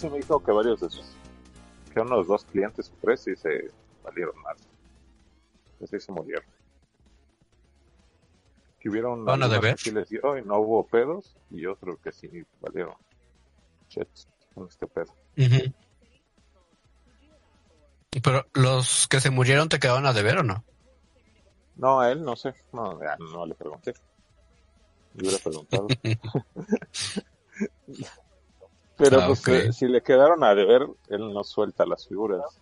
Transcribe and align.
sí 0.00 0.08
me 0.08 0.16
dijo 0.16 0.42
que 0.42 0.50
varios 0.50 0.80
de 0.80 0.88
sus, 0.88 1.04
que 1.92 2.00
unos 2.00 2.26
dos 2.26 2.44
clientes 2.46 2.90
o 2.90 2.94
tres 3.02 3.20
sí 3.20 3.36
se 3.36 3.70
valieron 4.02 4.34
mal. 4.40 4.56
Sí 5.88 6.00
se 6.00 6.12
murieron. 6.12 6.44
Que 8.78 8.88
hubieron 8.88 9.24
¿Van 9.26 9.42
a 9.42 9.44
algunos 9.44 9.62
deber? 9.62 9.76
que 9.76 9.92
les 9.92 10.08
dio 10.08 10.38
y 10.38 10.42
no 10.42 10.58
hubo 10.58 10.86
pedos 10.86 11.36
y 11.50 11.66
otros 11.66 11.98
que 12.00 12.12
sí 12.12 12.30
valieron. 12.60 12.94
Con 14.54 14.68
este 14.68 14.86
pedo. 14.86 15.12
Ujú. 15.36 15.72
Pero 18.22 18.46
los 18.54 19.06
que 19.08 19.20
se 19.20 19.30
murieron 19.30 19.68
te 19.68 19.78
quedaban 19.78 20.06
a 20.06 20.12
deber 20.12 20.38
o 20.38 20.42
no? 20.42 20.64
No, 21.76 22.00
a 22.00 22.10
él 22.10 22.22
no 22.22 22.36
sé, 22.36 22.54
no, 22.72 22.98
no 23.32 23.46
le 23.46 23.54
pregunté. 23.54 23.94
Le 25.14 25.28
hubiera 25.28 25.42
preguntado. 25.42 25.86
Pero 29.00 29.22
Ah, 29.22 29.26
pues 29.28 29.40
ok. 29.40 29.48
eh, 29.48 29.72
si 29.72 29.86
le 29.88 30.02
quedaron 30.02 30.44
a 30.44 30.54
deber, 30.54 30.86
él 31.08 31.32
no 31.32 31.42
suelta 31.42 31.86
las 31.86 32.06
figuras 32.06 32.60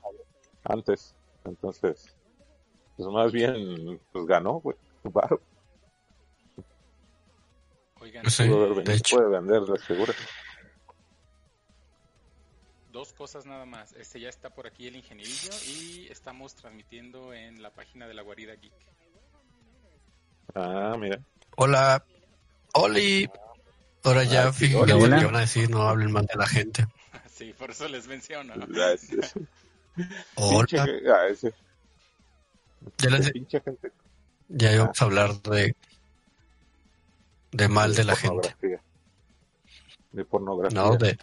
antes. 0.62 1.14
Entonces, 1.44 2.14
pues 2.96 3.08
más 3.08 3.32
bien, 3.32 4.00
pues 4.12 4.24
ganó, 4.24 4.60
güey. 4.60 4.76
Varo. 5.02 5.40
Oigan, 8.00 8.22
Pues 8.22 8.34
sí, 8.34 8.44
de 8.44 9.02
puede 9.10 9.28
vender 9.28 9.62
las 9.62 9.84
figuras. 9.84 10.16
dos 12.92 13.12
cosas 13.12 13.44
nada 13.44 13.64
más. 13.66 13.92
Este 13.94 14.20
ya 14.20 14.28
está 14.28 14.50
por 14.50 14.66
aquí 14.68 14.86
el 14.86 14.94
ingenierillo 14.96 15.50
y 15.66 16.06
estamos 16.08 16.54
transmitiendo 16.54 17.32
en 17.32 17.60
la 17.62 17.70
página 17.70 18.06
de 18.06 18.14
la 18.14 18.22
guarida 18.22 18.54
geek. 18.54 18.72
Ah, 20.54 20.96
mira. 20.98 21.20
Hola. 21.56 22.04
Oli. 22.74 23.28
Ahora 24.08 24.24
ya 24.24 24.48
Ah, 24.48 24.52
sí, 24.52 24.66
fíjate 24.68 24.92
hola, 24.94 25.18
que 25.18 25.24
van 25.26 25.36
a 25.36 25.40
decir 25.40 25.68
no 25.70 25.82
hablen 25.88 26.10
mal 26.12 26.24
de 26.26 26.34
la 26.36 26.46
gente. 26.46 26.86
Sí, 27.30 27.54
por 27.58 27.70
eso 27.70 27.86
les 27.88 28.06
menciono. 28.06 28.54
Ese 28.94 29.16
Hola. 30.34 30.66
pinche, 30.66 31.10
ah, 31.10 31.26
ese- 31.30 31.54
Ya, 32.98 33.10
les- 33.10 33.32
ya 34.48 34.72
íbamos 34.72 35.00
a 35.02 35.04
hablar 35.04 35.34
de 35.42 35.74
de 37.52 37.68
mal 37.68 37.94
de 37.94 38.04
la 38.04 38.16
gente. 38.16 38.54
pornografía. 38.54 38.80
De 40.12 40.24
pornografía. 40.24 40.80
No, 40.82 40.96
de 40.96 41.18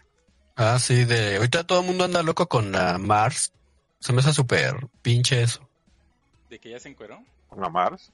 Ah, 0.57 0.79
sí, 0.79 1.03
de 1.05 1.35
ahorita 1.37 1.65
todo 1.65 1.81
el 1.81 1.85
mundo 1.87 2.05
anda 2.05 2.23
loco 2.23 2.47
con 2.47 2.71
la 2.71 2.97
Mars. 2.97 3.51
Se 3.99 4.13
me 4.13 4.21
hace 4.21 4.31
súper 4.31 4.75
pinche 5.01 5.41
eso. 5.41 5.67
¿De 6.49 6.59
que 6.59 6.69
ya 6.69 6.79
se 6.79 6.87
encueró? 6.89 7.21
¿A 7.49 7.69
Mars? 7.69 8.11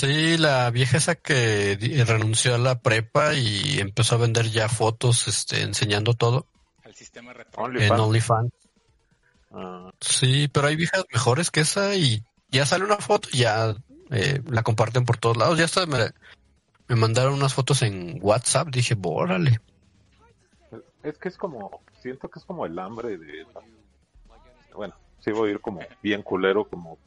Sí, 0.00 0.36
la 0.38 0.70
vieja 0.70 0.96
esa 0.98 1.14
que 1.16 1.76
di- 1.76 2.02
renunció 2.04 2.54
a 2.54 2.58
la 2.58 2.80
prepa 2.80 3.34
y 3.34 3.78
empezó 3.80 4.14
a 4.14 4.18
vender 4.18 4.50
ya 4.50 4.68
fotos, 4.68 5.26
este, 5.28 5.62
enseñando 5.62 6.14
todo 6.14 6.46
Al 6.84 6.94
sistema 6.94 7.32
retro. 7.32 7.64
Only- 7.64 7.82
en 7.82 7.92
OnlyFans. 7.92 8.52
Ah, 9.50 9.90
Sí, 10.00 10.48
pero 10.48 10.68
hay 10.68 10.76
viejas 10.76 11.04
mejores 11.12 11.50
que 11.50 11.60
esa 11.60 11.94
y 11.96 12.22
ya 12.50 12.64
sale 12.66 12.84
una 12.84 12.98
foto, 12.98 13.28
y 13.32 13.38
ya 13.38 13.74
eh, 14.10 14.40
la 14.46 14.62
comparten 14.62 15.04
por 15.04 15.16
todos 15.16 15.36
lados. 15.36 15.58
Ya 15.58 15.66
me, 15.86 16.10
me 16.86 16.96
mandaron 16.96 17.34
unas 17.34 17.54
fotos 17.54 17.82
en 17.82 18.18
WhatsApp. 18.22 18.68
Dije, 18.68 18.94
bórale. 18.94 19.58
Es 21.02 21.18
que 21.18 21.28
es 21.28 21.36
como, 21.36 21.80
siento 22.02 22.28
que 22.28 22.38
es 22.38 22.44
como 22.44 22.66
el 22.66 22.78
hambre 22.78 23.16
de... 23.18 23.46
Bueno, 24.74 24.94
sí 25.20 25.30
voy 25.32 25.48
a 25.48 25.52
ir 25.52 25.60
como 25.60 25.80
bien 26.02 26.22
culero, 26.22 26.68
como 26.68 26.98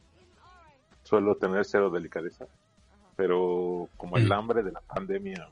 suelo 1.04 1.36
tener 1.38 1.66
cero 1.66 1.90
delicadeza, 1.90 2.46
pero 3.22 3.88
como 3.98 4.18
el 4.18 4.28
Mm. 4.28 4.32
hambre 4.32 4.64
de 4.64 4.72
la 4.72 4.82
pandemia. 4.82 5.48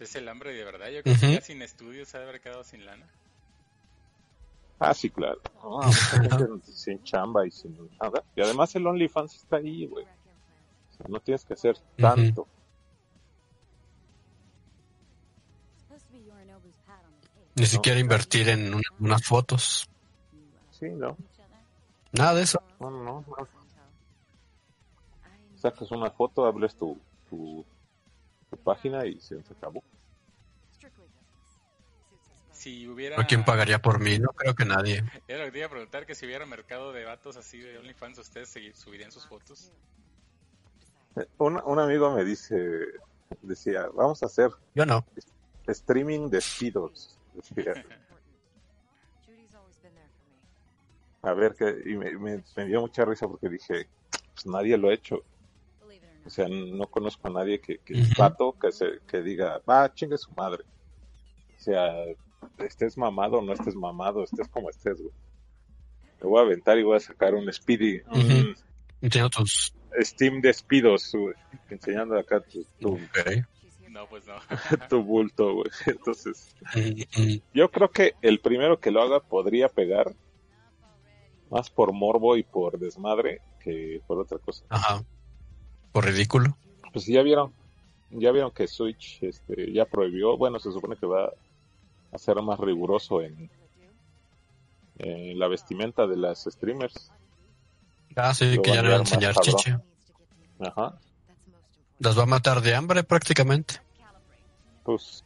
Es 0.00 0.16
el 0.16 0.28
hambre 0.28 0.52
de 0.52 0.64
verdad. 0.64 0.88
Yo 0.88 1.00
creo 1.04 1.16
que 1.16 1.26
Ujú. 1.26 1.34
ya 1.36 1.40
sin 1.40 1.62
estudios 1.62 2.08
se 2.08 2.16
ha 2.16 2.20
de 2.20 2.28
haber 2.28 2.40
quedado 2.40 2.64
sin 2.64 2.84
lana. 2.84 3.06
Ah, 4.80 4.92
sí, 4.92 5.10
claro. 5.10 5.40
No, 5.62 5.80
sin 6.64 7.00
chamba 7.04 7.46
y 7.46 7.52
sin 7.52 7.76
nada. 8.00 8.24
Y 8.34 8.40
además 8.42 8.74
el 8.74 8.84
OnlyFans 8.84 9.36
está 9.36 9.58
ahí, 9.58 9.86
güey. 9.86 10.04
O 10.04 10.96
sea, 10.96 11.06
no 11.08 11.20
tienes 11.20 11.44
que 11.44 11.54
hacer 11.54 11.76
tanto. 11.96 12.48
Ni 17.54 17.66
siquiera 17.66 18.00
invertir 18.00 18.48
en 18.48 18.74
un- 18.74 18.82
unas 18.98 19.24
fotos. 19.24 19.88
Sí, 20.72 20.86
no. 20.88 21.16
Nada 22.12 22.34
de 22.34 22.42
eso. 22.42 22.60
No, 22.80 22.90
no, 22.90 23.02
no. 23.04 23.24
Sacas 25.62 25.92
una 25.92 26.10
foto, 26.10 26.44
hables 26.44 26.74
tu, 26.74 26.98
tu, 27.30 27.64
tu 28.50 28.56
página 28.64 29.06
y 29.06 29.20
se, 29.20 29.36
acabó. 29.38 29.80
Si 32.50 32.88
hubiera... 32.88 33.20
¿A 33.20 33.24
quién 33.28 33.44
pagaría 33.44 33.80
por 33.80 34.00
mí? 34.00 34.18
No 34.18 34.30
creo 34.30 34.56
que 34.56 34.64
nadie. 34.64 35.04
Era 35.28 35.38
lo 35.38 35.44
que 35.44 35.52
te 35.52 35.58
iba 35.58 35.68
a 35.68 35.70
preguntar, 35.70 36.04
que 36.04 36.16
si 36.16 36.26
hubiera 36.26 36.44
mercado 36.46 36.92
de 36.92 37.04
vatos 37.04 37.36
así 37.36 37.60
de 37.60 37.78
OnlyFans, 37.78 38.18
¿ustedes 38.18 38.52
subirían 38.74 39.12
sus 39.12 39.24
fotos? 39.28 39.70
Eh, 41.14 41.28
Un, 41.38 41.62
un 41.64 41.78
amigo 41.78 42.10
me 42.10 42.24
dice, 42.24 42.56
decía, 43.42 43.86
vamos 43.94 44.20
a 44.24 44.26
hacer 44.26 44.50
Yo 44.74 44.84
no. 44.84 45.06
streaming 45.68 46.28
de 46.28 46.38
despidos. 46.38 47.16
Decía, 47.34 47.72
a 51.22 51.32
ver, 51.34 51.54
que, 51.54 51.82
y 51.86 51.94
me, 51.96 52.10
me- 52.18 52.42
me 52.56 52.66
dio 52.66 52.80
mucha 52.80 53.04
risa 53.04 53.28
porque 53.28 53.48
dije, 53.48 53.88
pues 54.34 54.46
nadie 54.46 54.76
lo 54.76 54.88
ha 54.88 54.94
hecho. 54.94 55.22
O 56.24 56.30
sea, 56.30 56.46
no 56.48 56.86
conozco 56.86 57.28
a 57.28 57.32
nadie 57.32 57.60
que, 57.60 57.78
que 57.78 57.94
pato 58.16 58.56
que, 58.60 58.70
se, 58.72 59.00
que 59.08 59.22
diga, 59.22 59.60
va, 59.68 59.92
chingue 59.92 60.16
su 60.16 60.30
madre. 60.32 60.64
O 61.56 61.60
sea, 61.60 61.92
estés 62.58 62.96
mamado 62.96 63.38
o 63.38 63.42
no 63.42 63.52
estés 63.52 63.74
mamado, 63.74 64.22
estés 64.24 64.48
como 64.48 64.70
estés, 64.70 65.00
güey. 65.00 65.12
Te 66.20 66.26
voy 66.26 66.38
a 66.40 66.42
aventar 66.42 66.78
y 66.78 66.84
voy 66.84 66.96
a 66.96 67.00
sacar 67.00 67.34
un 67.34 67.52
Speedy, 67.52 68.00
un 68.12 68.20
Ujú. 68.20 68.54
Entiendo 69.00 69.30
tus... 69.30 69.74
Steam 70.00 70.40
despidos, 70.40 71.12
güey, 71.12 71.34
enseñando 71.68 72.18
acá 72.18 72.40
tu, 72.40 72.64
tu. 72.80 72.98
No, 73.90 74.06
pues 74.06 74.26
no. 74.26 74.36
tu 74.88 75.02
bulto, 75.02 75.52
güey. 75.54 75.70
Entonces, 75.86 76.56
yo 77.52 77.70
creo 77.70 77.90
que 77.90 78.14
el 78.22 78.40
primero 78.40 78.80
que 78.80 78.90
lo 78.90 79.02
haga 79.02 79.20
podría 79.20 79.68
pegar 79.68 80.14
más 81.50 81.68
por 81.68 81.92
morbo 81.92 82.38
y 82.38 82.42
por 82.42 82.78
desmadre 82.78 83.42
que 83.60 84.00
por 84.06 84.18
otra 84.18 84.38
cosa. 84.38 84.64
Ajá. 84.70 85.04
Por 85.92 86.06
ridículo. 86.06 86.56
Pues 86.92 87.06
ya 87.06 87.22
vieron, 87.22 87.52
ya 88.10 88.32
vieron 88.32 88.50
que 88.50 88.66
Switch 88.66 89.22
este, 89.22 89.72
ya 89.72 89.84
prohibió, 89.84 90.36
bueno, 90.36 90.58
se 90.58 90.72
supone 90.72 90.96
que 90.96 91.06
va 91.06 91.30
a 92.12 92.18
ser 92.18 92.36
más 92.42 92.58
riguroso 92.58 93.22
en, 93.22 93.50
en 94.98 95.38
la 95.38 95.48
vestimenta 95.48 96.06
de 96.06 96.16
las 96.16 96.44
streamers. 96.44 97.10
Ah, 98.16 98.34
sí, 98.34 98.56
Lo 98.56 98.62
que 98.62 98.72
ya 98.72 98.82
no 98.82 98.90
va 98.90 98.96
a 98.96 99.00
enseñar 99.00 99.34
chiche. 99.36 99.76
Ajá, 100.60 100.98
Las 101.98 102.18
va 102.18 102.22
a 102.24 102.26
matar 102.26 102.60
de 102.60 102.74
hambre 102.74 103.02
prácticamente. 103.02 103.80
pues 104.84 105.24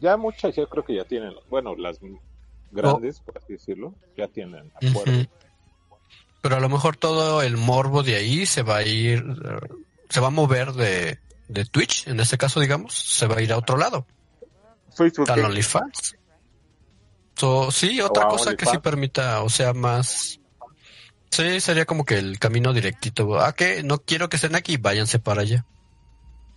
ya 0.00 0.16
muchas 0.16 0.54
yo 0.54 0.68
creo 0.68 0.84
que 0.84 0.94
ya 0.94 1.04
tienen, 1.04 1.34
bueno, 1.48 1.74
las 1.76 1.98
grandes, 2.70 3.20
por 3.20 3.38
así 3.38 3.54
decirlo, 3.54 3.94
ya 4.16 4.28
tienen 4.28 4.70
acuerdo. 4.74 5.12
Ujú. 5.12 5.28
Pero 6.40 6.56
a 6.56 6.60
lo 6.60 6.68
mejor 6.68 6.96
todo 6.96 7.42
el 7.42 7.56
morbo 7.56 8.02
de 8.02 8.14
ahí 8.16 8.46
se 8.46 8.62
va 8.62 8.76
a 8.78 8.82
ir, 8.82 9.24
se 10.08 10.20
va 10.20 10.28
a 10.28 10.30
mover 10.30 10.72
de, 10.72 11.18
de 11.48 11.64
Twitch, 11.64 12.06
en 12.06 12.20
este 12.20 12.38
caso, 12.38 12.60
digamos, 12.60 12.94
se 12.94 13.26
va 13.26 13.36
a 13.36 13.42
ir 13.42 13.52
a 13.52 13.56
otro 13.58 13.76
lado, 13.76 14.06
Facebook 14.94 15.30
al 15.30 15.44
OnlyFans. 15.44 16.16
So, 17.36 17.70
sí, 17.70 18.00
otra 18.00 18.24
a 18.24 18.28
cosa 18.28 18.56
que 18.56 18.66
sí 18.66 18.78
permita, 18.78 19.42
o 19.42 19.48
sea, 19.48 19.72
más. 19.72 20.40
Sí, 21.30 21.60
sería 21.60 21.84
como 21.84 22.04
que 22.04 22.18
el 22.18 22.38
camino 22.38 22.72
directito. 22.72 23.38
Ah, 23.40 23.52
que 23.54 23.82
no 23.82 23.98
quiero 23.98 24.28
que 24.28 24.36
estén 24.36 24.54
aquí, 24.56 24.76
váyanse 24.76 25.18
para 25.18 25.42
allá. 25.42 25.64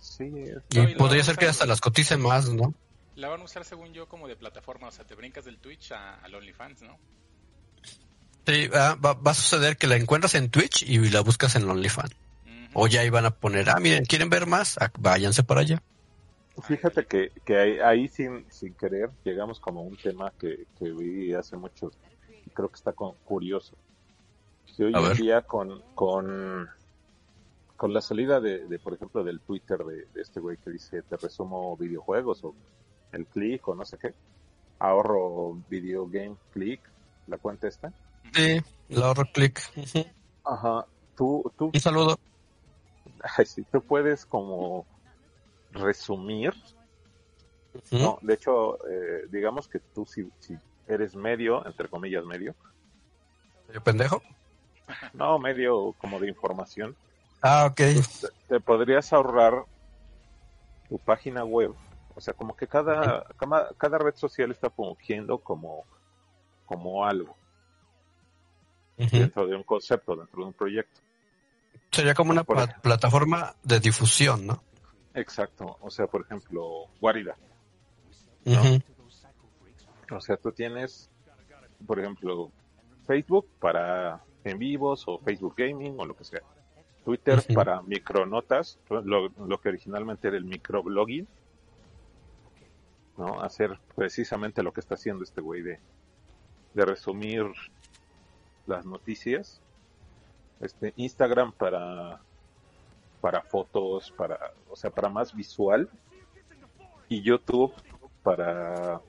Sí, 0.00 0.24
es- 0.24 0.62
Y 0.70 0.78
No, 0.78 0.88
y 0.88 0.94
podría 0.94 1.22
ser 1.22 1.36
que 1.36 1.46
a- 1.46 1.50
hasta 1.50 1.66
las 1.66 1.80
coticen 1.80 2.20
más, 2.20 2.48
¿no? 2.48 2.74
La 3.14 3.28
van 3.28 3.42
a 3.42 3.44
usar 3.44 3.64
según 3.64 3.92
yo 3.92 4.08
como 4.08 4.26
de 4.26 4.34
plataforma, 4.36 4.88
o 4.88 4.90
sea, 4.90 5.06
te 5.06 5.14
brincas 5.14 5.44
del 5.44 5.58
Twitch 5.58 5.92
a- 5.92 6.14
al 6.16 6.34
OnlyFans, 6.34 6.82
¿no? 6.82 6.98
Sí, 8.46 8.68
ah, 8.74 8.96
va, 9.04 9.14
va 9.14 9.30
a 9.30 9.34
suceder 9.34 9.76
que 9.76 9.86
la 9.86 9.96
encuentras 9.96 10.34
en 10.34 10.50
Twitch 10.50 10.82
y 10.82 10.98
la 11.10 11.20
buscas 11.20 11.54
en 11.56 11.68
OnlyFans. 11.68 12.10
Ujú. 12.12 12.52
O 12.82 12.86
ya 12.88 13.04
iban 13.04 13.24
a 13.24 13.30
poner, 13.30 13.70
ah, 13.70 13.78
miren, 13.80 14.04
¿quieren 14.04 14.30
ver 14.30 14.46
más? 14.46 14.76
Ah, 14.80 14.90
váyanse 14.98 15.42
para 15.44 15.60
allá. 15.60 15.82
Fíjate 16.66 17.06
que, 17.06 17.32
que 17.46 17.56
ahí, 17.56 17.78
ahí 17.78 18.08
sin, 18.08 18.44
sin 18.50 18.74
querer 18.74 19.08
llegamos 19.24 19.58
como 19.58 19.80
a 19.80 19.84
un 19.84 19.96
tema 19.96 20.32
que, 20.38 20.66
que 20.78 20.90
vi 20.90 21.32
hace 21.32 21.56
mucho 21.56 21.90
y 22.44 22.50
creo 22.50 22.68
que 22.68 22.74
está 22.76 22.92
con- 22.92 23.14
curioso. 23.24 23.74
Si 24.66 24.82
hoy 24.82 24.92
A 24.94 24.98
en 24.98 25.08
ver. 25.08 25.16
día 25.16 25.40
con, 25.42 25.80
con, 25.94 26.68
con 27.76 27.94
la 27.94 28.00
salida 28.02 28.38
de, 28.40 28.66
de, 28.66 28.78
por 28.78 28.92
ejemplo, 28.92 29.24
del 29.24 29.40
Twitter 29.40 29.78
de, 29.78 30.06
de 30.12 30.20
este 30.20 30.40
güey 30.40 30.58
que 30.58 30.70
dice 30.70 31.00
te 31.02 31.16
resumo 31.16 31.74
videojuegos 31.76 32.44
o 32.44 32.54
el 33.12 33.24
click 33.26 33.66
o 33.68 33.74
no 33.74 33.84
sé 33.86 33.96
qué, 33.98 34.12
ahorro 34.78 35.58
video 35.70 36.06
game 36.06 36.36
click, 36.52 36.80
la 37.28 37.38
cuenta 37.38 37.66
esta. 37.68 37.92
Sí, 38.34 38.60
la 38.88 39.06
ahorro 39.06 39.24
clic. 39.32 39.60
Ajá, 40.44 40.86
tú, 41.16 41.50
tú 41.56 41.70
Un 41.72 41.80
saludo. 41.80 42.18
Ay, 43.36 43.46
sí, 43.46 43.64
tú 43.70 43.80
puedes 43.82 44.24
como 44.26 44.86
resumir 45.70 46.52
No, 47.90 48.18
de 48.22 48.34
hecho, 48.34 48.76
eh, 48.88 49.26
digamos 49.30 49.68
que 49.68 49.80
tú 49.94 50.06
si, 50.06 50.30
si 50.38 50.54
eres 50.86 51.14
medio, 51.14 51.64
entre 51.66 51.88
comillas 51.88 52.24
medio, 52.24 52.54
¿Yo 53.72 53.82
pendejo? 53.82 54.22
no 55.14 55.38
medio 55.38 55.92
como 55.94 56.18
de 56.18 56.28
información, 56.28 56.96
Ah, 57.42 57.66
ok. 57.66 57.76
pues, 57.76 58.20
te, 58.20 58.28
te 58.54 58.60
podrías 58.60 59.12
ahorrar 59.12 59.64
tu 60.88 60.98
página 60.98 61.44
web. 61.44 61.74
O 62.14 62.20
sea, 62.20 62.34
como 62.34 62.54
que 62.54 62.66
cada, 62.66 63.24
cada, 63.36 63.70
cada 63.78 63.98
red 63.98 64.14
social 64.14 64.50
está 64.50 64.68
fungiendo 64.70 65.38
como, 65.38 65.84
como 66.66 67.04
algo 67.04 67.41
Dentro 69.10 69.46
de 69.46 69.56
un 69.56 69.62
concepto, 69.62 70.16
dentro 70.16 70.40
de 70.42 70.46
un 70.48 70.52
proyecto. 70.52 71.00
Sería 71.90 72.14
como 72.14 72.30
una 72.30 72.44
pla- 72.44 72.64
ejemplo. 72.64 72.82
plataforma 72.82 73.54
de 73.62 73.80
difusión, 73.80 74.46
¿no? 74.46 74.62
Exacto. 75.14 75.76
O 75.80 75.90
sea, 75.90 76.06
por 76.06 76.22
ejemplo, 76.22 76.86
Guarida. 77.00 77.36
O 80.10 80.20
sea, 80.20 80.36
tú 80.36 80.52
tienes, 80.52 81.10
por 81.86 81.98
ejemplo, 82.00 82.50
Facebook 83.06 83.48
para 83.58 84.22
en 84.44 84.58
vivos 84.58 85.04
o 85.06 85.18
Facebook 85.18 85.54
Gaming 85.56 85.94
o 85.98 86.04
lo 86.06 86.16
que 86.16 86.24
sea. 86.24 86.42
Twitter 87.04 87.42
para 87.54 87.82
micronotas, 87.82 88.78
lo, 88.88 89.28
lo 89.28 89.60
que 89.60 89.68
originalmente 89.70 90.28
era 90.28 90.36
el 90.36 90.44
microblogging. 90.44 91.26
¿No? 93.18 93.40
Hacer 93.42 93.78
precisamente 93.94 94.62
lo 94.62 94.72
que 94.72 94.80
está 94.80 94.94
haciendo 94.94 95.22
este 95.24 95.40
güey 95.40 95.62
de, 95.62 95.78
de 96.74 96.84
resumir 96.84 97.44
las 98.66 98.84
noticias. 98.86 99.60
Este 100.60 100.92
Instagram 100.96 101.52
para 101.52 102.20
para 103.20 103.40
fotos, 103.42 104.10
para, 104.10 104.38
o 104.68 104.74
sea, 104.76 104.90
para 104.90 105.08
más 105.08 105.34
visual. 105.34 105.88
Y 107.08 107.22
YouTube 107.22 107.72
para 108.22 109.00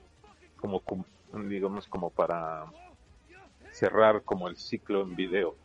como 0.56 0.80
com- 0.80 1.04
digamos 1.48 1.86
como 1.88 2.10
para 2.10 2.66
cerrar 3.72 4.22
como 4.22 4.48
el 4.48 4.56
ciclo 4.56 5.02
en 5.02 5.16
video 5.16 5.56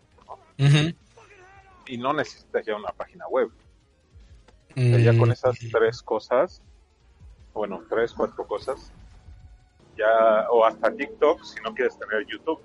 y 1.85 1.97
no 1.97 2.13
necesitas 2.13 2.65
ya 2.65 2.75
una 2.75 2.91
página 2.91 3.27
web 3.27 3.49
O 4.71 4.73
sea, 4.79 4.99
ya 4.99 5.17
con 5.17 5.29
Mm, 5.29 5.31
esas 5.31 5.57
tres 5.71 6.01
cosas 6.01 6.61
bueno 7.53 7.83
tres 7.89 8.13
cuatro 8.13 8.45
cosas 8.47 8.91
ya 9.97 10.47
o 10.51 10.65
hasta 10.65 10.91
TikTok 10.95 11.43
si 11.43 11.61
no 11.61 11.73
quieres 11.73 11.97
tener 11.97 12.25
YouTube 12.27 12.61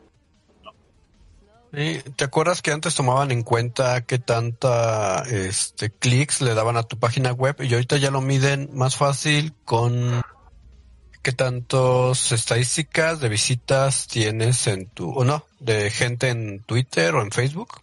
¿Te 1.75 2.25
acuerdas 2.25 2.62
que 2.62 2.71
antes 2.73 2.94
tomaban 2.94 3.31
en 3.31 3.43
cuenta 3.43 4.03
qué 4.03 4.19
tanta 4.19 5.23
este 5.29 5.91
clics 5.91 6.41
le 6.41 6.55
daban 6.55 6.76
a 6.76 6.85
tu 6.85 6.99
página 6.99 7.32
web 7.32 7.56
y 7.61 7.73
ahorita 7.75 7.97
ya 7.97 8.11
lo 8.11 8.21
miden 8.21 8.71
más 8.73 8.97
fácil 8.97 9.55
con 9.65 10.23
qué 11.23 11.32
tantos 11.32 12.32
estadísticas 12.32 13.19
de 13.21 13.29
visitas 13.29 14.06
tienes 14.06 14.67
en 14.67 14.88
tu 14.91 15.11
o 15.11 15.25
no, 15.25 15.44
de 15.59 15.91
gente 15.91 16.29
en 16.29 16.62
Twitter 16.62 17.15
o 17.15 17.23
en 17.23 17.31
Facebook? 17.32 17.81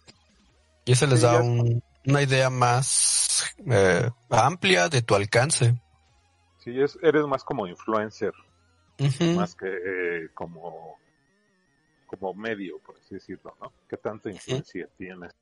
Y 0.84 0.92
eso 0.92 1.06
les 1.06 1.20
Sí, 1.20 1.26
da 1.26 1.40
un- 1.40 1.82
una 2.06 2.22
idea 2.22 2.50
más 2.50 3.44
eh, 3.70 4.08
amplia 4.30 4.88
de 4.88 5.02
tu 5.02 5.14
alcance. 5.14 5.74
si 6.58 6.80
es 6.80 6.98
eres 7.02 7.26
más 7.26 7.44
como 7.44 7.66
influencer 7.66 8.32
más 9.36 9.54
que 9.56 9.66
eh, 9.66 10.28
como 10.34 10.96
como 12.16 12.34
medio 12.34 12.78
por 12.78 12.96
así 12.96 13.14
decirlo 13.14 13.56
no 13.60 13.72
qué 13.88 13.96
tanta 13.96 14.30
influencia 14.30 14.88
tienes 14.96 15.32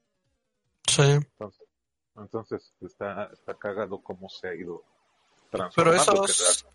Sí. 0.87 1.03
entonces 1.03 1.69
entonces 2.17 2.73
está 2.81 3.31
está 3.33 3.55
cagado 3.55 3.99
cómo 4.03 4.29
se 4.29 4.49
ha 4.49 4.55
ido 4.55 4.83
Pero 5.51 5.71
transformando 5.73 6.25
esos, 6.25 6.67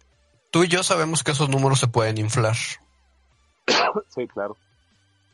tú 0.51 0.63
y 0.63 0.67
yo 0.67 0.83
sabemos 0.83 1.23
que 1.23 1.31
esos 1.31 1.49
números 1.49 1.79
se 1.79 1.87
pueden 1.87 2.17
inflar. 2.17 2.55
sí 4.09 4.27
claro 4.27 4.55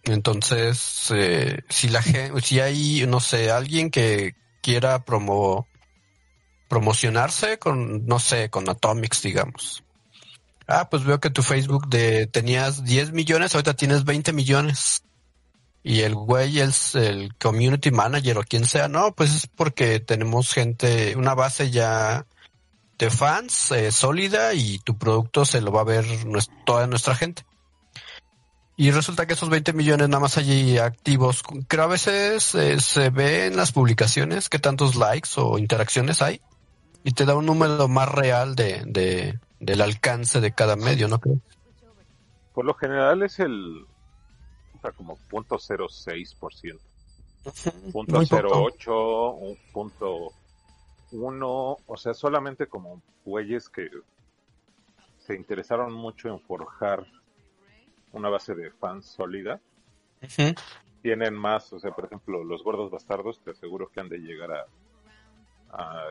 Entonces, 0.04 1.12
eh, 1.12 1.60
si 1.70 1.90
la 1.90 2.02
gente, 2.02 2.42
si 2.42 2.60
hay, 2.60 3.06
no 3.08 3.20
sé, 3.20 3.52
alguien 3.52 3.92
que 3.92 4.34
quiera 4.62 5.06
promo, 5.06 5.68
promocionarse 6.68 7.60
con, 7.60 8.06
no 8.08 8.18
sé, 8.18 8.50
con 8.50 8.68
Atomics, 8.68 9.22
digamos. 9.22 9.84
Ah, 10.72 10.90
pues 10.90 11.04
veo 11.04 11.20
que 11.20 11.30
tu 11.30 11.44
Facebook 11.44 11.88
de 11.90 12.28
tenías 12.28 12.84
10 12.84 13.12
millones, 13.12 13.54
ahorita 13.54 13.74
tienes 13.76 14.06
20 14.06 14.34
millones. 14.34 15.04
Y 15.84 16.02
el 16.02 16.16
güey, 16.16 16.60
el, 16.60 16.74
el 16.94 17.36
community 17.38 17.92
manager 17.92 18.38
o 18.38 18.44
quien 18.44 18.66
sea, 18.66 18.88
no, 18.88 19.14
pues 19.14 19.34
es 19.36 19.48
porque 19.48 20.00
tenemos 20.00 20.54
gente, 20.54 21.16
una 21.16 21.34
base 21.34 21.72
ya 21.72 22.26
de 23.00 23.10
fans 23.10 23.72
eh, 23.72 23.92
sólida 23.92 24.54
y 24.54 24.78
tu 24.80 24.96
producto 24.98 25.44
se 25.44 25.60
lo 25.60 25.72
va 25.72 25.82
a 25.82 25.86
ver 25.86 26.06
toda 26.66 26.86
nuestra 26.86 27.16
gente. 27.16 27.44
Y 28.78 28.92
resulta 28.92 29.26
que 29.26 29.34
esos 29.34 29.50
20 29.50 29.74
millones 29.74 30.08
nada 30.08 30.22
más 30.22 30.38
allí 30.38 30.78
activos, 30.78 31.44
creo 31.68 31.86
a 31.86 31.88
veces 31.88 32.56
eh, 32.56 32.80
se 32.80 33.10
ve 33.10 33.48
en 33.48 33.58
las 33.58 33.72
publicaciones 33.72 34.50
qué 34.50 34.60
tantos 34.60 34.96
likes 34.96 35.30
o 35.38 35.58
interacciones 35.58 36.22
hay 36.22 36.42
y 37.04 37.12
te 37.12 37.26
da 37.26 37.36
un 37.36 37.46
número 37.46 37.88
más 37.88 38.10
real 38.10 38.56
de, 38.56 38.84
de 38.86 39.40
del 39.62 39.82
alcance 39.82 40.42
de 40.42 40.52
cada 40.52 40.76
medio, 40.76 41.08
¿no 41.08 41.20
crees? 41.20 41.40
Por 42.54 42.66
lo 42.66 42.74
general 42.74 43.24
es 43.24 43.40
el, 43.40 43.86
o 44.76 44.82
sea, 44.82 44.92
como 44.92 45.16
punto 45.30 45.58
cero 45.60 45.88
seis 45.88 46.36
por 46.36 46.54
ciento, 46.54 46.84
punto 47.94 48.18
Muy 48.18 48.26
cero 48.26 48.50
poco. 48.50 48.64
ocho, 48.64 49.32
un 49.32 49.58
punto 49.72 50.34
uno, 51.12 51.78
o 51.86 51.98
sea, 51.98 52.14
solamente 52.14 52.68
como 52.68 53.02
güeyes 53.24 53.70
que 53.70 53.90
se 55.20 55.36
interesaron 55.36 55.94
mucho 55.94 56.30
en 56.30 56.40
forjar 56.40 57.06
una 58.12 58.30
base 58.30 58.56
de 58.56 58.72
fans 58.72 59.06
sólida, 59.06 59.62
tienen 61.02 61.36
más, 61.36 61.72
o 61.72 61.80
sea, 61.80 61.92
por 61.92 62.06
ejemplo, 62.06 62.44
los 62.44 62.64
gordos 62.64 62.92
bastardos, 62.92 63.40
te 63.44 63.52
aseguro 63.52 63.90
que 63.90 64.00
han 64.00 64.10
de 64.10 64.18
llegar 64.18 64.52
a, 64.52 64.66
a 65.72 66.10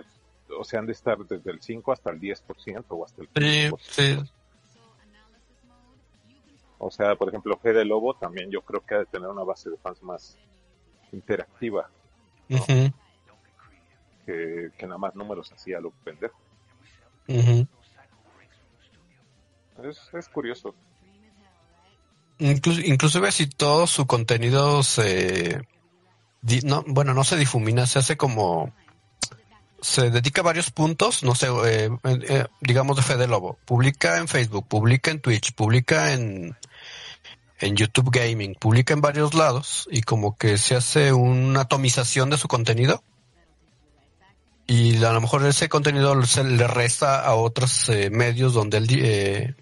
o 0.59 0.65
sea, 0.65 0.81
han 0.81 0.87
de 0.87 0.93
estar 0.93 1.19
desde 1.19 1.51
el 1.51 1.61
5 1.61 1.93
hasta 1.93 2.11
el 2.11 2.21
10% 2.21 2.85
o 2.91 3.05
hasta 3.05 3.23
el 3.23 3.29
Sí, 3.29 3.71
15%. 3.71 3.79
sí. 3.79 4.33
O 6.79 6.91
sea, 6.91 7.15
por 7.15 7.29
ejemplo, 7.29 7.59
Fede 7.59 7.85
Lobo 7.85 8.15
también 8.15 8.51
yo 8.51 8.63
creo 8.63 8.81
que 8.81 8.95
ha 8.95 8.99
de 9.01 9.07
tener 9.07 9.29
una 9.29 9.45
base 9.45 9.69
de 9.69 9.77
fans 9.77 10.03
más 10.03 10.39
interactiva 11.13 11.91
que, 14.27 14.71
que 14.79 14.87
nada 14.87 14.99
más 14.99 15.15
números 15.15 15.53
así 15.53 15.75
a 15.75 15.81
lo 15.81 15.91
pendejo. 16.05 16.39
ujú. 17.29 17.67
Es, 19.85 19.99
es 20.15 20.29
curioso. 20.29 20.75
Inclu- 22.39 22.85
inclusive 22.87 23.31
si 23.33 23.47
todo 23.49 23.87
su 23.87 24.07
contenido 24.07 24.83
se 24.83 25.61
no 26.65 26.83
bueno 26.87 27.13
no 27.13 27.23
se 27.23 27.37
difumina 27.37 27.87
se 27.87 27.99
hace 27.99 28.17
como 28.17 28.73
se 29.83 30.11
dedica 30.11 30.41
a 30.41 30.45
varios 30.45 30.71
puntos 30.71 31.23
no 31.23 31.35
sé 31.35 31.49
eh, 31.65 31.91
eh, 32.05 32.47
digamos 32.61 32.97
de 32.97 33.03
Fede 33.03 33.27
Lobo 33.27 33.59
publica 33.65 34.19
en 34.19 34.29
Facebook 34.29 34.67
publica 34.69 35.11
en 35.11 35.21
Twitch 35.21 35.53
publica 35.55 36.13
en 36.13 36.57
en 37.59 37.77
YouTube 37.77 38.11
Gaming 38.11 38.55
publica 38.55 38.95
en 38.95 39.01
varios 39.01 39.35
lados 39.35 39.89
y 39.91 40.03
como 40.03 40.37
que 40.37 40.59
se 40.59 40.77
hace 40.77 41.13
una 41.13 41.63
atomización 41.63 42.31
de 42.31 42.39
su 42.39 42.49
contenido 42.49 43.03
y 44.67 45.03
a 45.03 45.13
lo 45.13 45.21
mejor 45.21 45.45
ese 45.47 45.69
contenido 45.69 46.23
se 46.25 46.45
le 46.45 46.69
resta 46.69 47.25
a 47.25 47.35
otros 47.35 47.89
eh, 47.89 48.09
medios 48.09 48.55
donde 48.55 48.77
él 48.79 48.87
eh, 48.91 49.55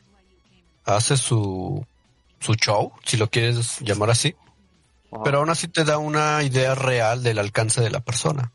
hace 0.84 1.16
su 1.16 1.82
su 2.40 2.54
show, 2.54 2.92
si 3.04 3.16
lo 3.16 3.30
quieres 3.30 3.80
llamar 3.80 4.10
así, 4.10 4.36
Ajá. 5.10 5.22
pero 5.24 5.38
aún 5.38 5.48
así 5.48 5.66
te 5.66 5.84
da 5.84 5.96
una 5.96 6.42
idea 6.42 6.74
real 6.74 7.22
del 7.22 7.38
alcance 7.38 7.80
de 7.80 7.90
la 7.90 8.00
persona. 8.00 8.52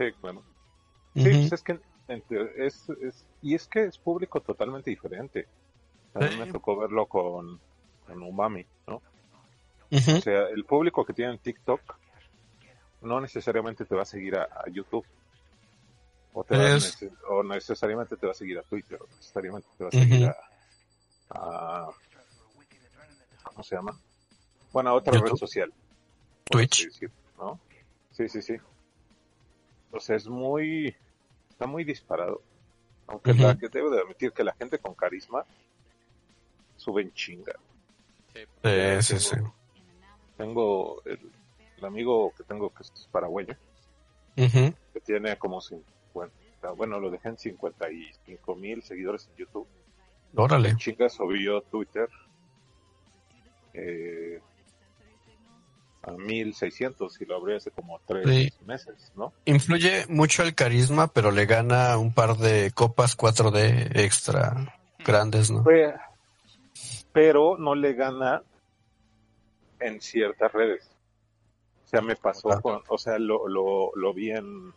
Sí, 0.00 0.12
claro. 0.20 0.42
Sí, 1.14 1.24
pues 1.40 1.52
es 1.52 1.62
que 1.62 1.78
entre- 2.08 2.66
es, 2.66 2.88
es- 3.02 3.24
y 3.42 3.54
es 3.54 3.66
que 3.66 3.84
es 3.84 3.98
público 3.98 4.40
totalmente 4.40 4.88
diferente. 4.90 5.46
A 6.14 6.20
mí 6.20 6.36
me 6.36 6.50
tocó 6.52 6.76
verlo 6.76 7.04
con, 7.06 7.60
con 8.06 8.22
Umami, 8.22 8.64
¿no? 8.86 9.02
O 10.18 10.20
sea, 10.22 10.46
el 10.48 10.64
público 10.64 11.04
que 11.04 11.12
tiene 11.12 11.32
en 11.32 11.38
TikTok 11.38 11.80
no 13.02 13.20
necesariamente 13.20 13.84
te 13.84 13.94
va 13.94 14.02
a 14.02 14.06
seguir 14.06 14.36
a, 14.36 14.44
a 14.44 14.64
YouTube. 14.70 15.04
O, 16.32 16.44
te 16.44 16.56
va 16.56 16.62
a 16.64 16.76
Es- 16.76 17.02
nece- 17.02 17.12
o 17.28 17.42
necesariamente 17.42 18.16
te 18.16 18.26
va 18.26 18.32
a 18.32 18.34
seguir 18.36 18.58
a 18.58 18.62
Twitter, 18.62 19.00
o 19.02 19.06
necesariamente 19.16 19.68
te 19.76 19.84
va 19.84 19.88
a 19.88 19.92
seguir 19.92 20.26
a, 20.28 20.36
a- 21.30 21.90
¿Cómo 23.44 23.62
se 23.64 23.74
llama? 23.76 23.98
Bueno, 24.72 24.90
a 24.90 24.94
otra 24.94 25.12
YouTube. 25.14 25.28
red 25.30 25.36
social. 25.36 25.72
Twitch. 26.44 26.88
¿no? 27.38 27.58
Sí, 28.12 28.28
sí, 28.28 28.40
sí. 28.42 28.56
O 29.92 30.00
sea, 30.00 30.16
es 30.16 30.28
muy. 30.28 30.94
Está 31.50 31.66
muy 31.66 31.84
disparado. 31.84 32.42
Aunque 33.06 33.32
Ujú. 33.32 33.42
la 33.42 33.58
que 33.58 33.68
debo 33.68 33.90
de 33.90 34.00
admitir 34.00 34.32
que 34.32 34.44
la 34.44 34.52
gente 34.54 34.78
con 34.78 34.94
carisma 34.94 35.44
sube 36.76 37.02
en 37.02 37.12
chinga. 37.12 37.54
Sí. 38.32 38.40
Sí, 38.62 39.02
sí, 39.02 39.18
sí. 39.18 39.36
Tengo 40.36 41.02
el, 41.04 41.18
el 41.76 41.84
amigo 41.84 42.32
que 42.36 42.44
tengo 42.44 42.70
que 42.72 42.82
es 42.84 43.08
paraguayo, 43.10 43.54
Ujú. 44.36 44.72
que 44.92 45.00
tiene 45.00 45.36
como 45.36 45.60
50, 45.60 45.90
50, 46.12 46.70
bueno, 46.72 47.00
lo 47.00 47.10
dejé 47.10 47.28
en 47.30 47.38
55 47.38 48.54
mil 48.54 48.82
seguidores 48.82 49.28
en 49.28 49.36
YouTube. 49.36 49.66
Órale. 50.36 50.76
Chinga 50.76 51.08
subió 51.08 51.60
Twitter 51.62 52.08
eh, 53.74 54.40
a 56.02 56.12
1600 56.12 57.20
y 57.20 57.26
lo 57.26 57.36
abrí 57.36 57.56
hace 57.56 57.70
como 57.70 58.00
tres 58.06 58.26
Sí. 58.26 58.52
meses, 58.64 59.12
¿no? 59.16 59.32
Influye 59.44 60.06
mucho 60.08 60.42
el 60.42 60.54
carisma, 60.54 61.08
pero 61.08 61.30
le 61.30 61.46
gana 61.46 61.98
un 61.98 62.14
par 62.14 62.36
de 62.36 62.70
copas 62.74 63.16
4D 63.16 63.90
extra 63.98 64.78
grandes, 65.04 65.50
¿no? 65.50 65.64
Pero 67.12 67.56
no 67.58 67.74
le 67.74 67.94
gana 67.94 68.42
en 69.80 70.00
ciertas 70.00 70.52
redes. 70.52 70.90
O 71.84 71.88
sea, 71.88 72.00
me 72.00 72.14
pasó 72.16 72.60
con, 72.62 72.82
o 72.88 72.98
sea, 72.98 73.18
lo, 73.18 73.48
lo, 73.48 73.90
lo 73.96 74.14
vi 74.14 74.30
en, 74.30 74.72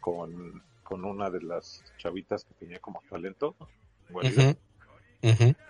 con, 0.00 0.62
con 0.84 1.04
una 1.04 1.28
de 1.28 1.42
las 1.42 1.82
chavitas 1.98 2.44
que 2.44 2.54
tenía 2.54 2.78
como 2.78 3.02
talento. 3.10 3.56
Bueno. 4.10 4.54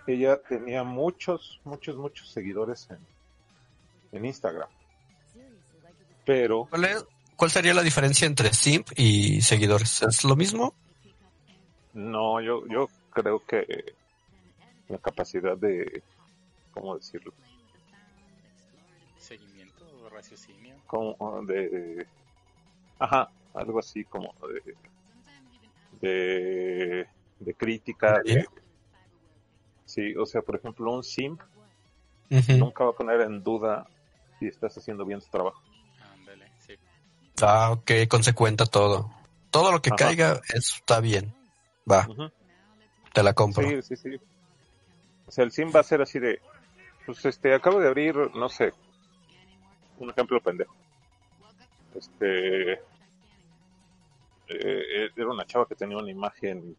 Ella 0.05 0.39
tenía 0.47 0.83
muchos, 0.83 1.61
muchos, 1.63 1.95
muchos 1.95 2.29
seguidores 2.29 2.87
en, 2.91 2.99
en 4.15 4.25
Instagram. 4.25 4.69
Pero 6.25 6.67
¿Cuál, 6.69 6.85
es- 6.85 7.05
¿Cuál 7.35 7.51
sería 7.51 7.73
la 7.73 7.83
diferencia 7.83 8.25
entre 8.25 8.53
simp 8.53 8.87
y 8.95 9.41
seguidores? 9.41 10.01
¿Es 10.03 10.23
lo 10.23 10.35
mismo? 10.35 10.73
no, 11.93 12.41
yo, 12.41 12.65
yo 12.67 12.89
creo 13.11 13.39
que 13.45 13.93
la 14.89 14.97
capacidad 14.97 15.57
de, 15.57 16.03
¿cómo 16.73 16.95
decirlo? 16.97 17.33
Seguimiento, 19.17 20.09
raciocinio. 20.09 20.75
como 20.87 21.41
de 21.45 22.05
ajá 22.99 23.29
algo 23.53 23.79
así 23.79 24.03
como 24.05 24.33
de 24.47 24.75
de, 26.01 27.07
de 27.39 27.53
crítica 27.55 28.21
de- 28.23 28.33
¿Eh? 28.39 28.45
sí 29.85 30.15
o 30.15 30.25
sea 30.25 30.41
por 30.41 30.55
ejemplo 30.57 30.91
un 30.93 31.03
simp 31.03 31.41
nunca 32.57 32.83
va 32.83 32.89
a 32.91 32.93
poner 32.93 33.21
en 33.21 33.41
duda 33.43 33.87
si 34.39 34.47
estás 34.47 34.77
haciendo 34.77 35.05
bien 35.05 35.19
tu 35.19 35.27
trabajo 35.27 35.61
Ándale, 36.13 36.51
sí. 36.59 36.75
Ah, 37.41 37.71
ok, 37.71 37.91
consecuenta 38.09 38.65
todo. 38.65 39.11
Todo 39.49 39.71
lo 39.71 39.81
que 39.81 39.89
Ajá. 39.89 39.97
caiga 39.97 40.41
está 40.53 40.99
bien. 40.99 41.33
Va, 41.89 42.07
te 43.13 43.23
la 43.23 43.33
compro. 43.33 43.67
sí 43.69 43.81
sí 43.81 43.95
sí 43.95 44.19
o 45.27 45.31
sea 45.31 45.43
el 45.43 45.51
simp 45.51 45.75
va 45.75 45.81
a 45.81 45.83
ser 45.83 46.01
así 46.01 46.19
de 46.19 46.41
pues 47.05 47.23
este 47.25 47.53
acabo 47.53 47.79
de 47.79 47.87
abrir 47.87 48.15
no 48.35 48.49
sé 48.49 48.73
un 49.97 50.09
ejemplo 50.09 50.41
pendejo 50.41 50.75
este 51.95 52.73
eh, 54.47 55.09
era 55.15 55.29
una 55.29 55.45
chava 55.45 55.67
que 55.67 55.75
tenía 55.75 55.97
una 55.97 56.11
imagen 56.11 56.75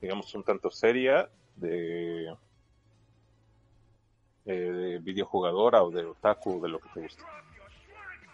digamos 0.00 0.34
un 0.34 0.44
tanto 0.44 0.70
seria 0.70 1.30
de, 1.56 2.34
eh, 4.48 4.52
de 4.72 4.98
videojugadora 4.98 5.82
o 5.84 5.90
de 5.90 6.04
otaku 6.04 6.60
de 6.60 6.68
lo 6.68 6.80
que 6.80 6.88
te 6.94 7.00
guste. 7.00 7.22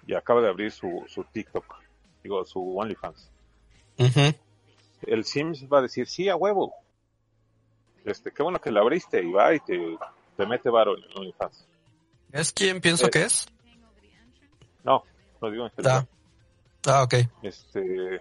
Y 0.06 0.14
acaba 0.14 0.40
de 0.40 0.48
abrir 0.48 0.70
su, 0.72 1.04
su 1.08 1.24
TikTok 1.24 1.64
digo 2.22 2.42
su 2.46 2.78
OnlyFans. 2.78 3.30
El 5.02 5.24
Sims 5.24 5.66
va 5.70 5.78
a 5.78 5.82
decir 5.82 6.06
sí 6.06 6.28
a 6.30 6.36
huevo 6.36 6.72
este 8.06 8.32
qué 8.32 8.42
bueno 8.42 8.58
que 8.60 8.70
la 8.70 8.80
abriste 8.80 9.22
y 9.22 9.30
va 9.30 9.54
y 9.54 9.60
te, 9.60 9.78
te 10.36 10.46
mete 10.46 10.70
varo 10.70 10.96
en 10.96 11.04
el 11.04 11.16
OnlyFans. 11.18 11.66
¿Es 12.32 12.52
quién 12.52 12.80
pienso 12.80 13.06
Eh, 13.06 13.10
que 13.10 13.22
es? 13.24 13.46
no 14.84 15.02
lo 15.40 15.50
digo 15.50 15.64
en 15.64 15.70
general 15.72 16.06
Ah, 16.86 16.98
ah 17.00 17.02
ok. 17.04 17.14
este 17.42 18.20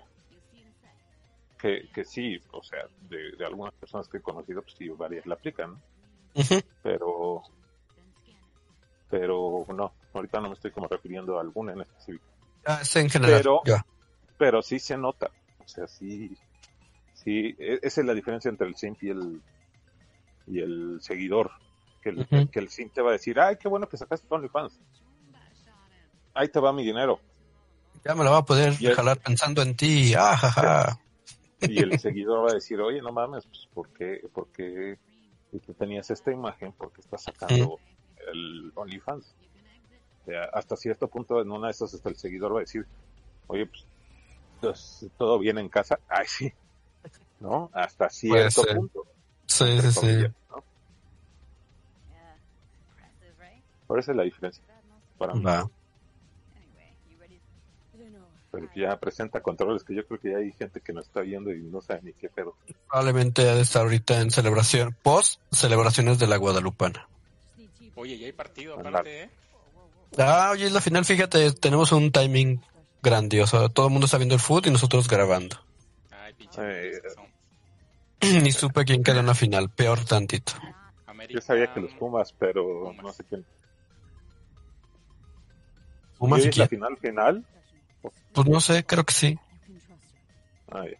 que, 1.59 1.89
que 1.93 2.03
sí, 2.03 2.37
o 2.51 2.61
sea, 2.61 2.85
de, 3.09 3.31
de 3.37 3.45
algunas 3.45 3.73
personas 3.75 4.07
que 4.09 4.17
he 4.17 4.21
conocido, 4.21 4.61
pues 4.61 4.75
sí, 4.77 4.89
varias 4.89 5.25
la 5.25 5.35
aplican, 5.35 5.81
pero 6.81 7.41
pero 9.19 9.63
no, 9.75 9.93
ahorita 10.11 10.41
no 10.41 10.47
me 10.49 10.55
estoy 10.55 10.71
como 10.71 10.87
refiriendo 10.87 11.37
a 11.37 11.41
alguna 11.41 11.73
en 11.73 11.81
específico, 11.81 12.25
Ah, 12.65 12.79
es 12.81 12.95
en 12.95 13.11
general. 13.11 13.39
Pero- 13.43 13.61
pero 14.39 14.61
sí 14.63 14.79
se 14.79 14.97
nota, 14.97 15.29
o 15.63 15.67
sea, 15.67 15.87
sí, 15.87 16.35
sí, 17.13 17.55
e- 17.59 17.79
esa 17.83 18.01
es 18.01 18.07
la 18.07 18.15
diferencia 18.15 18.49
entre 18.49 18.65
el 18.67 18.75
simp 18.75 19.03
y 19.03 19.09
el 19.11 19.39
y 20.47 20.59
el 20.61 20.97
seguidor, 20.99 21.51
que 22.01 22.09
el, 22.09 22.27
que 22.51 22.59
el 22.59 22.69
simp 22.69 22.91
te 22.91 23.01
va 23.03 23.09
a 23.09 23.13
decir, 23.13 23.39
ay, 23.39 23.57
qué 23.57 23.67
bueno 23.67 23.87
que 23.87 23.97
sacaste 23.97 24.25
OnlyFans, 24.27 24.79
ahí 26.33 26.47
te 26.49 26.59
va 26.59 26.73
mi 26.73 26.83
dinero, 26.83 27.19
Ya 28.03 28.15
me 28.15 28.23
la 28.23 28.31
voy 28.31 28.39
a 28.39 28.43
poder 28.45 28.73
Y 28.79 28.87
el- 28.87 28.95
jalar 28.95 29.19
pensando 29.19 29.61
en 29.61 29.75
ti. 29.77 30.13
Ah, 30.17 30.97
y 31.61 31.77
el 31.83 31.99
seguidor 31.99 32.47
va 32.47 32.51
a 32.51 32.55
decir, 32.55 32.81
oye, 32.81 32.99
no 32.99 33.11
mames, 33.11 33.45
pues, 33.45 33.67
¿por 33.75 33.89
qué, 33.93 34.27
por 34.33 34.47
qué 34.51 34.97
si 35.51 35.59
tú 35.59 35.75
tenías 35.75 36.09
esta 36.09 36.31
imagen, 36.31 36.73
por 36.73 36.91
qué 36.91 37.01
estás 37.01 37.21
sacando 37.23 37.79
el 38.31 38.71
OnlyFans? 38.75 39.35
O 40.21 40.25
sea, 40.25 40.45
hasta 40.53 40.75
cierto 40.75 41.07
punto, 41.07 41.41
en 41.41 41.51
una 41.51 41.67
de 41.67 41.71
esas, 41.71 41.93
hasta 41.93 42.09
el 42.09 42.15
seguidor 42.15 42.53
va 42.53 42.57
a 42.57 42.61
decir, 42.61 42.85
oye, 43.47 43.65
pues, 43.65 43.85
pues, 44.61 45.05
todo 45.17 45.37
bien 45.39 45.57
en 45.57 45.69
casa. 45.69 45.99
Ay, 46.07 46.25
sí, 46.27 46.53
¿no? 47.39 47.69
Hasta 47.73 48.09
cierto 48.09 48.63
punto. 48.75 49.05
Sí, 49.45 49.81
sí, 49.81 49.91
sí. 49.91 49.99
comillas, 49.99 50.31
¿no? 50.49 50.63
Por 53.87 53.99
esa 53.99 54.11
es 54.11 54.17
la 54.17 54.23
diferencia. 54.23 54.63
Para 55.17 55.33
mí. 55.33 55.43
Pero 58.51 58.69
ya 58.75 58.99
presenta 58.99 59.41
controles 59.41 59.83
que 59.83 59.95
yo 59.95 60.05
creo 60.05 60.19
que 60.19 60.31
ya 60.31 60.37
hay 60.37 60.51
gente 60.51 60.79
que 60.79 60.93
nos 60.93 61.07
está 61.07 61.21
viendo 61.21 61.51
y 61.51 61.59
no 61.63 61.81
sabe 61.81 62.01
ni 62.03 62.13
qué 62.13 62.29
pedo. 62.29 62.55
Probablemente 62.87 63.49
ha 63.49 63.55
de 63.55 63.61
estar 63.61 63.81
ahorita 63.81 64.21
en 64.21 64.29
celebración, 64.29 64.95
post 65.01 65.41
celebraciones 65.51 66.19
de 66.19 66.27
la 66.27 66.37
Guadalupana. 66.37 67.07
Oye, 67.95 68.17
ya 68.17 68.25
hay 68.25 68.31
partido 68.33 68.79
aparte, 68.79 69.23
¿eh? 69.23 69.29
Ah, 70.17 70.49
oye, 70.51 70.65
es 70.65 70.71
la 70.71 70.81
final, 70.81 71.05
fíjate, 71.05 71.51
tenemos 71.53 71.91
un 71.91 72.11
timing 72.11 72.61
grandioso. 73.01 73.69
Todo 73.69 73.87
el 73.87 73.91
mundo 73.91 74.05
está 74.05 74.17
viendo 74.17 74.35
el 74.35 74.41
foot 74.41 74.67
y 74.67 74.71
nosotros 74.71 75.07
grabando. 75.07 75.57
Ay, 76.11 76.33
pinche. 76.33 76.61
Eh. 76.97 77.01
Ni 78.41 78.51
supe 78.51 78.85
quién 78.85 79.03
quedó 79.03 79.19
en 79.19 79.25
la 79.25 79.35
final, 79.35 79.69
peor 79.69 80.05
tantito. 80.05 80.53
América, 81.07 81.39
Yo 81.39 81.41
sabía 81.41 81.73
que 81.73 81.81
los 81.81 81.91
Pumas, 81.93 82.33
pero 82.33 82.93
no 82.93 83.11
sé 83.11 83.23
quién. 83.25 83.45
Pumas 86.17 86.45
¿Y 86.45 86.49
es 86.49 86.57
la 86.57 86.67
quién? 86.67 86.79
final 86.79 86.97
final? 86.97 87.45
Pues 88.33 88.47
no 88.47 88.59
sé, 88.61 88.85
creo 88.85 89.03
que 89.03 89.13
sí. 89.13 89.39
Ah, 90.71 90.83
ya. 90.85 90.97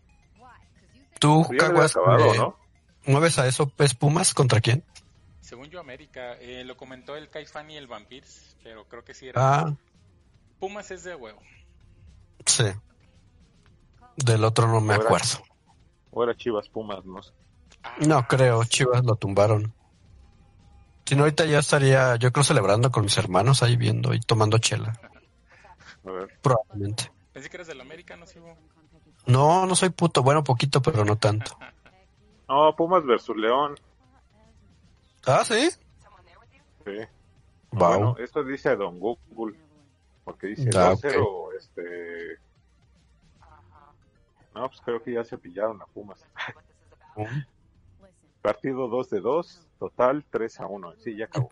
¿Tú, 1.19 1.45
Pues 1.47 1.59
Caguas, 1.59 1.95
acabado, 1.95 2.33
eh, 2.33 2.37
¿no? 2.37 2.57
mueves 3.05 3.39
a 3.39 3.47
eso? 3.47 3.71
¿Es 3.77 3.93
Pumas 3.93 4.33
contra 4.33 4.59
quién? 4.59 4.83
Según 5.53 5.69
yo, 5.69 5.79
América. 5.79 6.33
Eh, 6.39 6.63
lo 6.63 6.75
comentó 6.75 7.15
el 7.15 7.29
Caifán 7.29 7.69
y 7.69 7.77
el 7.77 7.85
Vampirs, 7.85 8.57
pero 8.63 8.87
creo 8.87 9.03
que 9.03 9.13
sí 9.13 9.27
era. 9.27 9.39
Ah, 9.59 9.75
Pumas 10.59 10.89
es 10.89 11.03
de 11.03 11.13
huevo. 11.13 11.39
sí. 12.43 12.63
Del 14.15 14.43
otro 14.45 14.67
no 14.67 14.81
me 14.81 14.95
acuerdo. 14.95 15.43
O 16.09 16.23
era 16.23 16.35
Chivas 16.35 16.69
Pumas, 16.69 17.05
no 17.05 17.21
sé. 17.21 17.33
Ah, 17.83 17.97
No 17.99 18.27
creo, 18.27 18.63
Chivas 18.63 19.05
lo 19.05 19.15
tumbaron. 19.15 19.71
Si 21.05 21.15
no, 21.15 21.21
ahorita 21.21 21.45
ya 21.45 21.59
estaría, 21.59 22.15
yo 22.15 22.31
creo, 22.31 22.43
celebrando 22.43 22.89
con 22.89 23.03
mis 23.03 23.17
hermanos 23.19 23.61
ahí 23.61 23.75
viendo 23.75 24.15
y 24.15 24.21
tomando 24.21 24.57
chela. 24.57 24.99
A 26.03 26.11
ver. 26.11 26.39
Probablemente. 26.41 27.11
Pensé 27.31 27.51
que 27.51 27.57
eres 27.57 27.67
del 27.67 27.79
América, 27.79 28.17
¿no, 28.17 28.25
Sibo? 28.25 28.57
No, 29.27 29.67
no 29.67 29.75
soy 29.75 29.89
puto. 29.89 30.23
Bueno, 30.23 30.43
poquito, 30.43 30.81
pero 30.81 31.05
no 31.05 31.15
tanto. 31.15 31.55
No, 32.49 32.75
Pumas 32.75 33.05
versus 33.05 33.37
León. 33.37 33.75
Ah, 35.25 35.43
sí. 35.45 35.69
Sí. 36.85 36.97
Wow. 37.71 37.89
Bueno, 37.89 38.15
esto 38.19 38.43
dice 38.43 38.75
Don 38.75 38.99
Google. 38.99 39.57
Porque 40.23 40.47
dice 40.47 40.69
Ah, 40.75 40.93
2-0, 40.93 41.57
este... 41.57 42.39
No, 44.53 44.67
pues 44.67 44.81
creo 44.81 45.01
que 45.01 45.13
ya 45.13 45.23
se 45.23 45.37
pillaron 45.37 45.81
a 45.81 45.85
Pumas. 45.87 46.19
Partido 48.41 48.87
2 48.87 49.09
de 49.09 49.19
2, 49.21 49.67
total 49.79 50.25
3 50.29 50.59
a 50.59 50.67
1. 50.67 50.93
Sí, 51.03 51.17
ya 51.17 51.25
acabó. 51.25 51.49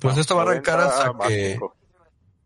Pues 0.00 0.18
esto 0.18 0.36
va 0.36 0.42
a 0.42 0.44
arrancar 0.46 0.78
90 0.78 0.96
hasta 0.96 1.28
que. 1.28 1.60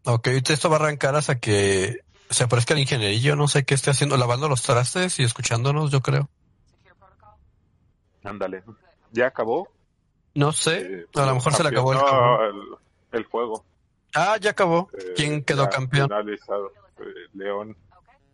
Ok, 0.04 0.26
esto 0.26 0.68
va 0.70 0.76
a 0.76 0.80
arrancar 0.80 1.16
hasta 1.16 1.38
que 1.38 2.00
se 2.30 2.44
aparezca 2.44 2.75
el 2.75 2.80
ingenierillo. 2.80 3.34
No 3.37 3.48
sé 3.48 3.64
qué 3.64 3.75
esté 3.75 3.90
haciendo, 3.90 4.16
lavando 4.16 4.48
los 4.48 4.62
trastes 4.62 5.18
y 5.18 5.22
escuchándonos, 5.22 5.90
yo 5.90 6.00
creo. 6.00 6.28
Ándale. 8.22 8.62
¿Ya 9.12 9.28
acabó? 9.28 9.68
No 10.38 10.52
sé. 10.52 11.07
A 11.16 11.26
lo 11.26 11.35
mejor 11.35 11.52
se 11.52 11.64
le 11.64 11.71
acabó 11.71 11.92
el 11.92 11.99
el, 11.99 13.18
el 13.18 13.25
juego. 13.25 13.64
Ah, 14.14 14.37
ya 14.40 14.50
acabó. 14.50 14.88
Eh, 14.97 15.12
¿Quién 15.16 15.42
quedó 15.42 15.64
ya 15.64 15.71
campeón? 15.71 16.09
Finalizado. 16.09 16.71
Eh, 17.00 17.02
León. 17.35 17.76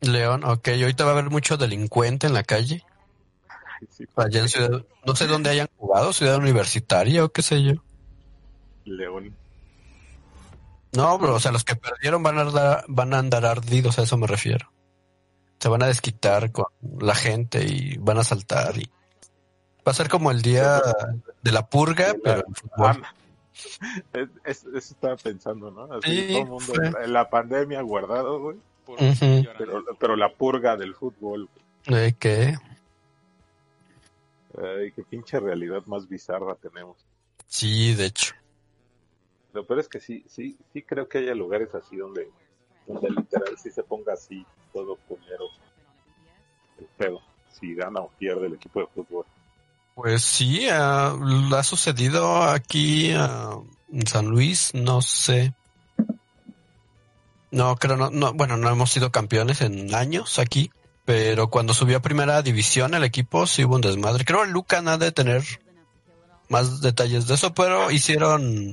León. 0.03 0.45
Ok, 0.45 0.69
ahorita 0.69 1.05
va 1.05 1.11
a 1.11 1.15
haber 1.15 1.31
mucho 1.31 1.57
delincuente 1.57 2.27
en 2.27 2.35
la 2.35 2.43
calle. 2.43 2.85
Sí, 3.89 4.05
Allá 4.17 4.41
en 4.43 4.49
Ciudad. 4.51 4.85
No 5.07 5.17
sé 5.17 5.27
dónde 5.27 5.49
hayan 5.49 5.69
jugado, 5.79 6.13
Ciudad 6.13 6.37
Universitaria 6.37 7.25
o 7.25 7.31
qué 7.31 7.41
sé 7.41 7.63
yo. 7.63 7.73
León. 8.85 9.35
No, 10.93 11.19
bro, 11.19 11.37
o 11.37 11.41
sea, 11.41 11.53
los 11.53 11.65
que 11.65 11.75
perdieron 11.75 12.23
van 12.23 12.37
a 12.39 12.43
andar, 12.43 12.85
van 12.87 13.15
a 13.15 13.19
andar 13.19 13.47
ardidos, 13.47 13.99
a 13.99 14.03
eso 14.03 14.17
me 14.19 14.27
refiero. 14.27 14.71
se 15.59 15.69
van 15.71 15.83
a 15.83 15.87
desquitar 15.87 16.53
con 16.53 16.67
la 17.01 17.15
gente 17.15 17.65
y 17.65 17.97
van 17.97 18.19
a 18.19 18.25
saltar 18.25 18.77
y 18.79 18.91
va 19.87 19.93
a 19.93 19.95
ser 19.95 20.09
como 20.09 20.31
el 20.31 20.43
día 20.43 20.81
de 21.43 21.53
la 21.53 21.67
purga, 21.67 22.14
pero 22.23 22.45
en 22.47 22.55
fútbol. 22.55 23.03
Es- 24.12 24.31
es- 24.45 24.64
eso 24.64 24.95
estaba 24.95 25.17
pensando, 25.17 25.71
¿no? 25.71 25.85
Así 25.95 26.11
Sí, 26.26 26.33
todo 26.33 26.43
el 26.43 26.49
mundo 26.49 26.73
fue. 26.75 27.05
en 27.05 27.12
la- 27.12 27.31
pandemia 27.31 27.83
guardado, 27.83 28.41
güey. 28.41 28.57
Pero, 29.57 29.85
pero 29.99 30.17
la 30.17 30.29
purga 30.29 30.76
del 30.76 30.95
fútbol, 30.95 31.49
que 32.19 32.57
ay, 34.61 34.91
qué 34.93 35.03
pinche 35.05 35.38
realidad 35.41 35.83
más 35.87 36.09
bizarra 36.09 36.55
tenemos. 36.57 36.97
sí, 37.47 37.95
de 37.95 38.07
hecho. 38.07 38.35
Lo 39.53 39.64
peor 39.64 39.79
es 39.81 39.88
que 39.88 40.00
sí, 40.00 40.25
sí, 40.29 40.59
sí 40.73 40.83
creo 40.83 41.09
que 41.09 41.19
haya 41.19 41.35
lugares 41.35 41.73
así 41.76 41.97
donde, 41.97 42.29
donde 42.88 43.09
literal 43.11 43.57
sí 43.57 43.71
se 43.71 43.85
ponga 43.85 44.14
así 44.14 44.45
todo 44.73 44.97
culero. 45.09 45.45
El 46.79 46.87
pedo. 46.99 47.21
Si 47.53 47.73
gana 47.76 48.00
o 48.00 48.09
pierde 48.19 48.49
el 48.49 48.55
equipo 48.55 48.81
de 48.81 48.87
fútbol. 48.88 49.25
Pues 49.95 50.23
sí, 50.23 50.67
ah, 50.71 51.17
ha 51.57 51.63
sucedido 51.63 52.43
aquí 52.43 53.11
en 53.11 54.07
San 54.07 54.27
Luis, 54.27 54.73
no 54.75 55.01
sé. 55.03 55.55
No, 57.53 57.77
creo 57.77 57.97
no, 57.97 58.11
no, 58.11 58.33
bueno, 58.33 58.57
no 58.57 58.69
hemos 58.69 58.91
sido 58.91 59.13
campeones 59.13 59.61
en 59.61 59.95
años 59.95 60.41
aquí, 60.41 60.73
pero 61.05 61.49
cuando 61.49 61.75
subió 61.75 61.99
a 61.99 62.03
primera 62.03 62.43
división 62.43 62.95
el 62.95 63.05
equipo 63.05 63.47
sí 63.47 63.65
hubo 63.65 63.77
un 63.77 63.83
desmadre. 63.83 64.25
Creo 64.25 64.43
que 64.43 64.49
Luca 64.49 64.83
nada 64.83 64.99
de 64.99 65.13
tener 65.13 65.45
más 66.49 66.81
detalles 66.81 67.29
de 67.29 67.35
eso, 67.35 67.55
pero 67.55 67.93
hicieron 67.93 68.73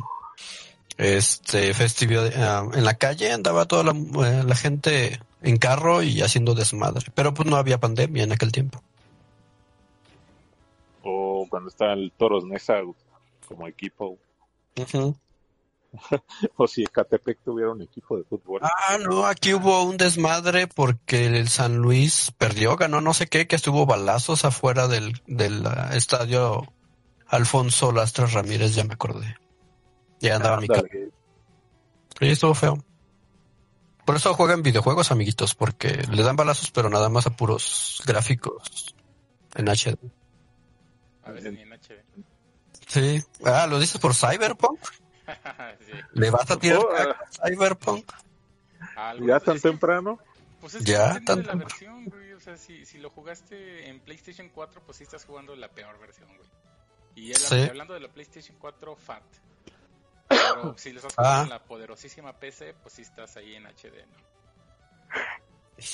este 0.97 1.73
festividad 1.75 2.31
ah, 2.35 2.67
en 2.73 2.83
la 2.83 2.95
calle, 2.95 3.31
andaba 3.31 3.67
toda 3.67 3.83
la, 3.83 3.91
eh, 3.91 4.43
la 4.43 4.55
gente 4.55 5.19
en 5.43 5.57
carro 5.57 6.01
y 6.01 6.21
haciendo 6.21 6.55
desmadre, 6.55 7.05
pero 7.13 7.33
pues 7.35 7.47
no 7.47 7.57
había 7.57 7.79
pandemia 7.79 8.23
en 8.23 8.31
aquel 8.31 8.51
tiempo. 8.51 8.81
O 11.03 11.47
cuando 11.49 11.69
está 11.69 11.93
el 11.93 12.11
Toros 12.17 12.45
Nesa 12.45 12.81
como 13.47 13.67
equipo. 13.67 14.17
O 16.55 16.67
si 16.67 16.83
Ecatepec 16.83 17.39
tuviera 17.43 17.71
un 17.71 17.81
equipo 17.81 18.17
de 18.17 18.23
fútbol. 18.23 18.61
Ah, 18.63 18.97
no, 18.97 19.25
aquí 19.25 19.53
hubo 19.53 19.83
un 19.83 19.97
desmadre 19.97 20.67
porque 20.67 21.25
el 21.25 21.49
San 21.49 21.77
Luis 21.77 22.31
perdió, 22.37 22.77
ganó 22.77 23.01
no 23.01 23.13
sé 23.13 23.27
qué, 23.27 23.47
que 23.47 23.57
estuvo 23.57 23.85
balazos 23.85 24.45
afuera 24.45 24.87
del, 24.87 25.21
del 25.27 25.65
ah, 25.67 25.89
estadio 25.93 26.65
Alfonso 27.27 27.91
Lastres 27.91 28.33
Ramírez, 28.33 28.75
ya 28.75 28.83
me 28.83 28.93
acordé. 28.93 29.35
Ya 30.19 30.35
andaba 30.35 30.61
mi 30.61 30.67
cara. 30.67 30.83
Sí, 32.19 32.27
estuvo 32.27 32.53
feo. 32.53 32.77
Por 34.05 34.15
eso 34.15 34.33
juegan 34.33 34.61
videojuegos, 34.61 35.11
amiguitos, 35.11 35.55
porque 35.55 36.03
le 36.11 36.23
dan 36.23 36.35
balazos, 36.35 36.71
pero 36.71 36.89
nada 36.89 37.09
más 37.09 37.27
a 37.27 37.31
puros 37.31 38.01
gráficos 38.05 38.95
en 39.55 39.67
HD. 39.67 39.97
A 41.23 41.31
veces 41.31 41.53
ni 41.53 41.61
en 41.61 41.71
HD. 41.73 42.03
Sí. 42.87 43.23
Ah, 43.45 43.67
¿lo 43.67 43.79
dices 43.79 43.99
por 44.01 44.13
Cyberpunk? 44.15 44.79
Sí. 45.85 45.93
¿Le 46.13 46.29
vas 46.29 46.49
a 46.51 46.57
tirar 46.57 46.79
Oh, 46.79 46.91
a 46.93 47.15
Cyberpunk? 47.47 48.11
Algo- 48.97 49.27
¿Ya 49.27 49.37
es 49.37 49.43
tan 49.43 49.55
que- 49.55 49.61
temprano? 49.61 50.19
Pues 50.59 50.73
es 50.75 50.83
que 50.85 50.91
Ya, 50.91 51.13
de 51.19 51.43
la 51.43 51.55
versión, 51.55 52.05
güey. 52.05 52.33
O 52.33 52.39
sea, 52.39 52.57
si, 52.57 52.85
si 52.85 52.97
lo 52.97 53.09
jugaste 53.11 53.87
en 53.87 53.99
PlayStation 54.01 54.49
4, 54.49 54.81
pues 54.85 54.97
sí 54.97 55.03
estás 55.03 55.23
jugando 55.25 55.55
la 55.55 55.69
peor 55.69 55.97
versión, 55.99 56.27
güey. 56.35 56.49
Y 57.15 57.29
el- 57.31 57.37
Sí. 57.37 57.61
hablando 57.61 57.93
de 57.93 58.01
la 58.01 58.09
PlayStation 58.09 58.57
4 58.59 58.95
FAT. 58.95 59.23
Pero 60.27 60.75
si 60.77 60.91
lo 60.91 60.97
estás 60.99 61.15
jugando 61.15 61.39
Ah. 61.39 61.43
en 61.43 61.49
la 61.49 61.63
poderosísima 61.63 62.33
PC, 62.33 62.73
pues 62.81 62.93
sí 62.95 63.01
estás 63.03 63.37
ahí 63.37 63.55
en 63.55 63.67
HD, 63.67 64.05
¿no? 64.05 64.17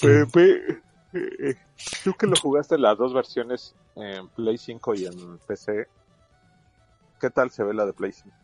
Pepe, 0.01 0.81
eh, 1.13 1.55
tú 2.03 2.13
que 2.15 2.27
lo 2.27 2.35
jugaste 2.35 2.75
en 2.75 2.81
las 2.81 2.97
dos 2.97 3.13
versiones 3.13 3.75
en 3.97 4.27
Play 4.29 4.57
5 4.57 4.93
y 4.95 5.05
en 5.05 5.37
PC, 5.39 5.87
¿qué 7.19 7.29
tal 7.29 7.49
se 7.51 7.63
ve 7.63 7.73
la 7.73 7.85
de 7.85 7.93
Play 7.93 8.11
5? 8.11 8.35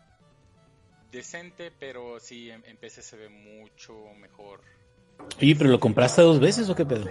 Decente, 1.12 1.72
pero 1.80 2.20
sí, 2.20 2.50
en, 2.50 2.66
en 2.66 2.78
PC 2.78 3.02
se 3.02 3.18
ve 3.18 3.30
mucho 3.30 3.94
mejor. 4.20 4.62
Oye, 5.40 5.56
pero 5.56 5.70
lo 5.70 5.80
compraste 5.80 6.22
dos 6.24 6.40
veces 6.40 6.70
o 6.70 6.76
qué 6.76 6.86
pedo? 6.86 7.06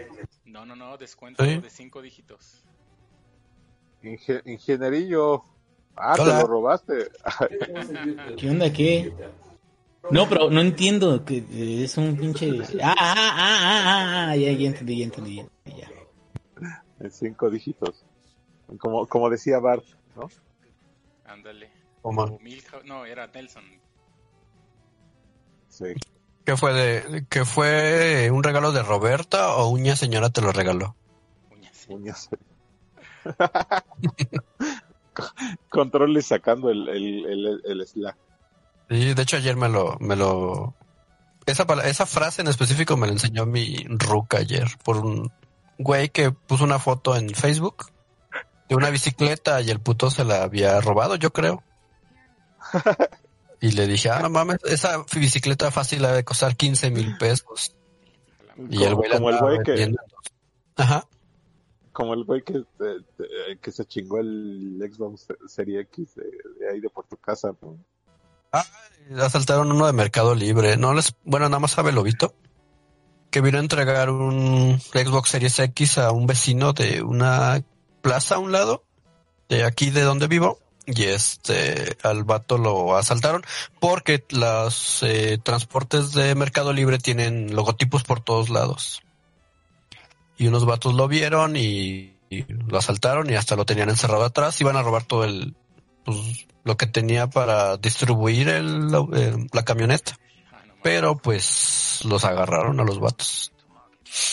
No, 0.44 0.66
no, 0.66 0.74
no, 0.74 0.96
descuento 0.98 1.42
de 1.44 1.70
5 1.70 2.02
dígitos. 2.02 2.64
Inge- 4.02 4.42
ingenierillo. 4.44 5.44
Ah, 5.94 6.16
Hola. 6.18 6.36
te 6.36 6.42
lo 6.42 6.46
robaste. 6.48 7.10
¿Qué 8.36 8.50
onda? 8.50 8.72
¿Qué? 8.72 9.14
No, 10.10 10.28
pero 10.28 10.50
no 10.50 10.60
entiendo 10.60 11.24
que 11.24 11.84
es 11.84 11.96
un 11.96 12.16
pinche. 12.16 12.50
Ah, 12.82 12.94
ah, 12.98 13.14
ah, 13.16 13.34
ah, 13.36 13.82
ah, 13.84 14.30
ah, 14.30 14.36
ya, 14.36 14.50
ya 14.52 14.66
entendí, 14.68 14.98
ya 14.98 15.04
entendí, 15.04 15.36
ya. 15.36 15.42
entendí, 15.42 15.80
ya. 15.80 16.84
en 16.98 17.10
cinco 17.12 17.48
dígitos. 17.50 18.04
Como, 18.78 19.06
como 19.06 19.30
decía 19.30 19.58
Bart, 19.58 19.84
¿no? 20.16 20.28
Ándale. 21.24 21.70
O 22.02 22.12
Milhouse- 22.12 22.84
no, 22.84 23.04
era 23.06 23.26
Nelson. 23.28 23.64
Sí. 25.68 25.86
¿Qué 26.44 26.56
fue 26.56 26.72
de, 26.74 27.26
que 27.28 27.44
fue 27.44 28.30
un 28.32 28.42
regalo 28.42 28.72
de 28.72 28.82
Roberta 28.82 29.54
o 29.56 29.68
Uña 29.68 29.94
señora 29.96 30.30
te 30.30 30.40
lo 30.42 30.52
regaló? 30.52 30.96
Uñas. 31.50 31.86
Uñas. 31.88 32.28
Controles 35.68 36.26
sacando 36.26 36.70
el, 36.70 36.88
el, 36.88 37.26
el, 37.26 37.62
el 37.64 37.86
Slack. 37.86 38.16
Sí, 38.90 39.14
de 39.14 39.22
hecho 39.22 39.36
ayer 39.36 39.56
me 39.56 39.68
lo, 39.68 39.96
me 40.00 40.16
lo, 40.16 40.74
esa 41.46 41.64
esa 41.84 42.06
frase 42.06 42.42
en 42.42 42.48
específico 42.48 42.96
me 42.96 43.06
la 43.06 43.12
enseñó 43.14 43.46
mi 43.46 43.76
ruca 43.88 44.38
ayer 44.38 44.66
por 44.84 44.98
un 44.98 45.30
güey 45.78 46.08
que 46.10 46.30
puso 46.32 46.64
una 46.64 46.78
foto 46.78 47.16
en 47.16 47.30
Facebook 47.30 47.91
de 48.72 48.76
una 48.76 48.90
bicicleta 48.90 49.60
y 49.60 49.70
el 49.70 49.80
puto 49.80 50.10
se 50.10 50.24
la 50.24 50.42
había 50.42 50.80
robado, 50.80 51.16
yo 51.16 51.32
creo. 51.32 51.62
Y 53.60 53.70
le 53.70 53.86
dije, 53.86 54.10
ah, 54.10 54.18
no 54.20 54.28
mames, 54.28 54.58
esa 54.64 55.04
bicicleta 55.14 55.70
fácil 55.70 56.04
ha 56.04 56.10
de 56.10 56.24
costar 56.24 56.56
15 56.56 56.90
mil 56.90 57.16
pesos. 57.16 57.76
Y 58.68 58.82
el 58.82 58.96
güey 58.96 59.08
la 59.08 59.18
como 59.18 59.30
el 59.30 59.38
güey 59.38 59.58
que. 59.62 59.94
Ajá. 60.74 61.06
como 61.92 62.14
el 62.14 62.24
güey 62.24 62.42
que, 62.42 62.64
que 63.60 63.70
se 63.70 63.84
chingó 63.84 64.18
el 64.18 64.82
Xbox 64.92 65.28
Serie 65.46 65.82
X 65.82 66.16
de, 66.16 66.24
de 66.58 66.72
ahí 66.72 66.80
de 66.80 66.88
por 66.88 67.06
tu 67.06 67.16
casa. 67.18 67.54
¿no? 67.62 67.78
Ah, 68.50 68.66
asaltaron 69.20 69.70
uno 69.70 69.86
de 69.86 69.92
Mercado 69.92 70.34
Libre. 70.34 70.76
No 70.76 70.92
les, 70.92 71.14
bueno, 71.22 71.48
nada 71.48 71.60
más 71.60 71.70
sabe 71.70 71.92
Lobito 71.92 72.34
que 73.30 73.40
vino 73.40 73.58
a 73.58 73.62
entregar 73.62 74.10
un 74.10 74.80
Xbox 74.80 75.30
Series 75.30 75.58
X 75.60 75.98
a 75.98 76.10
un 76.10 76.26
vecino 76.26 76.72
de 76.72 77.00
una 77.02 77.62
plaza 78.02 78.34
a 78.36 78.38
un 78.38 78.52
lado 78.52 78.84
de 79.48 79.64
aquí 79.64 79.90
de 79.90 80.02
donde 80.02 80.26
vivo 80.28 80.58
y 80.84 81.04
este 81.04 81.96
al 82.02 82.24
vato 82.24 82.58
lo 82.58 82.96
asaltaron 82.96 83.42
porque 83.78 84.24
los 84.30 85.02
eh, 85.02 85.38
transportes 85.42 86.12
de 86.12 86.34
Mercado 86.34 86.72
Libre 86.72 86.98
tienen 86.98 87.54
logotipos 87.54 88.02
por 88.02 88.20
todos 88.20 88.50
lados. 88.50 89.00
Y 90.36 90.48
unos 90.48 90.64
vatos 90.64 90.94
lo 90.94 91.06
vieron 91.06 91.54
y, 91.56 92.16
y 92.30 92.44
lo 92.48 92.78
asaltaron 92.78 93.30
y 93.30 93.34
hasta 93.34 93.54
lo 93.54 93.64
tenían 93.64 93.90
encerrado 93.90 94.24
atrás. 94.24 94.60
Iban 94.60 94.76
a 94.76 94.82
robar 94.82 95.04
todo 95.04 95.24
el 95.24 95.54
pues, 96.04 96.18
lo 96.64 96.76
que 96.76 96.86
tenía 96.86 97.28
para 97.28 97.76
distribuir 97.76 98.48
el, 98.48 98.88
la 98.90 99.62
camioneta. 99.64 100.18
Pero 100.82 101.16
pues 101.18 102.00
los 102.04 102.24
agarraron 102.24 102.80
a 102.80 102.84
los 102.84 102.98
vatos. 102.98 103.52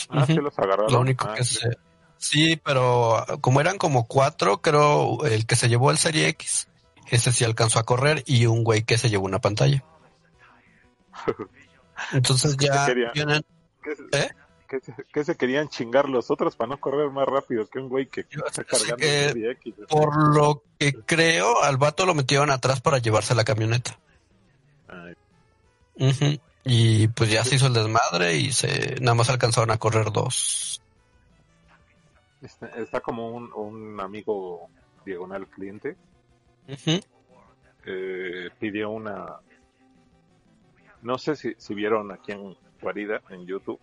Ah, 0.10 0.26
sí 0.26 0.34
los 0.34 0.58
agarraron. 0.58 0.92
lo 0.92 1.00
único 1.00 1.28
Ah, 1.30 1.36
que 1.36 1.44
sí. 1.44 1.56
se... 1.58 1.78
Sí, 2.20 2.58
pero 2.64 3.26
como 3.42 3.62
eran 3.62 3.78
como 3.80 4.06
cuatro, 4.06 4.62
creo 4.62 5.26
el 5.26 5.46
que 5.48 5.56
se 5.56 5.70
llevó 5.70 5.90
el 5.90 5.98
Serie 5.98 6.28
X, 6.28 6.68
ese 7.10 7.32
sí 7.32 7.44
alcanzó 7.46 7.80
a 7.80 7.84
correr 7.84 8.24
y 8.28 8.46
un 8.46 8.64
güey 8.64 8.84
que 8.84 8.98
se 9.00 9.10
llevó 9.10 9.26
una 9.26 9.40
pantalla. 9.40 9.84
Entonces 12.14 12.56
que 12.56 12.66
ya 12.68 12.86
se 12.86 12.92
quería- 12.94 13.12
vienen... 13.14 13.44
¿Qué 13.84 13.96
se- 13.96 14.04
¿Eh? 14.26 14.30
qué 14.68 14.80
se- 14.82 14.94
qué 15.14 15.24
se 15.24 15.36
querían 15.36 15.68
chingar 15.70 16.08
los 16.10 16.30
otros 16.30 16.56
para 16.56 16.70
no 16.70 16.80
correr 16.80 17.10
más 17.10 17.26
rápido 17.28 17.66
que 17.68 17.80
un 17.80 17.90
güey 17.90 18.06
que 18.08 18.22
está 18.22 18.64
cargando 18.64 18.98
Eh, 19.04 19.26
el 19.26 19.30
Serie 19.34 19.52
X? 19.52 19.74
Por 19.90 20.36
lo 20.36 20.64
que 20.78 20.94
creo, 20.94 21.64
al 21.64 21.78
vato 21.78 22.06
lo 22.06 22.14
metieron 22.14 22.52
atrás 22.52 22.82
para 22.82 23.00
llevarse 23.00 23.34
la 23.36 23.44
camioneta. 23.44 23.98
Ay. 24.88 25.16
Y 26.66 27.08
pues 27.10 27.32
ya 27.32 27.44
se 27.44 27.56
hizo 27.56 27.68
el 27.68 27.74
desmadre 27.74 28.36
y 28.36 28.52
se 28.52 28.96
nada 29.02 29.16
más 29.16 29.30
alcanzaron 29.30 29.72
a 29.72 29.78
correr 29.78 30.12
dos. 30.12 30.82
Está, 32.42 32.68
está 32.68 33.02
como 33.02 33.30
un, 33.30 33.52
un 33.54 34.00
amigo 34.00 34.70
diagonal 35.06 35.48
cliente 35.48 35.96
eh, 37.86 38.50
pidió 38.60 38.90
una 38.90 39.40
no 41.02 41.18
sé 41.18 41.36
si, 41.36 41.54
si 41.58 41.74
vieron 41.74 42.12
aquí 42.12 42.32
en 42.32 42.56
Guarida 42.82 43.22
en 43.30 43.46
YouTube 43.46 43.80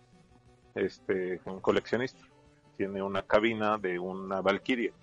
este 0.75 1.41
un 1.45 1.59
coleccionista 1.59 2.25
tiene 2.77 3.01
una 3.01 3.23
cabina 3.23 3.77
de 3.77 3.99
una 3.99 4.41
Valkyrie 4.41 4.93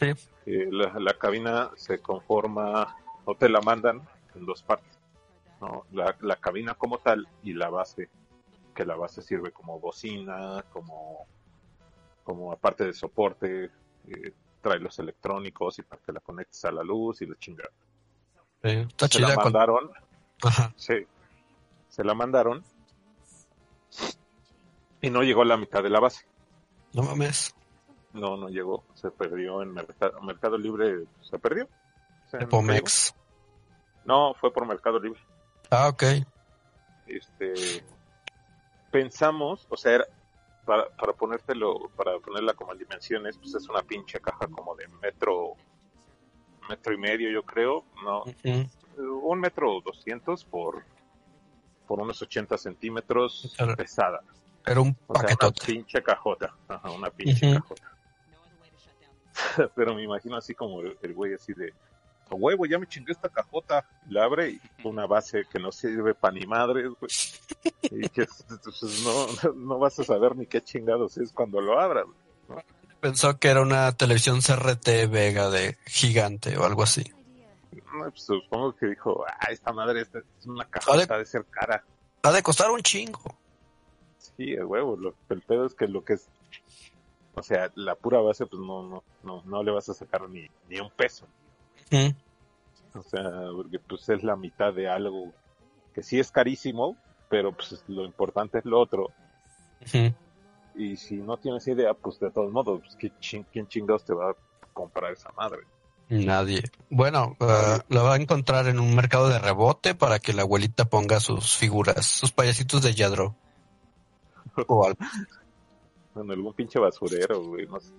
Sí. 0.00 0.10
Eh, 0.46 0.68
la, 0.72 0.92
la 0.98 1.14
cabina 1.14 1.70
se 1.76 2.00
conforma 2.00 2.96
o 3.24 3.36
te 3.36 3.48
la 3.48 3.60
mandan 3.60 4.02
en 4.34 4.44
dos 4.44 4.62
partes 4.62 4.98
¿no? 5.60 5.84
la, 5.92 6.16
la 6.20 6.36
cabina 6.36 6.74
como 6.74 6.98
tal 6.98 7.28
y 7.44 7.52
la 7.52 7.70
base 7.70 8.10
que 8.74 8.84
la 8.84 8.96
base 8.96 9.22
sirve 9.22 9.52
como 9.52 9.78
bocina, 9.78 10.64
como, 10.72 11.26
como 12.24 12.52
aparte 12.52 12.84
de 12.84 12.92
soporte, 12.94 13.64
eh, 14.08 14.32
trae 14.60 14.78
los 14.80 14.98
electrónicos 14.98 15.78
y 15.78 15.82
para 15.82 16.02
que 16.02 16.12
la 16.12 16.20
conectes 16.20 16.64
a 16.64 16.72
la 16.72 16.82
luz 16.82 17.20
y 17.22 17.26
la 17.26 17.36
chingada. 17.38 17.70
Está 18.62 19.08
Se 19.08 19.20
la 19.20 19.34
con- 19.34 19.44
mandaron, 19.44 19.90
Ajá. 20.42 20.72
sí, 20.76 20.94
se 21.88 22.02
la 22.02 22.14
mandaron 22.14 22.64
y 25.00 25.10
no 25.10 25.22
llegó 25.22 25.42
a 25.42 25.46
la 25.46 25.56
mitad 25.56 25.82
de 25.82 25.90
la 25.90 26.00
base. 26.00 26.24
No 26.94 27.02
mames. 27.02 27.54
No, 28.12 28.36
no 28.36 28.48
llegó, 28.48 28.84
se 28.94 29.10
perdió 29.10 29.60
en 29.62 29.72
Mercado, 29.72 30.20
Mercado 30.22 30.56
Libre, 30.56 31.04
se 31.20 31.38
perdió. 31.38 31.64
O 31.64 32.30
sea, 32.30 32.38
De 32.40 32.46
nunca 32.46 32.56
Pomex. 32.56 33.12
llegó. 33.12 33.24
No, 34.06 34.34
fue 34.34 34.52
por 34.52 34.66
Mercado 34.66 34.98
Libre. 34.98 35.20
Ah, 35.70 35.88
ok. 35.88 36.02
este 37.06 37.84
pensamos, 38.90 39.66
o 39.68 39.76
sea, 39.76 39.92
era- 39.96 40.06
para, 40.64 40.88
para 40.88 41.12
ponértelo, 41.12 41.90
para 41.96 42.18
ponerla 42.18 42.54
como 42.54 42.72
en 42.72 42.78
dimensiones, 42.78 43.38
pues 43.38 43.54
es 43.54 43.68
una 43.68 43.82
pinche 43.82 44.20
caja 44.20 44.46
como 44.48 44.74
de 44.74 44.88
metro, 45.02 45.54
metro 46.68 46.92
y 46.94 46.98
medio, 46.98 47.30
yo 47.30 47.42
creo, 47.42 47.84
no, 48.02 48.24
un 48.96 49.40
metro 49.40 49.80
doscientos 49.84 50.44
por, 50.44 50.84
por 51.86 52.00
unos 52.00 52.20
80 52.22 52.56
centímetros 52.58 53.52
Claro. 53.56 53.76
pesada. 53.76 54.20
Era 54.66 54.80
un 54.80 54.96
O 55.06 55.18
sea, 55.18 55.36
una 55.40 55.50
pinche 55.50 56.02
cajota, 56.02 56.54
ajá, 56.68 56.90
una 56.90 57.10
pinche 57.10 57.52
cajota. 57.54 57.90
Pero 59.74 59.94
me 59.94 60.02
imagino 60.02 60.36
así 60.36 60.54
como 60.54 60.80
el, 60.80 60.96
el 61.02 61.12
güey 61.12 61.34
así 61.34 61.52
de, 61.52 61.74
a 62.30 62.34
huevo, 62.34 62.66
ya 62.66 62.78
me 62.78 62.86
chingué 62.86 63.12
esta 63.12 63.28
cajota. 63.28 63.86
La 64.08 64.24
abre 64.24 64.50
y 64.50 64.60
una 64.84 65.06
base 65.06 65.44
que 65.50 65.58
no 65.58 65.72
sirve 65.72 66.14
para 66.14 66.34
ni 66.34 66.46
madres, 66.46 66.90
güey. 67.00 67.10
Y 68.04 68.08
que 68.08 68.26
pues, 68.26 69.04
no, 69.04 69.52
no 69.52 69.78
vas 69.78 69.98
a 69.98 70.04
saber 70.04 70.36
ni 70.36 70.46
qué 70.46 70.62
chingados 70.62 71.16
es 71.18 71.32
cuando 71.32 71.60
lo 71.60 71.78
abras. 71.78 72.06
Pensó 73.00 73.38
que 73.38 73.48
era 73.48 73.60
una 73.60 73.92
televisión 73.92 74.40
CRT 74.40 75.10
Vega 75.10 75.50
de 75.50 75.76
gigante 75.86 76.56
o 76.56 76.64
algo 76.64 76.82
así. 76.82 77.04
No, 77.92 78.10
pues, 78.10 78.22
supongo 78.22 78.74
que 78.74 78.86
dijo, 78.86 79.24
ah, 79.28 79.50
esta 79.50 79.72
madre 79.72 80.00
esta 80.00 80.18
es 80.18 80.46
una 80.46 80.64
cajota 80.64 81.18
de 81.18 81.26
ser 81.26 81.44
cara. 81.46 81.84
Ha 82.22 82.32
de 82.32 82.42
costar 82.42 82.70
un 82.70 82.80
chingo. 82.80 83.38
Sí, 84.18 84.56
a 84.56 84.64
huevo. 84.64 84.96
Lo, 84.96 85.14
el 85.28 85.42
pedo 85.42 85.66
es 85.66 85.74
que 85.74 85.86
lo 85.86 86.04
que 86.04 86.14
es, 86.14 86.28
o 87.34 87.42
sea, 87.42 87.70
la 87.74 87.94
pura 87.94 88.20
base, 88.20 88.46
pues 88.46 88.60
no, 88.60 88.82
no, 88.82 89.04
no, 89.22 89.42
no 89.44 89.62
le 89.62 89.70
vas 89.70 89.88
a 89.88 89.94
sacar 89.94 90.28
ni, 90.28 90.48
ni 90.68 90.80
un 90.80 90.90
peso. 90.90 91.26
O 92.94 93.02
sea, 93.02 93.22
porque 93.54 93.78
pues 93.78 94.08
es 94.08 94.22
la 94.22 94.36
mitad 94.36 94.72
de 94.72 94.88
algo 94.88 95.32
que 95.94 96.02
sí 96.02 96.18
es 96.20 96.30
carísimo, 96.30 96.96
pero 97.28 97.52
pues 97.52 97.82
lo 97.88 98.04
importante 98.04 98.58
es 98.58 98.64
lo 98.64 98.80
otro. 98.80 99.10
Y 100.76 100.96
si 100.96 101.16
no 101.16 101.36
tienes 101.36 101.66
idea, 101.68 101.94
pues 101.94 102.18
de 102.20 102.30
todos 102.30 102.52
modos, 102.52 102.80
pues, 102.80 102.96
¿quién, 102.96 103.12
chin- 103.20 103.46
quién 103.52 103.66
chingados 103.68 104.04
te 104.04 104.12
va 104.14 104.30
a 104.30 104.34
comprar 104.72 105.12
esa 105.12 105.30
madre? 105.36 105.60
Nadie. 106.08 106.62
Bueno, 106.90 107.36
eh, 107.40 107.78
la 107.88 108.02
va 108.02 108.14
a 108.14 108.16
encontrar 108.16 108.66
en 108.68 108.78
un 108.78 108.94
mercado 108.94 109.28
de 109.28 109.38
rebote 109.38 109.94
para 109.94 110.18
que 110.18 110.32
la 110.32 110.42
abuelita 110.42 110.84
ponga 110.84 111.18
sus 111.20 111.56
figuras, 111.56 112.06
sus 112.06 112.30
payasitos 112.32 112.82
de 112.82 112.94
Yadro. 112.94 113.34
O, 114.68 114.86
algo. 114.86 114.98
En 116.16 116.30
algún 116.30 116.52
pinche 116.54 116.78
basurero, 116.78 117.42
güey, 117.42 117.66
no 117.66 117.80
sé. 117.80 117.90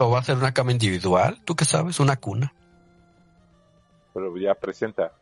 O 0.00 0.10
va 0.10 0.18
a 0.20 0.24
ser 0.24 0.36
una 0.36 0.52
cama 0.52 0.72
individual, 0.72 1.40
tú 1.44 1.54
qué 1.54 1.64
sabes, 1.64 2.00
una 2.00 2.16
cuna. 2.16 2.52
Pero 4.14 4.36
ya 4.36 4.54
presenta. 4.54 5.12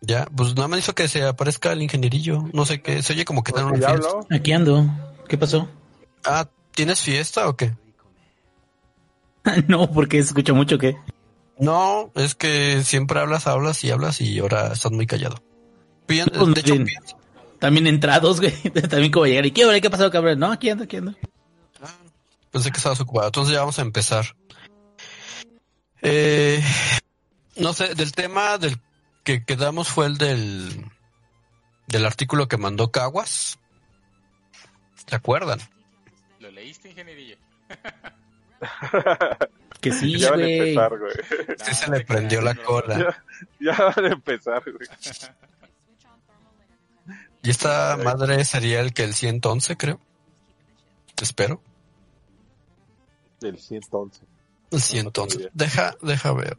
Ya, 0.00 0.26
pues 0.26 0.54
nada 0.54 0.68
más 0.68 0.78
hizo 0.78 0.94
que 0.94 1.08
se 1.08 1.24
aparezca 1.24 1.72
el 1.72 1.82
ingenierillo. 1.82 2.44
No 2.52 2.64
sé 2.64 2.80
qué, 2.80 3.02
se 3.02 3.12
oye 3.14 3.24
como 3.24 3.42
que 3.42 3.50
están 3.50 3.68
Porque 3.68 3.84
una 3.84 3.94
fiesta. 3.94 4.18
Aquí 4.30 4.52
ando. 4.52 4.86
¿Qué 5.28 5.36
pasó? 5.36 5.68
Ah, 6.24 6.46
¿tienes 6.72 7.00
fiesta 7.00 7.48
o 7.48 7.56
qué? 7.56 7.74
no, 9.68 9.90
porque 9.90 10.18
escucho 10.18 10.54
mucho 10.54 10.78
que. 10.78 10.96
No, 11.58 12.12
es 12.14 12.36
que 12.36 12.82
siempre 12.84 13.18
hablas, 13.18 13.48
hablas 13.48 13.82
y 13.82 13.90
hablas 13.90 14.20
y 14.20 14.38
ahora 14.38 14.72
estás 14.72 14.92
muy 14.92 15.06
callado. 15.06 15.42
Pues, 16.06 16.24
de 16.26 16.60
hecho, 16.60 16.74
bien. 16.74 16.84
piensa- 16.86 17.16
También 17.58 17.86
entrados, 17.88 18.40
güey. 18.40 18.52
También 18.88 19.10
como 19.10 19.26
llegar. 19.26 19.44
¿Y 19.46 19.50
qué, 19.50 19.64
güey? 19.64 19.80
¿Qué 19.80 19.90
pasó, 19.90 20.08
cabrón? 20.10 20.38
No, 20.38 20.52
aquí 20.52 20.70
ando, 20.70 20.84
aquí 20.84 20.98
ando. 20.98 21.14
Ah, 21.82 21.92
pensé 22.52 22.70
que 22.70 22.76
estabas 22.76 23.00
ocupado. 23.00 23.26
Entonces 23.26 23.52
ya 23.54 23.60
vamos 23.60 23.78
a 23.80 23.82
empezar. 23.82 24.36
Eh, 26.02 26.62
no 27.58 27.72
sé, 27.72 27.94
del 27.94 28.12
tema 28.12 28.58
del 28.58 28.80
que 29.24 29.44
quedamos 29.44 29.88
fue 29.88 30.06
el 30.06 30.18
del, 30.18 30.90
del 31.86 32.06
artículo 32.06 32.48
que 32.48 32.56
mandó 32.56 32.90
Caguas. 32.90 33.58
¿Se 35.06 35.14
acuerdan? 35.16 35.60
¿Lo 36.40 36.50
leíste, 36.50 36.90
ingenierillo? 36.90 37.36
Que 39.80 39.92
sí, 39.92 40.18
ya 40.18 40.32
van 40.32 40.40
a 40.40 40.42
güey. 40.42 40.58
empezar, 40.58 40.98
güey. 40.98 41.12
Sí 41.64 41.74
se 41.74 41.88
le 41.88 42.04
prendió 42.04 42.40
la 42.40 42.56
cola. 42.56 43.22
ya 43.60 43.76
van 43.96 44.04
a 44.06 44.08
empezar, 44.08 44.60
güey. 44.64 44.88
Y 47.44 47.50
esta 47.50 47.96
madre 47.96 48.44
sería 48.44 48.80
el 48.80 48.92
que 48.92 49.04
el 49.04 49.14
111, 49.14 49.76
creo. 49.76 50.00
Espero. 51.22 51.62
El 53.40 53.56
111. 53.58 54.22
El 54.72 54.80
111. 54.82 55.38
idea. 55.38 55.50
Deja, 55.54 55.94
deja 56.02 56.32
ver. 56.32 56.58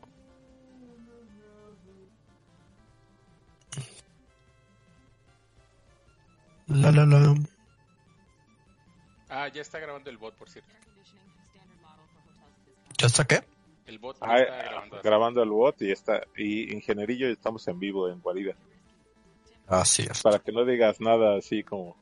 La 6.69 6.91
la 6.91 7.05
la. 7.05 7.35
Ah, 9.29 9.47
ya 9.47 9.61
está 9.61 9.79
grabando 9.79 10.09
el 10.09 10.17
bot, 10.17 10.35
por 10.35 10.49
cierto. 10.49 10.69
¿Ya 12.97 13.07
está 13.07 13.25
qué? 13.25 13.41
El 13.85 13.97
bot 13.99 14.17
Ah, 14.21 14.37
está 14.39 14.63
grabando. 14.63 15.01
grabando 15.03 15.43
el 15.43 15.49
bot 15.49 15.81
y 15.81 15.91
está 15.91 16.21
y 16.37 16.73
ingenierillo 16.73 17.27
estamos 17.29 17.67
en 17.67 17.79
vivo 17.79 18.07
en 18.09 18.19
Guarida 18.21 18.53
Así 19.67 20.03
es. 20.03 20.21
para 20.21 20.39
que 20.39 20.51
no 20.51 20.63
digas 20.65 20.99
nada 20.99 21.37
así 21.37 21.63
como 21.63 21.95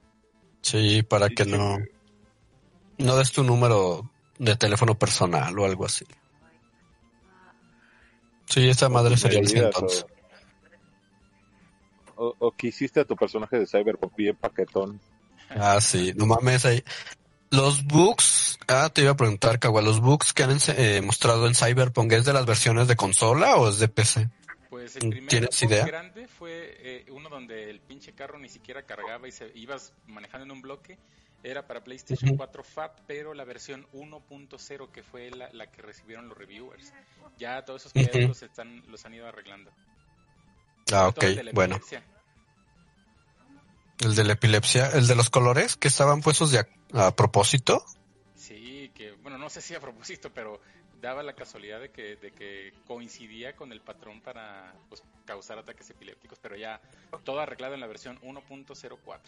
Sí, 0.62 1.04
para 1.04 1.30
que 1.30 1.46
no, 1.46 1.78
no 2.98 3.16
des 3.18 3.32
tu 3.32 3.44
número 3.44 4.10
de 4.38 4.56
teléfono 4.58 4.96
personal 4.96 5.58
o 5.58 5.66
algo 5.66 5.86
así. 5.86 6.06
Sí, 8.50 8.68
esta 8.68 8.90
madre 8.90 9.16
sería 9.18 9.40
el 9.40 9.48
111. 9.48 10.04
o, 10.04 10.08
o, 12.18 12.36
o 12.40 12.52
que 12.52 12.68
hiciste 12.68 13.00
a 13.00 13.06
tu 13.06 13.16
personaje 13.16 13.58
de 13.60 13.68
Cyberpunk 13.68 14.16
bien 14.16 14.36
paquetón 14.36 15.00
Ah, 15.50 15.80
sí, 15.82 16.14
no 16.16 16.26
mames 16.26 16.66
ahí. 16.66 16.84
Los 17.50 17.86
bugs, 17.86 18.60
ah, 18.68 18.90
te 18.94 19.02
iba 19.02 19.12
a 19.12 19.16
preguntar, 19.16 19.60
Kawa, 19.60 19.82
¿los 19.82 20.02
bugs 20.02 20.34
que 20.34 20.44
han 20.44 20.58
eh, 20.76 21.02
mostrado 21.02 21.48
en 21.48 21.56
Cyberpunk 21.56 22.12
es 22.12 22.26
de 22.26 22.34
las 22.34 22.46
versiones 22.46 22.88
de 22.88 22.98
consola 22.98 23.56
o 23.56 23.70
es 23.70 23.80
de 23.80 23.88
PC? 23.88 24.30
Pues 24.70 24.98
el 24.98 25.10
primer 25.10 25.30
¿Tienes 25.30 25.62
bug 25.62 25.72
idea? 25.72 25.86
grande 25.86 26.28
fue 26.28 26.76
eh, 26.80 27.06
uno 27.12 27.30
donde 27.30 27.70
el 27.70 27.80
pinche 27.80 28.12
carro 28.12 28.38
ni 28.38 28.50
siquiera 28.50 28.84
cargaba 28.84 29.28
y 29.28 29.32
se 29.32 29.50
ibas 29.56 29.94
manejando 30.08 30.44
en 30.44 30.52
un 30.52 30.62
bloque. 30.62 30.98
Era 31.44 31.66
para 31.66 31.82
PlayStation 31.84 32.32
Ujú. 32.32 32.38
4 32.38 32.64
FAT, 32.64 33.02
pero 33.08 33.34
la 33.34 33.46
versión 33.46 33.88
1.0 33.94 34.92
que 34.92 35.04
fue 35.04 35.30
la, 35.32 35.50
la 35.54 35.68
que 35.68 35.82
recibieron 35.82 36.28
los 36.28 36.38
reviewers. 36.38 36.94
Ya 37.38 37.64
todos 37.64 37.84
esos 37.86 37.94
pedos 37.94 38.28
los, 38.28 38.44
están, 38.44 38.84
los 38.88 39.06
han 39.06 39.14
ido 39.14 39.28
arreglando. 39.28 39.72
Ah, 40.94 41.08
ok, 41.08 41.24
el 41.24 41.52
bueno. 41.54 41.80
El 44.00 44.16
de 44.16 44.24
la 44.24 44.34
epilepsia, 44.34 44.92
el 44.92 45.08
de 45.08 45.16
los 45.16 45.30
colores 45.30 45.76
que 45.76 45.88
estaban 45.88 46.22
puestos 46.22 46.52
de 46.52 46.60
a, 46.60 47.08
a 47.08 47.16
propósito. 47.16 47.84
Sí, 48.36 48.92
que 48.94 49.14
bueno, 49.14 49.38
no 49.38 49.50
sé 49.50 49.62
si 49.62 49.74
a 49.74 49.80
propósito, 49.80 50.32
pero 50.34 50.62
daba 51.02 51.24
la 51.24 51.34
casualidad 51.34 51.80
de 51.80 51.90
que, 51.90 52.16
de 52.16 52.32
que 52.32 52.74
coincidía 52.86 53.56
con 53.56 53.72
el 53.72 53.82
patrón 53.82 54.22
para 54.22 54.74
pues, 54.90 55.04
causar 55.26 55.60
ataques 55.60 55.90
epilépticos, 55.90 56.40
pero 56.40 56.56
ya 56.56 56.82
todo 57.24 57.40
arreglado 57.40 57.74
en 57.74 57.80
la 57.80 57.88
versión 57.88 58.20
1.04. 58.22 59.20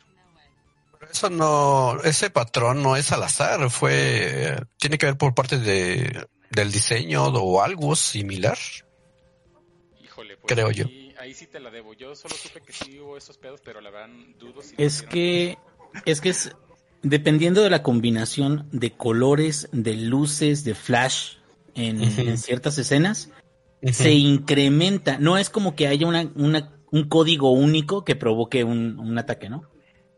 Eso 1.10 1.30
no, 1.30 1.98
ese 2.04 2.30
patrón 2.30 2.84
no 2.84 2.98
es 2.98 3.12
al 3.12 3.24
azar, 3.24 3.70
fue, 3.70 4.58
tiene 4.78 4.98
que 4.98 5.06
ver 5.06 5.18
por 5.18 5.34
parte 5.34 5.58
de, 5.58 6.28
del 6.50 6.72
diseño 6.72 7.26
o 7.26 7.62
algo 7.62 7.96
similar. 7.96 8.58
Híjole, 10.04 10.36
pues 10.38 10.54
Creo 10.54 10.72
yo. 10.72 10.86
Ahí 11.20 11.34
sí 11.34 11.48
te 11.48 11.60
la 11.60 11.70
debo. 11.70 11.94
Yo 11.94 12.16
solo 12.16 12.36
supe 12.36 12.62
que 12.62 12.74
sí 12.74 13.00
hubo 13.00 13.18
esos 13.18 13.38
pedos, 13.38 13.62
pero 13.64 13.82
la 13.82 13.92
verdad 13.92 14.10
dudo 14.40 14.62
si... 14.62 14.76
Es 14.78 15.04
que, 15.04 15.58
es 16.06 16.22
que 16.22 16.30
es, 16.30 16.56
dependiendo 17.02 17.62
de 17.62 17.70
la 17.70 17.84
combinación 17.84 18.68
de 18.72 18.92
colores, 18.92 19.70
de 19.72 19.96
luces, 19.96 20.64
de 20.64 20.76
flash 20.76 21.36
en, 21.76 22.38
ciertas 22.38 22.78
escenas, 22.78 23.30
se 23.84 24.12
incrementa. 24.12 25.18
No 25.20 25.38
es 25.38 25.50
como 25.50 25.76
que 25.76 25.88
haya 25.88 26.08
una, 26.08 26.32
una, 26.36 26.74
un 26.92 27.08
código 27.08 27.52
único 27.52 28.04
que 28.04 28.16
provoque 28.16 28.64
un, 28.64 29.00
un 29.00 29.18
ataque, 29.18 29.50
¿no? 29.50 29.70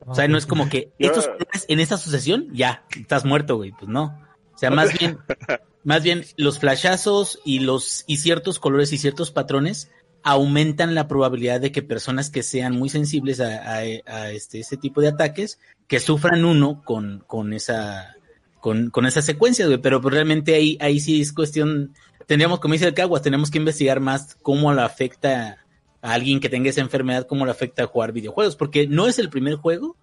O 0.05 0.15
sea, 0.15 0.27
no 0.27 0.37
es 0.37 0.47
como 0.47 0.67
que 0.67 0.91
estos 0.97 1.27
colores 1.27 1.65
en 1.67 1.79
esta 1.79 1.97
sucesión, 1.97 2.47
ya, 2.53 2.85
estás 2.99 3.23
muerto, 3.23 3.57
güey. 3.57 3.71
Pues 3.71 3.87
no. 3.87 4.19
O 4.53 4.57
sea, 4.57 4.71
más 4.71 4.97
bien, 4.97 5.19
más 5.83 6.01
bien 6.01 6.25
los 6.37 6.57
flashazos 6.57 7.39
y 7.45 7.59
los, 7.59 8.03
y 8.07 8.17
ciertos 8.17 8.57
colores 8.57 8.93
y 8.93 8.97
ciertos 8.97 9.29
patrones 9.29 9.91
aumentan 10.23 10.93
la 10.95 11.07
probabilidad 11.07 11.59
de 11.61 11.71
que 11.71 11.81
personas 11.81 12.29
que 12.29 12.43
sean 12.43 12.73
muy 12.77 12.89
sensibles 12.89 13.39
a, 13.39 13.77
a- 13.77 13.79
a 14.05 14.31
este, 14.31 14.59
ese 14.59 14.77
tipo 14.77 15.01
de 15.01 15.07
ataques, 15.09 15.59
que 15.87 15.99
sufran 15.99 16.45
uno 16.45 16.81
con, 16.85 17.23
con 17.27 17.53
esa 17.53 18.15
con, 18.59 18.91
con 18.91 19.05
esas 19.07 19.25
secuencias, 19.25 19.67
güey. 19.67 19.79
Pero 19.81 19.99
pues, 20.01 20.13
realmente 20.13 20.53
ahí, 20.53 20.77
ahí 20.79 20.99
sí 20.99 21.19
es 21.21 21.33
cuestión, 21.33 21.93
tendríamos, 22.27 22.59
como 22.59 22.73
dice 22.73 22.85
el 22.87 22.93
Caguas, 22.93 23.23
tenemos 23.23 23.49
que 23.49 23.57
investigar 23.57 23.99
más 23.99 24.35
cómo 24.43 24.71
le 24.73 24.81
afecta 24.81 25.57
a 26.03 26.13
alguien 26.13 26.39
que 26.39 26.49
tenga 26.49 26.69
esa 26.69 26.81
enfermedad, 26.81 27.25
cómo 27.27 27.45
le 27.45 27.51
afecta 27.51 27.83
a 27.83 27.87
jugar 27.87 28.11
videojuegos, 28.11 28.55
porque 28.55 28.85
no 28.87 29.07
es 29.07 29.17
el 29.19 29.29
primer 29.29 29.55
juego 29.55 29.95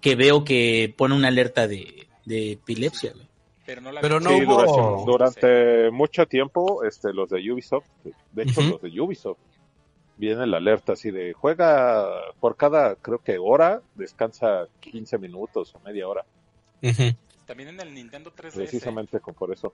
que 0.00 0.14
veo 0.14 0.44
que 0.44 0.94
pone 0.96 1.14
una 1.16 1.28
alerta 1.28 1.66
de, 1.66 2.06
de 2.24 2.52
epilepsia, 2.52 3.12
güey. 3.14 3.26
Pero 3.66 3.80
no, 3.80 3.92
la 3.92 4.00
Pero 4.02 4.20
no 4.20 4.30
Sí, 4.30 4.36
hubo- 4.44 5.04
durante, 5.06 5.40
durante 5.40 5.90
mucho 5.90 6.26
tiempo, 6.26 6.84
este, 6.84 7.12
los 7.12 7.30
de 7.30 7.50
Ubisoft, 7.50 7.86
de 8.32 8.42
hecho 8.42 8.60
los 8.60 8.80
de 8.82 9.00
Ubisoft, 9.00 9.38
viene 10.16 10.46
la 10.46 10.58
alerta 10.58 10.92
así 10.92 11.10
de 11.10 11.32
juega 11.32 12.08
por 12.40 12.56
cada, 12.56 12.96
creo 12.96 13.18
que 13.18 13.38
hora, 13.38 13.82
descansa 13.94 14.68
15 14.80 15.18
minutos 15.18 15.74
o 15.74 15.80
media 15.80 16.08
hora. 16.08 16.24
También 17.46 17.70
en 17.70 17.80
el 17.80 17.94
Nintendo 17.94 18.32
3DS. 18.32 18.52
precisamente 18.52 19.20
con 19.20 19.34
por 19.34 19.52
eso. 19.52 19.72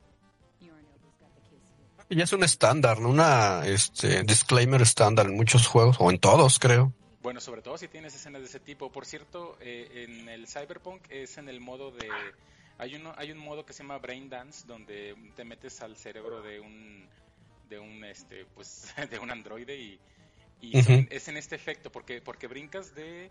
Ya 2.09 2.25
es 2.25 2.33
un 2.33 2.43
estándar, 2.43 3.01
¿no? 3.01 3.09
una 3.09 3.65
este, 3.67 4.25
disclaimer 4.25 4.83
estándar 4.83 5.27
en 5.27 5.37
muchos 5.37 5.69
juegos, 5.69 5.97
o 6.01 6.11
en 6.11 6.19
todos, 6.19 6.59
creo. 6.59 6.93
Bueno, 7.23 7.41
sobre 7.41 7.63
todo 7.63 7.79
si 7.79 7.87
tienes 7.87 8.15
escenas 8.17 8.41
de 8.41 8.49
ese 8.49 8.59
tipo. 8.59 8.91
Por 8.91 9.07
cierto, 9.07 9.57
eh, 9.61 10.07
en 10.09 10.29
el 10.29 10.49
Cyberpunk 10.49 11.03
es 11.11 11.39
en 11.39 11.49
el 11.49 11.61
modo 11.61 11.93
de... 11.93 12.09
Hay, 12.79 12.97
uno, 12.97 13.13
hay 13.17 13.31
un 13.31 13.39
modo 13.39 13.65
que 13.65 13.73
se 13.73 13.85
llama 13.85 13.99
Brain 13.99 14.29
Dance, 14.29 14.67
donde 14.67 15.15
te 15.37 15.45
metes 15.45 15.83
al 15.83 15.97
cerebro 15.97 16.43
de 16.43 16.59
un... 16.59 17.09
De 17.69 17.79
un, 17.79 18.03
este, 18.03 18.45
pues, 18.57 18.93
de 19.11 19.19
un 19.21 19.31
androide 19.31 19.77
y, 19.79 20.01
y 20.61 20.83
son- 20.83 21.09
es 21.11 21.29
en 21.29 21.37
este 21.37 21.57
efecto, 21.57 21.91
porque, 21.91 22.21
porque 22.21 22.47
brincas 22.47 22.95
de... 22.95 23.31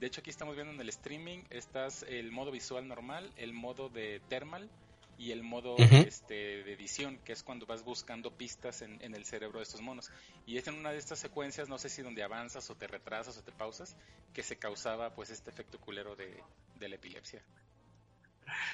De 0.00 0.08
hecho, 0.08 0.20
aquí 0.20 0.30
estamos 0.30 0.56
viendo 0.56 0.72
en 0.72 0.80
el 0.80 0.88
streaming, 0.88 1.38
estás 1.50 2.04
el 2.08 2.32
modo 2.32 2.50
visual 2.50 2.88
normal, 2.88 3.30
el 3.36 3.52
modo 3.52 3.88
de 3.88 4.20
thermal 4.28 4.68
y 5.16 5.30
el 5.30 5.44
modo 5.44 5.76
este, 5.78 6.64
de 6.64 6.72
edición, 6.72 7.18
que 7.24 7.32
es 7.32 7.44
cuando 7.44 7.64
vas 7.64 7.84
buscando 7.84 8.32
pistas 8.32 8.82
en, 8.82 9.00
en 9.02 9.14
el 9.14 9.24
cerebro 9.24 9.60
de 9.60 9.62
estos 9.62 9.80
monos. 9.80 10.10
Y 10.46 10.58
es 10.58 10.66
en 10.66 10.74
una 10.74 10.90
de 10.90 10.98
estas 10.98 11.20
secuencias, 11.20 11.68
no 11.68 11.78
sé 11.78 11.88
si 11.88 12.02
donde 12.02 12.24
avanzas 12.24 12.68
o 12.70 12.74
te 12.74 12.88
retrasas 12.88 13.38
o 13.38 13.42
te 13.42 13.52
pausas, 13.52 13.94
que 14.34 14.42
se 14.42 14.56
causaba 14.56 15.14
pues 15.14 15.30
este 15.30 15.48
efecto 15.50 15.78
culero 15.78 16.16
de, 16.16 16.42
de 16.80 16.88
la 16.88 16.96
epilepsia. 16.96 17.40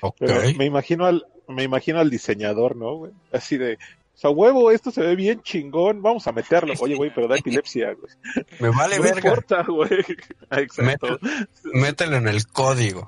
Ok. 0.01 0.17
Pero 0.21 0.41
me 0.57 0.65
imagino 0.65 1.05
al, 1.05 1.27
me 1.49 1.65
imagino 1.65 2.01
al 2.01 2.09
diseñador, 2.09 2.75
¿no, 2.75 2.95
güey? 2.95 3.13
Así 3.31 3.59
de, 3.59 3.79
o 4.15 4.19
sea, 4.21 4.31
huevo, 4.31 4.71
esto 4.71 4.91
se 4.91 5.01
ve 5.03 5.17
bien 5.17 5.41
chingón, 5.43 6.03
vamos 6.03 6.27
a 6.27 6.33
meterlo. 6.33 6.75
Oye, 6.81 6.95
güey, 6.95 7.11
pero 7.15 7.27
da 7.27 7.37
epilepsia, 7.37 7.95
güey. 7.95 8.13
Me 8.59 8.69
vale 8.69 8.97
no 8.99 9.03
verga. 9.03 9.31
importa, 9.31 9.63
güey. 9.63 10.05
Exacto. 10.51 11.19
Mételo 11.73 12.17
en 12.17 12.29
el 12.29 12.47
código. 12.47 13.07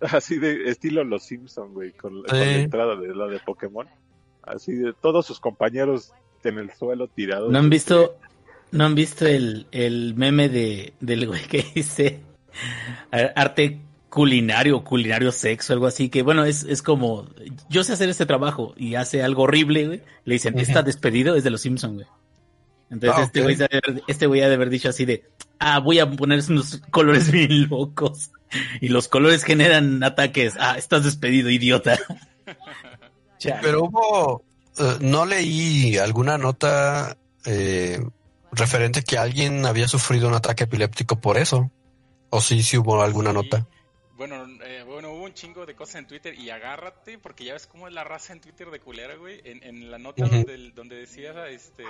Así 0.00 0.38
de 0.38 0.68
estilo 0.70 1.02
Los 1.02 1.24
Simpson, 1.24 1.74
güey, 1.74 1.92
con, 1.92 2.18
Sí. 2.18 2.22
con 2.28 2.38
la 2.38 2.52
entrada 2.52 2.96
de 2.96 3.14
la 3.16 3.26
de 3.26 3.40
Pokémon. 3.40 3.88
Así 4.42 4.72
de 4.74 4.92
todos 4.92 5.26
sus 5.26 5.40
compañeros 5.40 6.12
en 6.44 6.58
el 6.58 6.70
suelo 6.72 7.08
tirados. 7.08 7.50
¿No 7.50 7.58
han 7.58 7.68
visto, 7.68 8.16
no 8.70 8.84
han 8.86 8.94
visto 8.94 9.26
el, 9.26 9.66
el 9.72 10.14
meme 10.14 10.48
de, 10.48 10.94
del 11.00 11.26
güey 11.26 11.42
que 11.48 11.64
dice 11.74 12.20
arte 13.10 13.80
culinario, 14.08 14.82
culinario 14.84 15.32
sexo, 15.32 15.72
algo 15.72 15.86
así? 15.86 16.08
Que 16.08 16.22
bueno, 16.22 16.44
es, 16.44 16.64
es 16.64 16.82
como, 16.82 17.26
yo 17.68 17.84
sé 17.84 17.92
hacer 17.92 18.08
este 18.08 18.26
trabajo 18.26 18.74
y 18.76 18.94
hace 18.94 19.22
algo 19.22 19.42
horrible, 19.42 19.86
güey. 19.86 20.02
Le 20.24 20.34
dicen, 20.34 20.58
está 20.58 20.82
despedido, 20.82 21.36
es 21.36 21.44
de 21.44 21.50
los 21.50 21.60
Simpson, 21.60 21.94
güey. 21.94 22.06
Entonces 22.90 23.18
Ah, 23.18 23.24
este 23.24 23.42
güey 23.42 23.54
haber- 23.56 24.02
este 24.06 24.24
ha 24.26 24.28
de 24.48 24.54
haber 24.54 24.70
dicho 24.70 24.88
así 24.88 25.04
de, 25.04 25.24
ah, 25.58 25.78
voy 25.78 25.98
a 25.98 26.10
poner 26.10 26.42
unos 26.48 26.80
colores 26.90 27.30
bien 27.32 27.68
locos. 27.68 28.30
Y 28.80 28.88
los 28.88 29.08
colores 29.08 29.44
generan 29.44 30.02
ataques. 30.02 30.54
Ah, 30.58 30.76
estás 30.78 31.04
despedido, 31.04 31.50
idiota. 31.50 31.98
Pero 33.62 33.84
hubo, 33.84 34.42
eh, 34.78 34.96
no 35.00 35.26
leí 35.26 35.96
alguna 35.98 36.38
nota 36.38 37.16
eh, 37.44 38.02
referente 38.52 39.02
que 39.02 39.18
alguien 39.18 39.66
había 39.66 39.86
sufrido 39.86 40.28
un 40.28 40.34
ataque 40.34 40.64
epiléptico 40.64 41.20
por 41.20 41.36
eso. 41.36 41.70
O 42.30 42.40
sí, 42.40 42.62
sí 42.62 42.76
hubo 42.78 43.02
alguna 43.02 43.32
nota. 43.32 43.66
Bueno, 44.18 44.46
eh, 44.64 44.82
bueno, 44.84 45.12
hubo 45.12 45.26
un 45.26 45.32
chingo 45.32 45.64
de 45.64 45.76
cosas 45.76 46.00
en 46.00 46.08
Twitter 46.08 46.34
y 46.34 46.50
agárrate, 46.50 47.18
porque 47.18 47.44
ya 47.44 47.52
ves 47.52 47.68
cómo 47.68 47.86
es 47.86 47.94
la 47.94 48.02
raza 48.02 48.32
en 48.32 48.40
Twitter 48.40 48.68
de 48.68 48.80
culera, 48.80 49.14
güey. 49.14 49.40
En, 49.44 49.62
en 49.62 49.92
la 49.92 49.98
nota 49.98 50.26
donde, 50.26 50.72
donde 50.72 50.96
decía, 50.96 51.46
este, 51.46 51.84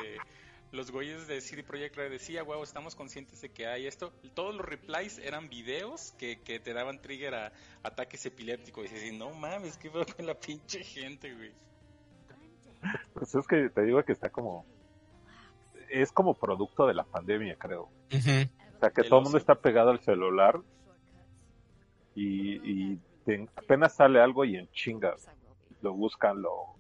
los 0.71 0.91
güeyes 0.91 1.27
de 1.27 1.41
CD 1.41 1.65
Projekt 1.65 1.97
Red 1.97 2.11
decía, 2.11 2.43
wow, 2.43 2.63
estamos 2.63 2.95
conscientes 2.95 3.41
de 3.41 3.49
que 3.49 3.67
hay 3.67 3.87
esto. 3.87 4.13
Todos 4.35 4.55
los 4.55 4.67
replies 4.67 5.19
eran 5.19 5.49
videos 5.49 6.13
que, 6.19 6.39
que 6.43 6.61
te 6.61 6.75
daban 6.75 7.01
trigger 7.01 7.35
a 7.35 7.53
ataques 7.83 8.27
epilépticos. 8.27 8.91
Y 8.91 8.95
dices, 8.95 9.15
no 9.15 9.31
mames, 9.31 9.79
qué 9.79 9.89
fue 9.89 10.05
con 10.05 10.27
la 10.27 10.35
pinche 10.35 10.85
gente, 10.85 11.35
güey. 11.35 11.53
Pues 13.15 13.35
es 13.35 13.47
que 13.47 13.71
te 13.71 13.83
digo 13.85 14.05
que 14.05 14.13
está 14.13 14.29
como. 14.29 14.67
Es 15.89 16.13
como 16.13 16.35
producto 16.35 16.87
de 16.87 16.93
la 16.93 17.05
pandemia, 17.05 17.57
creo. 17.57 17.85
O 17.85 18.81
sea, 18.81 18.91
que 18.91 19.01
El 19.01 19.09
todo 19.09 19.21
el 19.21 19.25
mundo 19.25 19.39
está 19.39 19.55
pegado 19.55 19.89
al 19.89 20.01
celular 20.01 20.61
y, 22.19 22.93
y 22.93 23.01
apenas 23.57 23.95
sale 23.95 24.21
algo 24.21 24.45
y 24.45 24.57
en 24.57 24.69
chinga 24.73 25.15
lo 25.83 25.93
buscan, 25.93 26.43
lo, 26.43 26.75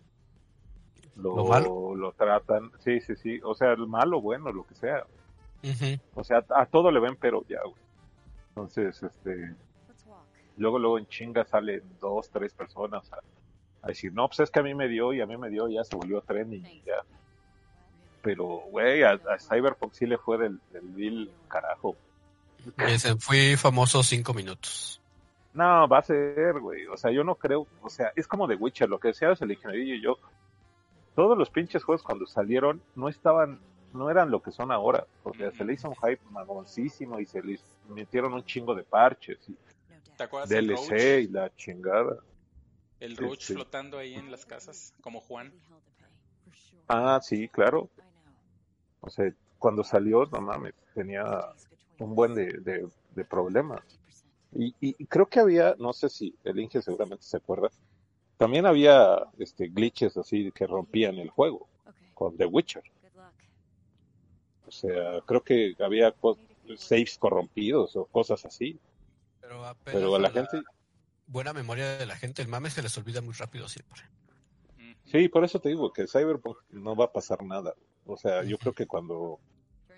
lo, 1.16 1.36
¿Lo 1.36 1.44
malo? 1.44 1.94
lo 1.94 2.12
tratan. 2.12 2.72
Sí, 2.80 3.00
sí, 3.00 3.14
sí. 3.16 3.40
O 3.44 3.54
sea, 3.54 3.72
el 3.72 3.86
malo, 3.86 4.20
bueno, 4.20 4.52
lo 4.52 4.66
que 4.66 4.74
sea. 4.74 5.04
O 6.14 6.24
sea, 6.24 6.44
a 6.56 6.66
todo 6.66 6.90
le 6.90 7.00
ven, 7.00 7.16
pero 7.16 7.44
ya, 7.48 7.60
güey. 7.62 7.82
Entonces, 8.48 9.00
este. 9.02 9.54
Luego, 10.56 10.78
luego 10.80 10.98
en 10.98 11.06
chinga 11.06 11.44
salen 11.44 11.82
dos, 12.00 12.30
tres 12.30 12.52
personas 12.52 13.12
a, 13.12 13.20
a 13.82 13.88
decir, 13.88 14.12
no, 14.12 14.26
pues 14.26 14.40
es 14.40 14.50
que 14.50 14.58
a 14.58 14.64
mí 14.64 14.74
me 14.74 14.88
dio 14.88 15.12
y 15.12 15.20
a 15.20 15.26
mí 15.26 15.36
me 15.36 15.50
dio, 15.50 15.68
y 15.68 15.74
ya 15.74 15.84
se 15.84 15.94
volvió 15.94 16.20
trending, 16.22 16.66
y 16.66 16.82
ya. 16.84 17.04
Pero, 18.22 18.44
güey, 18.70 19.04
a, 19.04 19.12
a 19.12 19.38
Cyberpunk 19.38 19.92
sí 19.92 20.06
le 20.06 20.18
fue 20.18 20.36
del, 20.38 20.58
del 20.72 20.88
bill 20.88 21.30
carajo. 21.46 21.94
Ese, 22.78 23.14
fui 23.16 23.54
famoso 23.56 24.02
cinco 24.02 24.34
minutos. 24.34 25.00
No, 25.58 25.88
va 25.88 25.98
a 25.98 26.02
ser, 26.02 26.60
güey. 26.60 26.86
O 26.86 26.96
sea, 26.96 27.10
yo 27.10 27.24
no 27.24 27.34
creo. 27.34 27.66
O 27.82 27.90
sea, 27.90 28.12
es 28.14 28.28
como 28.28 28.46
The 28.46 28.54
Witcher, 28.54 28.88
lo 28.88 29.00
que 29.00 29.08
decías 29.08 29.42
el 29.42 29.50
ingeniero 29.50 29.92
y 29.92 30.00
yo. 30.00 30.16
Todos 31.16 31.36
los 31.36 31.50
pinches 31.50 31.82
juegos 31.82 32.04
cuando 32.04 32.26
salieron 32.26 32.80
no 32.94 33.08
estaban, 33.08 33.58
no 33.92 34.08
eran 34.08 34.30
lo 34.30 34.40
que 34.40 34.52
son 34.52 34.70
ahora. 34.70 35.04
O 35.24 35.34
sea, 35.34 35.50
se 35.50 35.64
le 35.64 35.72
hizo 35.72 35.88
un 35.88 35.96
hype 35.96 36.22
mamoncísimo 36.30 37.18
y 37.18 37.26
se 37.26 37.42
les 37.42 37.60
metieron 37.88 38.34
un 38.34 38.44
chingo 38.44 38.72
de 38.76 38.84
parches 38.84 39.36
y 39.48 39.56
¿Te 40.16 40.22
acuerdas 40.22 40.48
DLC 40.48 41.22
y 41.22 41.26
la 41.26 41.52
chingada. 41.56 42.18
El 43.00 43.16
Sí, 43.16 43.22
Roach 43.24 43.42
sí. 43.42 43.54
flotando 43.54 43.98
ahí 43.98 44.14
en 44.14 44.30
las 44.30 44.46
casas, 44.46 44.94
como 45.00 45.20
Juan. 45.20 45.52
Ah, 46.86 47.18
sí, 47.20 47.48
claro. 47.48 47.90
O 49.00 49.10
sea, 49.10 49.32
cuando 49.58 49.82
salió, 49.82 50.24
no 50.26 50.40
mames, 50.40 50.74
tenía 50.94 51.24
un 51.98 52.14
buen 52.14 52.36
de, 52.36 52.46
de, 52.60 52.88
de 53.16 53.24
problemas. 53.24 53.97
Y, 54.52 54.68
y, 54.80 54.96
y 54.98 55.06
creo 55.06 55.26
que 55.26 55.40
había, 55.40 55.74
no 55.78 55.92
sé 55.92 56.08
si 56.08 56.34
el 56.44 56.58
Inge 56.58 56.80
seguramente 56.82 57.24
se 57.24 57.36
acuerda, 57.36 57.70
también 58.36 58.66
había 58.66 59.26
este 59.38 59.68
glitches 59.68 60.16
así 60.16 60.50
que 60.52 60.66
rompían 60.66 61.16
el 61.16 61.30
juego 61.30 61.68
con 62.14 62.36
The 62.36 62.46
Witcher. 62.46 62.82
O 64.66 64.70
sea, 64.70 65.20
creo 65.26 65.42
que 65.42 65.74
había 65.80 66.12
co- 66.12 66.38
saves 66.76 67.16
corrompidos 67.18 67.96
o 67.96 68.04
cosas 68.06 68.44
así. 68.44 68.78
Pero, 69.40 69.64
apenas 69.64 70.00
Pero 70.00 70.14
a 70.14 70.18
la 70.18 70.30
gente, 70.30 70.62
buena 71.26 71.52
memoria 71.52 71.96
de 71.96 72.06
la 72.06 72.16
gente, 72.16 72.42
el 72.42 72.48
mame 72.48 72.70
se 72.70 72.82
les 72.82 72.96
olvida 72.98 73.20
muy 73.20 73.34
rápido 73.34 73.68
siempre. 73.68 74.02
Sí, 75.06 75.28
por 75.28 75.44
eso 75.44 75.58
te 75.58 75.70
digo 75.70 75.92
que 75.92 76.06
Cyberpunk 76.06 76.58
no 76.70 76.94
va 76.94 77.06
a 77.06 77.12
pasar 77.12 77.42
nada. 77.42 77.74
O 78.06 78.16
sea, 78.16 78.42
yo 78.44 78.58
creo 78.58 78.72
que 78.72 78.86
cuando 78.86 79.40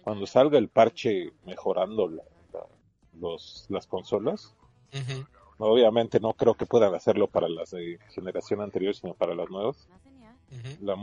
cuando 0.03 0.27
salga 0.27 0.59
el 0.59 0.69
parche 0.69 1.33
mejorando 1.45 2.09
la- 2.09 2.23
la- 2.23 2.39
los, 3.20 3.66
las 3.68 3.87
consolas, 3.87 4.54
obviamente 5.59 6.20
no 6.20 6.33
creo 6.33 6.54
que 6.54 6.66
puedan 6.66 6.94
hacerlo 6.94 7.26
para 7.28 7.48
las 7.48 7.70
de 7.70 7.98
generación 8.14 8.61
anterior, 8.61 8.94
sino 8.94 9.14
para 9.14 9.35
las 9.35 9.50
nuevas. 9.50 9.88
La 10.80 10.96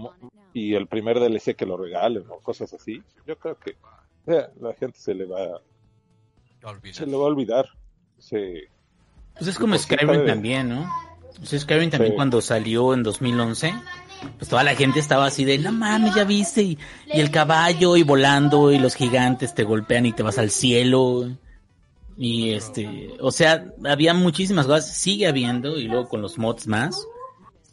y 0.53 0.73
el 0.75 0.87
primer 0.87 1.19
DLC 1.19 1.55
que 1.55 1.65
lo 1.65 1.77
regalen 1.77 2.25
o 2.29 2.39
cosas 2.39 2.73
así, 2.73 3.01
yo 3.25 3.37
creo 3.37 3.57
que 3.57 3.77
eh, 4.27 4.47
la 4.59 4.73
gente 4.73 4.99
se 4.99 5.13
le 5.13 5.25
va 5.25 5.61
Olvida. 6.63 6.93
se 6.93 7.05
le 7.05 7.15
va 7.15 7.23
a 7.23 7.27
olvidar. 7.27 7.65
Sí. 8.17 8.63
Pues 9.35 9.47
es 9.47 9.57
como 9.57 9.71
Pues 9.73 9.83
Skyrim 9.83 10.25
también, 10.25 10.69
¿no? 10.69 10.91
Pues 11.37 11.61
Skyrim 11.61 11.89
también 11.91 12.13
Sí. 12.13 12.15
cuando 12.15 12.41
salió 12.41 12.93
en 12.93 13.03
2011, 13.03 13.73
pues 14.37 14.49
toda 14.49 14.63
la 14.63 14.75
gente 14.75 14.99
estaba 14.99 15.27
así 15.27 15.45
de, 15.45 15.59
no 15.59 15.71
mames, 15.71 16.15
ya 16.15 16.23
viste, 16.23 16.63
y, 16.63 16.77
y 17.13 17.19
el 17.21 17.29
caballo 17.31 17.95
y 17.95 18.03
volando 18.03 18.71
y 18.71 18.79
los 18.79 18.95
gigantes 18.95 19.53
te 19.53 19.63
golpean 19.63 20.07
y 20.07 20.11
te 20.13 20.23
vas 20.23 20.39
al 20.39 20.49
cielo. 20.49 21.29
Y 22.17 22.51
este, 22.51 23.15
o 23.19 23.31
sea, 23.31 23.71
había 23.85 24.13
muchísimas 24.13 24.65
cosas, 24.65 24.97
sigue 24.97 25.27
habiendo 25.27 25.77
y 25.77 25.87
luego 25.87 26.09
con 26.09 26.21
los 26.21 26.37
mods 26.37 26.67
más, 26.67 27.07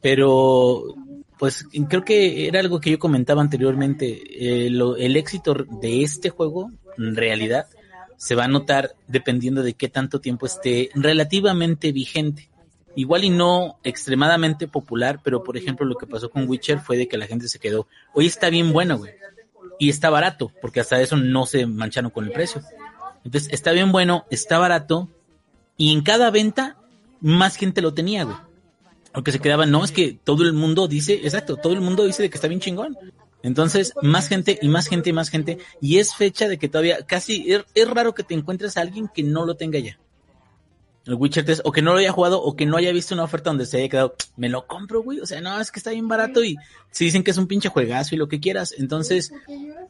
pero 0.02 0.94
pues 1.38 1.66
creo 1.88 2.04
que 2.04 2.46
era 2.46 2.60
algo 2.60 2.80
que 2.80 2.90
yo 2.90 2.98
comentaba 2.98 3.40
anteriormente. 3.40 4.66
eh, 4.66 4.66
el 4.66 5.16
éxito 5.16 5.54
de 5.80 6.02
este 6.02 6.30
juego, 6.30 6.70
en 6.98 7.16
realidad, 7.16 7.66
se 8.16 8.34
va 8.34 8.44
a 8.44 8.48
notar 8.48 8.94
dependiendo 9.08 9.62
de 9.62 9.74
qué 9.74 9.88
tanto 9.88 10.20
tiempo 10.20 10.46
esté 10.46 10.90
relativamente 10.94 11.92
vigente. 11.92 12.50
Igual 12.96 13.24
y 13.24 13.30
no 13.30 13.78
extremadamente 13.82 14.68
popular, 14.68 15.20
pero 15.24 15.42
por 15.42 15.56
ejemplo 15.56 15.84
lo 15.84 15.96
que 15.96 16.06
pasó 16.06 16.30
con 16.30 16.48
Witcher 16.48 16.78
fue 16.78 16.96
de 16.96 17.08
que 17.08 17.18
la 17.18 17.26
gente 17.26 17.48
se 17.48 17.58
quedó, 17.58 17.88
hoy 18.12 18.26
está 18.26 18.50
bien 18.50 18.72
bueno, 18.72 18.98
güey. 18.98 19.12
Y 19.80 19.88
está 19.88 20.10
barato, 20.10 20.52
porque 20.60 20.80
hasta 20.80 21.00
eso 21.00 21.16
no 21.16 21.46
se 21.46 21.66
mancharon 21.66 22.10
con 22.10 22.24
el 22.24 22.32
precio. 22.32 22.62
Entonces, 23.24 23.52
está 23.52 23.72
bien 23.72 23.90
bueno, 23.90 24.26
está 24.30 24.58
barato, 24.58 25.08
y 25.76 25.92
en 25.92 26.02
cada 26.02 26.30
venta 26.30 26.76
más 27.20 27.56
gente 27.56 27.82
lo 27.82 27.94
tenía, 27.94 28.24
güey. 28.24 28.36
Porque 29.12 29.32
se 29.32 29.38
quedaba, 29.38 29.66
no, 29.66 29.84
es 29.84 29.92
que 29.92 30.18
todo 30.24 30.42
el 30.42 30.52
mundo 30.52 30.88
dice, 30.88 31.14
exacto, 31.14 31.56
todo 31.56 31.72
el 31.72 31.80
mundo 31.80 32.04
dice 32.04 32.22
de 32.22 32.30
que 32.30 32.36
está 32.36 32.48
bien 32.48 32.60
chingón. 32.60 32.96
Entonces, 33.42 33.92
más 34.02 34.28
gente 34.28 34.58
y 34.60 34.68
más 34.68 34.88
gente 34.88 35.10
y 35.10 35.12
más 35.12 35.30
gente. 35.30 35.58
Y 35.80 35.98
es 35.98 36.14
fecha 36.14 36.48
de 36.48 36.58
que 36.58 36.68
todavía 36.68 37.04
casi 37.06 37.52
es, 37.52 37.64
es 37.74 37.88
raro 37.88 38.14
que 38.14 38.24
te 38.24 38.34
encuentres 38.34 38.76
a 38.76 38.80
alguien 38.80 39.08
que 39.14 39.22
no 39.22 39.44
lo 39.44 39.54
tenga 39.54 39.78
ya. 39.78 39.98
El 41.06 41.14
Witcher 41.14 41.44
3, 41.44 41.62
o 41.64 41.72
que 41.72 41.82
no 41.82 41.92
lo 41.92 41.98
haya 41.98 42.12
jugado, 42.12 42.42
o 42.42 42.56
que 42.56 42.64
no 42.64 42.76
haya 42.76 42.92
visto 42.92 43.14
una 43.14 43.24
oferta 43.24 43.50
donde 43.50 43.66
se 43.66 43.78
haya 43.78 43.88
quedado, 43.88 44.14
me 44.36 44.48
lo 44.48 44.66
compro, 44.66 45.02
güey. 45.02 45.20
O 45.20 45.26
sea, 45.26 45.40
no, 45.40 45.60
es 45.60 45.70
que 45.70 45.78
está 45.78 45.90
bien 45.90 46.08
barato 46.08 46.42
y 46.42 46.56
si 46.90 47.04
dicen 47.04 47.22
que 47.22 47.30
es 47.30 47.38
un 47.38 47.46
pinche 47.46 47.68
juegazo 47.68 48.14
y 48.14 48.18
lo 48.18 48.28
que 48.28 48.40
quieras. 48.40 48.74
Entonces, 48.78 49.32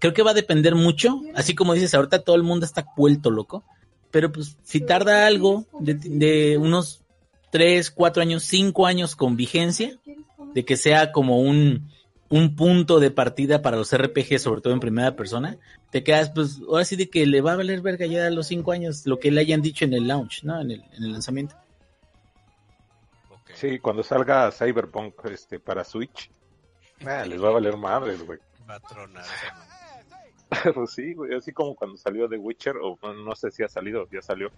creo 0.00 0.12
que 0.12 0.22
va 0.22 0.32
a 0.32 0.34
depender 0.34 0.74
mucho. 0.74 1.20
Así 1.34 1.54
como 1.54 1.74
dices, 1.74 1.94
ahorita 1.94 2.22
todo 2.22 2.36
el 2.36 2.42
mundo 2.42 2.66
está 2.66 2.86
vuelto 2.96 3.30
loco. 3.30 3.62
Pero 4.10 4.32
pues, 4.32 4.56
si 4.64 4.80
tarda 4.80 5.26
algo 5.26 5.66
de, 5.80 5.94
de 5.94 6.58
unos 6.58 7.02
3, 7.50 7.92
4 7.92 8.22
años, 8.22 8.42
5 8.44 8.86
años 8.86 9.14
con 9.14 9.36
vigencia, 9.36 9.96
de 10.54 10.64
que 10.64 10.76
sea 10.76 11.12
como 11.12 11.38
un, 11.40 11.90
un 12.34 12.56
punto 12.56 12.98
de 12.98 13.12
partida 13.12 13.62
para 13.62 13.76
los 13.76 13.96
RPG, 13.96 14.40
sobre 14.40 14.60
todo 14.60 14.72
en 14.72 14.80
primera 14.80 15.14
persona, 15.14 15.56
te 15.90 16.02
quedas, 16.02 16.30
pues, 16.30 16.60
ahora 16.68 16.84
sí 16.84 16.96
de 16.96 17.08
que 17.08 17.26
le 17.26 17.40
va 17.40 17.52
a 17.52 17.56
valer 17.56 17.80
verga 17.80 18.06
ya 18.06 18.26
a 18.26 18.30
los 18.30 18.48
5 18.48 18.72
años 18.72 19.06
lo 19.06 19.20
que 19.20 19.30
le 19.30 19.40
hayan 19.40 19.62
dicho 19.62 19.84
en 19.84 19.92
el 19.94 20.08
launch, 20.08 20.42
¿no? 20.42 20.60
En 20.60 20.72
el, 20.72 20.82
en 20.96 21.04
el 21.04 21.12
lanzamiento. 21.12 21.54
Ok. 23.30 23.50
Sí, 23.54 23.78
cuando 23.78 24.02
salga 24.02 24.50
Cyberpunk 24.50 25.14
este, 25.26 25.60
para 25.60 25.84
Switch, 25.84 26.28
ah, 27.06 27.24
les 27.24 27.40
va 27.40 27.50
a 27.50 27.52
valer 27.52 27.76
madres, 27.76 28.26
güey. 28.26 28.40
Va 28.68 28.74
a 28.74 28.80
tronar. 28.80 29.24
Pero 30.64 30.88
sí, 30.88 31.14
güey, 31.14 31.36
así 31.36 31.52
como 31.52 31.76
cuando 31.76 31.96
salió 31.96 32.28
The 32.28 32.36
Witcher, 32.36 32.78
o 32.82 32.98
no, 33.00 33.14
no 33.14 33.36
sé 33.36 33.52
si 33.52 33.62
ha 33.62 33.68
salido, 33.68 34.08
ya 34.10 34.22
salió 34.22 34.50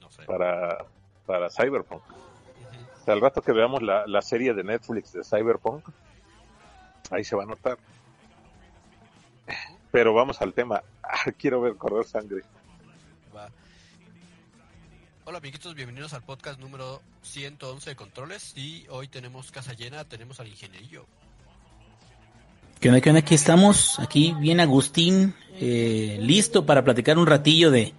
No 0.00 0.10
sé. 0.10 0.22
para, 0.24 0.86
para 1.26 1.50
Cyberpunk. 1.50 2.00
O 2.00 3.04
sea, 3.04 3.12
al 3.12 3.20
rato 3.20 3.42
que 3.42 3.52
veamos 3.52 3.82
la, 3.82 4.06
la 4.06 4.22
serie 4.22 4.54
de 4.54 4.64
Netflix 4.64 5.12
de 5.12 5.22
Cyberpunk, 5.22 5.86
ahí 7.10 7.24
se 7.24 7.36
va 7.36 7.44
a 7.44 7.46
notar. 7.46 7.78
Pero 9.90 10.14
vamos 10.14 10.40
al 10.40 10.52
tema. 10.52 10.82
Ah, 11.02 11.30
quiero 11.38 11.60
ver 11.60 11.76
correr 11.76 12.04
sangre. 12.04 12.42
Va. 13.34 13.48
Hola 15.24 15.38
amiguitos, 15.38 15.74
bienvenidos 15.74 16.12
al 16.12 16.22
podcast 16.22 16.60
número 16.60 17.02
111 17.22 17.90
de 17.90 17.96
Controles 17.96 18.52
y 18.56 18.86
hoy 18.90 19.08
tenemos 19.08 19.50
casa 19.50 19.72
llena, 19.72 20.04
tenemos 20.04 20.40
al 20.40 20.48
ingenierillo. 20.48 21.06
¿Qué 22.80 22.88
onda, 22.88 23.00
qué 23.00 23.10
onda? 23.10 23.20
Aquí 23.20 23.34
estamos, 23.34 23.98
aquí 23.98 24.34
bien 24.38 24.60
Agustín, 24.60 25.34
eh, 25.54 26.18
listo 26.20 26.64
para 26.64 26.84
platicar 26.84 27.18
un 27.18 27.26
ratillo 27.26 27.70
de 27.70 27.92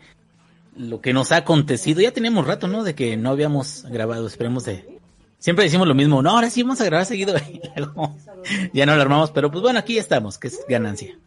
lo 0.78 1.02
que 1.02 1.14
nos 1.14 1.32
ha 1.32 1.38
acontecido. 1.38 2.02
Ya 2.02 2.14
tenemos 2.14 2.48
rato, 2.48 2.68
¿no? 2.68 2.84
De 2.84 2.96
que 2.96 3.18
no 3.18 3.32
habíamos 3.32 3.84
grabado, 3.90 4.26
esperemos 4.26 4.64
de... 4.64 4.99
Siempre 5.40 5.64
decimos 5.64 5.88
lo 5.88 5.96
mismo, 5.96 6.22
no, 6.22 6.32
ahora 6.32 6.50
sí 6.50 6.64
vamos 6.64 6.82
a 6.82 6.86
grabar 6.86 7.06
seguido. 7.06 7.34
ya 8.74 8.86
no 8.86 8.96
lo 8.96 9.02
armamos, 9.02 9.32
pero 9.32 9.50
pues 9.50 9.62
bueno, 9.62 9.80
aquí 9.80 9.96
ya 9.96 10.02
estamos, 10.02 10.38
que 10.38 10.50
es 10.50 10.66
ganancia. 10.68 11.18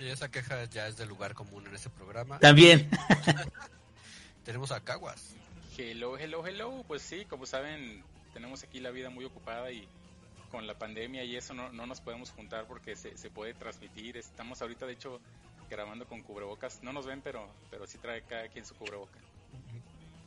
Y 0.00 0.08
esa 0.08 0.28
queja 0.30 0.64
ya 0.64 0.88
es 0.88 0.96
del 0.96 1.08
lugar 1.08 1.34
común 1.34 1.64
en 1.68 1.74
este 1.76 1.88
programa. 1.88 2.40
También. 2.40 2.90
Tenemos 4.44 4.72
a 4.72 4.80
Caguas. 4.80 5.34
Hello, 5.78 6.18
hello, 6.18 6.44
hello. 6.44 6.84
Pues 6.88 7.02
sí, 7.02 7.24
como 7.24 7.46
saben, 7.46 8.02
tenemos 8.34 8.64
aquí 8.64 8.80
la 8.80 8.90
vida 8.90 9.10
muy 9.10 9.24
ocupada 9.24 9.70
y 9.70 9.86
con 10.50 10.66
la 10.66 10.76
pandemia 10.76 11.22
y 11.22 11.36
eso 11.36 11.54
no, 11.54 11.70
no 11.70 11.86
nos 11.86 12.00
podemos 12.00 12.30
juntar 12.30 12.66
porque 12.66 12.96
se, 12.96 13.16
se 13.16 13.30
puede 13.30 13.54
transmitir. 13.54 14.16
Estamos 14.16 14.60
ahorita, 14.60 14.86
de 14.86 14.94
hecho, 14.94 15.20
grabando 15.70 16.04
con 16.08 16.22
cubrebocas. 16.22 16.82
No 16.82 16.92
nos 16.92 17.06
ven, 17.06 17.20
pero, 17.22 17.48
pero 17.70 17.86
sí 17.86 17.96
trae 17.98 18.22
cada 18.22 18.48
quien 18.48 18.64
su 18.64 18.74
cubreboca. 18.74 19.20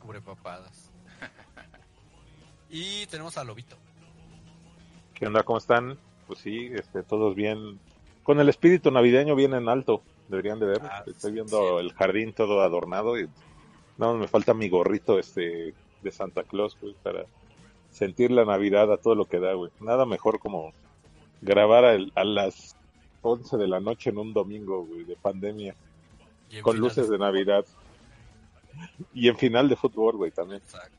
Cubre 0.00 0.22
papadas. 0.22 0.90
y 2.70 3.06
tenemos 3.06 3.36
a 3.38 3.44
Lobito. 3.44 3.76
¿Qué 5.14 5.26
onda? 5.26 5.42
¿Cómo 5.42 5.58
están? 5.58 5.98
Pues 6.26 6.40
sí, 6.40 6.70
este, 6.74 7.02
todos 7.02 7.34
bien. 7.34 7.78
Con 8.22 8.40
el 8.40 8.48
espíritu 8.48 8.90
navideño 8.90 9.34
bien 9.34 9.54
en 9.54 9.68
alto. 9.68 10.02
Deberían 10.28 10.58
de 10.58 10.66
ver. 10.66 10.80
Ah, 10.82 11.04
Estoy 11.06 11.32
viendo 11.32 11.78
sí. 11.78 11.86
el 11.86 11.92
jardín 11.92 12.32
todo 12.32 12.60
adornado 12.62 13.18
y 13.18 13.28
no 13.98 14.14
me 14.14 14.26
falta 14.28 14.52
mi 14.54 14.68
gorrito 14.68 15.18
este 15.18 15.72
de 16.02 16.10
Santa 16.10 16.42
Claus, 16.42 16.76
güey, 16.80 16.94
para 17.02 17.24
sentir 17.90 18.30
la 18.30 18.44
Navidad 18.44 18.92
a 18.92 18.96
todo 18.98 19.14
lo 19.14 19.24
que 19.26 19.38
da, 19.38 19.54
güey. 19.54 19.70
Nada 19.80 20.04
mejor 20.04 20.38
como 20.40 20.72
grabar 21.40 21.84
al- 21.84 22.12
a, 22.16 22.24
las 22.24 22.76
11 23.22 23.56
de 23.56 23.68
la 23.68 23.80
noche 23.80 24.10
en 24.10 24.18
un 24.18 24.32
domingo, 24.34 24.84
güey, 24.84 25.04
de 25.04 25.16
pandemia, 25.16 25.74
con 26.62 26.76
luces 26.78 27.08
de. 27.08 27.18
Navidad. 27.18 27.64
Y 29.14 29.28
en 29.28 29.38
final 29.38 29.70
de 29.70 29.76
fútbol, 29.76 30.16
güey, 30.18 30.30
también. 30.32 30.60
Exacto. 30.62 30.94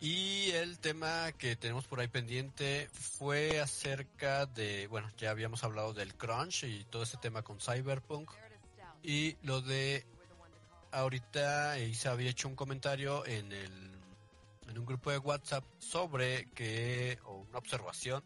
Y 0.00 0.50
el 0.52 0.78
tema 0.78 1.32
que 1.32 1.56
tenemos 1.56 1.86
por 1.86 1.98
ahí 1.98 2.06
pendiente 2.06 2.88
fue 2.92 3.60
acerca 3.60 4.46
de, 4.46 4.86
bueno, 4.86 5.10
ya 5.18 5.30
habíamos 5.30 5.64
hablado 5.64 5.92
del 5.92 6.14
crunch 6.14 6.64
y 6.64 6.84
todo 6.84 7.02
ese 7.02 7.16
tema 7.16 7.42
con 7.42 7.58
Cyberpunk. 7.60 8.30
Y 9.02 9.36
lo 9.42 9.60
de 9.60 10.06
ahorita 10.92 11.78
Isa 11.80 12.12
había 12.12 12.30
hecho 12.30 12.46
un 12.46 12.54
comentario 12.54 13.26
en 13.26 13.52
el 13.52 13.88
en 14.68 14.78
un 14.78 14.86
grupo 14.86 15.10
de 15.10 15.18
WhatsApp 15.18 15.64
sobre 15.78 16.50
que 16.52 17.18
o 17.24 17.38
una 17.48 17.58
observación 17.58 18.22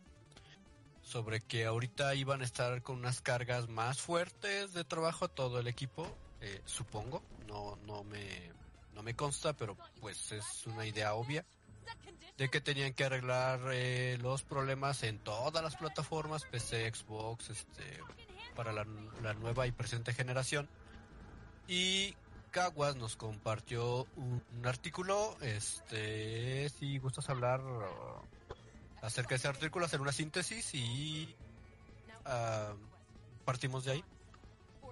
sobre 1.03 1.41
que 1.41 1.65
ahorita 1.67 2.15
iban 2.15 2.43
a 2.43 2.45
estar 2.45 2.83
con 2.83 2.99
unas 2.99 3.21
cargas 3.21 3.69
más 3.69 4.01
fuertes 4.01 4.73
de 4.73 4.85
trabajo 4.85 5.29
todo 5.29 5.59
el 5.59 5.67
equipo, 5.67 6.07
eh, 6.41 6.61
supongo, 6.65 7.23
no 7.47 7.77
no 7.87 8.05
me 8.05 8.51
no 8.95 9.03
me 9.03 9.15
consta, 9.15 9.55
pero 9.55 9.77
pues 10.01 10.33
es 10.33 10.67
una 10.67 10.85
idea 10.85 11.15
obvia 11.15 11.47
de 12.39 12.49
que 12.49 12.61
tenían 12.61 12.95
que 12.95 13.05
arreglar 13.05 13.61
eh, 13.73 14.19
los 14.21 14.43
problemas 14.43 15.03
en 15.03 15.19
todas 15.19 15.63
las 15.63 15.77
plataformas, 15.77 16.45
PC, 16.45 16.93
Xbox, 16.93 17.51
este, 17.51 18.01
para 18.57 18.73
la, 18.73 18.85
nueva 19.35 19.67
y 19.67 19.73
presente 19.73 20.13
generación. 20.13 20.69
Y 21.69 22.17
Caguas 22.51 22.97
nos 22.97 23.17
compartió 23.17 24.07
un, 24.17 24.43
artículo, 24.65 25.37
este, 25.41 26.69
si 26.71 26.99
gustas 26.99 27.29
hablar 27.31 27.61
uh, 27.61 29.07
acerca 29.07 29.31
de 29.31 29.37
ese 29.37 29.49
artículo, 29.49 29.87
hacer 29.87 30.01
una 30.01 30.13
síntesis 30.13 30.75
y 30.75 31.35
ah, 32.25 32.75
partimos 33.45 33.85
de 33.85 33.93
ahí. 33.93 34.05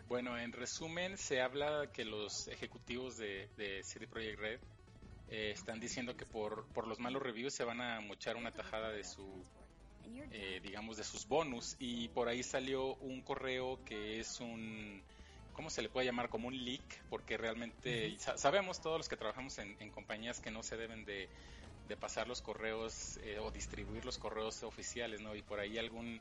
Bueno, 0.09 0.39
en 0.39 0.53
resumen, 0.53 1.19
se 1.19 1.41
habla 1.41 1.91
que 1.93 2.05
los 2.05 2.49
ejecutivos 2.49 3.17
de, 3.17 3.49
de 3.57 3.83
CD 3.85 4.09
Projekt 4.09 4.41
Red 4.41 4.61
eh, 5.31 5.53
están 5.53 5.81
diciendo 5.81 6.17
que 6.17 6.27
por, 6.27 6.67
por 6.73 6.87
los 6.89 6.99
malos 7.01 7.23
reviews 7.23 7.55
se 7.55 7.65
van 7.65 7.81
a 7.81 8.01
mochar 8.01 8.37
una 8.37 8.53
tajada 8.53 8.91
de 8.93 9.05
su, 9.05 9.47
eh, 10.31 10.61
digamos, 10.63 10.97
de 10.97 11.05
sus 11.05 11.27
bonus. 11.27 11.77
Y 11.79 12.09
por 12.09 12.29
ahí 12.29 12.43
salió 12.43 12.97
un 12.97 13.23
correo 13.23 13.85
que 13.85 14.21
es 14.21 14.41
un, 14.41 15.05
¿cómo 15.53 15.71
se 15.71 15.83
le 15.83 15.89
puede 15.91 16.07
llamar? 16.07 16.29
Como 16.31 16.49
un 16.49 16.65
leak, 16.65 17.05
porque 17.09 17.37
realmente 17.39 18.17
sa- 18.19 18.39
sabemos 18.39 18.81
todos 18.81 18.99
los 18.99 19.09
que 19.09 19.17
trabajamos 19.17 19.59
en, 19.59 19.77
en 19.81 19.91
compañías 19.91 20.41
que 20.41 20.51
no 20.51 20.63
se 20.63 20.77
deben 20.77 21.05
de, 21.05 21.31
de 21.85 21.97
pasar 21.97 22.29
los 22.29 22.43
correos 22.43 23.19
eh, 23.23 23.39
o 23.41 23.51
distribuir 23.51 24.05
los 24.05 24.19
correos 24.19 24.63
oficiales, 24.63 25.21
¿no? 25.21 25.35
Y 25.37 25.43
por 25.43 25.61
ahí 25.61 25.79
algún 25.79 26.21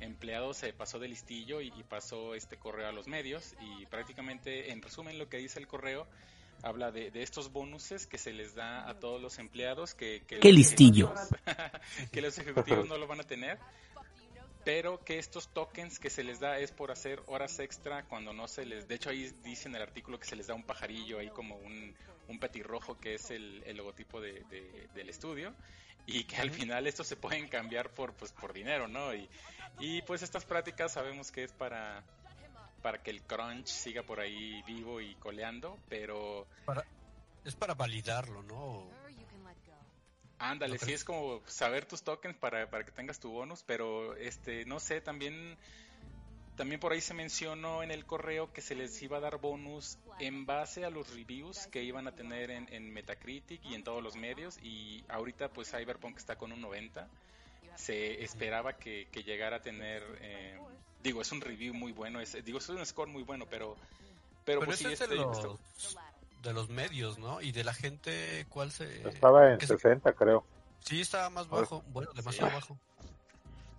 empleado 0.00 0.52
se 0.54 0.72
pasó 0.74 0.98
de 0.98 1.08
listillo 1.08 1.60
y, 1.62 1.68
y 1.74 1.84
pasó 1.84 2.34
este 2.34 2.58
correo 2.58 2.88
a 2.88 2.92
los 2.92 3.08
medios 3.08 3.54
y 3.60 3.86
prácticamente 3.86 4.70
en 4.72 4.82
resumen 4.82 5.18
lo 5.18 5.28
que 5.28 5.38
dice 5.38 5.58
el 5.58 5.66
correo 5.66 6.06
habla 6.62 6.90
de, 6.90 7.10
de 7.10 7.22
estos 7.22 7.52
bonuses 7.52 8.06
que 8.06 8.18
se 8.18 8.32
les 8.32 8.54
da 8.54 8.88
a 8.88 8.98
todos 8.98 9.20
los 9.20 9.38
empleados 9.38 9.94
que, 9.94 10.22
que 10.26 10.40
Qué 10.40 10.52
listillo. 10.52 11.12
que 12.12 12.20
los 12.22 12.36
ejecutivos 12.38 12.88
no 12.88 12.96
lo 12.98 13.06
van 13.06 13.20
a 13.20 13.24
tener 13.24 13.58
pero 14.64 14.98
que 15.04 15.18
estos 15.18 15.48
tokens 15.52 16.00
que 16.00 16.10
se 16.10 16.24
les 16.24 16.40
da 16.40 16.58
es 16.58 16.72
por 16.72 16.90
hacer 16.90 17.22
horas 17.26 17.60
extra 17.60 18.04
cuando 18.06 18.32
no 18.32 18.48
se 18.48 18.64
les 18.66 18.88
de 18.88 18.96
hecho 18.96 19.10
ahí 19.10 19.30
dice 19.44 19.68
en 19.68 19.76
el 19.76 19.82
artículo 19.82 20.18
que 20.18 20.26
se 20.26 20.34
les 20.34 20.48
da 20.48 20.54
un 20.54 20.64
pajarillo 20.64 21.20
ahí 21.20 21.28
como 21.30 21.56
un, 21.56 21.94
un 22.28 22.38
petirrojo 22.40 22.98
que 22.98 23.14
es 23.14 23.30
el, 23.30 23.62
el 23.64 23.76
logotipo 23.76 24.20
de, 24.20 24.42
de- 24.50 24.88
del 24.92 25.08
estudio 25.08 25.54
y 26.04 26.24
que 26.24 26.36
al 26.36 26.50
final 26.50 26.86
estos 26.88 27.06
se 27.06 27.16
pueden 27.16 27.46
cambiar 27.48 27.90
por 27.90 28.14
pues 28.14 28.32
por 28.32 28.52
dinero 28.52 28.88
no 28.88 29.14
y, 29.14 29.28
y 29.78 30.02
pues 30.02 30.22
estas 30.22 30.44
prácticas 30.44 30.92
sabemos 30.92 31.30
que 31.30 31.44
es 31.44 31.52
para 31.52 32.02
para 32.86 33.02
que 33.02 33.10
el 33.10 33.20
crunch 33.22 33.66
siga 33.66 34.04
por 34.04 34.20
ahí 34.20 34.62
vivo 34.62 35.00
y 35.00 35.16
coleando 35.16 35.76
pero 35.88 36.46
Es 37.44 37.56
para 37.56 37.74
validarlo, 37.74 38.44
¿no? 38.44 38.88
Ándale, 40.38 40.74
¿No 40.74 40.86
sí 40.86 40.92
es 40.92 41.02
como 41.02 41.42
saber 41.46 41.84
tus 41.84 42.04
tokens 42.04 42.36
para, 42.36 42.70
para 42.70 42.84
que 42.84 42.92
tengas 42.92 43.18
tu 43.18 43.32
bonus, 43.32 43.64
pero 43.64 44.14
este, 44.14 44.66
no 44.66 44.78
sé, 44.78 45.00
también, 45.00 45.56
también 46.54 46.78
por 46.78 46.92
ahí 46.92 47.00
se 47.00 47.12
mencionó 47.12 47.82
en 47.82 47.90
el 47.90 48.06
correo 48.06 48.52
que 48.52 48.60
se 48.60 48.76
les 48.76 49.02
iba 49.02 49.16
a 49.16 49.20
dar 49.20 49.38
bonus 49.38 49.98
en 50.20 50.46
base 50.46 50.84
a 50.84 50.90
los 50.90 51.12
reviews 51.12 51.66
que 51.66 51.82
iban 51.82 52.06
a 52.06 52.12
tener 52.12 52.52
en, 52.52 52.72
en 52.72 52.92
Metacritic 52.92 53.64
y 53.64 53.74
en 53.74 53.82
todos 53.82 54.00
los 54.00 54.14
medios, 54.14 54.58
y 54.62 55.02
ahorita 55.08 55.48
pues 55.48 55.72
Cyberpunk 55.72 56.18
está 56.18 56.36
con 56.36 56.52
un 56.52 56.60
90, 56.60 57.08
se 57.74 58.22
esperaba 58.22 58.74
que, 58.74 59.08
que 59.10 59.24
llegara 59.24 59.56
a 59.56 59.60
tener, 59.60 60.04
eh, 60.20 60.56
digo, 61.06 61.22
es 61.22 61.32
un 61.32 61.40
review 61.40 61.72
muy 61.74 61.92
bueno, 61.92 62.20
es, 62.20 62.36
digo, 62.44 62.58
es 62.58 62.68
un 62.68 62.84
score 62.84 63.08
muy 63.08 63.22
bueno, 63.22 63.46
pero, 63.48 63.76
pero, 64.44 64.60
Pero 64.60 64.66
pues 64.66 64.78
sí, 64.78 64.84
es 64.92 64.98
de 64.98 65.04
este, 65.06 65.16
los, 65.16 65.58
de 66.42 66.52
los 66.52 66.68
medios, 66.68 67.18
¿no? 67.18 67.40
Y 67.40 67.52
de 67.52 67.64
la 67.64 67.74
gente, 67.74 68.46
¿cuál 68.48 68.70
se...? 68.70 69.08
Estaba 69.08 69.52
en 69.52 69.58
que 69.58 69.66
se- 69.66 69.74
60, 69.78 70.12
creo. 70.12 70.44
Sí, 70.80 71.00
estaba 71.00 71.28
más 71.30 71.48
bajo, 71.48 71.82
bueno, 71.92 72.10
demasiado 72.14 72.52
bajo. 72.52 72.78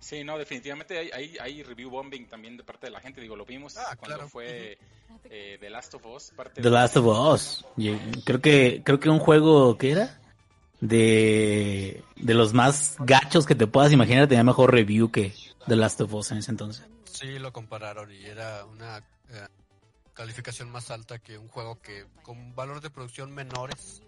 Sí, 0.00 0.22
no, 0.22 0.38
definitivamente 0.38 0.96
hay, 0.98 1.10
hay, 1.10 1.36
hay 1.38 1.62
review 1.62 1.90
bombing 1.90 2.28
también 2.28 2.56
de 2.56 2.62
parte 2.62 2.86
de 2.86 2.92
la 2.92 3.00
gente. 3.00 3.20
Digo, 3.20 3.34
lo 3.34 3.44
vimos 3.44 3.76
Ah, 3.76 3.96
cuando 3.96 4.16
claro. 4.16 4.28
fue 4.28 4.78
eh, 5.24 5.56
The 5.58 5.70
Last 5.70 5.94
of 5.94 6.06
Us. 6.06 6.30
Parte 6.36 6.54
The 6.60 6.62
de- 6.62 6.70
Last 6.70 6.96
of 6.98 7.06
Us. 7.06 7.64
Creo 8.24 8.40
que, 8.40 8.82
creo 8.84 9.00
que 9.00 9.08
un 9.10 9.18
juego, 9.18 9.76
¿qué 9.76 9.90
era? 9.92 10.20
De, 10.80 12.04
de 12.14 12.34
los 12.34 12.54
más 12.54 12.96
gachos 13.00 13.46
que 13.46 13.56
te 13.56 13.66
puedas 13.66 13.92
imaginar 13.92 14.28
tenía 14.28 14.44
mejor 14.44 14.72
review 14.72 15.10
que 15.10 15.34
The 15.66 15.76
Last 15.76 16.00
of 16.00 16.14
Us 16.14 16.30
en 16.30 16.38
ese 16.38 16.52
entonces. 16.52 16.86
Sí, 17.04 17.38
lo 17.38 17.52
compararon 17.52 18.12
y 18.12 18.24
era 18.26 18.64
una 18.64 18.98
eh, 18.98 19.46
calificación 20.14 20.70
más 20.70 20.90
alta 20.90 21.18
que 21.18 21.36
un 21.36 21.48
juego 21.48 21.80
que 21.80 22.06
con 22.22 22.54
valores 22.54 22.82
de 22.82 22.90
producción 22.90 23.32
menores. 23.32 24.02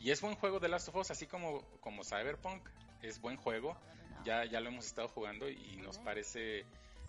Y 0.00 0.10
es 0.10 0.20
buen 0.20 0.34
juego 0.34 0.58
The 0.58 0.68
Last 0.68 0.88
of 0.88 0.96
Us, 0.96 1.10
así 1.10 1.26
como, 1.26 1.62
como 1.80 2.04
Cyberpunk. 2.04 2.68
Es 3.02 3.20
buen 3.20 3.36
juego. 3.36 3.76
Ya, 4.24 4.44
ya 4.44 4.60
lo 4.60 4.68
hemos 4.68 4.86
estado 4.86 5.08
jugando 5.08 5.48
y 5.48 5.76
nos 5.82 5.98
parece 5.98 6.64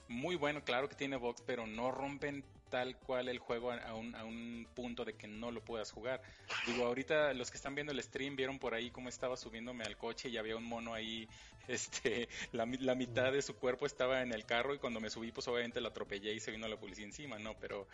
muy 0.07 0.35
bueno. 0.35 0.63
Claro 0.63 0.89
que 0.89 0.95
tiene 0.95 1.15
box, 1.15 1.43
pero 1.45 1.65
no 1.67 1.91
rompen 1.91 2.43
tal 2.73 2.97
cual 2.97 3.29
el 3.29 3.37
juego 3.37 3.71
a, 3.71 3.93
un, 3.93 4.15
a 4.15 4.23
un 4.23 4.67
punto 4.73 5.05
de 5.05 5.13
que 5.13 5.27
no 5.27 5.51
lo 5.51 5.63
puedas 5.63 5.91
jugar. 5.91 6.23
Digo, 6.65 6.87
ahorita 6.87 7.31
los 7.35 7.51
que 7.51 7.57
están 7.57 7.75
viendo 7.75 7.93
el 7.93 8.01
stream 8.01 8.35
vieron 8.35 8.57
por 8.57 8.73
ahí 8.73 8.89
cómo 8.89 9.09
estaba 9.09 9.37
subiéndome 9.37 9.83
al 9.83 9.95
coche 9.95 10.29
y 10.29 10.37
había 10.37 10.57
un 10.57 10.63
mono 10.63 10.95
ahí, 10.95 11.29
este, 11.67 12.27
la, 12.51 12.65
la 12.79 12.95
mitad 12.95 13.31
de 13.31 13.43
su 13.43 13.55
cuerpo 13.57 13.85
estaba 13.85 14.23
en 14.23 14.33
el 14.33 14.47
carro 14.47 14.73
y 14.73 14.79
cuando 14.79 14.99
me 14.99 15.11
subí 15.11 15.31
pues 15.31 15.47
obviamente 15.47 15.81
lo 15.81 15.89
atropellé 15.89 16.33
y 16.33 16.39
se 16.39 16.49
vino 16.49 16.67
la 16.67 16.77
policía 16.77 17.05
encima, 17.05 17.37
¿no? 17.37 17.53
Pero 17.61 17.87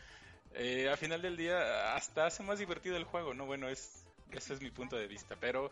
eh, 0.54 0.88
al 0.90 0.98
final 0.98 1.22
del 1.22 1.36
día 1.36 1.94
hasta 1.94 2.28
hace 2.28 2.42
más 2.44 2.58
divertido 2.58 2.96
el 2.96 3.04
juego, 3.04 3.34
¿no? 3.34 3.46
Bueno, 3.46 3.68
es, 3.68 4.06
ese 4.32 4.54
es 4.54 4.62
mi 4.62 4.72
punto 4.72 4.96
de 4.96 5.08
vista, 5.08 5.36
pero 5.42 5.72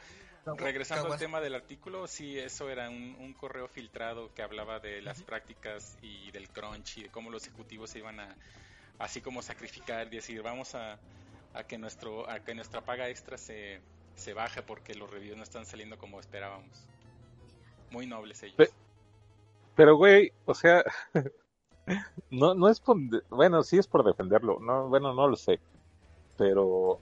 regresando 0.58 1.14
al 1.14 1.18
tema 1.18 1.40
del 1.40 1.56
artículo, 1.56 2.08
sí, 2.08 2.38
eso 2.38 2.70
era 2.70 2.90
un, 2.90 3.16
un 3.20 3.34
correo 3.34 3.70
filtrado 3.70 4.34
que 4.34 4.42
hablaba 4.42 4.82
de 4.82 5.02
las 5.02 5.24
prácticas 5.24 5.98
y 6.02 6.30
del 6.32 6.50
crunch 6.50 6.98
y 6.98 7.04
de 7.04 7.10
cómo 7.10 7.30
los 7.30 7.48
ejecutivos 7.48 7.90
se 7.90 8.00
iban 8.00 8.20
a, 8.20 8.36
así 9.00 9.22
como 9.22 9.42
sacrificar 9.42 10.08
y 10.08 10.18
decir, 10.18 10.42
vamos 10.42 10.76
a, 10.76 10.98
a 11.54 11.64
que 11.64 11.78
nuestro 11.78 12.30
a 12.30 12.40
que 12.40 12.56
nuestra 12.56 12.82
paga 12.82 13.10
extra 13.10 13.38
se, 13.38 13.80
se 14.16 14.34
baje 14.34 14.62
porque 14.62 14.96
los 14.96 15.10
reviews 15.10 15.38
no 15.38 15.44
están 15.44 15.66
saliendo 15.66 15.98
como 15.98 16.20
esperábamos. 16.20 16.70
Muy 17.92 18.06
nobles 18.06 18.42
ellos. 18.44 18.56
Pe- 18.58 18.70
Pero, 19.76 19.96
güey, 19.96 20.32
o 20.46 20.54
sea, 20.54 20.84
no, 22.32 22.54
no 22.56 22.70
es 22.70 22.80
por, 22.80 22.98
bueno, 23.30 23.64
sí 23.64 23.78
es 23.78 23.88
por 23.88 24.04
defenderlo, 24.04 24.60
no, 24.60 24.90
bueno, 24.90 25.14
no 25.14 25.28
lo 25.28 25.36
sé, 25.36 25.60
pero 26.38 27.00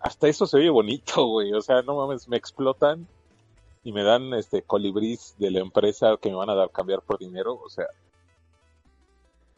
hasta 0.00 0.28
eso 0.28 0.46
se 0.46 0.56
oye 0.58 0.70
bonito, 0.70 1.26
güey, 1.26 1.52
o 1.52 1.60
sea, 1.60 1.82
no 1.82 1.96
mames, 1.96 2.28
me 2.28 2.36
explotan 2.36 3.08
y 3.84 3.92
me 3.92 4.04
dan 4.04 4.32
este 4.34 4.62
colibrís 4.62 5.34
de 5.38 5.50
la 5.50 5.60
empresa 5.60 6.16
que 6.20 6.30
me 6.30 6.36
van 6.36 6.50
a 6.50 6.54
dar 6.54 6.70
cambiar 6.70 7.02
por 7.02 7.18
dinero, 7.18 7.54
o 7.54 7.68
sea, 7.68 7.86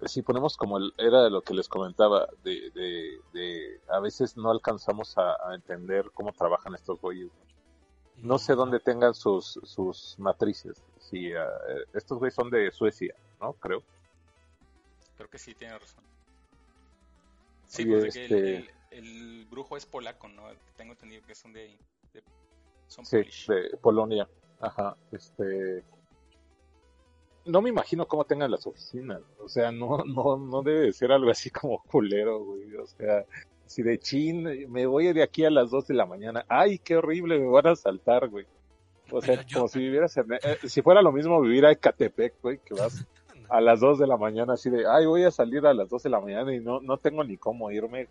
si 0.06 0.22
ponemos 0.22 0.56
como 0.56 0.78
el, 0.78 0.92
era 0.98 1.28
lo 1.28 1.42
que 1.42 1.54
les 1.54 1.68
comentaba, 1.68 2.28
de, 2.44 2.70
de, 2.70 3.20
de 3.32 3.80
a 3.88 4.00
veces 4.00 4.36
no 4.36 4.50
alcanzamos 4.50 5.16
a, 5.18 5.36
a 5.48 5.54
entender 5.54 6.10
cómo 6.14 6.32
trabajan 6.32 6.74
estos 6.74 7.00
güeyes. 7.00 7.30
No 8.16 8.38
sé 8.38 8.54
dónde 8.54 8.80
tengan 8.80 9.14
sus, 9.14 9.58
sus 9.62 10.18
matrices. 10.18 10.82
Si 10.98 11.28
eh, 11.32 11.38
estos 11.94 12.18
güeyes 12.18 12.34
son 12.34 12.50
de 12.50 12.70
Suecia, 12.70 13.14
¿no? 13.40 13.54
Creo. 13.54 13.82
Creo 15.16 15.28
que 15.30 15.38
sí, 15.38 15.54
tiene 15.54 15.78
razón. 15.78 16.04
Sí, 17.66 17.84
porque 17.86 18.00
el, 18.02 18.06
este- 18.08 18.56
el- 18.56 18.70
el 18.90 19.46
brujo 19.46 19.76
es 19.76 19.86
polaco, 19.86 20.28
¿no? 20.28 20.42
Tengo 20.76 20.92
entendido 20.92 21.22
que 21.26 21.34
son 21.34 21.52
de 21.52 21.78
de- 22.12 22.24
son 22.88 23.06
Sí, 23.06 23.18
Polish. 23.18 23.46
de 23.46 23.76
Polonia. 23.78 24.28
Ajá. 24.60 24.96
Este. 25.12 25.84
No 27.46 27.62
me 27.62 27.70
imagino 27.70 28.06
cómo 28.06 28.24
tengan 28.24 28.50
las 28.50 28.66
oficinas. 28.66 29.20
O 29.42 29.48
sea, 29.48 29.72
no, 29.72 29.98
no, 30.04 30.36
no 30.36 30.62
debe 30.62 30.80
de 30.86 30.92
ser 30.92 31.10
algo 31.12 31.30
así 31.30 31.50
como 31.50 31.82
culero, 31.84 32.44
güey. 32.44 32.74
O 32.76 32.86
sea, 32.86 33.24
si 33.66 33.82
de 33.82 33.98
chin, 33.98 34.70
me 34.70 34.86
voy 34.86 35.12
de 35.12 35.22
aquí 35.22 35.44
a 35.44 35.50
las 35.50 35.70
2 35.70 35.86
de 35.86 35.94
la 35.94 36.06
mañana. 36.06 36.44
Ay, 36.48 36.78
qué 36.78 36.96
horrible, 36.96 37.38
me 37.38 37.48
van 37.48 37.66
a 37.68 37.76
saltar, 37.76 38.28
güey. 38.28 38.46
O 39.10 39.20
sea, 39.20 39.42
yo- 39.46 39.54
como 39.58 39.68
si 39.68 39.80
vivieras 39.80 40.16
en, 40.18 40.32
eh, 40.34 40.38
si 40.64 40.82
fuera 40.82 41.02
lo 41.02 41.12
mismo 41.12 41.40
vivir 41.40 41.66
a 41.66 41.72
Ecatepec, 41.72 42.34
güey, 42.42 42.58
que 42.58 42.74
vas 42.74 43.04
a 43.48 43.60
las 43.60 43.80
2 43.80 43.98
de 43.98 44.06
la 44.06 44.16
mañana 44.16 44.52
así 44.52 44.70
de, 44.70 44.84
ay, 44.88 45.06
voy 45.06 45.24
a 45.24 45.30
salir 45.30 45.66
a 45.66 45.74
las 45.74 45.88
2 45.88 46.02
de 46.02 46.10
la 46.10 46.20
mañana 46.20 46.54
y 46.54 46.60
no, 46.60 46.80
no 46.80 46.98
tengo 46.98 47.24
ni 47.24 47.36
cómo 47.36 47.70
irme. 47.72 48.06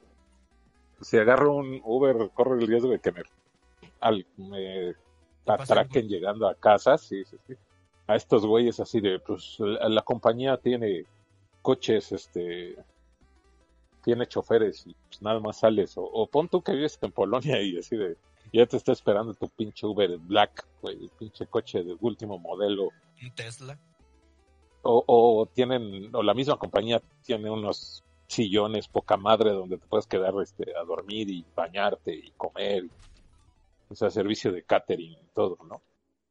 Si 1.02 1.18
agarro 1.18 1.54
un 1.56 1.80
Uber, 1.86 2.30
corro 2.34 2.56
el 2.56 2.68
riesgo 2.68 2.90
de 2.90 3.00
que 3.00 3.12
me, 3.14 3.22
al, 4.02 4.26
me 4.36 4.94
atraquen 5.46 6.08
llegando 6.10 6.48
a 6.50 6.56
casa, 6.56 6.98
sí, 6.98 7.24
sí, 7.24 7.38
sí. 7.48 7.54
A 8.10 8.16
estos 8.16 8.46
güeyes 8.46 8.80
así 8.80 9.00
de, 9.02 9.20
pues, 9.20 9.56
la, 9.60 9.88
la 9.88 10.02
compañía 10.02 10.58
tiene 10.58 11.06
coches, 11.62 12.12
este, 12.12 12.76
tiene 14.04 14.26
choferes 14.28 14.88
y 14.88 14.96
pues 15.08 15.22
nada 15.22 15.40
más 15.40 15.60
sales. 15.60 15.96
O, 15.98 16.04
o 16.04 16.26
pon 16.28 16.48
tú 16.50 16.62
que 16.62 16.72
vives 16.74 16.98
en 17.02 17.12
Polonia 17.12 17.62
y 17.62 17.78
así 17.78 17.96
de, 17.98 18.18
ya 18.52 18.66
te 18.66 18.78
está 18.78 18.94
esperando 18.94 19.34
tu 19.36 19.48
pinche 19.50 19.86
Uber 19.86 20.18
Black, 20.18 20.66
güey, 20.82 20.96
el 21.04 21.10
pinche 21.20 21.46
coche 21.46 21.84
de 21.84 21.96
último 22.00 22.40
modelo 22.40 22.90
Un 23.22 23.32
Tesla. 23.36 23.78
o, 24.82 25.04
o 25.08 25.46
tienen 25.46 26.10
o 26.16 26.24
la 26.24 26.34
misma 26.34 26.58
compañía 26.58 27.02
tiene 27.24 27.50
unos 27.52 28.04
sillones 28.28 28.88
poca 28.88 29.18
madre 29.18 29.52
donde 29.52 29.78
te 29.78 29.86
puedes 29.88 30.08
quedar 30.08 30.34
este 30.42 30.74
a 30.76 30.84
dormir 30.84 31.30
y 31.30 31.46
bañarte 31.56 32.14
y 32.14 32.32
comer 32.38 32.86
o 33.90 33.96
sea 33.96 34.10
servicio 34.10 34.52
de 34.52 34.64
catering 34.64 35.12
y 35.12 35.28
todo 35.34 35.58
no 35.68 35.82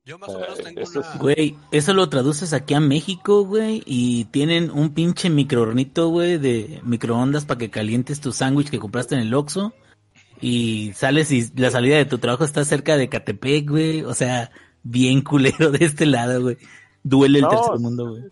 Yo 0.08 0.18
más 0.18 0.30
o 0.30 0.38
Eh, 0.38 0.40
menos 0.40 0.58
tengo 0.62 0.80
eso 0.80 1.00
una... 1.00 1.16
Güey, 1.18 1.56
eso 1.70 1.92
lo 1.92 2.08
traduces 2.08 2.54
aquí 2.54 2.72
a 2.72 2.80
México, 2.80 3.44
güey, 3.44 3.82
y 3.84 4.24
tienen 4.26 4.70
un 4.70 4.94
pinche 4.94 5.28
microhornito, 5.28 6.08
güey, 6.08 6.38
de 6.38 6.80
microondas 6.82 7.44
para 7.44 7.58
que 7.58 7.70
calientes 7.70 8.20
tu 8.20 8.32
sándwich 8.32 8.70
que 8.70 8.78
compraste 8.78 9.14
en 9.16 9.20
el 9.20 9.34
Oxxo 9.34 9.74
y 10.40 10.92
sales 10.94 11.30
y 11.30 11.50
la 11.60 11.70
salida 11.70 11.96
de 11.98 12.06
tu 12.06 12.18
trabajo 12.18 12.44
está 12.44 12.64
cerca 12.64 12.96
de 12.96 13.10
Catepec, 13.10 13.68
güey, 13.68 14.02
o 14.02 14.14
sea, 14.14 14.50
bien 14.82 15.20
culero 15.20 15.70
de 15.72 15.84
este 15.84 16.06
lado, 16.06 16.40
güey. 16.40 16.56
Duele 17.02 17.40
el 17.40 17.44
No, 17.44 17.50
tercer 17.50 17.78
mundo, 17.78 18.08
güey. 18.10 18.22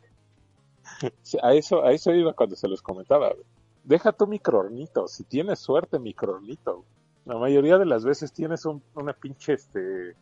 A 1.42 1.52
eso 1.52 1.84
a 1.84 1.92
eso 1.92 2.10
iba 2.14 2.32
cuando 2.32 2.56
se 2.56 2.68
los 2.68 2.80
comentaba 2.80 3.28
güey. 3.34 3.44
deja 3.84 4.12
tu 4.12 4.26
microornito 4.26 5.06
si 5.08 5.24
tienes 5.24 5.58
suerte 5.58 5.98
microornito 5.98 6.86
la 7.26 7.36
mayoría 7.36 7.76
de 7.76 7.84
las 7.84 8.02
veces 8.02 8.32
tienes 8.32 8.64
un 8.64 8.82
una 8.94 9.12
pinche 9.12 9.52
este 9.52 10.16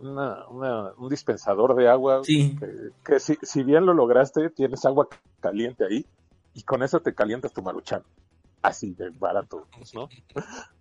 una, 0.00 0.48
una- 0.48 0.92
un 0.96 1.08
dispensador 1.08 1.74
de 1.74 1.88
agua 1.88 2.22
Sí. 2.24 2.56
que, 2.58 2.90
que 3.04 3.20
si, 3.20 3.36
si 3.42 3.62
bien 3.62 3.86
lo 3.86 3.94
lograste, 3.94 4.50
tienes 4.50 4.84
agua 4.84 5.08
caliente 5.40 5.84
ahí 5.84 6.06
y 6.54 6.62
con 6.62 6.82
eso 6.82 7.00
te 7.00 7.14
calientas 7.14 7.52
tu 7.52 7.62
maruchan. 7.62 8.02
Así 8.62 8.92
de 8.94 9.10
barato, 9.10 9.66
¿no? 9.94 10.08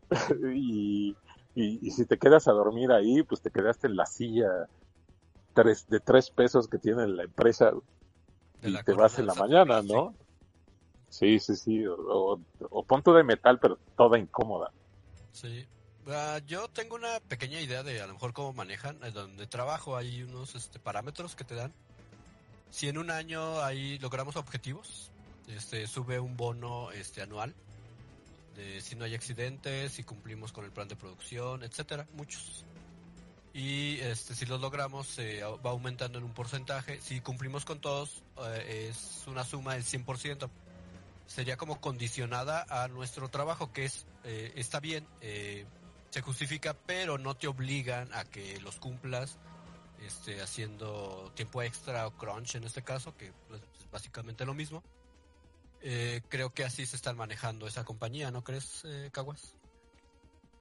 y, 0.54 1.16
y, 1.56 1.88
y 1.88 1.92
si 1.92 2.06
te 2.06 2.18
quedas 2.18 2.48
a 2.48 2.52
dormir 2.52 2.92
ahí, 2.92 3.24
pues 3.24 3.42
te 3.42 3.52
quedaste 3.52 3.88
en 3.88 3.96
la 3.96 4.06
silla 4.06 4.68
tres, 5.54 5.88
de 5.88 6.00
tres 6.00 6.30
pesos 6.30 6.68
que 6.68 6.78
tiene 6.78 7.08
la 7.08 7.24
empresa 7.24 7.72
y 8.62 8.70
la 8.70 8.84
te 8.84 8.94
vas 8.94 9.18
en 9.20 9.28
la 9.28 9.36
mañana, 9.36 9.82
¿no? 9.82 10.14
Sí, 11.10 11.40
sí, 11.40 11.56
sí. 11.56 11.86
O, 11.88 11.96
o, 11.98 12.40
o 12.70 12.84
pon 12.84 13.02
tu 13.02 13.14
de 13.14 13.24
metal, 13.24 13.60
pero 13.60 13.78
toda 13.96 14.18
incómoda. 14.20 14.72
Sí. 15.32 15.66
Ah, 16.12 16.40
yo 16.48 16.68
tengo 16.70 16.96
una 16.96 17.20
pequeña 17.20 17.62
idea 17.62 17.84
de 17.84 18.02
a 18.02 18.08
lo 18.08 18.14
mejor 18.14 18.34
cómo 18.34 18.54
manejan. 18.54 18.98
eh, 19.04 19.12
Donde 19.12 19.46
trabajo 19.48 19.96
hay 19.96 20.24
unos 20.24 20.56
este, 20.56 20.80
parámetros 20.80 21.36
que 21.36 21.44
te 21.44 21.56
dan. 21.56 21.74
Si 22.72 22.88
en 22.88 22.98
un 22.98 23.12
año 23.12 23.62
ahí 23.62 24.00
logramos 24.00 24.36
objetivos, 24.36 25.12
este, 25.48 25.86
sube 25.88 26.20
un 26.20 26.36
bono 26.36 26.92
este, 26.92 27.22
anual. 27.22 27.54
De 28.56 28.82
si 28.82 28.96
no 28.96 29.06
hay 29.06 29.14
accidentes, 29.16 29.94
si 29.94 30.04
cumplimos 30.04 30.52
con 30.52 30.66
el 30.66 30.72
plan 30.72 30.88
de 30.88 30.96
producción, 30.96 31.64
etcétera, 31.64 32.08
muchos. 32.14 32.66
Y 33.54 34.00
este, 34.00 34.36
si 34.36 34.46
los 34.46 34.60
logramos, 34.62 35.18
eh, 35.20 35.42
va 35.44 35.72
aumentando 35.72 36.18
en 36.18 36.24
un 36.24 36.34
porcentaje. 36.34 37.00
Si 37.02 37.22
cumplimos 37.22 37.66
con 37.66 37.82
todos, 37.82 38.24
eh, 38.48 38.90
es 38.90 39.24
una 39.28 39.44
suma 39.44 39.74
del 39.76 39.84
100%. 39.84 40.50
Sería 41.28 41.58
como 41.58 41.80
condicionada 41.80 42.66
a 42.70 42.88
nuestro 42.88 43.30
trabajo, 43.30 43.72
que 43.72 43.86
es, 43.86 44.06
eh, 44.24 44.54
está 44.56 44.80
bien, 44.80 45.06
eh, 45.22 45.66
se 46.10 46.22
justifica, 46.22 46.74
pero 46.74 47.18
no 47.18 47.36
te 47.36 47.48
obligan 47.48 48.12
a 48.14 48.24
que 48.26 48.60
los 48.62 48.78
cumplas 48.78 49.38
este, 50.02 50.42
haciendo 50.42 51.32
tiempo 51.36 51.62
extra 51.62 52.08
o 52.08 52.12
crunch 52.18 52.56
en 52.56 52.64
este 52.64 52.82
caso, 52.84 53.16
que 53.18 53.32
pues, 53.48 53.62
es 53.80 53.92
básicamente 53.92 54.46
lo 54.46 54.54
mismo. 54.54 54.84
Eh, 55.82 56.22
creo 56.30 56.54
que 56.54 56.64
así 56.64 56.86
se 56.86 56.96
están 56.96 57.16
manejando 57.16 57.68
esa 57.68 57.86
compañía, 57.86 58.32
¿no 58.32 58.44
crees, 58.44 58.84
eh, 58.86 59.10
Caguas? 59.14 59.56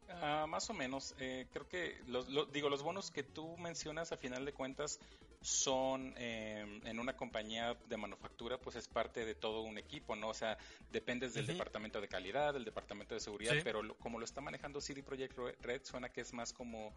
Ah, 0.08 0.46
más 0.48 0.68
o 0.70 0.74
menos. 0.74 1.14
Eh, 1.18 1.46
creo 1.52 1.68
que 1.68 2.00
los, 2.06 2.26
digo 2.52 2.68
los 2.68 2.82
bonos 2.82 3.10
que 3.10 3.22
tú 3.22 3.56
mencionas 3.58 4.12
a 4.12 4.16
final 4.16 4.44
de 4.44 4.52
cuentas 4.52 5.00
son 5.40 6.14
em, 6.16 6.84
en 6.86 6.98
una 6.98 7.16
compañía 7.16 7.76
de 7.88 7.96
manufactura, 7.96 8.60
pues 8.60 8.76
es 8.76 8.88
parte 8.88 9.24
de 9.24 9.34
todo 9.34 9.62
un 9.62 9.78
equipo, 9.78 10.16
¿no? 10.16 10.28
O 10.28 10.34
sea, 10.34 10.58
dependes 10.90 11.34
del 11.34 11.46
departamento 11.46 12.00
de 12.00 12.08
calidad, 12.08 12.54
del 12.54 12.64
departamento 12.64 13.14
de 13.14 13.20
seguridad, 13.20 13.54
pero 13.62 13.96
como 13.98 14.18
lo 14.18 14.24
está 14.24 14.40
manejando 14.40 14.80
CD 14.80 15.02
Projekt 15.02 15.38
Red, 15.60 15.82
suena 15.84 16.08
que 16.08 16.22
es 16.22 16.32
más 16.32 16.52
como 16.52 16.94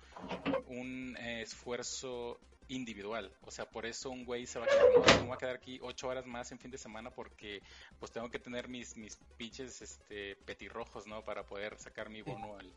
un 0.67 1.15
eh, 1.19 1.41
esfuerzo 1.41 2.39
individual. 2.67 3.31
O 3.41 3.51
sea, 3.51 3.69
por 3.69 3.85
eso 3.85 4.09
un 4.09 4.25
güey 4.25 4.45
se 4.45 4.57
va 4.57 4.65
a 4.65 4.67
quedar, 4.67 4.85
no, 5.19 5.25
voy 5.25 5.35
a 5.35 5.37
quedar 5.37 5.55
aquí 5.55 5.79
ocho 5.81 6.07
horas 6.07 6.25
más 6.25 6.51
en 6.51 6.59
fin 6.59 6.71
de 6.71 6.77
semana 6.77 7.11
porque 7.11 7.61
pues 7.99 8.11
tengo 8.11 8.29
que 8.29 8.39
tener 8.39 8.67
mis, 8.69 8.95
mis 8.95 9.17
pinches 9.37 9.81
este, 9.81 10.35
petirrojos, 10.37 11.05
¿no? 11.05 11.23
Para 11.23 11.45
poder 11.45 11.77
sacar 11.77 12.09
mi 12.09 12.21
bono 12.21 12.57
al, 12.57 12.73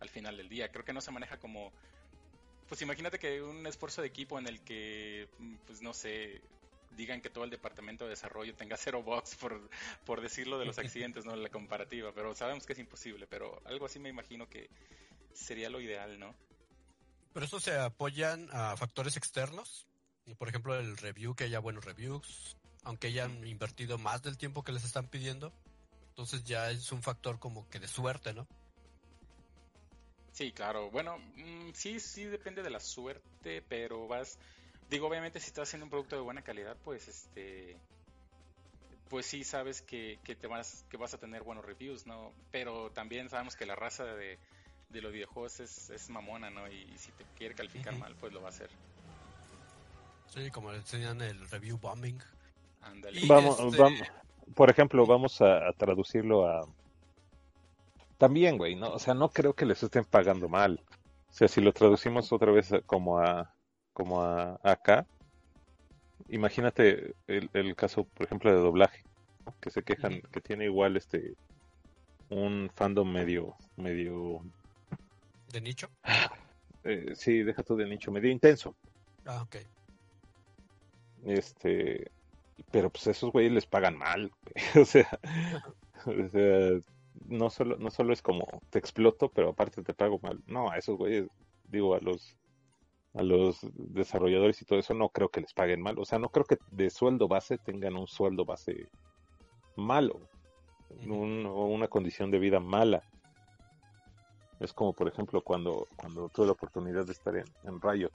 al 0.00 0.08
final 0.08 0.36
del 0.36 0.48
día. 0.48 0.72
Creo 0.72 0.84
que 0.84 0.92
no 0.92 1.00
se 1.00 1.12
maneja 1.12 1.38
como 1.38 1.72
pues 2.68 2.82
imagínate 2.82 3.18
que 3.18 3.42
un 3.42 3.66
esfuerzo 3.66 4.00
de 4.02 4.08
equipo 4.08 4.38
en 4.38 4.46
el 4.46 4.60
que, 4.60 5.28
pues 5.66 5.82
no 5.82 5.92
sé, 5.92 6.40
digan 6.96 7.20
que 7.20 7.30
todo 7.30 7.44
el 7.44 7.50
departamento 7.50 8.04
de 8.04 8.10
desarrollo 8.10 8.54
tenga 8.54 8.76
cero 8.76 9.02
box 9.02 9.36
por, 9.36 9.68
por 10.04 10.20
decirlo 10.20 10.58
de 10.58 10.64
los 10.64 10.78
accidentes, 10.78 11.24
¿no? 11.24 11.36
La 11.36 11.48
comparativa, 11.48 12.12
pero 12.14 12.34
sabemos 12.34 12.66
que 12.66 12.72
es 12.72 12.78
imposible, 12.78 13.26
pero 13.26 13.60
algo 13.64 13.86
así 13.86 13.98
me 13.98 14.08
imagino 14.08 14.48
que 14.48 14.68
sería 15.32 15.70
lo 15.70 15.80
ideal, 15.80 16.18
¿no? 16.18 16.34
Pero 17.32 17.46
eso 17.46 17.58
se 17.60 17.76
apoyan 17.76 18.48
a 18.52 18.76
factores 18.76 19.16
externos, 19.16 19.86
por 20.38 20.48
ejemplo 20.48 20.78
el 20.78 20.96
review, 20.96 21.34
que 21.34 21.44
haya 21.44 21.58
buenos 21.58 21.84
reviews, 21.84 22.56
aunque 22.84 23.08
hayan 23.08 23.46
invertido 23.46 23.98
más 23.98 24.22
del 24.22 24.38
tiempo 24.38 24.62
que 24.62 24.72
les 24.72 24.84
están 24.84 25.08
pidiendo, 25.08 25.52
entonces 26.10 26.44
ya 26.44 26.70
es 26.70 26.92
un 26.92 27.02
factor 27.02 27.40
como 27.40 27.68
que 27.68 27.80
de 27.80 27.88
suerte, 27.88 28.32
¿no? 28.32 28.46
Sí, 30.34 30.50
claro. 30.50 30.90
Bueno, 30.90 31.16
mm, 31.36 31.70
sí, 31.74 32.00
sí 32.00 32.24
depende 32.24 32.64
de 32.64 32.70
la 32.70 32.80
suerte, 32.80 33.62
pero 33.68 34.08
vas, 34.08 34.36
digo, 34.90 35.06
obviamente 35.06 35.38
si 35.38 35.46
estás 35.46 35.68
haciendo 35.68 35.86
un 35.86 35.90
producto 35.90 36.16
de 36.16 36.22
buena 36.22 36.42
calidad, 36.42 36.76
pues 36.82 37.06
este, 37.06 37.78
pues 39.08 39.26
sí 39.26 39.44
sabes 39.44 39.80
que, 39.80 40.18
que 40.24 40.34
te 40.34 40.48
vas, 40.48 40.84
que 40.90 40.96
vas 40.96 41.14
a 41.14 41.18
tener 41.18 41.44
buenos 41.44 41.64
reviews, 41.64 42.04
¿no? 42.08 42.32
Pero 42.50 42.90
también 42.90 43.30
sabemos 43.30 43.54
que 43.54 43.64
la 43.64 43.76
raza 43.76 44.06
de, 44.06 44.40
de 44.88 45.00
los 45.00 45.12
videojuegos 45.12 45.60
es, 45.60 45.90
es 45.90 46.10
mamona, 46.10 46.50
¿no? 46.50 46.66
Y, 46.66 46.98
si 46.98 47.12
te 47.12 47.24
quiere 47.38 47.54
calificar 47.54 47.96
mal, 47.96 48.16
pues 48.18 48.32
lo 48.32 48.40
va 48.40 48.48
a 48.48 48.50
hacer. 48.50 48.70
Sí, 50.26 50.50
como 50.50 50.72
le 50.72 50.78
enseñan 50.78 51.20
el 51.20 51.48
review 51.48 51.78
bombing. 51.78 52.20
Vamos, 53.28 53.60
este 53.60 53.78
vamos, 53.78 54.00
por 54.56 54.68
ejemplo, 54.68 55.06
vamos 55.06 55.40
a 55.40 55.72
traducirlo 55.78 56.48
a 56.48 56.66
también, 58.24 58.56
güey, 58.56 58.74
¿no? 58.74 58.88
O 58.88 58.98
sea, 58.98 59.12
no 59.12 59.28
creo 59.28 59.52
que 59.52 59.66
les 59.66 59.82
estén 59.82 60.06
pagando 60.06 60.48
mal. 60.48 60.82
O 61.28 61.32
sea, 61.34 61.46
si 61.46 61.60
lo 61.60 61.74
traducimos 61.74 62.32
otra 62.32 62.50
vez 62.52 62.70
como 62.86 63.18
a, 63.18 63.54
como 63.92 64.22
a, 64.22 64.58
acá, 64.62 65.04
imagínate 66.30 67.14
el, 67.26 67.76
caso, 67.76 68.04
por 68.04 68.24
ejemplo, 68.24 68.50
de 68.50 68.56
doblaje, 68.56 69.04
que 69.60 69.68
se 69.68 69.82
quejan, 69.82 70.22
que 70.32 70.40
tiene 70.40 70.64
igual 70.64 70.96
este, 70.96 71.34
un 72.30 72.70
fandom 72.74 73.12
medio, 73.12 73.56
medio... 73.76 74.40
¿De 75.52 75.60
nicho? 75.60 75.90
Eh, 76.86 77.14
sí, 77.14 77.42
deja 77.42 77.62
tú 77.62 77.76
de 77.76 77.86
nicho, 77.86 78.12
medio 78.12 78.30
intenso. 78.30 78.76
Ah, 79.24 79.40
ok. 79.40 79.56
Este, 81.24 82.10
pero 82.70 82.90
pues 82.90 83.06
esos 83.06 83.32
güeyes 83.32 83.52
les 83.52 83.64
pagan 83.64 83.96
mal, 83.96 84.30
o 84.78 84.84
sea, 84.84 85.18
o 86.04 86.28
sea, 86.28 86.80
no 87.28 87.50
solo, 87.50 87.76
no 87.76 87.90
solo 87.90 88.12
es 88.12 88.22
como 88.22 88.46
te 88.70 88.78
exploto, 88.78 89.28
pero 89.28 89.50
aparte 89.50 89.82
te 89.82 89.94
pago 89.94 90.18
mal. 90.22 90.42
No, 90.46 90.70
a 90.70 90.78
esos 90.78 90.96
güeyes, 90.96 91.28
digo, 91.68 91.94
a 91.94 92.00
los 92.00 92.36
a 93.14 93.22
los 93.22 93.60
desarrolladores 93.74 94.60
y 94.60 94.64
todo 94.64 94.78
eso 94.78 94.92
no 94.92 95.08
creo 95.08 95.28
que 95.28 95.40
les 95.40 95.54
paguen 95.54 95.80
mal. 95.80 95.98
O 95.98 96.04
sea, 96.04 96.18
no 96.18 96.30
creo 96.30 96.44
que 96.44 96.58
de 96.72 96.90
sueldo 96.90 97.28
base 97.28 97.58
tengan 97.58 97.96
un 97.96 98.08
sueldo 98.08 98.44
base 98.44 98.88
malo 99.76 100.20
o 101.08 101.66
una 101.66 101.88
condición 101.88 102.30
de 102.30 102.38
vida 102.38 102.60
mala. 102.60 103.02
Es 104.60 104.72
como, 104.72 104.92
por 104.92 105.08
ejemplo, 105.08 105.42
cuando, 105.42 105.86
cuando 105.96 106.28
tuve 106.28 106.46
la 106.46 106.52
oportunidad 106.52 107.06
de 107.06 107.12
estar 107.12 107.36
en, 107.36 107.44
en 107.64 107.80
Riot. 107.80 108.12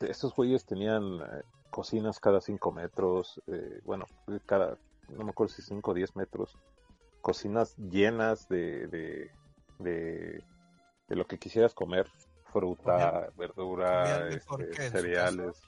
Estos 0.00 0.34
güeyes 0.34 0.64
tenían 0.64 1.20
eh, 1.20 1.42
cocinas 1.70 2.18
cada 2.18 2.40
5 2.40 2.72
metros, 2.72 3.40
eh, 3.46 3.80
bueno, 3.84 4.06
cada, 4.46 4.78
no 5.08 5.24
me 5.24 5.30
acuerdo 5.30 5.54
si 5.54 5.62
5 5.62 5.90
o 5.90 5.94
10 5.94 6.16
metros 6.16 6.56
cocinas 7.26 7.76
llenas 7.76 8.48
de, 8.48 8.86
de, 8.86 9.32
de, 9.80 11.16
lo 11.16 11.26
que 11.26 11.38
quisieras 11.38 11.74
comer, 11.74 12.06
fruta, 12.52 13.30
verdura, 13.36 14.28
este, 14.28 14.90
cereales. 14.90 15.60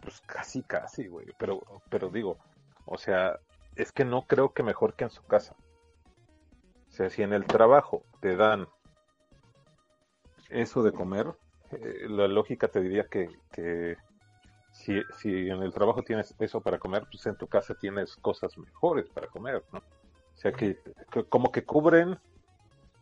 Pues 0.00 0.20
casi, 0.22 0.64
casi, 0.64 1.06
güey. 1.06 1.28
Pero, 1.38 1.60
pero 1.88 2.08
digo, 2.08 2.38
o 2.86 2.98
sea, 2.98 3.38
es 3.76 3.92
que 3.92 4.04
no 4.04 4.22
creo 4.22 4.52
que 4.52 4.64
mejor 4.64 4.94
que 4.94 5.04
en 5.04 5.10
su 5.10 5.22
casa. 5.22 5.54
O 6.88 6.90
sea, 6.90 7.08
si 7.08 7.22
en 7.22 7.32
el 7.32 7.44
trabajo 7.44 8.02
te 8.20 8.34
dan 8.34 8.66
eso 10.50 10.82
de 10.82 10.90
comer, 10.90 11.36
eh, 11.70 12.08
la 12.08 12.26
lógica 12.26 12.66
te 12.66 12.80
diría 12.80 13.06
que, 13.06 13.28
que 13.52 13.96
si, 14.72 15.00
si 15.18 15.50
en 15.50 15.62
el 15.62 15.72
trabajo 15.72 16.02
tienes 16.02 16.34
eso 16.36 16.60
para 16.60 16.80
comer, 16.80 17.06
pues 17.08 17.24
en 17.26 17.36
tu 17.36 17.46
casa 17.46 17.76
tienes 17.76 18.16
cosas 18.16 18.58
mejores 18.58 19.08
para 19.08 19.28
comer, 19.28 19.62
¿no? 19.72 19.80
O 20.38 20.40
sea, 20.40 20.52
que, 20.52 20.78
como 21.28 21.50
que 21.50 21.64
cubren 21.64 22.16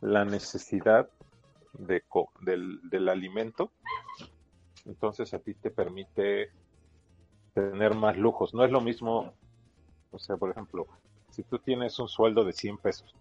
la 0.00 0.24
necesidad 0.24 1.10
de, 1.74 2.02
del, 2.40 2.80
del 2.88 3.10
alimento, 3.10 3.70
entonces 4.86 5.34
a 5.34 5.38
ti 5.38 5.52
te 5.52 5.70
permite 5.70 6.50
tener 7.52 7.94
más 7.94 8.16
lujos. 8.16 8.54
No 8.54 8.64
es 8.64 8.70
lo 8.70 8.80
mismo, 8.80 9.34
o 10.12 10.18
sea, 10.18 10.38
por 10.38 10.50
ejemplo, 10.50 10.86
si 11.28 11.42
tú 11.42 11.58
tienes 11.58 11.98
un 11.98 12.08
sueldo 12.08 12.42
de 12.42 12.54
100 12.54 12.78
pesos, 12.78 13.14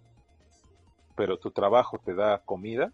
pero 1.18 1.38
tu 1.38 1.52
trabajo 1.52 2.00
te 2.00 2.16
da 2.16 2.40
comida, 2.40 2.94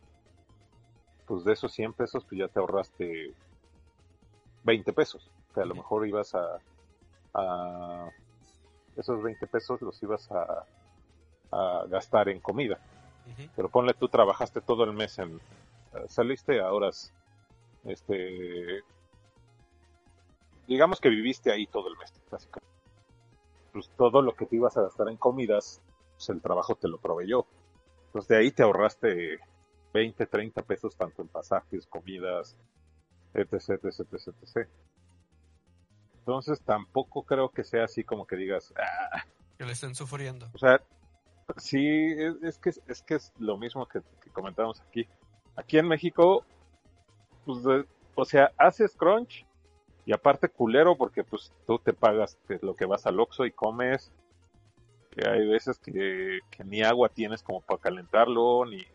pues 1.27 1.43
de 1.43 1.53
esos 1.53 1.71
100 1.71 1.93
pesos 1.93 2.25
pues 2.25 2.39
ya 2.39 2.47
te 2.47 2.59
ahorraste 2.59 3.35
20 4.63 4.91
pesos. 4.93 5.29
O 5.51 5.53
sea, 5.53 5.61
a 5.61 5.67
lo 5.67 5.75
mejor 5.75 6.07
ibas 6.07 6.33
a, 6.33 6.57
a 7.35 8.09
esos 8.97 9.21
20 9.21 9.45
pesos 9.45 9.79
los 9.83 10.01
ibas 10.01 10.31
a 10.31 10.65
a 11.51 11.85
gastar 11.87 12.29
en 12.29 12.39
comida. 12.39 12.79
Pero 13.55 13.69
ponle, 13.69 13.93
tú 13.93 14.07
trabajaste 14.07 14.61
todo 14.61 14.83
el 14.83 14.93
mes 14.93 15.17
en... 15.19 15.35
Eh, 15.35 16.05
saliste 16.07 16.59
a 16.59 16.71
horas, 16.71 17.13
este... 17.85 18.83
Digamos 20.67 20.99
que 20.99 21.09
viviste 21.09 21.51
ahí 21.51 21.67
todo 21.67 21.87
el 21.87 21.97
mes, 21.97 22.13
básicamente. 22.29 22.71
Pues 23.73 23.89
todo 23.97 24.21
lo 24.21 24.33
que 24.33 24.45
te 24.45 24.55
ibas 24.55 24.75
a 24.77 24.83
gastar 24.83 25.09
en 25.09 25.17
comidas, 25.17 25.81
pues 26.15 26.29
el 26.29 26.41
trabajo 26.41 26.75
te 26.75 26.87
lo 26.87 26.97
proveyó. 26.97 27.45
Entonces 28.07 28.27
de 28.29 28.37
ahí 28.37 28.51
te 28.51 28.63
ahorraste 28.63 29.39
20, 29.93 30.25
30 30.25 30.61
pesos 30.63 30.95
tanto 30.95 31.21
en 31.21 31.27
pasajes, 31.29 31.87
comidas, 31.87 32.57
etc, 33.33 33.53
etc, 33.83 33.99
etc, 34.11 34.35
etc. 34.41 34.69
Entonces 36.19 36.61
tampoco 36.61 37.23
creo 37.23 37.49
que 37.49 37.63
sea 37.63 37.85
así 37.85 38.03
como 38.03 38.27
que 38.27 38.35
digas, 38.35 38.73
ah, 38.77 39.23
que 39.57 39.65
le 39.65 39.73
estén 39.73 39.95
sufriendo. 39.95 40.49
O 40.53 40.57
sea, 40.57 40.81
Sí, 41.57 42.13
es, 42.43 42.57
que, 42.57 42.69
es 42.69 43.01
que 43.03 43.15
es 43.15 43.33
lo 43.39 43.57
mismo 43.57 43.87
que, 43.87 44.01
comentamos 44.31 44.81
aquí. 44.81 45.07
Aquí 45.55 45.77
en 45.77 45.87
México, 45.87 46.45
pues, 47.45 47.59
o 48.15 48.25
sea, 48.25 48.51
haces 48.57 48.95
crunch 48.95 49.45
y 50.05 50.13
aparte 50.13 50.49
culero 50.49 50.95
porque 50.95 51.23
pues 51.23 51.51
tú 51.67 51.77
te 51.79 51.93
pagas 51.93 52.37
lo 52.61 52.75
que 52.75 52.85
vas 52.85 53.05
al 53.05 53.19
Oxxo 53.19 53.45
y 53.45 53.51
comes. 53.51 54.11
Que 55.11 55.27
hay 55.27 55.45
veces 55.45 55.77
que, 55.77 56.39
ni 56.65 56.83
agua 56.83 57.09
tienes 57.09 57.43
como 57.43 57.59
para 57.61 57.81
calentarlo, 57.81 58.65
ni 58.65 58.85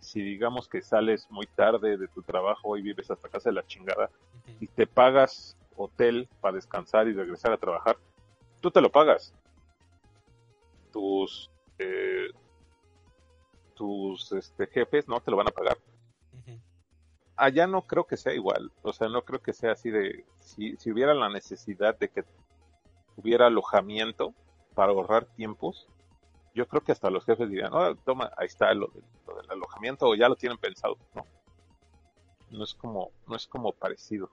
si 0.00 0.20
digamos 0.20 0.66
que 0.68 0.82
sales 0.82 1.30
muy 1.30 1.46
tarde 1.46 1.96
de 1.96 2.08
tu 2.08 2.22
trabajo 2.22 2.76
y 2.76 2.82
vives 2.82 3.10
hasta 3.10 3.28
casa 3.28 3.50
de 3.50 3.54
la 3.54 3.66
chingada 3.66 4.10
y 4.58 4.66
te 4.66 4.86
pagas 4.86 5.56
hotel 5.76 6.28
para 6.40 6.56
descansar 6.56 7.06
y 7.06 7.12
regresar 7.12 7.52
a 7.52 7.58
trabajar, 7.58 7.98
tú 8.60 8.70
te 8.70 8.80
lo 8.80 8.90
pagas. 8.90 9.32
Tus 10.92 11.50
tus 13.74 14.32
este, 14.32 14.66
jefes 14.66 15.08
no 15.08 15.20
te 15.20 15.30
lo 15.30 15.36
van 15.36 15.48
a 15.48 15.52
pagar. 15.52 15.78
Allá 17.36 17.66
no 17.66 17.86
creo 17.86 18.06
que 18.06 18.18
sea 18.18 18.34
igual, 18.34 18.70
o 18.82 18.92
sea, 18.92 19.08
no 19.08 19.22
creo 19.22 19.40
que 19.40 19.54
sea 19.54 19.72
así 19.72 19.90
de, 19.90 20.26
si, 20.40 20.76
si 20.76 20.92
hubiera 20.92 21.14
la 21.14 21.30
necesidad 21.30 21.98
de 21.98 22.10
que 22.10 22.22
hubiera 23.16 23.46
alojamiento 23.46 24.34
para 24.74 24.92
ahorrar 24.92 25.24
tiempos, 25.24 25.88
yo 26.54 26.68
creo 26.68 26.82
que 26.82 26.92
hasta 26.92 27.08
los 27.08 27.24
jefes 27.24 27.48
dirían, 27.48 27.72
oh, 27.72 27.94
toma, 27.94 28.30
ahí 28.36 28.46
está 28.46 28.74
lo 28.74 28.88
de, 28.88 29.02
alojamiento 29.48 30.06
o 30.06 30.14
ya 30.14 30.28
lo 30.28 30.36
tienen 30.36 30.58
pensado, 30.58 30.98
¿no? 31.14 31.24
No 32.50 32.64
es 32.64 32.74
como, 32.74 33.12
no 33.26 33.36
es 33.36 33.46
como 33.46 33.72
parecido. 33.72 34.30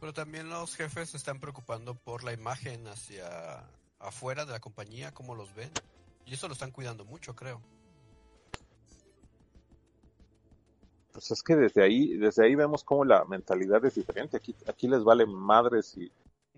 Pero 0.00 0.12
también 0.12 0.48
los 0.48 0.74
jefes 0.74 1.10
se 1.10 1.18
están 1.18 1.38
preocupando 1.38 1.94
por 1.94 2.24
la 2.24 2.32
imagen 2.32 2.88
hacia 2.88 3.68
afuera 3.98 4.46
de 4.46 4.52
la 4.52 4.60
compañía, 4.60 5.12
cómo 5.12 5.34
los 5.34 5.54
ven. 5.54 5.70
Y 6.30 6.34
eso 6.34 6.46
lo 6.46 6.52
están 6.52 6.70
cuidando 6.70 7.04
mucho, 7.04 7.34
creo. 7.34 7.60
Pues 11.10 11.28
es 11.32 11.42
que 11.42 11.56
desde 11.56 11.82
ahí, 11.82 12.16
desde 12.18 12.44
ahí 12.44 12.54
vemos 12.54 12.84
cómo 12.84 13.04
la 13.04 13.24
mentalidad 13.24 13.84
es 13.84 13.96
diferente. 13.96 14.36
Aquí, 14.36 14.54
aquí 14.68 14.86
les 14.86 15.02
vale 15.02 15.26
madre 15.26 15.82
si, 15.82 16.08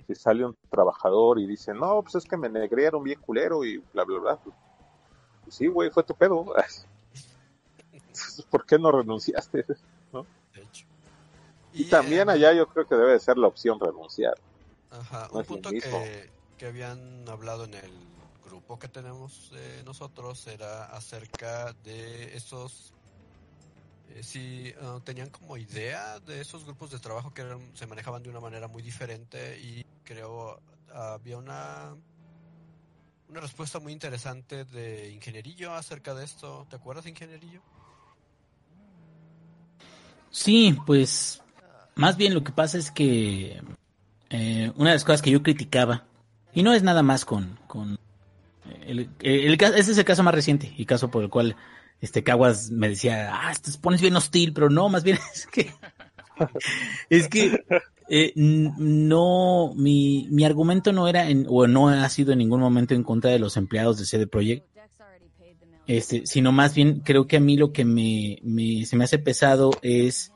si 0.06 0.14
sale 0.14 0.44
un 0.44 0.54
trabajador 0.68 1.38
y 1.38 1.46
dice, 1.46 1.72
no, 1.72 2.02
pues 2.02 2.16
es 2.16 2.26
que 2.26 2.36
me 2.36 2.50
negrearon 2.50 3.02
bien 3.02 3.18
culero 3.18 3.64
y 3.64 3.78
bla, 3.94 4.04
bla, 4.04 4.18
bla. 4.18 4.38
Pues 5.42 5.56
sí, 5.56 5.68
güey, 5.68 5.88
fue 5.88 6.02
tu 6.02 6.14
pedo. 6.14 6.44
¿Por 8.50 8.66
qué 8.66 8.78
no 8.78 8.92
renunciaste? 8.92 9.64
¿No? 10.12 10.26
De 10.54 10.64
hecho. 10.64 10.84
Y, 11.72 11.84
también 11.84 12.28
eh, 12.28 12.32
allá 12.32 12.52
yo 12.52 12.66
creo 12.66 12.86
que 12.86 12.94
debe 12.94 13.12
de 13.12 13.20
ser 13.20 13.38
la 13.38 13.46
opción 13.46 13.80
renunciar. 13.80 14.34
Ajá, 14.90 15.30
no 15.32 15.38
un 15.38 15.44
punto 15.46 15.70
que 15.70 16.66
habían 16.66 17.26
hablado 17.26 17.64
en 17.64 17.72
el 17.72 18.11
grupo 18.52 18.78
que 18.78 18.88
tenemos 18.88 19.50
eh, 19.54 19.82
nosotros 19.86 20.46
era 20.46 20.84
acerca 20.84 21.72
de 21.84 22.36
esos 22.36 22.92
eh, 24.10 24.22
si 24.22 24.74
ah, 24.82 25.00
tenían 25.02 25.30
como 25.30 25.56
idea 25.56 26.20
de 26.20 26.42
esos 26.42 26.66
grupos 26.66 26.90
de 26.90 26.98
trabajo 26.98 27.32
que 27.32 27.42
se 27.72 27.86
manejaban 27.86 28.22
de 28.22 28.28
una 28.28 28.40
manera 28.40 28.68
muy 28.68 28.82
diferente 28.82 29.58
y 29.58 29.86
creo 30.04 30.60
había 30.92 31.38
una 31.38 31.96
una 33.30 33.40
respuesta 33.40 33.80
muy 33.80 33.94
interesante 33.94 34.66
de 34.66 35.10
Ingenierillo 35.10 35.72
acerca 35.72 36.12
de 36.12 36.22
esto. 36.22 36.66
¿Te 36.68 36.76
acuerdas, 36.76 37.06
Ingenierillo? 37.06 37.62
Sí, 40.30 40.76
pues 40.84 41.40
más 41.94 42.18
bien 42.18 42.34
lo 42.34 42.44
que 42.44 42.52
pasa 42.52 42.76
es 42.76 42.90
que 42.90 43.62
eh, 44.28 44.72
una 44.76 44.90
de 44.90 44.96
las 44.96 45.04
cosas 45.04 45.22
que 45.22 45.30
yo 45.30 45.42
criticaba, 45.42 46.04
y 46.52 46.62
no 46.62 46.74
es 46.74 46.82
nada 46.82 47.02
más 47.02 47.24
con... 47.24 47.58
con 47.66 47.98
ese 48.86 49.90
es 49.92 49.98
el 49.98 50.04
caso 50.04 50.22
más 50.22 50.34
reciente 50.34 50.72
y 50.76 50.84
caso 50.86 51.10
por 51.10 51.22
el 51.22 51.30
cual 51.30 51.56
este 52.00 52.22
Caguas 52.22 52.70
me 52.70 52.88
decía, 52.88 53.30
ah, 53.32 53.52
te 53.62 53.70
pones 53.80 54.00
bien 54.00 54.16
hostil, 54.16 54.52
pero 54.52 54.68
no, 54.70 54.88
más 54.88 55.04
bien 55.04 55.18
es 55.34 55.46
que... 55.46 55.70
es 57.10 57.28
que 57.28 57.64
eh, 58.08 58.32
no, 58.36 59.72
mi, 59.76 60.26
mi 60.30 60.44
argumento 60.44 60.92
no 60.92 61.06
era, 61.08 61.28
en, 61.28 61.46
o 61.48 61.66
no 61.66 61.88
ha 61.88 62.08
sido 62.08 62.32
en 62.32 62.38
ningún 62.38 62.60
momento 62.60 62.94
en 62.94 63.04
contra 63.04 63.30
de 63.30 63.38
los 63.38 63.56
empleados 63.56 63.98
de 63.98 64.04
CD 64.06 64.26
Projekt, 64.26 64.66
este, 65.86 66.26
sino 66.26 66.52
más 66.52 66.74
bien 66.74 67.00
creo 67.00 67.26
que 67.26 67.36
a 67.36 67.40
mí 67.40 67.56
lo 67.56 67.72
que 67.72 67.84
me, 67.84 68.38
me- 68.42 68.84
se 68.86 68.96
me 68.96 69.04
hace 69.04 69.18
pesado 69.18 69.70
es 69.82 70.32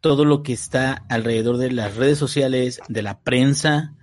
todo 0.00 0.24
lo 0.24 0.42
que 0.42 0.52
está 0.52 1.04
alrededor 1.08 1.56
de 1.56 1.72
las 1.72 1.96
redes 1.96 2.18
sociales, 2.18 2.80
de 2.88 3.02
la 3.02 3.18
prensa, 3.20 3.94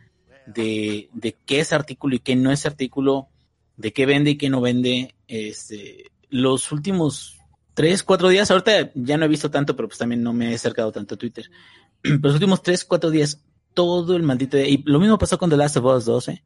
de, 0.47 1.09
de 1.13 1.35
qué 1.45 1.59
es 1.59 1.71
artículo 1.73 2.15
y 2.15 2.19
qué 2.19 2.35
no 2.35 2.51
es 2.51 2.65
artículo, 2.65 3.29
de 3.77 3.93
qué 3.93 4.05
vende 4.05 4.31
y 4.31 4.37
qué 4.37 4.49
no 4.49 4.61
vende. 4.61 5.15
Este, 5.27 6.11
los 6.29 6.71
últimos 6.71 7.37
tres, 7.73 8.03
cuatro 8.03 8.29
días, 8.29 8.49
ahorita 8.51 8.91
ya 8.95 9.17
no 9.17 9.25
he 9.25 9.29
visto 9.29 9.51
tanto, 9.51 9.75
pero 9.75 9.87
pues 9.87 9.99
también 9.99 10.23
no 10.23 10.33
me 10.33 10.51
he 10.51 10.55
acercado 10.55 10.91
tanto 10.91 11.15
a 11.15 11.17
Twitter. 11.17 11.49
Los 12.03 12.33
últimos 12.33 12.63
tres, 12.63 12.85
cuatro 12.85 13.09
días, 13.11 13.43
todo 13.73 14.15
el 14.15 14.23
maldito 14.23 14.57
día, 14.57 14.67
y 14.67 14.81
lo 14.85 14.99
mismo 14.99 15.17
pasó 15.17 15.37
con 15.37 15.49
The 15.49 15.57
Last 15.57 15.77
of 15.77 15.85
Us 15.85 16.05
2, 16.05 16.29
¿eh? 16.29 16.43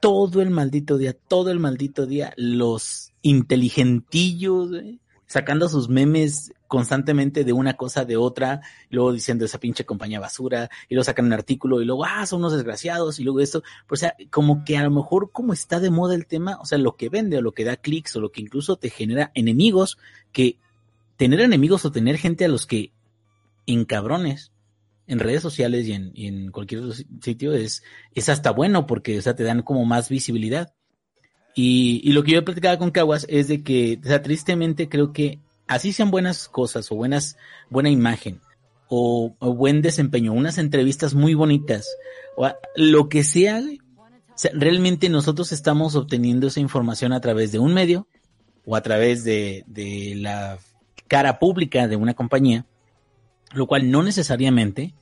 todo 0.00 0.42
el 0.42 0.50
maldito 0.50 0.98
día, 0.98 1.12
todo 1.12 1.50
el 1.50 1.58
maldito 1.58 2.06
día, 2.06 2.32
los 2.36 3.12
inteligentillos, 3.22 4.70
güey, 4.70 5.00
sacando 5.28 5.68
sus 5.68 5.88
memes 5.88 6.52
constantemente 6.66 7.44
de 7.44 7.52
una 7.52 7.76
cosa 7.76 8.04
de 8.04 8.16
otra, 8.16 8.62
y 8.90 8.96
luego 8.96 9.12
diciendo 9.12 9.44
esa 9.44 9.60
pinche 9.60 9.86
compañía 9.86 10.18
basura, 10.18 10.68
y 10.88 10.94
luego 10.94 11.04
sacan 11.04 11.26
un 11.26 11.32
artículo, 11.34 11.80
y 11.80 11.84
luego, 11.84 12.04
ah, 12.04 12.26
son 12.26 12.40
unos 12.40 12.54
desgraciados, 12.54 13.20
y 13.20 13.24
luego 13.24 13.40
esto, 13.40 13.62
o 13.88 13.96
sea, 13.96 14.16
como 14.30 14.64
que 14.64 14.76
a 14.76 14.82
lo 14.82 14.90
mejor 14.90 15.30
como 15.30 15.52
está 15.52 15.78
de 15.78 15.90
moda 15.90 16.14
el 16.14 16.26
tema, 16.26 16.58
o 16.60 16.66
sea, 16.66 16.78
lo 16.78 16.96
que 16.96 17.08
vende, 17.08 17.38
o 17.38 17.42
lo 17.42 17.52
que 17.52 17.64
da 17.64 17.76
clics, 17.76 18.16
o 18.16 18.20
lo 18.20 18.32
que 18.32 18.40
incluso 18.40 18.76
te 18.76 18.90
genera 18.90 19.30
enemigos, 19.34 19.98
que 20.32 20.58
tener 21.16 21.40
enemigos 21.40 21.84
o 21.84 21.92
tener 21.92 22.16
gente 22.16 22.44
a 22.44 22.48
los 22.48 22.66
que 22.66 22.92
encabrones 23.66 24.52
en 25.06 25.18
redes 25.18 25.42
sociales 25.42 25.86
y 25.86 25.92
en, 25.92 26.10
y 26.14 26.26
en 26.26 26.50
cualquier 26.50 26.82
sitio 27.22 27.52
es, 27.54 27.82
es 28.14 28.28
hasta 28.28 28.50
bueno 28.50 28.86
porque, 28.86 29.18
o 29.18 29.22
sea, 29.22 29.34
te 29.34 29.42
dan 29.42 29.62
como 29.62 29.84
más 29.84 30.08
visibilidad. 30.08 30.74
Y, 31.54 32.00
y 32.04 32.12
lo 32.12 32.22
que 32.22 32.32
yo 32.32 32.38
he 32.38 32.42
platicado 32.42 32.78
con 32.78 32.90
Caguas 32.90 33.26
es 33.28 33.48
de 33.48 33.62
que, 33.62 33.98
o 34.02 34.06
sea, 34.06 34.22
tristemente 34.22 34.88
creo 34.88 35.12
que 35.12 35.40
así 35.66 35.92
sean 35.92 36.10
buenas 36.10 36.48
cosas 36.48 36.90
o 36.90 36.96
buenas, 36.96 37.36
buena 37.70 37.90
imagen 37.90 38.40
o, 38.88 39.34
buen 39.40 39.82
desempeño, 39.82 40.32
unas 40.32 40.58
entrevistas 40.58 41.14
muy 41.14 41.34
bonitas 41.34 41.86
o 42.36 42.48
lo 42.74 43.08
que 43.08 43.22
sea, 43.22 43.62
realmente 44.54 45.08
nosotros 45.08 45.52
estamos 45.52 45.94
obteniendo 45.94 46.46
esa 46.46 46.60
información 46.60 47.12
a 47.12 47.20
través 47.20 47.52
de 47.52 47.58
un 47.58 47.74
medio 47.74 48.08
o 48.64 48.76
a 48.76 48.82
través 48.82 49.24
de 49.24 49.64
la 50.16 50.58
cara 51.06 51.38
pública 51.38 51.86
de 51.86 51.96
una 51.96 52.14
compañía, 52.14 52.66
lo 53.52 53.66
cual 53.66 53.90
no 53.90 54.02
necesariamente 54.02 54.94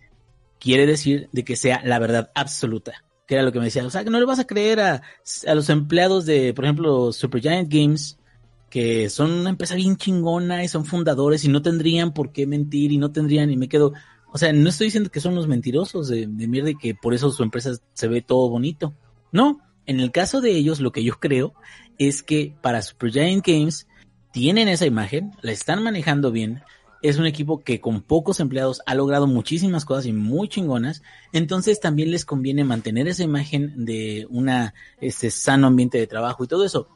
quiere 0.59 0.87
decir 0.87 1.29
de 1.33 1.45
que 1.45 1.57
sea 1.57 1.81
la 1.85 1.99
verdad 1.99 2.31
absoluta, 2.35 3.05
que 3.27 3.35
era 3.35 3.45
lo 3.45 3.53
que 3.53 3.59
me 3.59 3.67
decía, 3.67 3.85
o 3.85 3.91
sea, 3.91 4.05
que 4.05 4.11
no 4.11 4.21
le 4.21 4.27
vas 4.27 4.39
a 4.39 4.47
creer 4.47 4.81
a, 4.81 5.03
a 5.47 5.55
los 5.55 5.69
empleados 5.69 6.27
de, 6.27 6.55
por 6.55 6.65
ejemplo, 6.65 7.13
Supergiant 7.13 7.73
Games, 7.73 8.19
que 8.71 9.11
son 9.11 9.33
una 9.33 9.51
empresa 9.51 9.75
bien 9.75 9.97
chingona 9.97 10.63
y 10.65 10.69
son 10.69 10.85
fundadores 10.85 11.45
y 11.45 11.49
no 11.49 11.63
tendrían 11.63 12.13
por 12.15 12.33
qué 12.33 12.47
mentir 12.47 12.93
y 12.93 12.99
no 12.99 13.11
tendrían, 13.11 13.51
y 13.51 13.57
me 13.57 13.69
quedo, 13.69 13.93
o 14.33 14.39
sea, 14.39 14.53
no 14.53 14.69
estoy 14.69 14.89
diciendo 14.89 15.11
que 15.11 15.21
son 15.21 15.35
los 15.35 15.49
mentirosos 15.49 16.09
de, 16.09 16.27
de 16.27 16.49
mierda 16.49 16.71
y 16.71 16.77
que 16.77 16.95
por 16.95 17.15
eso 17.15 17.31
su 17.31 17.43
empresa 17.43 17.73
se 17.95 18.09
ve 18.09 18.23
todo 18.23 18.49
bonito. 18.49 18.95
No, 19.33 19.61
en 19.87 20.01
el 20.01 20.13
caso 20.13 20.41
de 20.41 20.51
ellos, 20.53 20.81
lo 20.81 20.93
que 20.93 21.05
yo 21.05 21.19
creo 21.19 21.55
es 21.99 22.23
que 22.23 22.55
para 22.61 22.83
Supergiant 22.83 23.45
Games 23.47 23.89
tienen 24.33 24.69
esa 24.69 24.87
imagen, 24.87 25.33
la 25.41 25.53
están 25.53 25.83
manejando 25.83 26.31
bien, 26.31 26.63
es 27.03 27.19
un 27.19 27.27
equipo 27.27 27.63
que 27.63 27.81
con 27.81 28.03
pocos 28.03 28.41
empleados 28.41 28.81
ha 28.87 28.95
logrado 28.95 29.27
muchísimas 29.27 29.85
cosas 29.85 30.07
y 30.07 30.13
muy 30.13 30.49
chingonas, 30.49 31.03
entonces 31.33 31.81
también 31.81 32.11
les 32.11 32.25
conviene 32.25 32.65
mantener 32.65 33.09
esa 33.09 33.23
imagen 33.23 33.85
de 33.85 34.27
una 34.31 34.75
este 35.01 35.31
sano 35.31 35.67
ambiente 35.67 35.99
de 35.99 36.07
trabajo 36.07 36.45
y 36.45 36.49
todo 36.49 36.65
eso. 36.65 36.89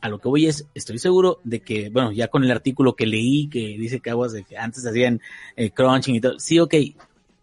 A 0.00 0.08
lo 0.08 0.18
que 0.18 0.28
voy 0.28 0.46
es, 0.46 0.66
estoy 0.74 0.98
seguro 0.98 1.40
de 1.44 1.60
que, 1.60 1.88
bueno, 1.88 2.12
ya 2.12 2.28
con 2.28 2.44
el 2.44 2.50
artículo 2.50 2.94
que 2.94 3.06
leí 3.06 3.48
que 3.48 3.78
dice 3.78 4.00
que 4.00 4.10
aguas 4.10 4.32
de 4.32 4.44
que 4.44 4.58
antes 4.58 4.84
hacían 4.84 5.20
eh, 5.56 5.70
crunching 5.70 6.16
y 6.16 6.20
todo, 6.20 6.38
sí, 6.38 6.58
ok, 6.58 6.74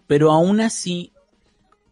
pero 0.05 0.31
aún 0.31 0.61
así, 0.61 1.11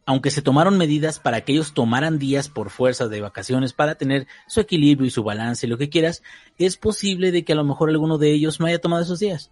aunque 0.05 0.29
se 0.29 0.43
tomaron 0.43 0.77
medidas 0.77 1.19
para 1.19 1.41
que 1.41 1.53
ellos 1.53 1.73
tomaran 1.73 2.19
días 2.19 2.49
por 2.49 2.69
fuerza 2.69 3.07
de 3.07 3.21
vacaciones 3.21 3.73
para 3.73 3.95
tener 3.95 4.27
su 4.47 4.59
equilibrio 4.59 5.07
y 5.07 5.11
su 5.11 5.23
balance 5.23 5.65
y 5.65 5.69
lo 5.69 5.77
que 5.77 5.89
quieras, 5.89 6.21
es 6.57 6.77
posible 6.77 7.31
de 7.31 7.43
que 7.43 7.53
a 7.53 7.55
lo 7.55 7.63
mejor 7.63 7.89
alguno 7.89 8.19
de 8.19 8.31
ellos 8.31 8.59
no 8.59 8.67
haya 8.67 8.79
tomado 8.79 9.01
esos 9.01 9.19
días. 9.19 9.51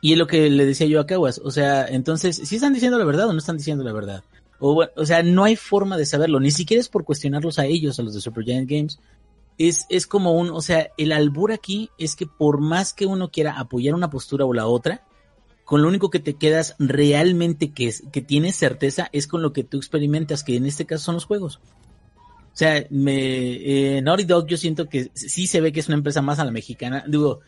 Y 0.00 0.12
es 0.12 0.18
lo 0.18 0.26
que 0.26 0.48
le 0.48 0.64
decía 0.64 0.86
yo 0.86 1.00
a 1.00 1.06
Caguas. 1.06 1.40
O 1.44 1.50
sea, 1.50 1.86
entonces, 1.86 2.36
si 2.36 2.56
están 2.56 2.72
diciendo 2.72 2.98
la 2.98 3.04
verdad 3.04 3.28
o 3.28 3.32
no 3.32 3.38
están 3.38 3.56
diciendo 3.56 3.84
la 3.84 3.92
verdad. 3.92 4.24
O, 4.58 4.86
o 4.94 5.06
sea, 5.06 5.22
no 5.22 5.44
hay 5.44 5.56
forma 5.56 5.96
de 5.96 6.06
saberlo. 6.06 6.40
Ni 6.40 6.50
siquiera 6.50 6.80
es 6.80 6.88
por 6.88 7.04
cuestionarlos 7.04 7.58
a 7.58 7.66
ellos, 7.66 7.98
a 7.98 8.02
los 8.02 8.14
de 8.14 8.20
Supergiant 8.20 8.68
Games. 8.68 8.98
Es, 9.58 9.86
es 9.90 10.06
como 10.06 10.32
un, 10.32 10.50
o 10.50 10.62
sea, 10.62 10.88
el 10.96 11.12
albur 11.12 11.52
aquí 11.52 11.90
es 11.98 12.16
que 12.16 12.26
por 12.26 12.60
más 12.60 12.94
que 12.94 13.06
uno 13.06 13.30
quiera 13.30 13.58
apoyar 13.58 13.94
una 13.94 14.08
postura 14.08 14.46
o 14.46 14.54
la 14.54 14.66
otra, 14.66 15.04
con 15.70 15.82
lo 15.82 15.88
único 15.88 16.10
que 16.10 16.18
te 16.18 16.34
quedas 16.34 16.74
realmente 16.78 17.72
que, 17.72 17.88
es, 17.88 18.02
que 18.10 18.22
tienes 18.22 18.56
certeza 18.56 19.08
es 19.12 19.26
con 19.26 19.42
lo 19.42 19.52
que 19.52 19.64
tú 19.64 19.76
experimentas, 19.76 20.42
que 20.42 20.56
en 20.56 20.66
este 20.66 20.86
caso 20.86 21.04
son 21.04 21.14
los 21.14 21.26
juegos. 21.26 21.60
O 22.52 22.56
sea, 22.56 22.84
me, 22.90 23.96
eh, 23.96 24.02
Naughty 24.02 24.24
Dog 24.24 24.46
yo 24.46 24.56
siento 24.56 24.88
que 24.88 25.10
sí 25.14 25.46
se 25.46 25.60
ve 25.60 25.72
que 25.72 25.80
es 25.80 25.88
una 25.88 25.96
empresa 25.96 26.22
más 26.22 26.38
a 26.38 26.44
la 26.44 26.50
mexicana. 26.50 27.04
Digo, 27.06 27.40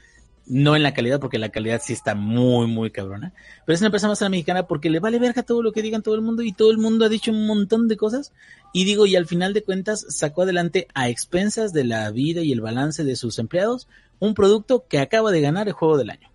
no 0.46 0.74
en 0.76 0.82
la 0.82 0.94
calidad, 0.94 1.20
porque 1.20 1.38
la 1.38 1.50
calidad 1.50 1.80
sí 1.82 1.92
está 1.92 2.14
muy, 2.14 2.66
muy 2.66 2.90
cabrona. 2.90 3.32
Pero 3.64 3.74
es 3.74 3.80
una 3.80 3.88
empresa 3.88 4.08
más 4.08 4.20
a 4.22 4.26
la 4.26 4.30
mexicana 4.30 4.66
porque 4.66 4.90
le 4.90 5.00
vale 5.00 5.18
verga 5.18 5.42
todo 5.42 5.62
lo 5.62 5.72
que 5.72 5.82
digan 5.82 6.02
todo 6.02 6.14
el 6.14 6.22
mundo 6.22 6.42
y 6.42 6.52
todo 6.52 6.70
el 6.70 6.78
mundo 6.78 7.04
ha 7.04 7.08
dicho 7.08 7.30
un 7.30 7.46
montón 7.46 7.88
de 7.88 7.96
cosas. 7.96 8.32
Y 8.72 8.84
digo, 8.84 9.06
y 9.06 9.16
al 9.16 9.26
final 9.26 9.52
de 9.54 9.62
cuentas 9.62 10.04
sacó 10.08 10.42
adelante 10.42 10.88
a 10.94 11.08
expensas 11.08 11.72
de 11.72 11.84
la 11.84 12.10
vida 12.10 12.42
y 12.42 12.52
el 12.52 12.60
balance 12.60 13.04
de 13.04 13.16
sus 13.16 13.38
empleados 13.38 13.88
un 14.18 14.34
producto 14.34 14.86
que 14.88 15.00
acaba 15.00 15.32
de 15.32 15.40
ganar 15.40 15.66
el 15.66 15.74
juego 15.74 15.96
del 15.96 16.10
año. 16.10 16.30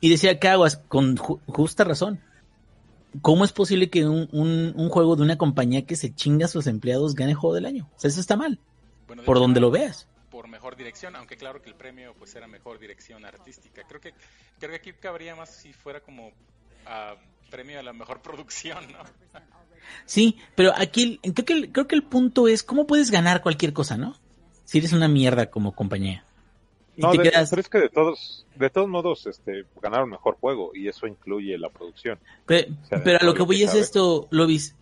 Y 0.00 0.10
decía 0.10 0.38
Caguas, 0.38 0.76
con 0.76 1.16
ju 1.16 1.40
justa 1.46 1.84
razón, 1.84 2.20
¿cómo 3.22 3.44
es 3.44 3.52
posible 3.52 3.88
que 3.88 4.06
un, 4.06 4.28
un, 4.32 4.74
un, 4.76 4.88
juego 4.88 5.16
de 5.16 5.22
una 5.22 5.38
compañía 5.38 5.86
que 5.86 5.96
se 5.96 6.14
chinga 6.14 6.46
a 6.46 6.48
sus 6.48 6.66
empleados 6.66 7.14
gane 7.14 7.30
el 7.30 7.36
juego 7.36 7.54
del 7.54 7.66
año? 7.66 7.88
O 7.96 8.00
sea, 8.00 8.08
eso 8.08 8.20
está 8.20 8.36
mal. 8.36 8.58
Bueno, 9.06 9.22
por 9.22 9.36
hecho, 9.36 9.42
donde 9.42 9.60
lo 9.60 9.70
veas 9.70 10.08
por 10.42 10.50
mejor 10.50 10.74
dirección, 10.76 11.14
aunque 11.14 11.36
claro 11.36 11.62
que 11.62 11.68
el 11.70 11.76
premio 11.76 12.14
pues 12.18 12.34
era 12.34 12.48
mejor 12.48 12.80
dirección 12.80 13.24
artística. 13.24 13.84
Creo 13.86 14.00
que 14.00 14.12
creo 14.58 14.70
que 14.70 14.76
aquí 14.76 14.92
cabría 14.92 15.36
más 15.36 15.54
si 15.54 15.72
fuera 15.72 16.00
como 16.00 16.26
uh, 16.28 16.30
premio 17.48 17.78
a 17.78 17.82
la 17.84 17.92
mejor 17.92 18.20
producción, 18.22 18.90
¿no? 18.90 18.98
Sí, 20.04 20.36
pero 20.56 20.72
aquí 20.76 21.20
creo 21.22 21.44
que 21.46 21.52
el, 21.52 21.70
creo 21.70 21.86
que 21.86 21.94
el 21.94 22.02
punto 22.02 22.48
es 22.48 22.64
cómo 22.64 22.88
puedes 22.88 23.12
ganar 23.12 23.40
cualquier 23.40 23.72
cosa, 23.72 23.96
¿no? 23.96 24.16
Si 24.64 24.78
eres 24.78 24.92
una 24.92 25.06
mierda 25.06 25.48
como 25.48 25.76
compañía. 25.76 26.24
No, 26.96 27.12
de- 27.12 27.30
quedas- 27.30 27.50
pero 27.50 27.60
es 27.62 27.68
que 27.68 27.78
de 27.78 27.88
todos, 27.88 28.44
de 28.56 28.68
todos 28.68 28.88
modos, 28.88 29.26
este, 29.28 29.64
ganaron 29.80 30.10
mejor 30.10 30.36
juego 30.40 30.72
y 30.74 30.88
eso 30.88 31.06
incluye 31.06 31.56
la 31.56 31.70
producción. 31.70 32.18
Pe- 32.46 32.66
O 32.82 32.86
sea, 32.88 33.00
pero 33.04 33.18
a 33.20 33.24
lo 33.24 33.32
que 33.32 33.38
lo 33.40 33.46
voy 33.46 33.58
que 33.58 33.64
es 33.64 33.74
esto, 33.76 34.26
Lobis. 34.32 34.74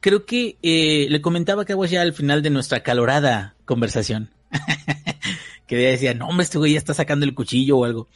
Creo 0.00 0.26
que 0.26 0.56
eh, 0.62 1.06
le 1.10 1.20
comentaba 1.20 1.62
a 1.62 1.64
Caguas 1.64 1.90
ya 1.92 2.02
al 2.02 2.12
final 2.12 2.42
de 2.42 2.50
nuestra 2.50 2.82
calorada 2.82 3.54
conversación. 3.66 4.30
que 5.66 5.76
decía, 5.76 6.14
no, 6.14 6.28
hombre, 6.28 6.44
este 6.44 6.58
güey 6.58 6.72
ya 6.72 6.78
está 6.78 6.94
sacando 6.94 7.24
el 7.26 7.34
cuchillo 7.34 7.78
o 7.78 7.84
algo. 7.84 8.08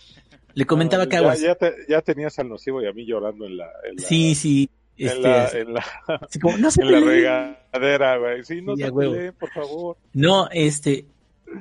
Le 0.54 0.66
comentaba 0.66 1.04
No, 1.06 1.10
ya-. 1.10 1.34
Ya, 1.36 1.54
te- 1.54 1.74
ya 1.88 2.00
tenías 2.02 2.38
al 2.38 2.48
nocivo 2.48 2.82
y 2.82 2.86
a 2.86 2.92
mí 2.92 3.04
llorando 3.06 3.46
en 3.46 3.56
la, 3.56 3.66
en 3.88 3.96
la, 3.96 4.02
Sí, 4.02 4.34
sí. 4.34 4.70
en 4.96 5.08
este, 5.08 5.20
la, 5.20 5.44
así- 5.44 5.56
en 5.58 5.74
la, 5.74 5.84
así 6.28 6.38
como, 6.38 6.56
no 6.58 6.70
se 6.70 6.82
en 6.82 6.92
la 6.92 7.00
regadera, 7.00 8.18
güey. 8.18 8.44
Sí, 8.44 8.62
no 8.62 8.74
Sí, 8.76 8.82
se 8.82 8.88
a 8.88 8.92
huevo. 8.92 9.12
peleen, 9.14 9.34
por 9.34 9.50
favor. 9.50 9.96
No, 10.12 10.48
este, 10.52 11.06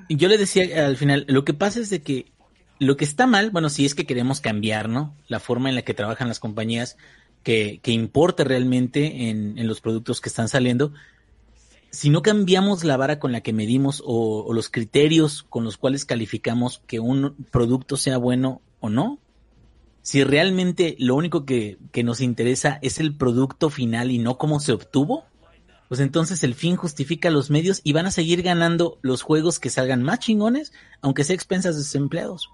yo 0.09 0.27
le 0.27 0.37
decía 0.37 0.85
al 0.85 0.97
final, 0.97 1.25
lo 1.27 1.43
que 1.45 1.53
pasa 1.53 1.79
es 1.79 1.89
de 1.89 2.01
que 2.01 2.27
lo 2.79 2.97
que 2.97 3.05
está 3.05 3.27
mal, 3.27 3.51
bueno, 3.51 3.69
si 3.69 3.85
es 3.85 3.95
que 3.95 4.05
queremos 4.05 4.41
cambiar, 4.41 4.89
¿no? 4.89 5.15
La 5.27 5.39
forma 5.39 5.69
en 5.69 5.75
la 5.75 5.83
que 5.83 5.93
trabajan 5.93 6.27
las 6.27 6.39
compañías, 6.39 6.97
que, 7.43 7.79
que 7.81 7.91
importe 7.91 8.43
realmente 8.43 9.29
en, 9.29 9.57
en 9.57 9.67
los 9.67 9.79
productos 9.81 10.21
que 10.21 10.29
están 10.29 10.47
saliendo. 10.49 10.93
Si 11.93 12.09
no 12.09 12.21
cambiamos 12.21 12.83
la 12.83 12.97
vara 12.97 13.19
con 13.19 13.31
la 13.31 13.41
que 13.41 13.53
medimos 13.53 14.03
o, 14.05 14.43
o 14.43 14.51
los 14.51 14.69
criterios 14.69 15.43
con 15.43 15.63
los 15.63 15.77
cuales 15.77 16.03
calificamos 16.03 16.81
que 16.85 16.99
un 16.99 17.35
producto 17.51 17.95
sea 17.95 18.17
bueno 18.17 18.61
o 18.81 18.89
no, 18.89 19.19
si 20.01 20.23
realmente 20.23 20.95
lo 20.99 21.15
único 21.15 21.45
que, 21.45 21.77
que 21.91 22.03
nos 22.03 22.19
interesa 22.19 22.77
es 22.81 22.99
el 22.99 23.15
producto 23.15 23.69
final 23.69 24.11
y 24.11 24.19
no 24.19 24.37
cómo 24.37 24.59
se 24.59 24.73
obtuvo, 24.73 25.23
pues 25.87 26.01
entonces 26.01 26.43
el 26.43 26.55
fin 26.55 26.75
justifica 26.75 27.29
los 27.29 27.49
medios 27.49 27.79
y 27.83 27.93
van 27.93 28.05
a 28.05 28.11
seguir 28.11 28.41
ganando 28.41 28.99
los 29.01 29.21
juegos 29.21 29.59
que 29.59 29.69
salgan 29.69 30.03
más 30.03 30.19
chingones, 30.19 30.73
aunque 31.01 31.23
sea 31.23 31.35
expensas 31.35 31.77
de 31.77 31.83
sus 31.83 31.95
empleados. 31.95 32.49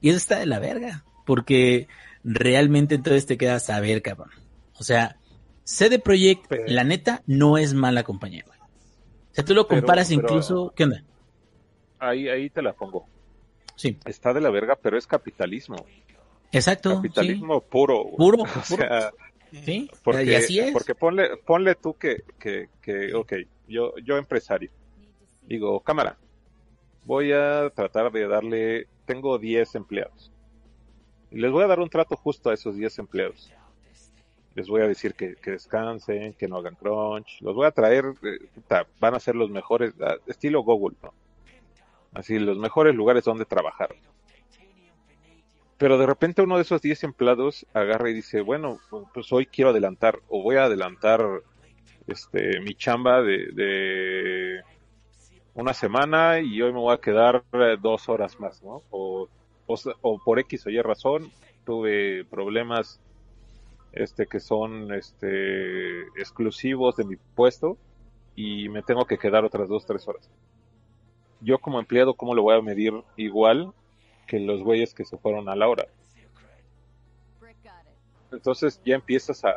Y 0.00 0.10
eso 0.10 0.18
está 0.18 0.38
de 0.38 0.46
la 0.46 0.60
verga, 0.60 1.04
porque 1.26 1.88
realmente 2.22 2.94
entonces 2.94 3.26
te 3.26 3.36
quedas 3.36 3.68
a 3.70 3.80
ver, 3.80 4.02
cabrón. 4.02 4.30
O 4.78 4.84
sea, 4.84 5.16
CD 5.64 5.98
Projekt, 5.98 6.52
la 6.68 6.84
neta, 6.84 7.22
no 7.26 7.58
es 7.58 7.74
mala 7.74 8.04
compañía. 8.04 8.44
O 9.32 9.34
sea, 9.34 9.44
tú 9.44 9.54
lo 9.54 9.66
comparas 9.66 10.08
pero- 10.08 10.20
incluso, 10.20 10.72
¿qué 10.76 10.84
onda? 10.84 11.02
Ahí, 11.98 12.28
ahí 12.28 12.50
te 12.50 12.62
la 12.62 12.72
pongo. 12.72 13.06
Sí, 13.76 13.98
Está 14.04 14.32
de 14.32 14.40
la 14.40 14.50
verga, 14.50 14.76
pero 14.80 14.98
es 14.98 15.06
capitalismo. 15.06 15.76
exacto. 16.52 16.96
Capitalismo 16.96 17.60
puro. 17.60 18.02
güey. 18.04 18.16
Puro, 18.16 18.42
O 18.42 18.46
puro. 18.46 18.62
sea, 18.62 19.10
Sí, 19.50 19.62
sí. 19.64 19.90
porque, 20.02 20.24
y 20.24 20.34
así 20.34 20.58
es. 20.58 20.72
porque 20.72 20.94
ponle, 20.94 21.36
ponle 21.38 21.74
tú 21.74 21.94
que, 21.94 22.22
que, 22.38 22.68
que, 22.80 23.14
ok, 23.14 23.32
yo, 23.68 23.94
yo 24.04 24.16
empresario, 24.16 24.70
digo, 25.46 25.80
cámara, 25.80 26.16
voy 27.04 27.32
a 27.32 27.68
tratar 27.70 28.10
de 28.12 28.26
darle, 28.26 28.86
tengo 29.04 29.38
10 29.38 29.74
empleados. 29.74 30.30
Y 31.30 31.38
les 31.38 31.50
voy 31.50 31.64
a 31.64 31.66
dar 31.66 31.80
un 31.80 31.88
trato 31.90 32.16
justo 32.16 32.50
a 32.50 32.54
esos 32.54 32.76
10 32.76 32.98
empleados. 32.98 33.50
Les 34.54 34.68
voy 34.68 34.82
a 34.82 34.88
decir 34.88 35.14
que, 35.14 35.36
que 35.36 35.52
descansen, 35.52 36.34
que 36.34 36.48
no 36.48 36.56
hagan 36.56 36.74
crunch. 36.74 37.40
Los 37.40 37.54
voy 37.54 37.66
a 37.66 37.70
traer, 37.70 38.04
eh, 38.22 38.84
van 39.00 39.14
a 39.14 39.20
ser 39.20 39.34
los 39.34 39.50
mejores, 39.50 39.94
estilo 40.26 40.62
Google, 40.62 40.96
¿no? 41.02 41.14
Así, 42.14 42.38
los 42.38 42.58
mejores 42.58 42.94
lugares 42.94 43.24
donde 43.24 43.46
trabajar. 43.46 43.94
Pero 45.78 45.98
de 45.98 46.06
repente 46.06 46.42
uno 46.42 46.56
de 46.56 46.62
esos 46.62 46.82
10 46.82 47.04
empleados 47.04 47.66
agarra 47.72 48.10
y 48.10 48.14
dice, 48.14 48.42
bueno, 48.42 48.78
pues 49.12 49.32
hoy 49.32 49.46
quiero 49.46 49.70
adelantar, 49.70 50.20
o 50.28 50.42
voy 50.42 50.56
a 50.56 50.64
adelantar 50.64 51.24
este 52.06 52.60
mi 52.60 52.74
chamba 52.74 53.22
de, 53.22 53.48
de 53.52 54.60
una 55.54 55.74
semana 55.74 56.40
y 56.40 56.60
hoy 56.62 56.72
me 56.72 56.78
voy 56.78 56.94
a 56.94 57.00
quedar 57.00 57.42
eh, 57.52 57.76
dos 57.80 58.08
horas 58.08 58.38
más, 58.38 58.62
¿no? 58.62 58.82
O, 58.90 59.28
o, 59.66 59.76
o 60.02 60.18
por 60.22 60.38
X 60.38 60.66
o 60.66 60.70
Y 60.70 60.80
razón 60.80 61.30
tuve 61.64 62.24
problemas 62.26 63.00
este 63.92 64.26
que 64.26 64.40
son 64.40 64.92
este 64.92 66.02
exclusivos 66.18 66.96
de 66.96 67.04
mi 67.04 67.16
puesto 67.16 67.76
y 68.34 68.68
me 68.68 68.82
tengo 68.82 69.04
que 69.04 69.18
quedar 69.18 69.44
otras 69.44 69.68
dos, 69.68 69.84
tres 69.86 70.06
horas. 70.08 70.30
Yo 71.40 71.58
como 71.58 71.80
empleado, 71.80 72.14
¿cómo 72.14 72.34
lo 72.34 72.42
voy 72.42 72.56
a 72.56 72.62
medir 72.62 72.92
igual 73.16 73.72
que 74.26 74.38
los 74.40 74.62
güeyes 74.62 74.94
que 74.94 75.04
se 75.04 75.18
fueron 75.18 75.48
a 75.48 75.56
la 75.56 75.68
hora? 75.68 75.86
Entonces 78.30 78.80
ya 78.84 78.94
empiezas 78.94 79.44
a, 79.44 79.52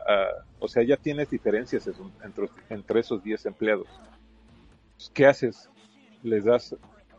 o 0.59 0.67
sea, 0.67 0.83
ya 0.83 0.97
tienes 0.97 1.29
diferencias 1.29 1.89
entre, 2.23 2.49
entre 2.69 2.99
esos 2.99 3.23
10 3.23 3.45
empleados. 3.45 3.87
Pues, 4.95 5.09
¿Qué 5.13 5.25
haces? 5.25 5.69
Les 6.23 6.43
das, 6.43 6.75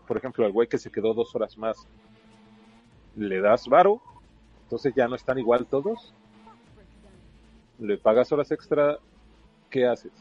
por 0.06 0.18
ejemplo, 0.18 0.44
al 0.44 0.52
güey 0.52 0.68
que 0.68 0.78
se 0.78 0.90
quedó 0.90 1.14
dos 1.14 1.34
horas 1.34 1.56
más, 1.56 1.88
le 3.14 3.40
das 3.40 3.66
varo, 3.68 4.02
entonces 4.64 4.94
ya 4.94 5.08
no 5.08 5.14
están 5.14 5.38
igual 5.38 5.66
todos. 5.66 6.12
Le 7.78 7.98
pagas 7.98 8.30
horas 8.32 8.50
extra, 8.50 8.98
¿qué 9.70 9.86
haces? 9.86 10.12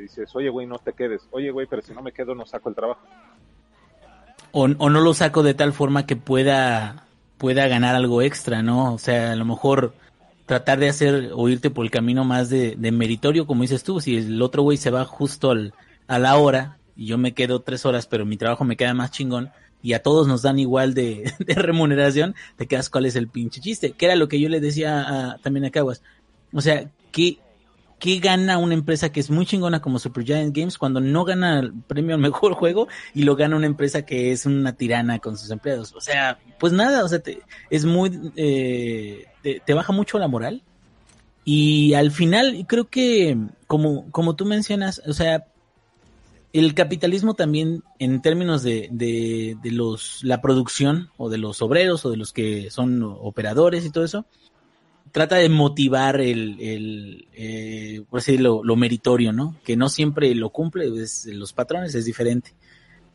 Dices, 0.00 0.34
oye 0.34 0.48
güey, 0.50 0.66
no 0.66 0.78
te 0.78 0.92
quedes. 0.92 1.26
Oye 1.30 1.50
güey, 1.50 1.66
pero 1.66 1.82
si 1.82 1.92
no 1.92 2.02
me 2.02 2.12
quedo 2.12 2.34
no 2.34 2.44
saco 2.46 2.68
el 2.68 2.74
trabajo. 2.74 3.00
o, 4.52 4.68
no 4.68 4.88
lo 5.00 5.14
saco 5.14 5.42
de 5.42 5.54
tal 5.54 5.72
forma 5.72 6.06
que 6.06 6.16
pueda 6.16 7.02
pueda 7.38 7.68
ganar 7.68 7.94
algo 7.94 8.22
extra, 8.22 8.62
¿no? 8.62 8.94
O 8.94 8.98
sea, 8.98 9.32
a 9.32 9.36
lo 9.36 9.44
mejor 9.44 9.92
tratar 10.46 10.78
de 10.78 10.88
hacer 10.88 11.32
o 11.34 11.48
irte 11.50 11.68
por 11.70 11.84
el 11.84 11.90
camino 11.90 12.24
más 12.24 12.48
de, 12.48 12.76
de 12.76 12.92
meritorio, 12.92 13.46
como 13.46 13.60
dices 13.62 13.82
tú, 13.84 14.00
si 14.00 14.16
el 14.16 14.40
otro 14.40 14.62
güey 14.62 14.78
se 14.78 14.90
va 14.90 15.04
justo 15.04 15.50
al, 15.50 15.74
a 16.06 16.18
la 16.18 16.36
hora 16.38 16.78
y 16.94 17.06
yo 17.06 17.18
me 17.18 17.34
quedo 17.34 17.60
tres 17.60 17.84
horas, 17.84 18.06
pero 18.06 18.24
mi 18.24 18.38
trabajo 18.38 18.64
me 18.64 18.76
queda 18.76 18.94
más 18.94 19.10
chingón 19.10 19.50
y 19.82 19.92
a 19.92 20.02
todos 20.02 20.26
nos 20.26 20.40
dan 20.42 20.58
igual 20.58 20.94
de, 20.94 21.30
de 21.40 21.54
remuneración, 21.54 22.34
te 22.56 22.66
quedas 22.66 22.88
cuál 22.88 23.04
es 23.04 23.16
el 23.16 23.28
pinche 23.28 23.60
chiste, 23.60 23.92
que 23.92 24.06
era 24.06 24.16
lo 24.16 24.28
que 24.28 24.40
yo 24.40 24.48
le 24.48 24.60
decía 24.60 25.32
a- 25.32 25.38
también 25.38 25.66
a 25.66 25.70
Caguas. 25.70 26.02
O 26.52 26.60
sea, 26.60 26.90
¿qué, 27.12 27.38
¿qué 27.98 28.18
gana 28.18 28.58
una 28.58 28.74
empresa 28.74 29.10
que 29.10 29.20
es 29.20 29.30
muy 29.30 29.46
chingona 29.46 29.80
como 29.80 29.98
Supergiant 29.98 30.56
Games 30.56 30.78
cuando 30.78 31.00
no 31.00 31.24
gana 31.24 31.60
el 31.60 31.72
premio 31.72 32.14
al 32.14 32.20
mejor 32.20 32.52
juego 32.54 32.88
y 33.14 33.22
lo 33.24 33.36
gana 33.36 33.56
una 33.56 33.66
empresa 33.66 34.02
que 34.06 34.32
es 34.32 34.46
una 34.46 34.72
tirana 34.74 35.18
con 35.18 35.36
sus 35.36 35.50
empleados? 35.50 35.94
O 35.94 36.00
sea, 36.00 36.38
pues 36.58 36.72
nada, 36.72 37.04
o 37.04 37.08
sea, 37.08 37.18
te- 37.20 37.40
es 37.70 37.84
muy, 37.84 38.32
eh, 38.36 39.26
te, 39.64 39.74
baja 39.74 39.92
mucho 39.92 40.18
la 40.18 40.28
moral. 40.28 40.62
Y 41.44 41.94
al 41.94 42.10
final, 42.10 42.64
creo 42.66 42.88
que, 42.88 43.38
como, 43.68 44.10
como 44.10 44.34
tú 44.34 44.44
mencionas, 44.46 45.00
o 45.06 45.12
sea, 45.12 45.46
el 46.52 46.74
capitalismo 46.74 47.34
también, 47.34 47.84
en 48.00 48.20
términos 48.22 48.62
de, 48.64 48.88
de, 48.90 49.56
de 49.62 49.70
los, 49.70 50.24
la 50.24 50.40
producción, 50.40 51.10
o 51.16 51.28
de 51.28 51.38
los 51.38 51.62
obreros, 51.62 52.04
o 52.04 52.10
de 52.10 52.16
los 52.16 52.32
que 52.32 52.70
son 52.70 53.02
operadores 53.02 53.84
y 53.84 53.90
todo 53.90 54.04
eso, 54.04 54.26
trata 55.12 55.36
de 55.36 55.48
motivar 55.48 56.20
el, 56.20 56.56
el 56.60 57.28
eh, 57.32 58.02
por 58.08 58.18
así 58.18 58.32
decirlo, 58.32 58.62
lo 58.64 58.76
meritorio, 58.76 59.32
¿no? 59.32 59.56
Que 59.64 59.76
no 59.76 59.88
siempre 59.88 60.34
lo 60.34 60.50
cumple, 60.50 60.86
es, 61.02 61.26
los 61.26 61.52
patrones 61.52 61.94
es 61.94 62.04
diferente. 62.04 62.54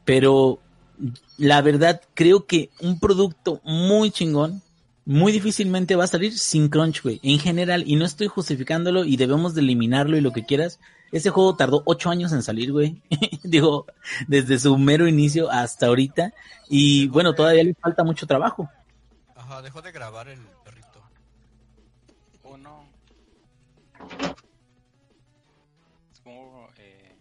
Pero 0.06 0.60
la 1.38 1.62
verdad, 1.62 2.02
creo 2.14 2.46
que 2.46 2.70
un 2.80 3.00
producto 3.00 3.62
muy 3.64 4.12
chingón, 4.12 4.62
muy 5.06 5.32
difícilmente 5.32 5.96
va 5.96 6.04
a 6.04 6.08
salir 6.08 6.38
sin 6.38 6.70
crunch, 6.70 7.02
güey. 7.02 7.20
En 7.24 7.40
general, 7.40 7.84
y 7.88 7.96
no 7.96 8.06
estoy 8.06 8.28
justificándolo 8.28 9.04
y 9.04 9.18
debemos 9.18 9.56
de 9.56 9.62
eliminarlo 9.62 10.18
y 10.18 10.22
lo 10.22 10.32
que 10.32 10.46
quieras. 10.46 10.80
Ese 11.12 11.30
juego 11.30 11.56
tardó 11.56 11.84
ocho 11.86 12.10
años 12.10 12.32
en 12.32 12.44
salir, 12.44 12.72
güey. 12.72 13.02
Digo, 13.44 13.86
desde 14.28 14.60
su 14.60 14.78
mero 14.78 15.08
inicio 15.08 15.50
hasta 15.52 15.88
ahorita. 15.88 16.34
Y 16.70 17.08
bueno, 17.08 17.34
todavía 17.34 17.64
le 17.64 17.74
falta 17.74 18.04
mucho 18.04 18.28
trabajo. 18.28 18.70
Ajá, 19.36 19.62
dejó 19.62 19.82
de 19.82 19.92
grabar 19.92 20.30
el 20.30 20.40
como, 26.24 26.70
eh, 26.78 27.16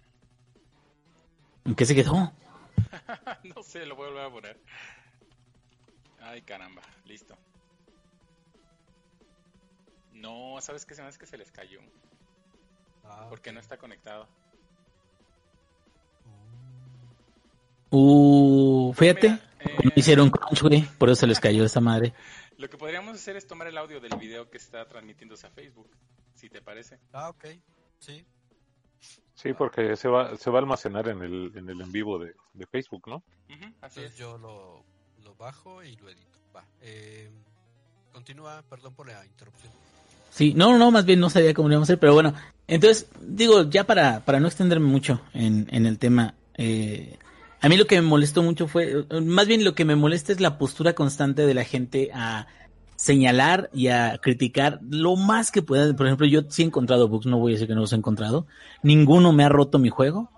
¿En 1.65 1.75
qué 1.75 1.87
se 1.87 1.95
quedó? 1.95 2.33
no 3.55 3.63
sé, 3.63 3.87
lo 3.87 3.97
voy 3.97 4.07
a 4.07 4.11
volver 4.11 4.25
a 4.25 4.31
poner. 4.31 4.61
Ay, 6.21 6.43
caramba, 6.43 6.83
listo. 7.05 7.37
No, 10.13 10.61
¿sabes 10.61 10.85
qué? 10.85 10.95
Se 10.95 11.03
me 11.03 11.09
hace 11.09 11.19
que 11.19 11.27
se 11.27 11.39
les 11.39 11.51
cayó. 11.51 11.81
Ah, 13.05 13.27
Porque 13.29 13.53
no 13.53 13.61
está 13.61 13.79
conectado. 13.79 14.29
Uh, 17.91 18.93
fíjate, 18.93 19.31
Mira, 19.31 19.51
eh, 19.61 19.77
no 19.83 19.93
hicieron 19.97 20.31
crunch, 20.31 20.63
güey, 20.63 20.83
por 20.99 21.09
eso 21.09 21.21
se 21.21 21.27
les 21.27 21.41
cayó 21.41 21.65
esa 21.65 21.81
madre. 21.81 22.15
Lo 22.57 22.69
que 22.69 22.77
podríamos 22.77 23.17
hacer 23.17 23.37
es 23.37 23.47
tomar 23.47 23.67
el 23.67 23.79
audio 23.79 24.01
del 24.01 24.17
video 24.17 24.49
que 24.49 24.59
está 24.59 24.87
transmitiéndose 24.87 25.47
a 25.47 25.51
Facebook, 25.51 25.91
si 26.35 26.49
te 26.49 26.63
parece. 26.63 26.99
Ah, 27.13 27.29
ok. 27.31 27.45
Sí. 27.99 28.25
Sí, 29.35 29.55
porque 29.55 29.97
se 29.97 30.09
va, 30.09 30.37
se 30.37 30.51
va 30.51 30.59
a 30.59 30.61
almacenar 30.63 31.09
en 31.09 31.23
el, 31.23 31.53
en 31.57 31.69
el 31.71 31.81
en 31.81 31.93
vivo 31.93 32.19
de, 32.19 32.35
de 32.53 32.67
Facebook, 32.67 33.09
¿no? 33.09 33.17
Ujú, 33.49 33.65
así 33.81 34.01
Entonces 34.01 34.13
es. 34.13 34.17
yo 34.17 34.37
lo, 34.39 34.85
lo 35.25 35.35
bajo 35.37 35.83
y 35.83 35.97
lo 35.97 36.11
edito. 36.11 36.39
Va. 36.55 36.65
Eh, 36.83 37.31
continúa, 38.13 38.63
perdón 38.69 38.95
por 38.95 39.07
la 39.07 39.25
interrupción. 39.25 39.73
Sí, 40.31 40.53
no, 40.55 40.77
no, 40.79 40.91
más 40.91 41.05
bien 41.07 41.21
no 41.21 41.31
sabía 41.31 41.55
cómo 41.55 41.69
lo 41.69 41.75
íbamos 41.75 41.89
a 41.89 41.93
hacer, 41.93 41.99
pero 42.01 42.15
bueno, 42.15 42.35
entonces, 42.67 43.09
digo, 43.21 43.69
ya 43.69 43.85
para, 43.85 44.25
para 44.25 44.39
no 44.41 44.47
extenderme 44.47 44.87
mucho 44.87 45.21
en, 45.33 45.67
en 45.73 45.87
el 45.87 45.99
tema, 45.99 46.35
eh, 46.55 47.19
A 47.61 47.69
mí 47.69 47.77
lo 47.77 47.87
que 47.87 47.97
me 48.01 48.07
molestó 48.09 48.43
mucho 48.43 48.69
fue, 48.69 49.07
más 49.23 49.47
bien 49.47 49.65
lo 49.65 49.75
que 49.75 49.85
me 49.85 49.97
molesta 49.97 50.33
es 50.33 50.41
la 50.41 50.57
postura 50.59 50.95
constante 50.95 51.47
de 51.47 51.55
la 51.55 51.65
gente 51.65 52.11
a 52.15 52.47
señalar 53.01 53.71
y 53.73 53.89
a 53.89 54.19
criticar 54.19 54.79
lo 54.91 55.17
más 55.17 55.51
que 55.51 55.63
pueda. 55.63 55.97
Por 55.97 56.05
ejemplo, 56.05 56.27
yo 56.27 56.43
sí 56.51 56.61
he 56.61 56.67
encontrado 56.67 57.09
bugs, 57.09 57.25
no 57.25 57.39
voy 57.39 57.53
a 57.53 57.55
decir 57.55 57.67
que 57.67 57.75
no 57.75 57.81
los 57.81 57.95
he 57.95 57.97
encontrado. 57.97 58.47
Ninguno 58.83 59.33
me 59.33 59.43
ha 59.43 59.49
roto 59.49 59.79
mi 59.79 59.89
juego. 59.89 60.31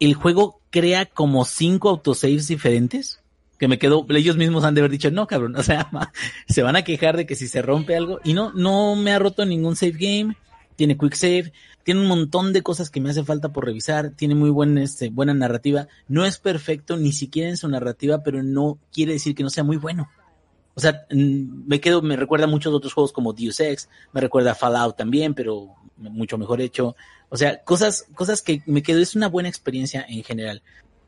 El 0.00 0.14
juego 0.14 0.60
crea 0.70 1.06
como 1.06 1.44
cinco 1.44 1.90
autosaves 1.90 2.48
diferentes 2.48 3.20
que 3.60 3.68
me 3.68 3.78
quedo, 3.78 4.04
ellos 4.08 4.36
mismos 4.36 4.64
han 4.64 4.74
de 4.74 4.80
haber 4.80 4.90
dicho, 4.90 5.12
no, 5.12 5.28
cabrón, 5.28 5.54
o 5.54 5.62
sea, 5.62 5.88
se 6.48 6.64
van 6.64 6.74
a 6.74 6.82
quejar 6.82 7.16
de 7.16 7.26
que 7.26 7.36
si 7.36 7.46
se 7.46 7.62
rompe 7.62 7.94
algo, 7.94 8.18
y 8.24 8.34
no, 8.34 8.52
no 8.52 8.96
me 8.96 9.12
ha 9.12 9.20
roto 9.20 9.46
ningún 9.46 9.76
save 9.76 9.92
game, 9.92 10.36
tiene 10.74 10.98
quick 10.98 11.14
save, 11.14 11.52
tiene 11.84 12.00
un 12.00 12.08
montón 12.08 12.52
de 12.52 12.62
cosas 12.62 12.90
que 12.90 13.00
me 13.00 13.10
hace 13.10 13.22
falta 13.22 13.52
por 13.52 13.64
revisar, 13.64 14.10
tiene 14.10 14.34
muy 14.34 14.50
buen, 14.50 14.76
este, 14.78 15.10
buena 15.10 15.32
narrativa, 15.32 15.86
no 16.08 16.24
es 16.24 16.38
perfecto 16.38 16.96
ni 16.96 17.12
siquiera 17.12 17.48
en 17.48 17.56
su 17.56 17.68
narrativa, 17.68 18.24
pero 18.24 18.42
no 18.42 18.78
quiere 18.92 19.12
decir 19.12 19.36
que 19.36 19.44
no 19.44 19.50
sea 19.50 19.62
muy 19.62 19.76
bueno. 19.76 20.10
O 20.74 20.80
sea, 20.80 21.06
me 21.10 21.80
quedo, 21.80 22.02
me 22.02 22.16
recuerda 22.16 22.46
a 22.46 22.48
muchos 22.48 22.74
otros 22.74 22.92
juegos 22.92 23.12
como 23.12 23.32
Deus 23.32 23.60
Ex, 23.60 23.88
me 24.12 24.20
recuerda 24.20 24.52
a 24.52 24.54
Fallout 24.56 24.96
también, 24.96 25.34
pero 25.34 25.74
mucho 25.96 26.38
mejor 26.38 26.60
hecho. 26.60 26.96
O 27.28 27.36
sea, 27.36 27.62
cosas, 27.62 28.06
cosas 28.14 28.42
que 28.42 28.62
me 28.66 28.82
quedo, 28.82 29.00
es 29.00 29.14
una 29.14 29.28
buena 29.28 29.48
experiencia 29.48 30.04
en 30.08 30.24
general. 30.24 30.62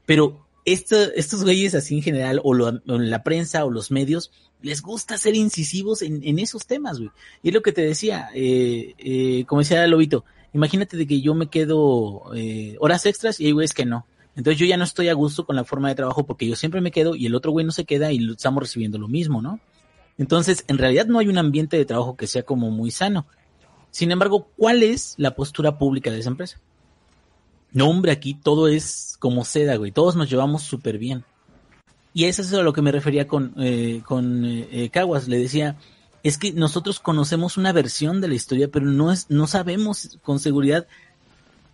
Pero 0.05 0.47
estos 0.65 1.45
güeyes 1.45 1.75
así 1.75 1.97
en 1.97 2.03
general, 2.03 2.41
o, 2.43 2.55
la 2.55 3.23
prensa 3.23 3.65
o 3.65 3.71
los 3.71 3.91
medios, 3.91 4.33
les 4.63 4.83
gusta 4.83 5.17
ser 5.17 5.35
incisivos 5.35 6.03
en, 6.03 6.39
esos 6.39 6.67
temas, 6.67 6.99
güey. 6.99 7.11
Y 7.43 7.49
es 7.49 7.55
lo 7.55 7.63
que 7.63 7.73
te 7.73 7.83
decía, 7.83 8.31
eh, 8.35 8.95
eh, 8.99 9.45
como 9.47 9.61
decía 9.61 9.87
Lobito, 9.87 10.25
imagínate 10.53 10.97
de 10.97 11.07
que 11.07 11.21
yo 11.21 11.35
me 11.35 11.49
quedo 11.49 12.35
eh, 12.35 12.77
horas 12.81 13.07
extras 13.07 13.39
y 13.39 13.47
hay 13.47 13.53
güeyes 13.53 13.75
que 13.75 13.85
no. 13.85 14.07
Entonces 14.37 14.61
yo 14.61 14.67
ya 14.67 14.77
no 14.77 14.85
estoy 14.85 15.09
a 15.09 15.15
gusto 15.15 15.47
con 15.47 15.57
la 15.57 15.65
forma 15.65 15.89
de 15.89 15.95
trabajo 15.95 16.27
porque 16.27 16.47
yo 16.47 16.57
siempre 16.57 16.81
me 16.81 16.91
quedo 16.91 17.15
y 17.15 17.27
el 17.27 17.35
otro 17.35 17.53
güey 17.53 17.65
no 17.65 17.73
se 17.73 17.87
queda 17.87 18.13
y 18.13 18.31
estamos 18.31 18.63
recibiendo 18.63 18.99
lo 18.99 19.09
mismo, 19.09 19.41
¿no? 19.41 19.61
Entonces, 20.19 20.65
en 20.69 20.79
realidad 20.79 21.07
no 21.07 21.19
hay 21.19 21.29
un 21.29 21.39
ambiente 21.39 21.77
de 21.77 21.85
trabajo 21.85 22.17
que 22.17 22.27
sea 22.27 22.43
como 22.43 22.71
muy 22.71 22.91
sano. 22.91 23.27
Sin 23.91 24.11
embargo, 24.11 24.49
¿cuál 24.57 24.83
es 24.83 25.15
la 25.19 25.35
postura 25.35 25.79
pública 25.79 26.11
de 26.11 26.21
esa 26.21 26.31
empresa? 26.31 26.61
No, 27.73 27.89
hombre, 27.89 28.13
aquí 28.13 28.35
todo 28.35 28.69
es 28.69 29.17
como 29.19 29.45
seda, 29.45 29.77
güey. 29.77 29.93
Todos 29.93 30.17
nos 30.17 30.31
llevamos 30.31 30.63
súper 30.63 30.99
bien. 30.99 31.25
Y 32.15 32.25
eso 32.25 32.41
es 32.41 32.53
a 32.53 32.63
lo 32.63 32.73
que 32.73 32.83
me 32.83 32.93
refería 32.93 33.27
con, 33.27 33.55
eh, 33.59 34.03
con 34.05 34.45
eh, 34.45 34.69
eh, 34.71 34.91
Caguas. 34.91 35.29
Le 35.29 35.39
decía, 35.39 35.77
es 36.23 36.39
que 36.39 36.53
nosotros 36.53 36.99
conocemos 36.99 37.59
una 37.59 37.73
versión 37.73 38.21
de 38.21 38.29
la 38.29 38.35
historia, 38.35 38.69
pero 38.69 38.87
no, 38.87 39.13
es, 39.13 39.27
no 39.29 39.47
sabemos 39.47 40.19
con 40.23 40.41
seguridad 40.41 40.87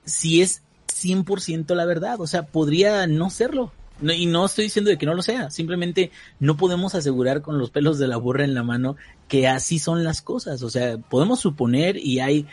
si 0.05 0.43
es 0.43 0.63
100% 1.05 1.75
la 1.75 1.85
verdad. 1.85 2.21
O 2.21 2.27
sea, 2.27 2.47
podría 2.47 3.07
no 3.07 3.31
serlo. 3.31 3.73
y 4.03 4.27
no 4.27 4.47
estoy 4.47 4.65
diciendo 4.65 4.91
de 4.91 4.99
que 4.99 5.07
no 5.07 5.15
lo 5.15 5.23
sea. 5.23 5.51
Simplemente 5.51 6.11
no 6.41 6.57
podemos 6.57 6.95
asegurar 6.95 7.43
con 7.43 7.59
los 7.59 7.71
pelos 7.71 7.99
de 7.99 8.09
la 8.09 8.17
burra 8.17 8.45
en 8.45 8.55
la 8.55 8.63
mano 8.63 8.97
que 9.29 9.49
así 9.49 9.79
son 9.79 10.05
las 10.05 10.23
cosas. 10.23 10.63
O 10.63 10.71
sea, 10.71 10.99
podemos 10.99 11.41
suponer 11.41 11.97
y 11.97 12.21
hay 12.21 12.47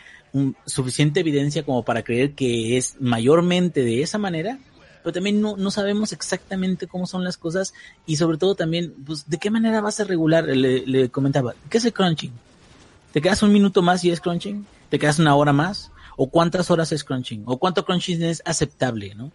suficiente 0.64 1.20
evidencia 1.20 1.64
como 1.64 1.82
para 1.84 2.02
creer 2.02 2.34
que 2.34 2.76
es 2.76 2.96
mayormente 3.00 3.82
de 3.82 4.02
esa 4.02 4.16
manera, 4.16 4.58
pero 5.02 5.12
también 5.12 5.40
no, 5.40 5.70
sabemos 5.70 6.12
exactamente 6.12 6.86
cómo 6.86 7.06
son 7.06 7.24
las 7.24 7.36
cosas 7.36 7.72
y 8.06 8.16
sobre 8.16 8.38
todo 8.38 8.54
también, 8.54 8.94
pues, 9.04 9.28
de 9.28 9.38
qué 9.38 9.50
manera 9.50 9.80
vas 9.80 9.98
a 9.98 10.04
regular, 10.04 10.44
le 10.44 11.08
comentaba, 11.08 11.54
¿qué 11.68 11.78
es 11.78 11.84
el 11.84 11.92
crunching? 11.92 12.32
¿Te 13.12 13.20
quedas 13.20 13.42
un 13.42 13.52
minuto 13.52 13.82
más 13.82 14.04
y 14.04 14.10
es 14.10 14.20
crunching? 14.20 14.64
¿Te 14.88 14.98
quedas 14.98 15.18
una 15.18 15.34
hora 15.34 15.52
más? 15.52 15.90
¿O 16.22 16.28
cuántas 16.28 16.70
horas 16.70 16.92
es 16.92 17.02
crunching? 17.02 17.44
¿O 17.46 17.56
cuánto 17.56 17.86
crunching 17.86 18.22
es 18.22 18.42
aceptable, 18.44 19.14
no? 19.14 19.32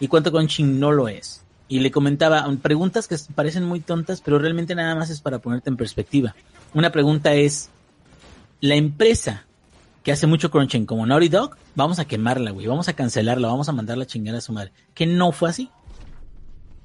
¿Y 0.00 0.06
cuánto 0.06 0.30
crunching 0.30 0.78
no 0.78 0.92
lo 0.92 1.08
es? 1.08 1.42
Y 1.66 1.80
le 1.80 1.90
comentaba 1.90 2.46
preguntas 2.60 3.08
que 3.08 3.16
parecen 3.34 3.64
muy 3.64 3.80
tontas, 3.80 4.20
pero 4.20 4.38
realmente 4.38 4.74
nada 4.74 4.94
más 4.94 5.08
es 5.08 5.22
para 5.22 5.38
ponerte 5.38 5.70
en 5.70 5.78
perspectiva. 5.78 6.34
Una 6.74 6.92
pregunta 6.92 7.32
es, 7.32 7.70
¿la 8.60 8.74
empresa 8.74 9.46
que 10.02 10.12
hace 10.12 10.26
mucho 10.26 10.50
crunching 10.50 10.84
como 10.84 11.06
Naughty 11.06 11.30
Dog, 11.30 11.56
vamos 11.74 12.00
a 12.00 12.04
quemarla, 12.04 12.50
güey, 12.50 12.66
vamos 12.66 12.88
a 12.88 12.92
cancelarla, 12.92 13.48
vamos 13.48 13.70
a 13.70 13.72
mandarla 13.72 14.04
a 14.04 14.06
chingar 14.06 14.34
a 14.34 14.42
su 14.42 14.52
madre. 14.52 14.72
Que 14.92 15.06
no 15.06 15.32
fue 15.32 15.48
así. 15.48 15.70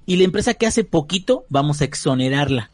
Y 0.05 0.15
la 0.15 0.23
empresa 0.23 0.53
que 0.53 0.65
hace 0.65 0.85
poquito, 0.85 1.45
vamos 1.49 1.81
a 1.81 1.83
exonerarla. 1.83 2.71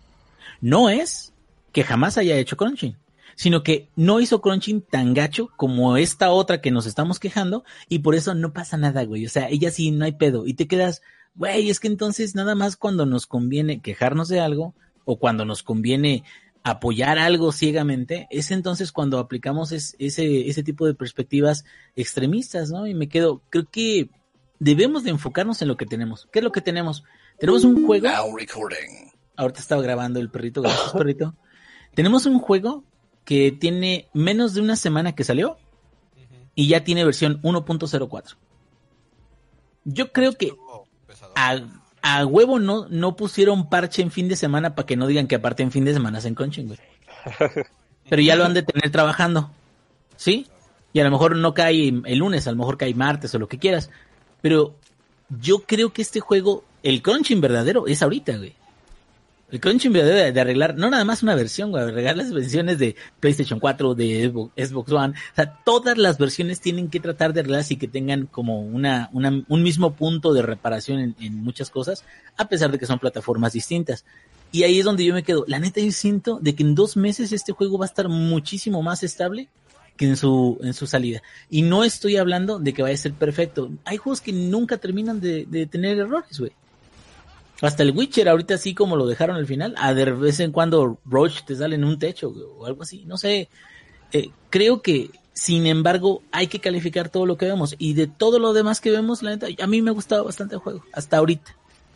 No 0.62 0.92
es 0.92 1.34
que 1.72 1.84
jamás 1.84 2.20
haya 2.20 2.38
hecho 2.38 2.56
crunching, 2.56 2.96
sino 3.38 3.62
que 3.62 3.92
no 3.96 4.20
hizo 4.20 4.42
crunching 4.42 4.82
tan 4.82 5.14
gacho 5.14 5.52
como 5.56 5.96
esta 5.96 6.32
otra 6.32 6.60
que 6.60 6.72
nos 6.72 6.88
estamos 6.88 7.20
quejando 7.20 7.64
y 7.88 8.00
por 8.00 8.16
eso 8.16 8.34
no 8.34 8.52
pasa 8.52 8.78
nada, 8.78 9.06
güey. 9.06 9.28
O 9.28 9.30
sea, 9.30 9.48
ella 9.48 9.70
sí 9.70 9.92
no 9.92 10.06
hay 10.06 10.14
pedo 10.14 10.48
y 10.48 10.56
te 10.56 10.68
quedas, 10.68 11.04
güey, 11.36 11.70
es 11.70 11.80
que 11.80 11.88
entonces 11.88 12.34
nada 12.34 12.56
más 12.56 12.76
cuando 12.76 13.06
nos 13.06 13.28
conviene 13.28 13.80
quejarnos 13.80 14.28
de 14.28 14.40
algo 14.40 14.74
o 15.06 15.20
cuando 15.20 15.46
nos 15.46 15.62
conviene 15.62 16.24
apoyar 16.64 17.20
algo 17.20 17.52
ciegamente, 17.52 18.28
es 18.32 18.50
entonces 18.50 18.92
cuando 18.92 19.20
aplicamos 19.20 19.72
ese, 19.72 19.96
ese 20.50 20.64
tipo 20.64 20.88
de 20.88 20.96
perspectivas 20.96 21.64
extremistas, 21.96 22.72
¿no? 22.72 22.88
Y 22.88 22.96
me 22.96 23.08
quedo, 23.08 23.44
creo 23.52 23.70
que 23.70 24.10
debemos 24.58 25.04
de 25.04 25.12
enfocarnos 25.12 25.62
en 25.62 25.68
lo 25.68 25.78
que 25.78 25.86
tenemos. 25.86 26.28
¿Qué 26.32 26.40
es 26.40 26.44
lo 26.44 26.52
que 26.52 26.62
tenemos? 26.62 27.04
Tenemos 27.40 27.64
un 27.64 27.86
juego. 27.86 28.08
Ahorita 29.36 29.60
estaba 29.60 29.84
grabando 29.84 30.20
el 30.20 30.32
perrito, 30.32 30.64
gracias 30.64 30.92
perrito. 30.92 31.36
Tenemos 31.94 32.26
un 32.26 32.40
juego 32.40 32.84
que 33.28 33.52
tiene 33.52 34.08
menos 34.14 34.54
de 34.54 34.62
una 34.62 34.78
semana 34.78 35.14
que 35.14 35.26
salió 35.26 35.58
y 36.56 36.70
ya 36.70 36.86
tiene 36.86 37.04
versión 37.04 37.42
1.04. 37.42 38.38
Yo 39.84 40.14
creo 40.14 40.32
que 40.32 40.54
a 41.36 42.26
huevo 42.26 42.58
no, 42.58 42.88
no 42.88 43.18
pusieron 43.18 43.68
parche 43.68 44.02
en 44.02 44.12
fin 44.12 44.30
de 44.30 44.38
semana 44.38 44.76
para 44.76 44.86
que 44.86 44.96
no 44.96 45.08
digan 45.08 45.28
que 45.28 45.36
aparte 45.36 45.62
en 45.62 45.72
fin 45.72 45.84
de 45.84 45.92
semana 45.92 46.20
hacen 46.20 46.36
crunching, 46.36 46.68
güey. 46.68 46.80
Pero 48.10 48.22
ya 48.22 48.38
lo 48.38 48.46
han 48.46 48.54
de 48.54 48.64
tener 48.64 48.94
trabajando. 48.94 49.52
¿Sí? 50.16 50.48
Y 50.94 51.02
a 51.02 51.04
lo 51.04 51.12
mejor 51.12 51.36
no 51.36 51.54
cae 51.54 51.90
el 51.90 52.18
lunes, 52.18 52.48
a 52.48 52.52
lo 52.52 52.58
mejor 52.58 52.78
cae 52.78 52.94
martes 52.94 53.36
o 53.36 53.40
lo 53.40 53.50
que 53.50 53.60
quieras. 53.60 53.90
Pero 54.42 54.74
yo 55.38 55.64
creo 55.64 55.92
que 55.92 56.02
este 56.02 56.22
juego, 56.22 56.64
el 56.82 57.02
crunching 57.02 57.42
verdadero, 57.42 57.88
es 57.88 58.02
ahorita, 58.02 58.38
güey. 58.38 58.56
El 59.50 59.62
crunching 59.62 59.94
debe 59.94 60.34
de 60.34 60.42
arreglar, 60.42 60.76
no 60.78 60.90
nada 60.90 61.06
más 61.06 61.24
una 61.24 61.34
versión, 61.34 61.72
güey, 61.72 61.82
arreglar 61.82 62.18
las 62.18 62.34
versiones 62.34 62.80
de 62.80 62.98
PlayStation 63.22 63.62
4, 63.62 63.96
de 63.96 64.50
Xbox 64.58 64.92
One. 64.92 65.14
O 65.14 65.36
sea, 65.36 65.58
todas 65.64 65.98
las 65.98 66.18
versiones 66.18 66.60
tienen 66.60 66.90
que 66.90 67.00
tratar 67.00 67.32
de 67.32 67.40
arreglarse 67.40 67.76
y 67.76 67.78
que 67.78 67.88
tengan 67.88 68.26
como 68.26 68.60
una, 68.60 69.10
una 69.14 69.46
un 69.48 69.64
mismo 69.64 69.94
punto 69.94 70.34
de 70.34 70.42
reparación 70.42 71.16
en, 71.18 71.36
muchas 71.36 71.70
cosas, 71.70 72.04
a 72.36 72.50
pesar 72.50 72.72
de 72.72 72.78
que 72.78 72.86
son 72.86 73.00
plataformas 73.00 73.54
distintas. 73.54 74.04
Y 74.52 74.64
ahí 74.64 74.80
es 74.80 74.86
donde 74.86 75.06
yo 75.06 75.14
me 75.14 75.24
quedo. 75.24 75.46
La 75.48 75.60
neta, 75.60 75.80
yo 75.80 75.92
siento 75.94 76.40
de 76.42 76.54
que 76.54 76.64
en 76.64 76.76
dos 76.76 76.98
meses 76.98 77.32
este 77.32 77.54
juego 77.54 77.78
va 77.78 77.86
a 77.86 77.88
estar 77.88 78.10
muchísimo 78.10 78.82
más 78.82 79.02
estable 79.04 79.48
que 79.96 80.08
en 80.08 80.18
su, 80.18 80.58
en 80.62 80.74
su 80.74 80.88
salida. 80.88 81.22
Y 81.50 81.62
no 81.62 81.86
estoy 81.86 82.18
hablando 82.18 82.60
de 82.60 82.74
que 82.74 82.82
vaya 82.82 82.96
a 82.96 82.98
ser 82.98 83.14
perfecto. 83.14 83.72
Hay 83.86 83.96
juegos 83.96 84.20
que 84.20 84.34
nunca 84.34 84.78
terminan 84.78 85.22
de, 85.22 85.46
de 85.46 85.68
tener 85.68 85.98
errores, 85.98 86.38
güey. 86.38 86.52
Hasta 87.62 87.84
el 87.84 87.92
Witcher, 87.92 88.30
ahorita 88.30 88.56
así 88.56 88.74
como 88.76 88.96
lo 88.96 89.08
dejaron 89.08 89.36
al 89.36 89.48
final, 89.48 89.74
a 89.78 89.94
de 89.94 90.12
vez 90.12 90.40
en 90.40 90.52
cuando 90.52 91.00
Roach 91.06 91.44
te 91.44 91.56
sale 91.56 91.76
en 91.76 91.84
un 91.84 91.98
techo 91.98 92.30
o 92.30 92.66
algo 92.66 92.84
así, 92.84 93.04
no 93.06 93.18
sé. 93.18 93.50
Eh, 94.14 94.30
creo 94.50 94.82
que, 94.82 95.10
sin 95.34 95.66
embargo, 95.66 96.22
hay 96.32 96.48
que 96.48 96.60
calificar 96.60 97.10
todo 97.10 97.26
lo 97.26 97.38
que 97.38 97.48
vemos. 97.48 97.76
Y 97.80 97.94
de 97.94 98.08
todo 98.08 98.38
lo 98.40 98.54
demás 98.54 98.80
que 98.80 98.92
vemos, 98.92 99.24
la 99.24 99.32
neta, 99.32 99.48
a 99.60 99.68
mí 99.68 99.82
me 99.82 99.92
ha 99.92 100.22
bastante 100.22 100.56
el 100.56 100.62
juego, 100.62 100.84
hasta 100.94 101.18
ahorita. 101.18 101.56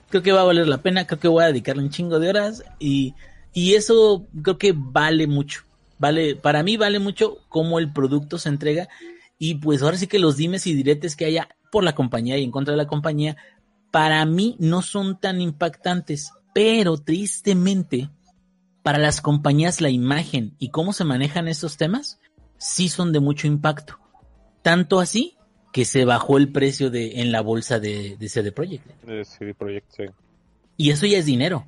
Creo 0.09 0.23
que 0.23 0.31
va 0.31 0.41
a 0.41 0.45
valer 0.45 0.67
la 0.67 0.81
pena, 0.81 1.05
creo 1.05 1.19
que 1.19 1.27
voy 1.27 1.43
a 1.43 1.47
dedicarle 1.47 1.83
un 1.83 1.89
chingo 1.89 2.19
de 2.19 2.29
horas 2.29 2.63
y, 2.79 3.13
y 3.53 3.75
eso 3.75 4.25
creo 4.41 4.57
que 4.57 4.73
vale 4.75 5.27
mucho. 5.27 5.61
Vale, 5.99 6.35
para 6.35 6.63
mí 6.63 6.77
vale 6.77 6.97
mucho 6.97 7.37
cómo 7.47 7.77
el 7.77 7.93
producto 7.93 8.39
se 8.39 8.49
entrega 8.49 8.89
y 9.37 9.55
pues 9.55 9.83
ahora 9.83 9.97
sí 9.97 10.07
que 10.07 10.17
los 10.17 10.35
dimes 10.35 10.65
y 10.65 10.73
diretes 10.73 11.15
que 11.15 11.25
haya 11.25 11.47
por 11.71 11.83
la 11.83 11.95
compañía 11.95 12.37
y 12.37 12.43
en 12.43 12.51
contra 12.51 12.73
de 12.73 12.77
la 12.77 12.87
compañía 12.87 13.37
para 13.91 14.25
mí 14.25 14.55
no 14.59 14.81
son 14.81 15.19
tan 15.19 15.41
impactantes, 15.41 16.31
pero 16.53 16.97
tristemente 16.97 18.09
para 18.83 18.97
las 18.97 19.21
compañías 19.21 19.81
la 19.81 19.89
imagen 19.89 20.55
y 20.57 20.69
cómo 20.69 20.93
se 20.93 21.03
manejan 21.03 21.47
estos 21.47 21.77
temas 21.77 22.19
sí 22.57 22.89
son 22.89 23.11
de 23.11 23.19
mucho 23.19 23.47
impacto. 23.47 23.99
Tanto 24.61 24.99
así 24.99 25.35
que 25.73 25.85
se 25.85 26.05
bajó 26.05 26.37
el 26.37 26.51
precio 26.51 26.89
de 26.89 27.21
en 27.21 27.31
la 27.31 27.41
bolsa 27.41 27.79
de, 27.79 28.17
CD 28.27 28.51
Projekt. 28.51 28.87
De 29.03 29.23
CD 29.25 29.53
Projekt, 29.53 29.91
sí. 29.91 30.03
Y 30.77 30.89
eso 30.91 31.05
ya 31.05 31.17
es 31.17 31.25
dinero. 31.25 31.67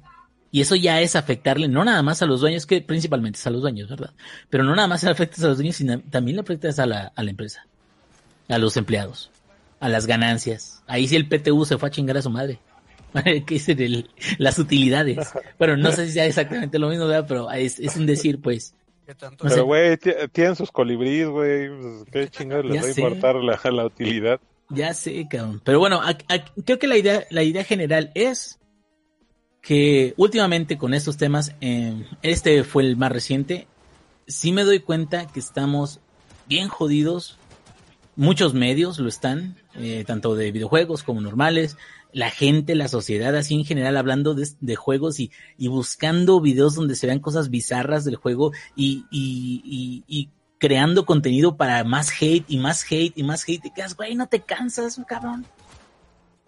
Y 0.52 0.62
eso 0.62 0.76
ya 0.76 1.02
es 1.02 1.16
afectarle 1.16 1.68
no 1.68 1.84
nada 1.84 2.04
más 2.04 2.22
a 2.22 2.28
los 2.28 2.42
dueños, 2.42 2.68
que 2.68 2.82
principalmente 2.82 3.38
es 3.38 3.48
a 3.48 3.50
los 3.50 3.62
dueños, 3.62 3.90
¿verdad? 3.90 4.12
Pero 4.50 4.64
no 4.64 4.76
nada 4.76 4.88
más 4.88 5.04
afecta 5.04 5.42
a 5.44 5.48
los 5.48 5.58
dueños, 5.58 5.76
sino 5.76 6.00
también 6.00 6.36
le 6.36 6.42
afecta 6.42 6.70
a 6.82 6.86
la, 6.86 7.12
a 7.16 7.24
la 7.24 7.30
empresa, 7.32 7.66
a 8.50 8.58
los 8.60 8.78
empleados 8.78 9.32
a 9.84 9.90
las 9.90 10.06
ganancias. 10.08 10.82
Ahí 10.88 11.10
sí 11.10 11.18
el 11.18 11.28
PTU 11.28 11.66
se 11.66 11.78
fue 11.78 11.90
a 11.90 11.92
chingar 11.92 12.16
a 12.16 12.22
su 12.22 12.30
madre. 12.30 12.58
¿Qué 13.24 13.44
dicen 13.46 14.08
las 14.38 14.58
utilidades? 14.58 15.34
Bueno, 15.60 15.76
no 15.76 15.92
sé 15.92 16.06
si 16.08 16.14
sea 16.14 16.26
exactamente 16.26 16.80
lo 16.80 16.88
mismo, 16.88 17.06
pero 17.28 17.52
es, 17.52 17.80
es 17.80 17.98
un 17.98 18.06
decir, 18.06 18.40
pues. 18.40 18.76
pero, 19.42 19.66
güey, 19.66 19.98
tienen 20.32 20.56
sus 20.56 20.72
colibríes, 20.72 21.28
güey. 21.28 21.68
Pues, 21.68 22.06
¿Qué 22.14 22.30
chingados 22.30 22.64
les 22.66 22.82
va 22.82 22.86
a 22.88 22.90
importar 22.92 23.36
la, 23.36 23.60
la, 23.72 23.86
utilidad? 23.86 24.40
Ya 24.70 24.94
sé, 24.94 25.28
cabrón. 25.30 25.62
Pero 25.66 25.80
bueno, 25.80 26.02
a- 26.02 26.12
a- 26.12 26.46
creo 26.66 26.80
que 26.80 26.88
la 26.88 26.96
idea, 26.98 27.26
la 27.30 27.44
idea 27.44 27.66
general 27.66 28.10
es 28.16 28.60
que 29.62 30.14
últimamente 30.16 30.78
con 30.78 30.94
estos 30.94 31.18
temas, 31.18 31.56
eh, 31.60 32.06
este 32.22 32.64
fue 32.64 32.84
el 32.84 32.96
más 32.96 33.12
reciente, 33.12 33.68
sí 34.28 34.54
me 34.54 34.64
doy 34.64 34.80
cuenta 34.80 35.28
que 35.28 35.42
estamos 35.42 36.00
bien 36.48 36.70
jodidos. 36.70 37.38
Muchos 38.16 38.54
medios 38.54 39.00
lo 39.00 39.10
están, 39.10 39.58
eh, 39.76 40.04
tanto 40.06 40.36
de 40.36 40.52
videojuegos 40.52 41.04
como 41.04 41.22
normales. 41.22 41.78
La 42.12 42.30
gente, 42.30 42.76
la 42.76 42.88
sociedad, 42.88 43.36
así 43.36 43.56
en 43.56 43.66
general, 43.66 43.98
hablando 43.98 44.36
de, 44.36 44.48
de 44.62 44.76
juegos 44.76 45.20
y, 45.20 45.32
y 45.58 45.68
buscando 45.68 46.40
videos 46.42 46.76
donde 46.76 46.96
se 46.96 47.08
vean 47.08 47.20
cosas 47.20 47.50
bizarras 47.50 48.06
del 48.06 48.18
juego 48.18 48.52
y, 48.76 49.06
y, 49.10 49.62
y, 49.66 50.04
y 50.08 50.30
creando 50.60 51.06
contenido 51.06 51.58
para 51.58 51.84
más 51.84 52.12
hate 52.22 52.46
y 52.48 52.58
más 52.58 52.84
hate 52.90 53.14
y 53.18 53.24
más 53.24 53.44
hate. 53.48 53.66
Y 53.66 53.72
quedas, 53.72 53.96
güey, 53.96 54.14
no 54.16 54.28
te 54.28 54.42
cansas, 54.42 55.00
cabrón. 55.08 55.46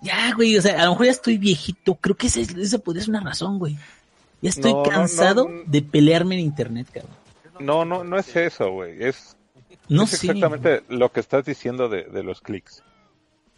Ya, 0.01 0.33
güey, 0.35 0.55
o 0.57 0.61
sea, 0.61 0.81
a 0.81 0.85
lo 0.85 0.91
mejor 0.91 1.05
ya 1.07 1.11
estoy 1.13 1.37
viejito. 1.37 1.95
Creo 1.95 2.15
que 2.15 2.27
ese, 2.27 2.41
esa 2.41 2.77
podría 2.77 3.01
ser 3.03 3.09
una 3.11 3.21
razón, 3.21 3.57
güey. 3.57 3.75
Ya 4.41 4.49
estoy 4.49 4.71
No, 4.71 4.83
no, 4.83 4.89
cansado 4.89 5.49
no. 5.49 5.63
de 5.65 5.81
pelearme 5.81 6.35
en 6.35 6.41
internet, 6.41 6.87
cabrón. 6.93 7.15
No, 7.59 7.85
no, 7.85 8.03
no 8.03 8.19
es 8.19 8.35
eso, 8.35 8.69
güey. 8.69 9.03
Es, 9.03 9.35
No 9.89 10.03
es 10.03 10.11
sé. 10.11 10.27
exactamente 10.27 10.83
lo 10.89 11.11
que 11.11 11.21
estás 11.21 11.43
diciendo 11.45 11.89
de, 11.89 12.03
de 12.03 12.21
los 12.21 12.41
clics. 12.41 12.83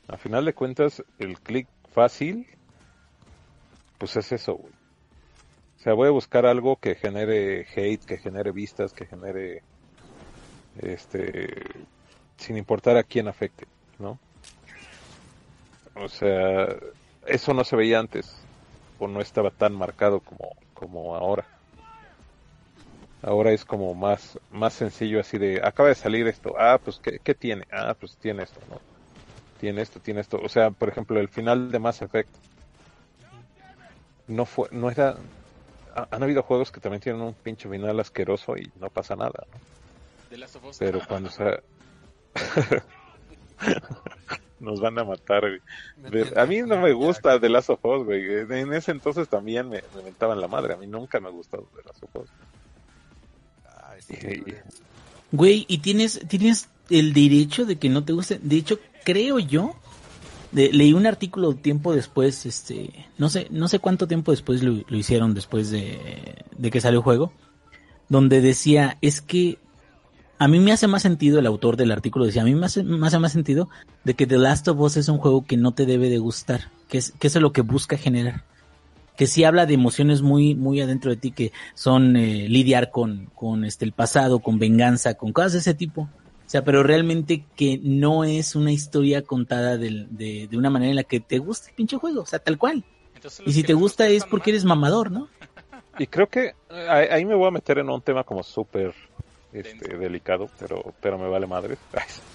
A 0.08 0.16
final 0.18 0.46
de 0.46 0.54
cuentas, 0.54 1.04
el 1.20 1.38
clic 1.40 1.68
fácil, 1.92 2.48
pues 3.98 4.16
es 4.16 4.32
eso, 4.32 4.56
güey. 4.56 4.74
O 5.78 5.80
sea, 5.84 5.94
voy 5.94 6.08
a 6.08 6.12
buscar 6.12 6.46
algo 6.46 6.78
que 6.78 6.96
genere 6.96 7.68
hate, 7.76 8.04
que 8.04 8.18
genere 8.18 8.52
vistas, 8.52 8.94
que 8.94 9.06
genere, 9.06 9.62
este, 10.82 11.54
sin 12.38 12.58
importar 12.58 12.98
a 12.98 13.04
quién 13.04 13.28
afecte, 13.28 13.68
¿no? 14.00 14.18
O 15.96 16.08
sea, 16.10 16.68
eso 17.26 17.54
no 17.54 17.64
se 17.64 17.76
veía 17.76 18.00
antes, 18.00 18.36
o 19.00 19.08
no 19.08 19.22
estaba 19.22 19.52
tan 19.52 19.74
marcado 19.74 20.22
como, 20.22 20.56
como 20.74 21.16
ahora. 21.16 21.46
Ahora 23.22 23.52
es 23.52 23.66
como 23.66 23.94
más, 23.94 24.40
más 24.52 24.74
sencillo 24.74 25.20
así 25.20 25.38
de, 25.38 25.60
acaba 25.64 25.90
de 25.90 25.96
salir 25.96 26.28
esto, 26.28 26.56
ah, 26.58 26.80
pues, 26.84 27.00
¿qué, 27.00 27.20
qué 27.24 27.36
tiene? 27.36 27.66
Ah, 27.72 27.96
pues 28.00 28.16
tiene 28.18 28.44
esto, 28.44 28.60
¿no? 28.70 28.97
Tiene 29.60 29.82
esto, 29.82 30.00
tiene 30.00 30.22
esto. 30.22 30.40
O 30.44 30.50
sea, 30.50 30.70
por 30.72 30.90
ejemplo, 30.90 31.20
el 31.20 31.28
final 31.30 31.72
de 31.72 31.80
Mass 31.80 32.02
Effect 32.02 32.30
no 34.28 34.46
fue, 34.46 34.68
no 34.72 34.90
era, 34.92 35.16
ha- 35.96 36.08
han 36.12 36.24
habido 36.24 36.44
juegos 36.44 36.72
que 36.72 36.80
también 36.80 37.02
tienen 37.02 37.22
un 37.22 37.34
pinche 37.34 37.70
final 37.70 38.00
asqueroso 38.00 38.56
y 38.58 38.70
no 38.80 38.90
pasa 38.90 39.16
nada, 39.16 39.46
¿no? 39.52 39.60
De 40.30 40.38
Last 40.38 40.56
of 40.58 40.66
Us. 40.66 40.78
Pero 40.78 41.00
cuando 41.08 41.30
se... 41.30 41.62
Nos 44.60 44.80
van 44.82 44.98
a 44.98 45.04
matar, 45.04 45.42
güey. 45.42 45.62
De- 46.12 46.40
a 46.40 46.46
mí 46.48 46.62
no 46.64 46.78
me 46.82 46.92
gusta 46.92 47.40
The 47.40 47.48
Last 47.50 47.70
of 47.70 47.84
Us, 47.86 48.06
güey. 48.06 48.26
En 48.50 48.74
ese 48.74 48.92
entonces 48.92 49.30
también 49.30 49.70
me, 49.70 49.84
me 49.96 50.02
mentaban 50.04 50.42
la 50.42 50.48
madre. 50.48 50.74
A 50.74 50.78
mí 50.78 50.88
nunca 50.88 51.20
me 51.20 51.28
ha 51.28 51.32
gustado 51.32 51.68
The 51.76 51.84
Last 51.88 52.04
of 52.04 52.16
Us. 52.24 52.30
Ay, 53.84 54.02
sí, 54.02 54.16
Y- 54.48 54.56
Güey, 55.32 55.66
y 55.68 55.80
tienes, 55.80 56.22
tienes 56.28 56.70
el 56.90 57.14
derecho 57.14 57.66
de 57.66 57.76
que 57.78 57.90
no 57.90 58.04
te 58.04 58.14
guste. 58.14 58.40
De 58.42 58.56
hecho, 58.56 58.80
creo 59.08 59.40
yo, 59.40 59.74
leí 60.52 60.92
un 60.92 61.06
artículo 61.06 61.56
tiempo 61.56 61.96
después, 61.96 62.46
este, 62.46 63.06
no 63.18 63.30
sé, 63.30 63.48
no 63.52 63.70
sé 63.70 63.80
cuánto 63.80 64.06
tiempo 64.06 64.32
después 64.32 64.62
lo, 64.64 64.84
hicieron 64.90 65.34
después 65.34 65.72
de, 65.72 66.44
que 66.70 66.82
salió 66.82 67.00
el 67.00 67.04
juego, 67.06 67.32
donde 68.10 68.42
decía, 68.42 68.98
es 69.00 69.22
que 69.22 69.60
a 70.40 70.50
mí 70.50 70.60
me 70.60 70.74
hace 70.74 70.88
más 70.88 71.04
sentido, 71.04 71.40
el 71.40 71.46
autor 71.46 71.78
del 71.78 71.94
artículo 71.94 72.26
decía, 72.26 72.42
a 72.42 72.46
mí 72.46 72.54
me 72.54 72.66
hace, 72.66 72.84
hace 73.02 73.18
más 73.18 73.32
sentido 73.32 73.70
de 74.04 74.14
que 74.14 74.28
The 74.28 74.40
Last 74.40 74.68
of 74.68 74.78
Us 74.78 74.98
es 74.98 75.08
un 75.08 75.20
juego 75.20 75.46
que 75.46 75.56
no 75.56 75.72
te 75.72 75.86
debe 75.86 76.10
de 76.10 76.18
gustar, 76.18 76.70
que 76.90 76.98
es, 76.98 77.14
que 77.18 77.28
es 77.28 77.36
lo 77.38 77.54
que 77.54 77.62
busca 77.62 77.96
generar. 77.96 78.44
Que 79.16 79.26
sí 79.26 79.46
habla 79.46 79.66
de 79.66 79.74
emociones 79.74 80.22
muy, 80.22 80.54
muy 80.54 80.82
adentro 80.82 81.12
de 81.12 81.18
ti, 81.18 81.32
que 81.32 81.54
son 81.76 82.18
eh, 82.18 82.50
lidiar 82.50 82.92
con, 82.92 83.28
con 83.34 83.64
este, 83.64 83.86
el 83.86 83.94
pasado, 83.94 84.40
con 84.40 84.60
venganza, 84.60 85.14
con 85.14 85.32
cosas 85.32 85.54
de 85.54 85.60
ese 85.60 85.74
tipo. 85.74 86.10
O 86.48 86.50
sea, 86.50 86.64
pero 86.64 86.82
realmente 86.82 87.44
que 87.58 87.78
no 87.84 88.24
es 88.24 88.56
una 88.56 88.72
historia 88.72 89.22
contada 89.22 89.78
del- 89.78 90.08
de, 90.18 90.48
de 90.48 90.58
una 90.58 90.70
manera 90.70 90.92
en 90.92 90.96
la 90.96 91.04
que 91.04 91.20
te 91.20 91.40
gusta 91.40 91.70
el 91.70 91.76
pinche 91.76 91.98
juego, 91.98 92.22
o 92.22 92.26
sea, 92.26 92.40
tal 92.40 92.58
cual. 92.58 92.84
Entonces, 93.16 93.46
Y 93.46 93.52
si 93.52 93.64
te 93.64 93.74
gusta 93.74 94.08
es 94.08 94.24
porque 94.24 94.52
mal. 94.52 94.56
eres 94.56 94.66
mamador, 94.66 95.12
¿no? 95.12 95.28
Y 96.00 96.08
creo 96.08 96.28
que 96.28 96.54
ahí 96.70 97.08
ahí 97.12 97.26
me 97.26 97.36
voy 97.36 97.48
a 97.48 97.52
meter 97.52 97.80
en 97.80 97.90
un 97.90 98.02
tema 98.02 98.24
como 98.24 98.44
súper 98.44 98.94
este, 99.52 99.98
delicado, 99.98 100.50
pero, 100.60 100.94
pero 101.02 101.18
me 101.18 101.28
vale 101.28 101.48
madre. 101.48 101.78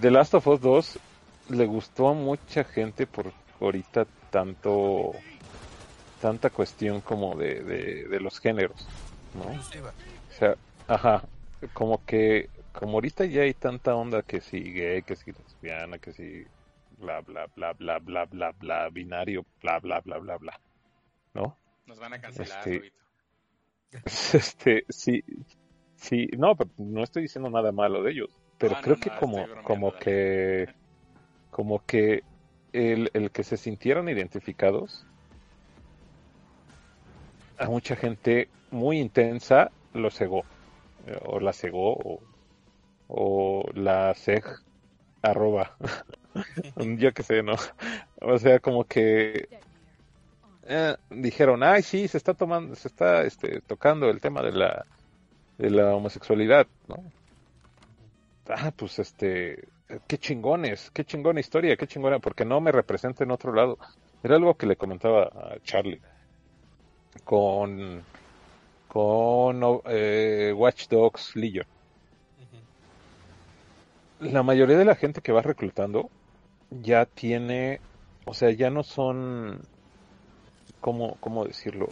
The 0.00 0.10
Last 0.10 0.34
of 0.34 0.46
Us 0.46 0.60
2 0.60 0.98
le 1.50 1.66
gustó 1.66 2.08
a 2.08 2.14
mucha 2.14 2.64
gente 2.64 3.06
por 3.06 3.32
ahorita 3.60 4.06
tanto 4.30 5.12
tanta 6.20 6.50
cuestión 6.50 7.00
como 7.00 7.36
de, 7.36 7.62
de, 7.62 8.08
de 8.08 8.20
los 8.20 8.38
géneros, 8.40 8.86
¿no? 9.34 9.52
O 9.52 10.38
sea, 10.38 10.54
ajá, 10.86 11.22
como 11.72 12.04
que 12.04 12.50
como 12.72 12.94
ahorita 12.94 13.24
ya 13.26 13.42
hay 13.42 13.54
tanta 13.54 13.94
onda 13.96 14.22
que 14.22 14.40
si 14.40 14.60
gay, 14.72 15.02
que 15.02 15.16
si 15.16 15.32
lesbiana, 15.32 15.98
que 15.98 16.12
si 16.12 16.44
bla 16.90 17.20
bla 17.22 17.46
bla 17.54 17.72
bla 17.74 17.98
bla 17.98 18.24
bla 18.26 18.52
bla 18.52 18.90
binario, 18.90 19.46
bla 19.62 19.78
bla 19.80 20.00
bla 20.00 20.18
bla 20.18 20.36
bla, 20.38 20.60
¿no? 21.34 21.58
Nos 21.86 21.98
van 21.98 22.12
a 22.14 22.20
cancelar, 22.20 22.68
Este, 22.68 22.92
este, 24.04 24.84
sí, 24.88 25.22
sí, 25.96 26.28
no, 26.38 26.56
pero 26.56 26.70
no 26.78 27.02
estoy 27.02 27.22
diciendo 27.22 27.50
nada 27.50 27.72
malo 27.72 28.02
de 28.02 28.12
ellos, 28.12 28.42
pero 28.58 28.76
No, 28.76 28.80
creo 28.80 28.96
no, 28.96 29.00
que 29.00 29.10
como, 29.12 29.50
como 29.62 29.96
que, 29.98 30.68
como 31.50 31.84
que 31.86 32.26
el, 32.72 33.10
el 33.14 33.32
que 33.32 33.44
se 33.44 33.56
sintieran 33.56 34.08
identificados, 34.08 35.08
a 37.56 37.66
mucha 37.68 37.96
gente 37.96 38.52
muy 38.70 38.98
intensa 39.00 39.72
lo 39.92 40.10
cegó, 40.10 40.46
eh, 40.46 40.57
o 41.24 41.40
la 41.40 41.52
cegó, 41.52 41.92
o, 41.94 42.20
o 43.08 43.64
la 43.74 44.14
seg, 44.14 44.44
arroba, 45.22 45.76
yo 46.76 47.12
qué 47.12 47.22
sé, 47.22 47.42
¿no? 47.42 47.54
O 48.20 48.38
sea, 48.38 48.60
como 48.60 48.84
que 48.84 49.48
eh, 50.70 50.96
dijeron, 51.10 51.62
ay, 51.62 51.82
sí, 51.82 52.08
se 52.08 52.18
está 52.18 52.34
tomando, 52.34 52.74
se 52.74 52.88
está 52.88 53.22
este, 53.22 53.60
tocando 53.62 54.10
el 54.10 54.20
tema 54.20 54.42
de 54.42 54.52
la, 54.52 54.84
de 55.56 55.70
la 55.70 55.94
homosexualidad, 55.94 56.66
¿no? 56.88 57.02
Ah, 58.48 58.72
pues 58.76 58.98
este, 58.98 59.68
qué 60.06 60.18
chingones, 60.18 60.90
qué 60.90 61.04
chingona 61.04 61.40
historia, 61.40 61.76
qué 61.76 61.86
chingona, 61.86 62.18
porque 62.18 62.44
no 62.44 62.60
me 62.60 62.72
representa 62.72 63.24
en 63.24 63.30
otro 63.30 63.52
lado. 63.52 63.78
Era 64.22 64.36
algo 64.36 64.54
que 64.54 64.66
le 64.66 64.76
comentaba 64.76 65.24
a 65.24 65.58
Charlie 65.62 66.00
con, 67.24 68.02
con 68.88 69.62
eh, 69.86 70.52
Watch 70.56 70.88
Dogs 70.88 71.36
Legion. 71.36 71.66
La 74.20 74.42
mayoría 74.42 74.76
de 74.76 74.84
la 74.84 74.96
gente 74.96 75.20
que 75.20 75.30
va 75.30 75.42
reclutando 75.42 76.10
ya 76.70 77.06
tiene, 77.06 77.80
o 78.24 78.34
sea, 78.34 78.50
ya 78.50 78.70
no 78.70 78.82
son, 78.82 79.60
¿cómo, 80.80 81.16
cómo 81.20 81.44
decirlo? 81.44 81.88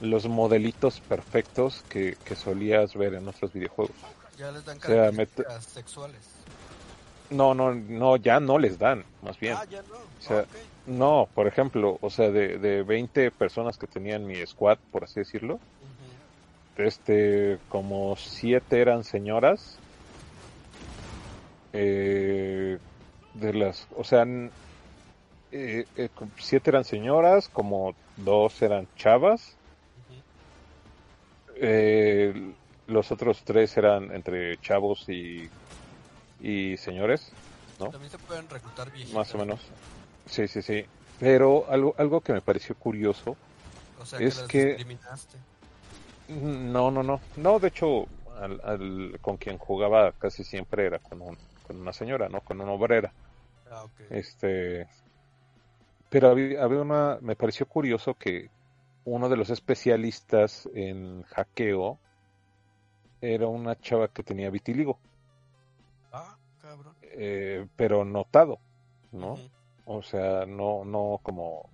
Los 0.00 0.28
modelitos 0.28 1.00
perfectos 1.00 1.82
que, 1.88 2.16
que 2.24 2.36
solías 2.36 2.94
ver 2.94 3.14
en 3.14 3.26
otros 3.26 3.52
videojuegos. 3.52 3.96
Ya 4.38 4.52
les 4.52 4.64
dan 4.64 4.76
O 4.76 4.80
sea, 4.80 5.10
características 5.10 5.64
sexuales. 5.64 6.45
No, 7.30 7.54
no, 7.54 7.74
no, 7.74 8.16
ya 8.16 8.40
no 8.40 8.58
les 8.58 8.78
dan, 8.78 9.04
más 9.22 9.38
bien. 9.38 9.54
Ah, 9.56 9.64
ya 9.68 9.82
no. 9.82 9.96
sea, 10.20 10.40
Ah, 10.40 10.42
ok. 10.42 10.56
No, 10.86 11.28
por 11.34 11.46
ejemplo, 11.46 11.98
o 12.00 12.10
sea, 12.10 12.30
de, 12.30 12.58
de 12.58 12.82
20 12.82 13.30
personas 13.32 13.76
que 13.76 13.86
tenían 13.86 14.24
mi 14.26 14.44
squad, 14.46 14.78
por 14.90 15.04
así 15.04 15.20
decirlo, 15.20 15.58
este, 16.76 17.58
como 17.68 18.14
7 18.16 18.80
eran 18.80 19.02
señoras. 19.02 19.78
Eh, 21.72 22.78
de 23.34 23.52
las, 23.52 23.86
o 23.96 24.04
sea, 24.04 24.24
eh, 25.52 25.84
eh, 25.96 26.08
siete 26.38 26.70
eran 26.70 26.84
señoras, 26.84 27.48
como 27.48 27.94
dos 28.16 28.60
eran 28.62 28.88
chavas. 28.96 29.56
Eh, 31.56 32.34
los 32.86 33.10
otros 33.10 33.42
tres 33.44 33.76
eran 33.76 34.14
entre 34.14 34.58
chavos 34.58 35.08
y, 35.08 35.48
y 36.40 36.76
señores, 36.76 37.32
¿no? 37.78 37.90
También 37.90 38.10
se 38.10 38.18
pueden 38.18 38.48
reclutar 38.48 38.90
viejitas. 38.90 39.14
Más 39.14 39.34
o 39.34 39.38
menos. 39.38 39.60
Sí, 40.26 40.48
sí, 40.48 40.62
sí. 40.62 40.84
Pero 41.18 41.66
algo, 41.70 41.94
algo 41.98 42.20
que 42.20 42.32
me 42.32 42.40
pareció 42.42 42.74
curioso 42.74 43.36
O 44.00 44.04
sea, 44.04 44.18
Es 44.18 44.40
que. 44.42 44.76
No, 46.28 46.90
no, 46.90 47.02
no. 47.02 47.20
No, 47.36 47.58
de 47.58 47.68
hecho, 47.68 48.06
al, 48.38 48.60
al- 48.64 49.18
con 49.20 49.36
quien 49.36 49.58
jugaba 49.58 50.12
casi 50.12 50.44
siempre 50.44 50.86
era 50.86 50.98
con, 50.98 51.22
un, 51.22 51.38
con 51.66 51.80
una 51.80 51.92
señora, 51.92 52.28
¿no? 52.28 52.40
Con 52.40 52.60
una 52.60 52.72
obrera. 52.72 53.12
Ah. 53.70 53.84
Este, 54.10 54.88
pero 56.10 56.30
había, 56.30 56.62
había 56.62 56.80
una, 56.80 57.18
me 57.20 57.36
pareció 57.36 57.66
curioso 57.66 58.14
que 58.14 58.50
uno 59.04 59.28
de 59.28 59.36
los 59.36 59.50
especialistas 59.50 60.68
en 60.74 61.22
hackeo 61.22 61.98
era 63.20 63.46
una 63.46 63.78
chava 63.80 64.08
que 64.08 64.22
tenía 64.22 64.50
vitiligo. 64.50 64.98
Ah, 66.66 66.70
cabrón. 66.70 66.96
eh, 67.02 67.66
pero 67.76 68.04
notado, 68.04 68.58
¿no? 69.12 69.38
O 69.84 70.02
sea, 70.02 70.46
no, 70.46 70.84
no 70.84 71.20
como, 71.22 71.68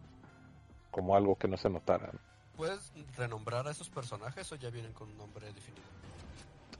como 0.90 1.16
algo 1.16 1.36
que 1.36 1.48
no 1.48 1.56
se 1.56 1.70
notara. 1.70 2.10
¿no? 2.12 2.18
¿Puedes 2.56 2.92
renombrar 3.16 3.66
a 3.66 3.70
esos 3.70 3.88
personajes 3.88 4.52
o 4.52 4.56
ya 4.56 4.70
vienen 4.70 4.92
con 4.92 5.08
un 5.08 5.16
nombre 5.16 5.46
definido? 5.46 5.82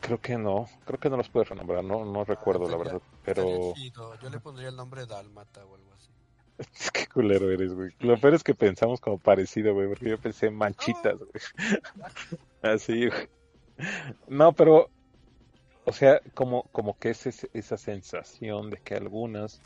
Creo 0.00 0.20
que 0.20 0.36
no, 0.36 0.68
creo 0.84 0.98
que 0.98 1.08
no 1.08 1.16
los 1.16 1.28
puedes 1.28 1.48
renombrar, 1.48 1.84
no, 1.84 2.04
no 2.04 2.24
recuerdo 2.24 2.68
la 2.68 2.76
verdad, 2.76 3.00
pero 3.24 3.72
chido. 3.74 4.14
Yo 4.20 4.30
le 4.30 4.40
pondría 4.40 4.68
el 4.68 4.76
nombre 4.76 5.06
Dálmata 5.06 5.64
o 5.64 5.74
algo 5.76 5.92
así. 5.94 6.10
qué 6.92 7.06
culero 7.06 7.50
eres, 7.50 7.72
güey. 7.72 7.92
Lo 8.00 8.18
peor 8.18 8.34
es 8.34 8.42
que 8.42 8.54
pensamos 8.54 9.00
como 9.00 9.18
parecido, 9.18 9.74
güey, 9.74 9.88
porque 9.88 10.10
yo 10.10 10.18
pensé 10.18 10.46
en 10.48 10.56
manchitas, 10.56 11.18
güey. 11.18 11.30
Así, 12.62 13.08
güey. 13.08 13.28
No, 14.28 14.52
pero, 14.52 14.90
o 15.84 15.92
sea, 15.92 16.20
como, 16.34 16.64
como 16.72 16.98
que 16.98 17.10
es 17.10 17.26
ese- 17.26 17.50
esa 17.52 17.76
sensación 17.76 18.70
de 18.70 18.78
que 18.78 18.94
algunas 18.96 19.62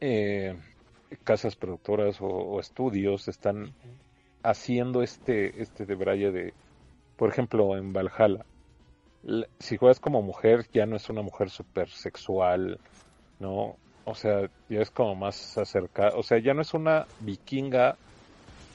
eh, 0.00 0.56
casas 1.24 1.56
productoras 1.56 2.20
o, 2.20 2.26
o 2.26 2.60
estudios 2.60 3.28
están 3.28 3.76
haciendo 4.42 5.02
este, 5.02 5.62
este 5.62 5.86
de 5.86 5.94
Braille 5.96 6.32
de, 6.32 6.56
por 7.16 7.30
ejemplo, 7.30 7.76
en 7.76 7.92
Valhalla. 7.92 8.46
Si 9.58 9.76
juegas 9.76 10.00
como 10.00 10.22
mujer, 10.22 10.66
ya 10.72 10.86
no 10.86 10.96
es 10.96 11.08
una 11.10 11.22
mujer 11.22 11.50
súper 11.50 11.88
sexual, 11.90 12.80
¿no? 13.38 13.80
O 14.04 14.14
sea, 14.14 14.50
ya 14.68 14.80
es 14.82 14.90
como 14.90 15.14
más 15.16 15.58
acercada, 15.58 16.16
o 16.16 16.22
sea, 16.24 16.38
ya 16.40 16.54
no 16.54 16.62
es 16.62 16.74
una 16.74 17.08
vikinga 17.18 17.98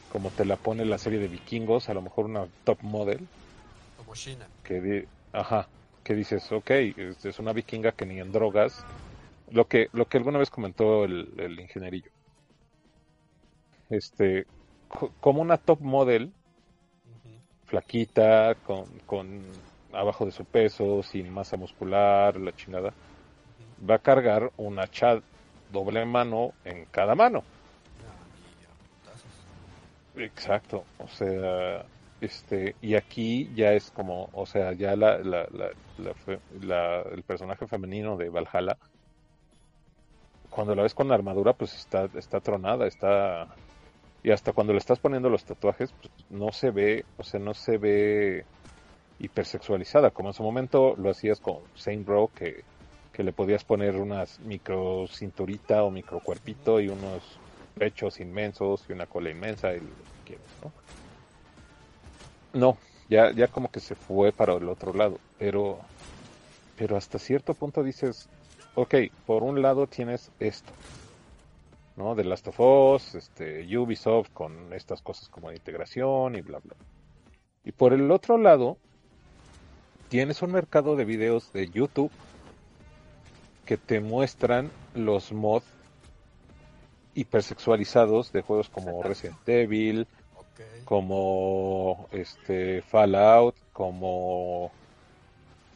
como 0.09 0.31
te 0.31 0.45
la 0.45 0.57
pone 0.57 0.85
la 0.85 0.97
serie 0.99 1.19
de 1.19 1.29
vikingos, 1.29 1.89
a 1.89 1.93
lo 1.95 2.01
mejor 2.03 2.25
una 2.25 2.49
top 2.65 2.79
model, 2.83 3.29
Como 3.95 4.13
Shina. 4.15 4.51
que 4.63 5.09
ajá, 5.31 5.71
que 6.05 6.15
dices, 6.15 6.51
ok, 6.53 6.71
es, 6.71 7.39
una 7.39 7.53
vikinga 7.53 7.93
que 7.93 8.05
ni 8.07 8.19
en 8.21 8.31
drogas, 8.31 8.87
lo 9.47 9.67
que, 9.67 9.87
lo 9.93 10.07
que 10.07 10.17
alguna 10.19 10.39
vez 10.39 10.49
comentó 10.51 11.05
el, 11.05 11.33
el 11.39 11.59
ingenierillo. 11.61 12.11
Este, 13.89 14.45
co- 14.87 15.15
como 15.19 15.41
una 15.41 15.57
top 15.57 15.81
model, 15.81 16.35
flaquita, 17.65 18.55
con, 18.63 18.99
con 19.05 19.65
abajo 19.91 20.25
de 20.25 20.31
su 20.31 20.45
peso, 20.45 21.03
sin 21.03 21.29
masa 21.31 21.57
muscular, 21.57 22.37
la 22.39 22.53
chingada, 22.53 22.95
va 23.79 23.95
a 23.95 23.99
cargar 23.99 24.51
un 24.57 24.79
hacha 24.79 25.21
doble 25.67 26.05
mano 26.05 26.55
en 26.63 26.85
cada 26.87 27.15
mano. 27.15 27.47
Exacto, 30.17 30.87
o 30.97 31.07
sea, 31.09 31.85
este, 32.19 32.77
y 32.79 32.95
aquí 32.95 33.53
ya 33.53 33.73
es 33.73 33.91
como, 33.91 34.29
o 34.31 34.45
sea, 34.45 34.73
ya 34.73 34.95
la, 34.95 35.17
la, 35.19 35.45
la, 35.51 35.71
la 35.97 36.13
la- 36.49 37.01
el 37.03 37.23
personaje 37.23 37.67
femenino 37.67 38.17
de 38.17 38.29
Valhalla, 38.29 38.77
cuando 40.49 40.75
la 40.75 40.83
ves 40.83 40.93
con 40.93 41.07
la 41.07 41.15
armadura, 41.15 41.53
pues 41.53 41.73
está, 41.75 42.09
está 42.13 42.39
tronada, 42.41 42.87
está, 42.87 43.59
y 44.23 44.31
hasta 44.31 44.53
cuando 44.53 44.73
le 44.73 44.79
estás 44.79 44.99
poniendo 44.99 45.29
los 45.29 45.45
tatuajes, 45.45 45.93
pues 45.93 46.11
no 46.29 46.51
se 46.51 46.71
ve, 46.71 47.07
o 47.17 47.23
sea, 47.23 47.39
no 47.39 47.53
se 47.53 47.77
ve 47.77 48.47
hipersexualizada, 49.19 50.11
como 50.11 50.29
en 50.29 50.33
su 50.33 50.43
momento 50.43 50.95
lo 50.97 51.11
hacías 51.11 51.41
con 51.41 51.69
Saint 51.75 52.05
Bro, 52.05 52.31
que, 52.35 52.63
que 53.11 53.23
le 53.23 53.33
podías 53.33 53.65
poner 53.65 53.97
unas 53.97 54.39
micro 54.39 55.07
cinturita 55.09 55.83
o 55.83 55.91
micro 55.91 56.21
cuerpito 56.21 56.81
y 56.81 56.89
unos 56.89 57.41
pechos 57.75 58.19
inmensos 58.19 58.85
y 58.89 58.93
una 58.93 59.07
cola 59.07 59.31
inmensa 59.31 59.75
y 59.75 59.81
quieras, 60.25 60.55
¿no? 60.63 60.75
No, 62.53 62.79
ya, 63.09 63.31
ya 63.31 63.47
como 63.47 63.69
que 63.69 63.79
se 63.79 63.95
fue 63.95 64.31
para 64.31 64.53
el 64.53 64.67
otro 64.69 64.93
lado, 64.93 65.19
pero, 65.37 65.79
pero 66.77 66.97
hasta 66.97 67.19
cierto 67.19 67.53
punto 67.53 67.83
dices, 67.83 68.27
ok, 68.75 68.95
por 69.25 69.43
un 69.43 69.61
lado 69.61 69.87
tienes 69.87 70.31
esto, 70.39 70.71
¿no? 71.95 72.15
De 72.15 72.23
Last 72.23 72.47
of 72.47 72.59
Us, 72.59 73.15
este, 73.15 73.77
Ubisoft 73.77 74.29
con 74.33 74.73
estas 74.73 75.01
cosas 75.01 75.29
como 75.29 75.49
de 75.49 75.55
integración 75.55 76.35
y 76.35 76.41
bla, 76.41 76.59
bla. 76.59 76.75
Y 77.63 77.71
por 77.71 77.93
el 77.93 78.11
otro 78.11 78.37
lado, 78.37 78.77
tienes 80.09 80.41
un 80.41 80.51
mercado 80.51 80.95
de 80.95 81.05
videos 81.05 81.51
de 81.53 81.67
YouTube 81.69 82.11
que 83.65 83.77
te 83.77 83.99
muestran 83.99 84.69
los 84.93 85.31
mods 85.31 85.65
hipersexualizados 87.15 88.31
de 88.31 88.41
juegos 88.41 88.69
como 88.69 89.01
Resident 89.01 89.47
Evil, 89.47 90.07
Como 90.83 92.07
este 92.11 92.81
Fallout, 92.83 93.55
como 93.71 94.71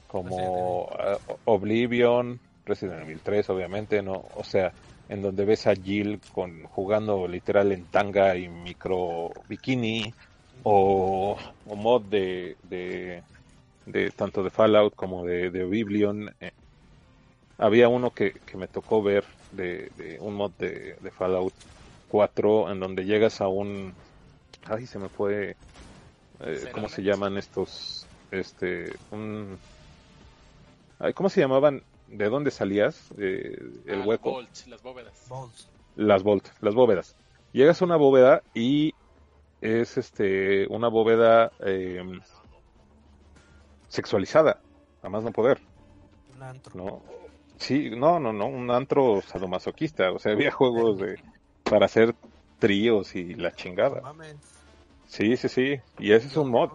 como 0.07 0.87
ah, 0.97 1.17
Oblivion, 1.45 2.39
Resident 2.65 3.01
Evil 3.03 3.21
3 3.23 3.49
obviamente, 3.49 4.01
no, 4.01 4.13
o 4.35 4.43
sea, 4.43 4.73
en 5.07 5.21
donde 5.21 5.45
ves 5.45 5.67
a 5.67 5.75
Jill 5.75 6.19
con 6.33 6.63
jugando 6.63 7.27
literal 7.27 7.71
en 7.71 7.87
tanga 7.89 8.35
y 8.35 8.47
micro 8.49 9.29
bikini 9.47 10.13
o, 10.63 11.37
o 11.65 11.75
mod 11.75 12.03
de, 12.09 12.57
de, 12.63 13.23
de 13.85 14.11
tanto 14.11 14.43
de 14.43 14.51
Fallout 14.51 14.95
como 14.95 15.25
de, 15.25 15.49
de 15.51 15.63
Oblivion. 15.63 16.29
eh, 16.39 16.51
había 17.57 17.89
uno 17.89 18.11
que, 18.11 18.33
que 18.45 18.57
me 18.57 18.67
tocó 18.67 19.03
ver 19.03 19.25
de, 19.51 19.89
de 19.95 20.17
un 20.19 20.35
mod 20.35 20.53
de, 20.57 20.95
de 20.99 21.11
Fallout 21.11 21.53
4 22.07 22.71
en 22.71 22.79
donde 22.79 23.05
llegas 23.05 23.41
a 23.41 23.47
un 23.47 23.95
ay 24.65 24.85
se 24.85 24.99
me 24.99 25.09
fue 25.09 25.55
eh, 26.39 26.69
cómo 26.73 26.89
se 26.89 27.01
llaman 27.03 27.37
estos 27.37 28.07
este 28.31 28.93
un 29.11 29.57
ay, 30.99 31.13
cómo 31.13 31.29
se 31.29 31.41
llamaban 31.41 31.81
de 32.07 32.29
dónde 32.29 32.51
salías 32.51 33.09
Eh, 33.17 33.57
el 33.85 34.01
Ah, 34.01 34.05
hueco 34.05 34.41
las 34.67 34.81
bóvedas. 34.83 35.27
Las 35.95 36.23
volt, 36.23 36.47
las 36.61 36.75
bóvedas. 36.75 37.15
Llegas 37.51 37.81
a 37.81 37.85
una 37.85 37.97
bóveda 37.97 38.41
y 38.53 38.93
es 39.61 39.97
este 39.97 40.67
una 40.69 40.87
bóveda 40.87 41.51
eh, 41.65 42.01
sexualizada, 43.87 44.61
a 45.01 45.09
más 45.09 45.23
no 45.23 45.31
poder, 45.31 45.59
Un 46.35 46.43
antro. 46.43 46.73
¿no? 46.75 47.03
Sí, 47.57 47.89
no, 47.89 48.19
no, 48.19 48.31
no, 48.31 48.45
un 48.47 48.71
antro 48.71 49.21
sadomasoquista, 49.21 50.11
o 50.11 50.19
sea, 50.19 50.31
había 50.31 50.51
juegos 50.51 50.99
de 50.99 51.19
para 51.63 51.85
hacer 51.85 52.15
tríos 52.59 53.15
y 53.15 53.33
la 53.35 53.53
chingada. 53.55 54.01
mames. 54.01 54.35
Sí, 55.07 55.35
sí, 55.37 55.49
sí, 55.49 55.79
y 55.97 56.11
ese 56.11 56.27
es 56.27 56.37
un 56.37 56.51
mod, 56.51 56.71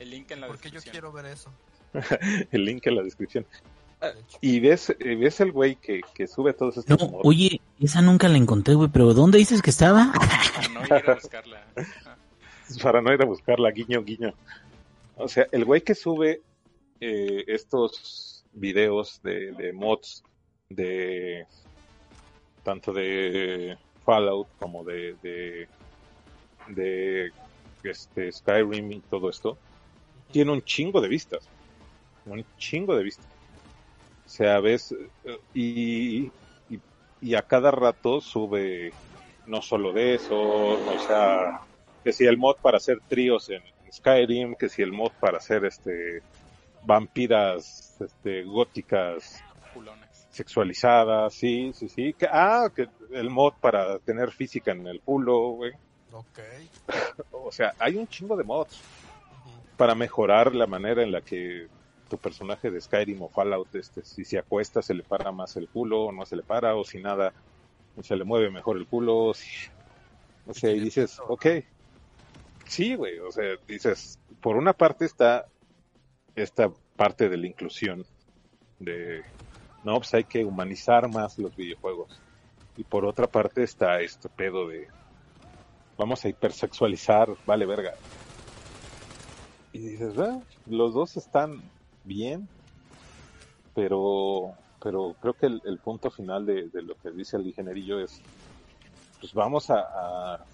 El 0.00 0.10
link 0.10 0.30
en 0.30 0.40
la 0.40 0.46
Porque 0.46 0.70
yo 0.70 0.74
descripción. 0.76 0.92
quiero 0.92 1.12
ver 1.12 1.26
eso. 1.26 1.50
el 2.50 2.64
link 2.64 2.86
en 2.86 2.96
la 2.96 3.02
descripción. 3.02 3.46
de 4.00 4.08
hecho. 4.10 4.38
Y 4.40 4.60
ves, 4.60 4.90
eh, 4.98 5.14
ves 5.16 5.40
el 5.40 5.52
güey 5.52 5.76
que, 5.76 6.00
que 6.14 6.26
sube 6.26 6.52
todos 6.54 6.78
estos 6.78 6.98
No, 6.98 7.06
mods. 7.08 7.20
oye, 7.26 7.60
esa 7.80 8.00
nunca 8.02 8.28
la 8.28 8.38
encontré, 8.38 8.74
güey, 8.74 8.88
pero 8.90 9.12
¿dónde 9.14 9.38
dices 9.38 9.60
que 9.62 9.70
estaba? 9.70 10.12
Para 10.12 10.68
no 10.68 10.84
ir 10.84 11.10
a 11.10 11.14
buscarla. 11.14 11.64
Ah, 12.06 12.16
para 12.82 13.02
no 13.02 13.12
ir 13.12 13.20
a 13.20 13.26
buscarla, 13.26 13.70
guiño, 13.70 14.02
guiño. 14.02 14.32
O 15.16 15.28
sea, 15.28 15.46
el 15.52 15.66
güey 15.66 15.82
que 15.82 15.94
sube 15.94 16.40
eh, 17.00 17.44
estos 17.46 18.44
videos 18.54 19.20
de, 19.22 19.52
de 19.52 19.72
mods 19.74 20.24
de 20.70 21.46
tanto 22.62 22.92
de 22.94 23.76
Fallout 24.04 24.48
como 24.58 24.84
de, 24.84 25.14
de, 25.22 25.68
de 26.68 27.32
este, 27.82 28.30
Skyrim 28.32 28.92
y 28.92 29.00
todo 29.00 29.30
esto, 29.30 29.58
tiene 30.30 30.52
un 30.52 30.62
chingo 30.62 31.00
de 31.00 31.08
vistas. 31.08 31.48
Un 32.24 32.44
chingo 32.56 32.96
de 32.96 33.04
vistas. 33.04 33.28
O 34.24 34.28
sea, 34.28 34.60
ves, 34.60 34.92
eh, 35.24 35.38
y, 35.52 36.24
y, 36.68 36.80
y 37.20 37.34
a 37.34 37.42
cada 37.42 37.70
rato 37.70 38.20
sube 38.20 38.92
no 39.46 39.60
solo 39.60 39.92
de 39.92 40.14
eso, 40.14 40.36
o 40.36 40.98
sea, 41.06 41.60
que 42.02 42.12
si 42.12 42.24
el 42.24 42.38
mod 42.38 42.56
para 42.62 42.78
hacer 42.78 42.98
tríos 43.08 43.50
en 43.50 43.62
Skyrim, 43.92 44.54
que 44.54 44.68
si 44.68 44.82
el 44.82 44.92
mod 44.92 45.12
para 45.20 45.38
hacer 45.38 45.64
este 45.64 46.22
vampiras 46.86 47.96
este 48.00 48.44
góticas 48.44 49.42
culones. 49.72 50.13
Sexualizadas, 50.34 51.32
sí, 51.34 51.72
sí, 51.74 51.88
sí, 51.88 52.12
que 52.14 52.26
ah, 52.30 52.68
que 52.74 52.88
el 53.12 53.30
mod 53.30 53.54
para 53.60 53.98
tener 54.00 54.30
física 54.32 54.72
en 54.72 54.86
el 54.86 55.00
culo, 55.00 55.50
güey. 55.50 55.72
Ok. 56.12 56.38
O 57.30 57.52
sea, 57.52 57.74
hay 57.78 57.96
un 57.96 58.08
chingo 58.08 58.36
de 58.36 58.42
mods 58.42 58.80
para 59.76 59.94
mejorar 59.94 60.54
la 60.54 60.66
manera 60.66 61.02
en 61.02 61.12
la 61.12 61.20
que 61.20 61.68
tu 62.08 62.16
personaje 62.18 62.70
de 62.70 62.80
Skyrim 62.80 63.20
o 63.22 63.28
Fallout, 63.28 63.74
este, 63.74 64.02
si 64.02 64.24
se 64.24 64.38
acuesta 64.38 64.82
se 64.82 64.94
le 64.94 65.02
para 65.02 65.30
más 65.30 65.56
el 65.56 65.68
culo, 65.68 66.04
o 66.04 66.12
no 66.12 66.24
se 66.26 66.36
le 66.36 66.42
para, 66.42 66.74
o 66.74 66.84
si 66.84 67.00
nada, 67.00 67.32
se 68.02 68.16
le 68.16 68.24
mueve 68.24 68.50
mejor 68.50 68.76
el 68.76 68.86
culo, 68.86 69.34
si, 69.34 69.68
o 70.46 70.54
sea, 70.54 70.70
y 70.70 70.80
dices, 70.80 71.20
ok, 71.28 71.46
sí, 72.66 72.94
güey, 72.94 73.18
o 73.18 73.30
sea, 73.30 73.56
dices, 73.66 74.18
por 74.40 74.56
una 74.56 74.72
parte 74.72 75.04
está 75.04 75.46
esta 76.34 76.70
parte 76.96 77.28
de 77.28 77.36
la 77.36 77.46
inclusión, 77.46 78.04
de, 78.78 79.22
no, 79.84 79.96
pues 79.96 80.12
hay 80.14 80.24
que 80.24 80.44
humanizar 80.44 81.08
más 81.08 81.38
los 81.38 81.54
videojuegos, 81.54 82.08
y 82.76 82.84
por 82.84 83.04
otra 83.04 83.26
parte 83.26 83.62
está 83.62 84.00
este 84.00 84.28
pedo 84.28 84.68
de, 84.68 84.88
vamos 85.96 86.24
a 86.24 86.28
hipersexualizar, 86.28 87.28
vale 87.46 87.66
verga. 87.66 87.94
Y 89.72 89.78
dices, 89.78 90.18
"Ah, 90.18 90.40
los 90.66 90.94
dos 90.94 91.16
están 91.16 91.60
bien, 92.04 92.48
pero, 93.74 94.54
pero 94.82 95.14
creo 95.20 95.34
que 95.34 95.46
el, 95.46 95.78
punto 95.78 96.10
final 96.10 96.46
de, 96.46 96.70
lo 96.82 96.94
que 96.96 97.10
dice 97.10 97.36
el 97.36 97.46
ingenierillo 97.46 98.00
es, 98.00 98.20
pues 99.20 99.34
vamos 99.34 99.70
a, 99.70 99.80
a, 99.80 100.44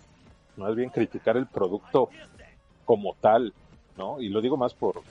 más 0.57 0.75
bien 0.75 0.91
criticar 0.91 1.37
el 1.37 1.47
producto 1.47 2.11
como 2.85 3.15
tal, 3.21 3.53
¿no? 3.97 4.21
Y 4.21 4.29
lo 4.29 4.41
digo 4.41 4.57
más 4.57 4.75
por, 4.75 5.03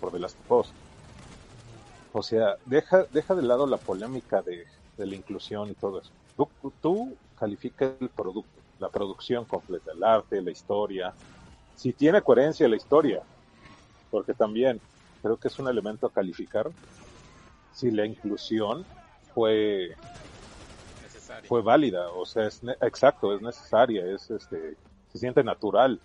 por 0.00 0.12
The 0.12 0.18
Last 0.18 0.38
of 0.48 0.60
Us. 0.60 0.72
O 2.18 2.22
sea, 2.22 2.56
deja, 2.64 3.04
deja 3.10 3.34
de 3.34 3.42
lado 3.42 3.66
la 3.66 3.76
polémica 3.76 4.40
de, 4.40 4.64
la 4.96 5.14
inclusión 5.14 5.68
y 5.68 5.74
todo 5.74 6.00
eso. 6.00 6.10
Tú, 6.34 6.72
tú 6.80 7.14
califica 7.38 7.94
el 8.00 8.08
producto, 8.08 8.58
la 8.78 8.88
producción 8.88 9.44
completa, 9.44 9.92
el 9.92 10.02
arte, 10.02 10.40
la 10.40 10.50
historia, 10.50 11.14
si 11.74 11.92
tiene 11.92 12.22
coherencia 12.22 12.66
la 12.68 12.76
historia, 12.76 13.22
porque 14.10 14.32
también 14.32 14.80
creo 15.20 15.36
que 15.36 15.48
es 15.48 15.58
un 15.58 15.68
elemento 15.68 16.06
a 16.06 16.10
calificar 16.10 16.70
si 17.74 17.90
la 17.90 18.06
inclusión 18.06 18.86
fue 19.34 19.94
fue 21.46 21.60
válida, 21.60 22.08
o 22.12 22.24
sea, 22.24 22.46
es 22.46 22.62
exacto, 22.80 23.34
es 23.34 23.42
necesaria, 23.42 24.06
es 24.06 24.30
este 24.30 24.74
se 25.12 25.18
siente 25.18 25.44
natural, 25.44 26.00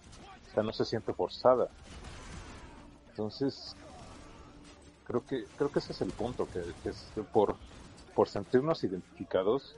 o 0.49 0.53
sea, 0.53 0.61
no 0.61 0.73
se 0.73 0.83
siente 0.83 1.13
forzada. 1.13 1.69
Entonces, 3.11 3.75
creo 5.11 5.25
que 5.25 5.45
creo 5.57 5.71
que 5.71 5.79
ese 5.79 5.91
es 5.91 6.01
el 6.01 6.11
punto 6.11 6.47
que, 6.49 6.63
es 6.89 7.11
por 7.33 7.57
por 8.15 8.29
sentirnos 8.29 8.83
identificados 8.83 9.75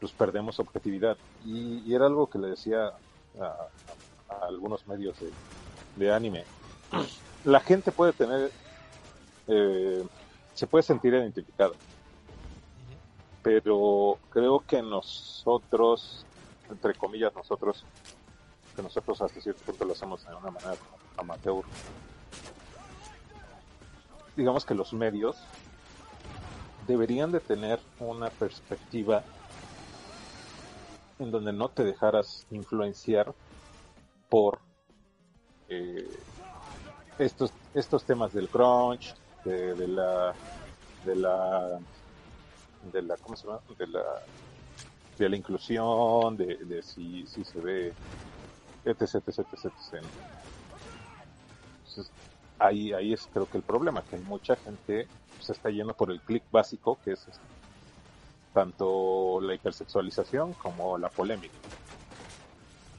pues 0.00 0.12
perdemos 0.12 0.58
objetividad. 0.58 1.16
Y, 1.44 1.94
era 1.94 2.06
algo 2.06 2.28
que 2.28 2.38
le 2.38 2.48
decía 2.48 2.92
a, 3.40 3.68
algunos 4.48 4.84
medios 4.88 5.16
de, 5.20 5.30
de 5.94 6.12
anime. 6.12 6.44
La 7.44 7.60
gente 7.60 7.92
puede 7.92 8.12
tener 8.12 8.50
eh, 9.46 10.04
se 10.54 10.66
puede 10.66 10.82
sentir 10.82 11.14
identificada. 11.14 11.74
Pero 13.42 14.18
creo 14.30 14.60
que 14.66 14.82
nosotros 14.82 16.26
entre 16.68 16.94
comillas 16.94 17.34
nosotros 17.34 17.84
que 18.74 18.82
nosotros 18.82 19.20
hasta 19.22 19.40
cierto 19.40 19.62
punto 19.64 19.84
lo 19.84 19.92
hacemos 19.92 20.26
de 20.26 20.34
una 20.34 20.50
manera 20.50 20.74
amateur 21.16 21.64
digamos 24.36 24.64
que 24.64 24.74
los 24.74 24.92
medios 24.92 25.36
deberían 26.86 27.30
de 27.32 27.40
tener 27.40 27.80
una 27.98 28.30
perspectiva 28.30 29.22
en 31.18 31.30
donde 31.30 31.52
no 31.52 31.68
te 31.68 31.84
dejaras 31.84 32.46
influenciar 32.50 33.32
por 34.28 34.58
eh, 35.68 36.08
estos 37.18 37.52
estos 37.74 38.04
temas 38.04 38.32
del 38.32 38.48
crunch 38.48 39.14
de, 39.44 39.74
de 39.74 39.88
la 39.88 40.34
de 41.04 41.16
la 41.16 41.78
de 42.92 43.02
la 43.02 43.16
cómo 43.18 43.36
se 43.36 43.46
llama 43.46 43.60
de 43.78 43.86
la 43.86 44.04
de 45.18 45.28
la 45.28 45.36
inclusión 45.36 46.36
de, 46.36 46.56
de 46.56 46.82
si, 46.82 47.26
si 47.26 47.44
se 47.44 47.60
ve 47.60 47.94
etc 48.84 49.22
etc 49.26 49.38
etc, 49.52 50.02
ahí 52.62 52.92
ahí 52.92 53.12
es 53.12 53.28
creo 53.32 53.46
que 53.46 53.58
el 53.58 53.62
problema 53.62 54.02
que 54.02 54.16
mucha 54.18 54.56
gente 54.56 55.06
se 55.40 55.52
está 55.52 55.70
yendo 55.70 55.94
por 55.94 56.10
el 56.10 56.20
clic 56.20 56.42
básico 56.50 56.98
que 57.04 57.12
es 57.12 57.26
este, 57.26 57.40
tanto 58.52 59.40
la 59.40 59.54
hipersexualización 59.54 60.52
como 60.54 60.98
la 60.98 61.08
polémica. 61.08 61.54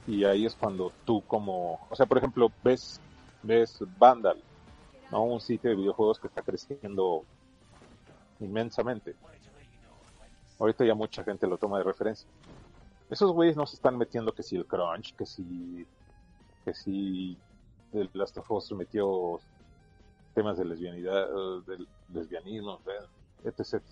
Y 0.07 0.25
ahí 0.25 0.45
es 0.45 0.55
cuando 0.55 0.91
tú 1.05 1.21
como, 1.21 1.79
o 1.89 1.95
sea, 1.95 2.05
por 2.05 2.17
ejemplo, 2.17 2.51
ves, 2.63 2.99
ves 3.41 3.79
Vandal, 3.97 4.41
¿no? 5.11 5.23
Un 5.23 5.39
sitio 5.39 5.69
de 5.69 5.77
videojuegos 5.77 6.19
que 6.19 6.27
está 6.27 6.41
creciendo 6.41 7.23
inmensamente. 8.39 9.15
Ahorita 10.59 10.85
ya 10.85 10.95
mucha 10.95 11.23
gente 11.23 11.47
lo 11.47 11.57
toma 11.57 11.77
de 11.77 11.85
referencia. 11.85 12.27
Esos 13.09 13.31
güeyes 13.31 13.55
no 13.55 13.65
se 13.65 13.75
están 13.75 13.97
metiendo 13.97 14.33
que 14.33 14.43
si 14.43 14.55
el 14.55 14.65
crunch, 14.65 15.15
que 15.15 15.25
si, 15.25 15.85
que 16.65 16.73
si 16.73 17.37
el 17.93 18.09
Last 18.13 18.37
of 18.37 18.71
metió 18.71 19.39
temas 20.33 20.57
de 20.57 20.65
lesbianidad, 20.65 21.29
eh, 21.29 21.61
del 21.67 21.87
lesbianismo, 22.13 22.79
etc. 23.43 23.59
etc. 23.59 23.83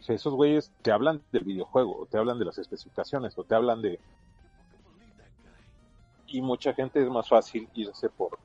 O 0.00 0.02
sea, 0.02 0.14
esos 0.14 0.34
güeyes 0.34 0.70
te 0.82 0.92
hablan 0.92 1.22
del 1.32 1.44
videojuego, 1.44 2.02
o 2.02 2.06
te 2.06 2.18
hablan 2.18 2.38
de 2.38 2.44
las 2.44 2.58
especificaciones, 2.58 3.38
o 3.38 3.44
te 3.44 3.54
hablan 3.54 3.80
de... 3.80 3.98
Y 6.26 6.42
mucha 6.42 6.74
gente 6.74 7.02
es 7.02 7.08
más 7.08 7.28
fácil 7.28 7.68
irse 7.74 8.10
por... 8.10 8.38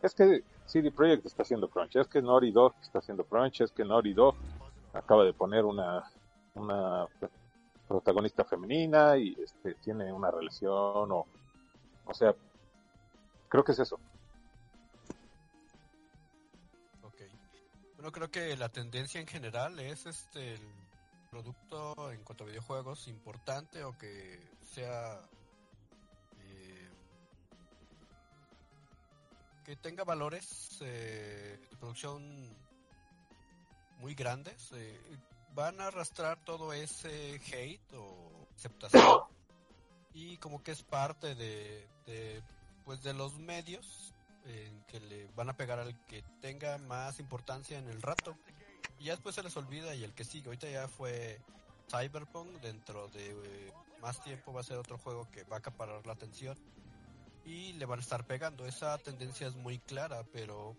Es 0.00 0.14
que 0.14 0.44
CD 0.66 0.90
Projekt 0.90 1.26
está 1.26 1.42
haciendo 1.42 1.68
crunch, 1.68 1.96
es 1.96 2.06
que 2.06 2.22
Naughty 2.22 2.52
Dog 2.52 2.74
está 2.80 2.98
haciendo 3.00 3.24
crunch, 3.24 3.62
es 3.62 3.72
que 3.72 3.84
Naughty 3.84 4.12
Dog 4.12 4.34
acaba 4.92 5.24
de 5.24 5.32
poner 5.32 5.64
una, 5.64 6.04
una 6.54 7.06
protagonista 7.88 8.44
femenina 8.44 9.16
y 9.16 9.36
este, 9.42 9.74
tiene 9.74 10.12
una 10.12 10.30
relación, 10.30 11.10
o... 11.10 11.26
O 12.04 12.14
sea, 12.14 12.34
creo 13.48 13.64
que 13.64 13.72
es 13.72 13.78
eso. 13.78 13.98
Bueno, 18.02 18.10
creo 18.10 18.30
que 18.32 18.56
la 18.56 18.68
tendencia 18.68 19.20
en 19.20 19.28
general 19.28 19.78
es 19.78 20.06
este 20.06 20.54
el 20.54 20.60
producto 21.30 22.10
en 22.10 22.24
cuanto 22.24 22.42
a 22.42 22.48
videojuegos 22.48 23.06
importante 23.06 23.84
o 23.84 23.96
que 23.96 24.40
sea 24.74 25.20
eh, 26.40 26.88
que 29.64 29.76
tenga 29.76 30.02
valores 30.02 30.78
eh, 30.80 31.60
de 31.70 31.76
producción 31.76 32.24
muy 33.98 34.16
grandes 34.16 34.72
eh, 34.72 35.00
van 35.54 35.80
a 35.80 35.86
arrastrar 35.86 36.44
todo 36.44 36.72
ese 36.72 37.40
hate 37.52 37.92
o 37.94 38.48
aceptación. 38.56 39.20
Y 40.12 40.38
como 40.38 40.60
que 40.62 40.72
es 40.72 40.82
parte 40.82 41.36
de, 41.36 41.86
de 42.06 42.42
pues 42.84 43.00
de 43.04 43.14
los 43.14 43.38
medios 43.38 44.11
en 44.46 44.82
que 44.84 45.00
le 45.00 45.26
van 45.34 45.48
a 45.48 45.56
pegar 45.56 45.78
al 45.78 45.98
que 46.06 46.22
tenga 46.40 46.78
más 46.78 47.20
importancia 47.20 47.78
en 47.78 47.88
el 47.88 48.02
rato. 48.02 48.36
Y 48.98 49.04
ya 49.04 49.12
después 49.12 49.34
se 49.34 49.42
les 49.42 49.56
olvida 49.56 49.94
y 49.94 50.04
el 50.04 50.14
que 50.14 50.24
sigue. 50.24 50.46
Ahorita 50.46 50.68
ya 50.70 50.88
fue 50.88 51.40
Cyberpunk, 51.90 52.60
dentro 52.60 53.08
de 53.08 53.30
eh, 53.30 53.72
más 54.00 54.22
tiempo 54.22 54.52
va 54.52 54.60
a 54.60 54.64
ser 54.64 54.78
otro 54.78 54.98
juego 54.98 55.28
que 55.30 55.44
va 55.44 55.56
a 55.56 55.58
acaparar 55.58 56.06
la 56.06 56.12
atención 56.12 56.56
y 57.44 57.72
le 57.74 57.86
van 57.86 57.98
a 57.98 58.02
estar 58.02 58.26
pegando. 58.26 58.66
Esa 58.66 58.96
tendencia 58.98 59.46
es 59.46 59.54
muy 59.54 59.78
clara, 59.78 60.24
pero 60.32 60.76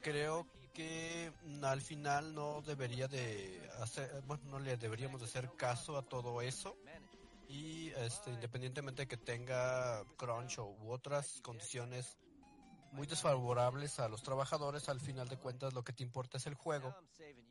creo 0.00 0.46
que 0.72 1.32
mm, 1.44 1.64
al 1.64 1.80
final 1.80 2.34
no 2.34 2.62
debería 2.62 3.08
de 3.08 3.68
hacer, 3.80 4.22
bueno, 4.26 4.42
no 4.46 4.60
le 4.60 4.76
deberíamos 4.76 5.20
de 5.20 5.26
hacer 5.26 5.50
caso 5.56 5.96
a 5.96 6.02
todo 6.02 6.40
eso 6.42 6.76
y 7.48 7.90
este, 7.90 8.30
independientemente 8.30 9.02
de 9.02 9.08
que 9.08 9.16
tenga 9.16 10.04
crunch 10.16 10.58
o 10.58 10.76
otras 10.88 11.40
condiciones 11.42 12.16
muy 12.92 13.06
desfavorables 13.06 13.98
a 14.00 14.08
los 14.08 14.22
trabajadores, 14.22 14.88
al 14.88 15.00
final 15.00 15.28
de 15.28 15.36
cuentas 15.36 15.72
lo 15.74 15.82
que 15.82 15.92
te 15.92 16.02
importa 16.02 16.38
es 16.38 16.46
el 16.46 16.54
juego, 16.54 16.94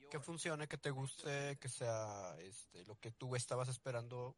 que 0.10 0.20
funcione, 0.20 0.68
que 0.68 0.78
te 0.78 0.90
guste, 0.92 1.58
que 1.58 1.70
sea 1.70 2.36
este, 2.40 2.84
lo 2.86 2.96
que 3.00 3.12
tú 3.12 3.36
estabas 3.36 3.70
esperando, 3.70 4.36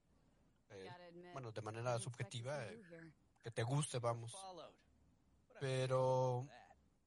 eh, 0.70 0.90
bueno, 1.34 1.52
de 1.52 1.62
manera 1.62 1.98
subjetiva, 2.00 2.66
eh, 2.66 2.82
que 3.44 3.52
te 3.52 3.64
guste, 3.64 4.00
vamos. 4.00 4.34
Pero 5.60 6.44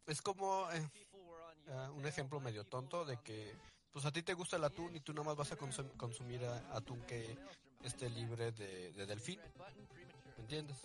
es 0.06 0.20
como 0.22 0.70
eh, 0.72 0.88
eh, 1.66 1.88
un 1.94 2.06
ejemplo 2.06 2.40
medio 2.40 2.64
tonto 2.64 3.04
de 3.04 3.16
que 3.18 3.54
pues 3.92 4.04
a 4.04 4.12
ti 4.12 4.22
te 4.22 4.34
gusta 4.34 4.56
el 4.56 4.64
atún 4.64 4.94
y 4.96 5.00
tú 5.00 5.12
nomás 5.12 5.36
vas 5.36 5.52
a 5.52 5.56
consum- 5.58 5.96
consumir 5.96 6.44
atún 6.72 7.00
que 7.06 7.36
esté 7.84 8.10
libre 8.10 8.50
de, 8.52 8.92
de 8.92 9.06
delfín, 9.06 9.40
¿me 10.36 10.42
entiendes? 10.42 10.76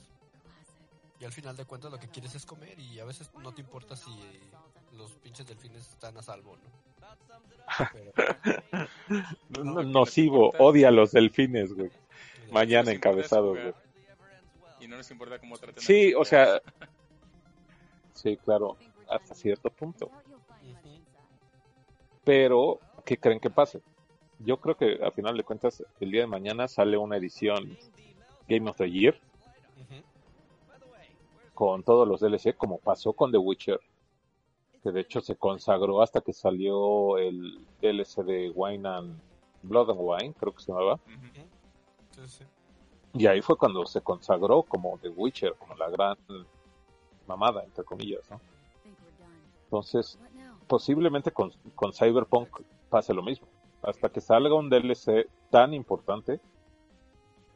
Y 1.19 1.25
al 1.25 1.31
final 1.33 1.55
de 1.57 1.65
cuentas 1.65 1.91
lo 1.91 1.99
que 1.99 2.07
quieres 2.07 2.33
es 2.35 2.45
comer 2.45 2.79
y 2.79 2.99
a 2.99 3.05
veces 3.05 3.29
no 3.41 3.51
te 3.53 3.61
importa 3.61 3.95
si 3.95 4.11
los 4.97 5.11
pinches 5.13 5.45
delfines 5.47 5.87
están 5.89 6.15
a 6.17 6.21
salvo, 6.21 6.55
¿no? 6.57 6.79
Pero, 7.93 8.11
No- 9.63 9.83
nocivo, 9.83 10.51
odia 10.59 10.87
a 10.87 10.91
los 10.91 11.11
delfines, 11.11 11.73
güey. 11.73 11.87
eh, 11.87 12.49
Mañana 12.51 12.91
encabezado, 12.91 13.49
güey. 13.51 13.73
Y 14.79 14.87
no 14.87 14.95
nos 14.95 15.11
importa 15.11 15.39
cómo 15.39 15.57
traten 15.57 15.83
Sí, 15.83 16.13
o 16.13 16.23
sea, 16.23 16.61
sí, 18.13 18.37
claro, 18.37 18.77
hasta 19.09 19.35
cierto 19.35 19.69
punto. 19.69 20.09
Pero, 22.23 22.79
¿qué 23.05 23.17
creen 23.17 23.39
que 23.39 23.49
pase? 23.49 23.81
Yo 24.39 24.57
creo 24.57 24.77
que 24.77 24.99
a 25.03 25.11
final 25.11 25.35
de 25.35 25.43
cuentas, 25.43 25.83
el 25.99 26.11
día 26.11 26.21
de 26.21 26.27
mañana 26.27 26.67
sale 26.69 26.95
una 26.97 27.17
edición 27.17 27.77
Game 28.47 28.69
of 28.69 28.77
the 28.77 28.89
Year. 28.89 29.19
Con 31.59 31.83
todos 31.83 32.07
los 32.07 32.21
DLC, 32.21 32.55
como 32.55 32.77
pasó 32.77 33.11
con 33.11 33.33
The 33.33 33.37
Witcher, 33.37 33.81
que 34.81 34.93
de 34.93 35.01
hecho 35.01 35.19
se 35.19 35.35
consagró 35.35 36.01
hasta 36.01 36.21
que 36.21 36.31
salió 36.31 37.17
el 37.17 37.59
DLC 37.81 38.23
de 38.23 38.49
Wine 38.55 38.87
and 38.87 39.19
Blood 39.63 39.89
and 39.89 39.99
Wine, 40.01 40.33
creo 40.39 40.53
que 40.53 40.61
se 40.61 40.71
llamaba. 40.71 40.93
Ujú. 40.93 41.45
Sí, 42.11 42.21
sí. 42.27 42.43
Y 43.13 43.27
ahí 43.27 43.41
fue 43.41 43.57
cuando 43.57 43.85
se 43.85 43.99
consagró 43.99 44.63
como 44.63 44.97
The 44.99 45.09
Witcher, 45.09 45.55
como 45.55 45.75
la 45.75 45.89
gran 45.89 46.15
mamada, 47.27 47.61
entre 47.65 47.83
comillas, 47.83 48.21
¿no? 48.31 48.39
Entonces, 49.65 50.17
posiblemente 50.65 51.33
con, 51.33 51.51
con 51.75 51.91
Cyberpunk 51.91 52.61
pase 52.89 53.13
lo 53.13 53.21
mismo. 53.21 53.49
Hasta 53.81 54.07
que 54.07 54.21
salga 54.21 54.55
un 54.55 54.69
DLC 54.69 55.27
tan 55.49 55.73
importante, 55.73 56.39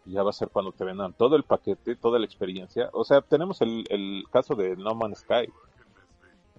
ya 0.05 0.23
va 0.23 0.31
a 0.31 0.33
ser 0.33 0.49
cuando 0.49 0.71
te 0.71 0.83
vendan 0.83 1.13
todo 1.13 1.35
el 1.35 1.43
paquete, 1.43 1.95
toda 1.95 2.19
la 2.19 2.25
experiencia. 2.25 2.89
O 2.93 3.03
sea, 3.03 3.21
tenemos 3.21 3.61
el, 3.61 3.85
el 3.89 4.25
caso 4.31 4.55
de 4.55 4.75
No 4.75 4.95
Man's 4.95 5.19
Sky. 5.19 5.49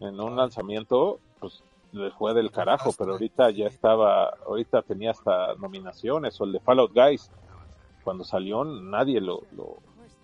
En 0.01 0.21
un 0.21 0.37
lanzamiento, 0.37 1.21
pues 1.41 1.63
le 1.93 2.11
fue 2.11 2.35
del 2.35 2.51
carajo, 2.51 2.91
pero 2.99 3.13
ahorita 3.13 3.51
ya 3.51 3.67
estaba, 3.67 4.31
ahorita 4.47 4.83
tenía 4.83 5.13
hasta 5.13 5.55
nominaciones, 5.55 6.41
o 6.41 6.45
el 6.45 6.53
de 6.53 6.61
Fallout 6.61 6.93
Guys. 6.93 7.31
Cuando 8.03 8.25
salió 8.25 8.65
nadie 8.65 9.21
lo, 9.21 9.43
lo, 9.53 9.77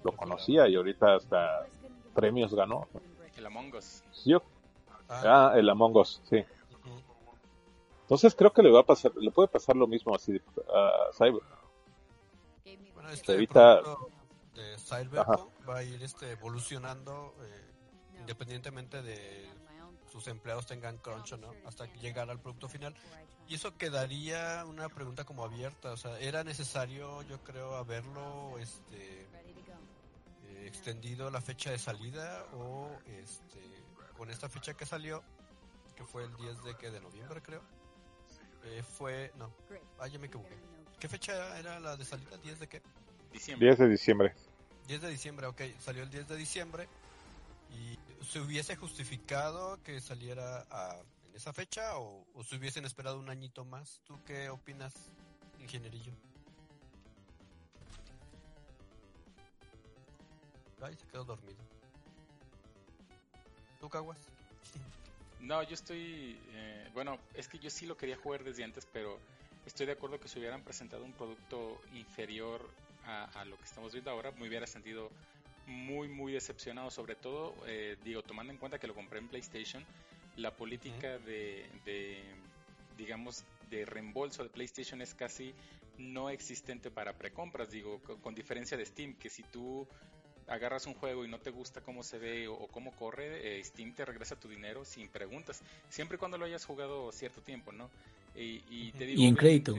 lo 0.05 0.13
conocía 0.13 0.69
y 0.69 0.77
ahorita 0.77 1.15
hasta 1.15 1.67
premios 2.15 2.53
ganó. 2.55 2.89
El 3.37 3.47
Among 3.47 3.75
Us. 3.75 4.03
Yo, 4.27 4.43
ah, 5.09 5.53
el 5.57 5.69
Among 5.69 5.97
Us, 5.97 6.21
sí. 6.29 6.45
Entonces 8.03 8.35
creo 8.35 8.53
que 8.53 8.63
le 8.63 8.73
va 8.73 8.81
a 8.81 8.85
pasar, 8.85 9.13
le 9.17 9.31
puede 9.31 9.47
pasar 9.49 9.77
lo 9.77 9.87
mismo 9.87 10.15
así 10.15 10.41
a 10.75 11.13
Cyber. 11.13 11.43
Este 13.13 13.33
Ahorita- 13.33 13.81
producto 13.83 14.11
de 14.55 14.77
Cyberpunk 14.79 15.69
va 15.69 15.77
a 15.79 15.83
ir 15.83 16.03
este, 16.03 16.33
evolucionando 16.33 17.35
eh, 17.41 17.71
independientemente 18.19 19.03
de 19.03 19.49
sus 20.11 20.27
empleados 20.27 20.67
tengan 20.67 20.99
crunch 20.99 21.33
o 21.33 21.37
no, 21.37 21.53
hasta 21.67 21.87
llegar 21.95 22.29
al 22.31 22.41
producto 22.41 22.69
final. 22.69 22.95
Y 23.49 23.55
eso 23.55 23.77
quedaría 23.77 24.65
una 24.67 24.89
pregunta 24.89 25.25
como 25.25 25.45
abierta, 25.45 25.93
o 25.93 25.97
sea, 25.97 26.19
¿era 26.19 26.43
necesario, 26.45 27.23
yo 27.23 27.39
creo, 27.45 27.77
haberlo 27.77 28.59
este, 28.59 29.23
eh, 29.23 30.65
extendido 30.67 31.31
la 31.31 31.41
fecha 31.41 31.71
de 31.71 31.79
salida 31.79 32.45
o 32.55 32.91
este, 33.07 33.61
con 34.17 34.31
esta 34.31 34.49
fecha 34.49 34.75
que 34.75 34.85
salió, 34.85 35.23
que 35.97 36.05
fue 36.05 36.25
el 36.25 36.37
10 36.37 36.65
de, 36.65 36.77
que 36.77 36.91
de 36.91 37.01
noviembre 37.01 37.41
creo, 37.43 37.63
eh, 38.65 38.83
fue, 38.83 39.33
no, 39.37 39.51
ah, 40.01 40.07
ya 40.09 40.19
me 40.19 40.27
equivoqué. 40.27 40.57
¿Qué 40.99 41.09
fecha 41.09 41.57
era 41.59 41.81
la 41.81 41.97
de 41.97 42.05
salida? 42.05 42.37
¿10 42.43 42.59
de 42.59 42.69
qué? 42.69 42.83
Diciembre. 43.33 43.67
10 43.69 43.79
de 43.79 43.89
diciembre. 43.89 44.35
10 44.87 45.01
de 45.03 45.09
diciembre, 45.11 45.47
ok, 45.47 45.61
salió 45.81 46.03
el 46.03 46.11
10 46.11 46.27
de 46.29 46.37
diciembre 46.37 46.89
y 47.71 47.97
se 48.25 48.41
hubiese 48.41 48.75
justificado 48.77 49.81
que 49.85 50.01
saliera 50.01 50.67
a- 50.71 51.01
en 51.29 51.37
esa 51.37 51.53
fecha 51.53 51.97
o, 51.99 52.27
o 52.35 52.43
se 52.45 52.57
hubiesen 52.57 52.85
esperado 52.85 53.19
un 53.19 53.31
añito 53.31 53.65
más. 53.65 54.01
¿Tú 54.05 54.19
qué 54.27 54.49
opinas, 54.51 54.93
ingenierillo? 55.61 56.13
Ay, 60.83 60.97
se 60.97 61.07
quedó 61.07 61.25
dormido. 61.25 61.59
¿Tú 63.81 63.89
caguas? 63.89 64.19
No, 65.41 65.63
yo 65.63 65.73
estoy. 65.73 66.39
eh, 66.51 66.91
bueno, 66.93 67.19
es 67.33 67.49
que 67.49 67.59
yo 67.59 67.71
sí 67.71 67.87
lo 67.87 67.97
quería 67.97 68.15
jugar 68.15 68.45
desde 68.45 68.63
antes, 68.63 68.87
pero 68.93 69.19
estoy 69.65 69.87
de 69.87 69.93
acuerdo 69.93 70.21
que 70.21 70.29
si 70.29 70.39
hubieran 70.39 70.63
presentado 70.63 71.03
un 71.03 71.15
producto 71.15 71.81
inferior 71.95 72.61
a, 73.11 73.25
a 73.25 73.45
lo 73.45 73.59
que 73.59 73.67
estamos 73.67 73.93
viendo 73.93 74.11
ahora, 74.11 74.33
me 74.33 74.49
hubiera 74.49 74.67
sentido 74.67 75.13
muy, 75.67 76.09
muy 76.09 76.33
decepcionado. 76.33 76.91
Sobre 76.91 77.17
todo, 77.17 77.63
eh, 77.67 77.97
digo, 78.03 78.23
tomando 78.25 78.53
en 78.53 78.59
cuenta 78.59 78.79
que 78.79 78.87
lo 78.87 78.95
compré 78.95 79.19
en 79.19 79.29
PlayStation, 79.29 79.87
la 80.37 80.57
política 80.57 81.19
de, 81.19 81.71
de, 81.85 82.35
digamos, 82.97 83.45
de 83.63 83.85
reembolso 83.85 84.43
de 84.43 84.51
PlayStation 84.51 85.03
es 85.03 85.15
casi 85.15 85.55
no 85.97 86.31
existente 86.31 86.91
para 86.91 87.19
precompras. 87.19 87.71
Digo, 87.71 88.03
co- 88.03 88.21
con 88.21 88.35
diferencia 88.35 88.77
de 88.77 88.87
Steam, 88.87 89.17
que 89.19 89.31
si 89.31 89.45
tú 89.45 89.89
agarras 90.47 90.87
un 90.87 90.95
juego 90.95 91.25
y 91.25 91.29
no 91.29 91.41
te 91.41 91.51
gusta 91.51 91.81
cómo 91.81 92.03
se 92.03 92.19
ve 92.19 92.49
o, 92.49 92.55
o 92.55 92.71
cómo 92.71 92.95
corre, 92.97 93.59
eh, 93.59 93.65
Steam 93.65 93.95
te 93.95 94.05
regresa 94.05 94.39
tu 94.39 94.49
dinero 94.49 94.85
sin 94.85 95.09
preguntas, 95.11 95.63
siempre 95.89 96.17
y 96.17 96.19
cuando 96.19 96.39
lo 96.39 96.45
hayas 96.45 96.65
jugado 96.65 97.13
cierto 97.13 97.43
tiempo, 97.43 97.73
¿no? 97.73 97.93
Y, 98.35 98.65
y 98.67 98.93
te 98.95 99.05
digo, 99.07 99.23
Y 99.23 99.27
en 99.29 99.35
crédito, 99.37 99.75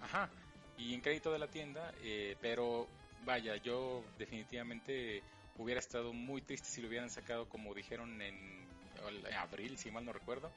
Ajá, 0.00 0.32
y 0.80 0.94
en 0.94 1.00
crédito 1.00 1.32
de 1.32 1.38
la 1.38 1.48
tienda, 1.48 1.92
eh, 2.02 2.36
pero 2.40 2.88
vaya, 3.24 3.56
yo 3.56 4.02
definitivamente 4.18 5.22
hubiera 5.58 5.78
estado 5.78 6.12
muy 6.12 6.40
triste 6.42 6.68
si 6.68 6.80
lo 6.80 6.88
hubieran 6.88 7.10
sacado 7.10 7.48
como 7.48 7.74
dijeron 7.74 8.20
en, 8.22 8.66
en 9.06 9.34
abril, 9.34 9.76
si 9.78 9.90
mal 9.90 10.04
no 10.04 10.12
recuerdo, 10.12 10.50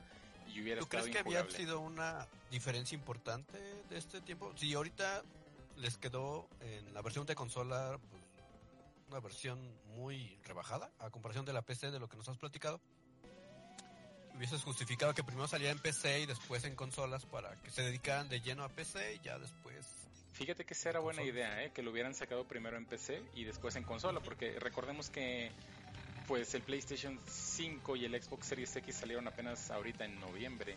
y 0.48 0.62
hubiera 0.62 0.80
¿Tú 0.80 0.86
estado 0.86 1.04
crees 1.04 1.16
que 1.16 1.20
había 1.20 1.50
sido 1.50 1.80
una 1.80 2.28
diferencia 2.52 2.96
importante 2.96 3.58
de 3.90 3.98
este 3.98 4.22
tiempo? 4.22 4.54
Si 4.56 4.74
ahorita 4.74 5.24
les 5.78 5.98
quedó 5.98 6.48
en 6.62 6.94
la 6.94 7.02
versión 7.02 7.26
de 7.26 7.36
consola 7.36 8.00
pues, 8.10 8.24
una 9.10 9.20
versión 9.20 9.60
muy 9.96 10.38
rebajada 10.44 10.92
a 11.00 11.10
comparación 11.10 11.46
de 11.46 11.54
la 11.54 11.62
PC 11.62 11.92
de 11.92 12.00
lo 12.00 12.08
que 12.08 12.18
nos 12.18 12.30
has 12.30 12.38
platicado, 12.38 12.80
hubieses 14.36 14.64
justificado 14.64 15.14
que 15.14 15.24
primero 15.24 15.48
saliera 15.48 15.72
en 15.72 15.80
PC 15.80 16.22
y 16.22 16.26
después 16.26 16.64
en 16.64 16.76
consolas 16.76 17.26
para 17.26 17.56
que 17.62 17.72
se 17.72 17.84
dedicaran 17.84 18.30
de 18.30 18.42
lleno 18.42 18.64
a 18.64 18.70
PC 18.70 19.16
y 19.16 19.20
ya 19.20 19.38
después... 19.38 19.86
Fíjate 20.34 20.66
que 20.66 20.74
esa 20.74 20.90
era 20.90 21.00
buena 21.00 21.24
idea, 21.24 21.64
¿eh? 21.64 21.72
que 21.74 21.84
lo 21.84 21.92
hubieran 21.92 22.16
sacado 22.16 22.44
primero 22.44 22.76
en 22.76 22.86
PC 22.86 23.22
y 23.36 23.44
después 23.44 23.76
en 23.76 23.84
consola, 23.84 24.20
porque 24.20 24.60
recordemos 24.60 25.10
que 25.10 25.52
pues 26.28 26.56
el 26.56 26.62
PlayStation 26.64 27.20
5 27.28 27.96
y 27.98 28.06
el 28.06 28.22
Xbox 28.22 28.48
Series 28.48 28.76
X 28.76 28.96
salieron 28.96 29.28
apenas 29.28 29.70
ahorita 29.70 30.06
en 30.06 30.20
noviembre. 30.20 30.76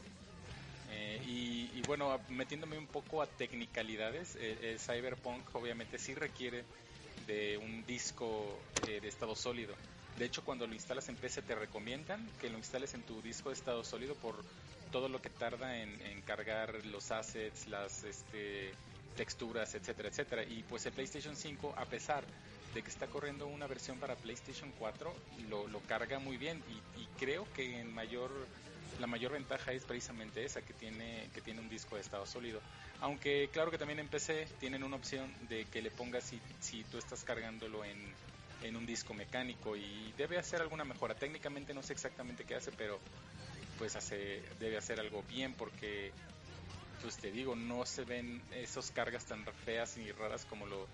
Eh, 0.91 1.23
y, 1.27 1.71
y 1.75 1.83
bueno, 1.87 2.21
metiéndome 2.29 2.77
un 2.77 2.87
poco 2.87 3.23
a 3.23 3.27
tecnicalidades, 3.27 4.37
eh, 4.37 4.59
eh, 4.61 4.77
Cyberpunk 4.79 5.55
obviamente 5.55 5.99
sí 5.99 6.15
requiere 6.15 6.65
de 7.27 7.57
un 7.57 7.85
disco 7.87 8.59
eh, 8.89 9.01
de 9.01 9.09
estado 9.09 9.35
sólido. 9.35 9.75
De 10.19 10.27
hecho, 10.27 10.45
cuando 10.45 10.67
lo 10.67 10.75
instalas 10.75 11.09
en 11.09 11.17
PC 11.17 11.43
te 11.43 11.55
recomiendan 11.55 12.27
que 12.41 12.51
lo 12.51 12.59
instales 12.59 12.95
en 12.95 13.03
tu 13.03 13.21
disco 13.23 13.49
de 13.49 13.55
estado 13.55 13.85
sólido 13.85 14.15
por 14.17 14.37
todo 14.93 15.09
lo 15.09 15.21
que 15.21 15.31
tarda 15.31 15.79
en, 15.79 16.01
en 16.03 16.23
cargar 16.23 16.85
los 16.87 17.11
assets, 17.11 17.67
las 17.69 18.05
este, 18.05 18.73
texturas, 19.17 19.75
etcétera, 19.75 20.09
etcétera. 20.09 20.45
Y 20.45 20.63
pues 20.69 20.87
el 20.87 20.93
PlayStation 20.93 21.35
5, 21.35 21.75
a 21.77 21.85
pesar 21.87 22.25
de 22.75 22.83
que 22.83 22.91
está 22.91 23.07
corriendo 23.07 23.47
una 23.47 23.67
versión 23.67 23.99
para 23.99 24.15
PlayStation 24.17 24.73
4, 24.79 25.13
lo, 25.49 25.67
lo 25.69 25.81
carga 25.81 26.19
muy 26.19 26.37
bien 26.37 26.63
y, 26.69 27.01
y 27.01 27.07
creo 27.19 27.47
que 27.55 27.81
en 27.81 27.93
mayor 27.95 28.31
la 29.01 29.07
mayor 29.07 29.33
ventaja 29.33 29.73
es 29.73 29.85
precisamente 29.85 30.45
esa 30.45 30.63
que 30.63 30.73
tiene 30.73 31.29
que 31.35 31.41
tiene 31.41 31.61
un 31.61 31.69
disco 31.69 31.97
de 31.97 32.03
estado 32.03 32.27
sólido. 32.27 32.61
Aunque 33.01 33.49
claro 33.53 33.71
que 33.71 33.79
también 33.79 33.99
en 33.99 34.09
PC 34.09 34.47
tienen 34.59 34.83
una 34.83 34.97
opción 34.97 35.33
de 35.49 35.67
que 35.67 35.83
le 35.83 35.91
pongas 35.91 36.25
si, 36.25 36.41
si 36.61 36.85
tú 36.85 36.99
estás 36.99 37.25
cargándolo 37.25 37.85
en, 37.85 37.99
en 38.63 38.77
un 38.77 38.87
disco 38.87 39.15
mecánico 39.15 39.77
y 39.77 40.13
debe 40.17 40.39
hacer 40.39 40.61
alguna 40.63 40.85
mejora. 40.85 41.15
Técnicamente 41.15 41.75
no 41.75 41.83
sé 41.83 41.93
exactamente 41.93 42.45
qué 42.45 42.55
hace, 42.55 42.73
pero 42.73 42.99
pues 43.79 43.97
hace 43.97 44.43
debe 44.59 44.79
hacer 44.79 44.99
algo 45.01 45.23
bien 45.25 45.53
porque 45.55 46.13
pues 47.03 47.17
te 47.17 47.31
digo, 47.31 47.55
no 47.57 47.85
se 47.87 48.05
ven 48.05 48.41
esos 48.55 48.91
cargas 48.91 49.25
tan 49.25 49.45
feas 49.65 49.97
y 49.99 50.11
raras 50.13 50.45
como 50.49 50.67
lo 50.67 50.87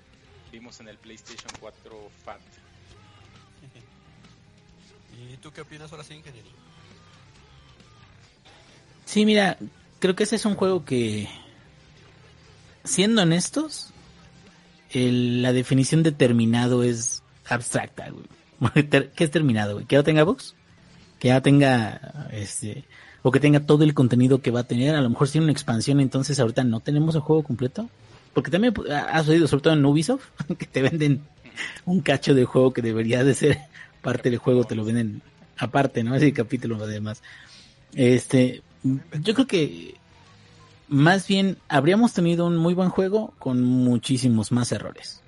vimos 0.50 0.80
en 0.80 0.88
el 0.88 0.98
PlayStation 0.98 1.50
4 1.60 2.10
Fat. 2.24 2.40
¿Y 5.32 5.36
tú 5.38 5.50
qué 5.52 5.60
opinas 5.62 5.90
ahora 5.92 6.04
sí, 6.04 6.14
ingeniero? 6.14 6.48
Sí, 9.04 9.24
mira, 9.24 9.58
creo 9.98 10.14
que 10.16 10.24
ese 10.24 10.36
es 10.36 10.44
un 10.44 10.54
juego 10.54 10.84
que, 10.84 11.28
siendo 12.84 13.22
honestos, 13.22 13.92
el- 14.90 15.42
la 15.42 15.52
definición 15.52 16.02
de 16.02 16.12
terminado 16.12 16.82
es 16.82 17.22
abstracta, 17.46 18.10
güey. 18.10 18.26
¿Qué 19.14 19.24
es 19.24 19.30
terminado, 19.30 19.74
güey? 19.74 19.86
¿Que 19.86 19.96
ya 19.96 20.02
tenga 20.02 20.22
bugs? 20.24 20.54
Que 21.18 21.28
ya 21.28 21.40
tenga, 21.40 22.28
este, 22.32 22.84
o 23.22 23.30
que 23.30 23.40
tenga 23.40 23.60
todo 23.60 23.84
el 23.84 23.94
contenido 23.94 24.40
que 24.40 24.50
va 24.50 24.60
a 24.60 24.64
tener. 24.64 24.94
A 24.94 25.00
lo 25.00 25.10
mejor 25.10 25.28
si 25.28 25.32
tiene 25.32 25.46
una 25.46 25.52
expansión, 25.52 26.00
entonces 26.00 26.38
ahorita 26.40 26.64
no 26.64 26.80
tenemos 26.80 27.14
el 27.14 27.20
juego 27.20 27.42
completo. 27.42 27.88
Porque 28.34 28.50
también 28.50 28.72
pues, 28.72 28.90
ha 28.90 29.18
sucedido, 29.20 29.46
sobre 29.46 29.62
todo 29.62 29.74
en 29.74 29.84
Ubisoft, 29.84 30.24
que 30.58 30.66
te 30.66 30.82
venden 30.82 31.22
un 31.84 32.00
cacho 32.00 32.34
de 32.34 32.44
juego 32.44 32.72
que 32.72 32.82
debería 32.82 33.24
de 33.24 33.34
ser 33.34 33.58
parte 34.02 34.30
del 34.30 34.38
juego, 34.38 34.64
te 34.64 34.74
lo 34.74 34.84
venden 34.84 35.22
aparte, 35.58 36.02
¿no? 36.02 36.14
Ese 36.14 36.32
capítulo 36.32 36.82
además. 36.82 37.22
Este, 37.94 38.62
yo 38.82 39.34
creo 39.34 39.46
que 39.46 39.94
más 40.88 41.26
bien 41.26 41.58
habríamos 41.68 42.12
tenido 42.12 42.46
un 42.46 42.56
muy 42.56 42.74
buen 42.74 42.90
juego 42.90 43.32
con 43.38 43.62
muchísimos 43.62 44.50
más 44.50 44.72
errores. 44.72 45.20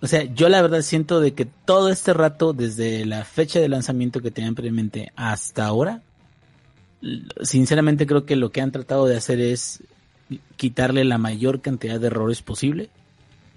O 0.00 0.06
sea, 0.06 0.22
yo 0.22 0.48
la 0.48 0.62
verdad 0.62 0.82
siento 0.82 1.20
de 1.20 1.34
que 1.34 1.44
todo 1.44 1.90
este 1.90 2.14
rato, 2.14 2.52
desde 2.52 3.04
la 3.04 3.24
fecha 3.24 3.58
de 3.58 3.68
lanzamiento 3.68 4.20
que 4.20 4.30
tenían 4.30 4.54
previamente 4.54 5.12
hasta 5.16 5.66
ahora, 5.66 6.02
sinceramente 7.42 8.06
creo 8.06 8.24
que 8.26 8.36
lo 8.36 8.50
que 8.50 8.60
han 8.60 8.72
tratado 8.72 9.06
de 9.06 9.16
hacer 9.16 9.40
es 9.40 9.82
quitarle 10.56 11.04
la 11.04 11.18
mayor 11.18 11.60
cantidad 11.60 11.98
de 12.00 12.06
errores 12.08 12.42
posible. 12.42 12.90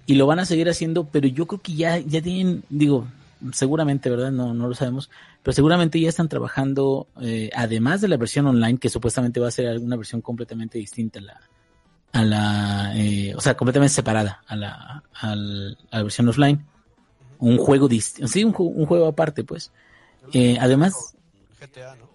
Y 0.06 0.16
lo 0.16 0.26
van 0.26 0.40
a 0.40 0.44
seguir 0.44 0.68
haciendo, 0.68 1.04
pero 1.04 1.28
yo 1.28 1.46
creo 1.46 1.60
que 1.60 1.74
ya, 1.74 1.98
ya 1.98 2.20
tienen, 2.20 2.64
digo, 2.68 3.06
seguramente, 3.52 4.10
¿verdad? 4.10 4.32
No, 4.32 4.52
no 4.52 4.68
lo 4.68 4.74
sabemos, 4.74 5.10
pero 5.42 5.52
seguramente 5.54 6.00
ya 6.00 6.08
están 6.08 6.28
trabajando, 6.28 7.06
eh, 7.20 7.50
además 7.54 8.00
de 8.00 8.08
la 8.08 8.16
versión 8.16 8.46
online, 8.46 8.78
que 8.78 8.88
supuestamente 8.88 9.38
va 9.40 9.48
a 9.48 9.52
ser 9.52 9.68
alguna 9.68 9.96
versión 9.96 10.20
completamente 10.20 10.78
distinta 10.78 11.20
a 11.20 11.22
la, 11.22 11.40
a 12.12 12.24
la 12.24 12.92
eh, 12.96 13.34
o 13.36 13.40
sea, 13.40 13.56
completamente 13.56 13.94
separada 13.94 14.42
a 14.46 14.56
la, 14.56 15.04
a 15.14 15.36
la 15.36 16.02
versión 16.02 16.28
offline. 16.28 16.64
Un 17.38 17.58
juego 17.58 17.88
distinto, 17.88 18.28
sí, 18.28 18.44
un, 18.44 18.54
un 18.56 18.86
juego 18.86 19.06
aparte, 19.06 19.44
pues. 19.44 19.72
Eh, 20.32 20.56
además- 20.60 21.14
GTA, 21.60 21.96
¿no? 21.96 22.11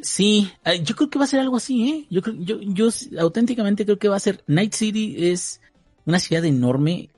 Sí, 0.00 0.50
eh, 0.64 0.82
yo 0.84 0.94
creo 0.94 1.10
que 1.10 1.18
va 1.18 1.24
a 1.24 1.28
ser 1.28 1.40
algo 1.40 1.56
así, 1.56 1.88
¿eh? 1.90 2.06
Yo, 2.10 2.22
creo- 2.22 2.36
yo, 2.38 2.60
yo 2.60 2.88
auténticamente 3.20 3.84
creo 3.84 3.98
que 3.98 4.08
va 4.08 4.16
a 4.16 4.20
ser. 4.20 4.44
Night 4.46 4.72
City 4.74 5.16
es 5.30 5.60
una 6.06 6.20
ciudad 6.20 6.44
enorme. 6.44 7.10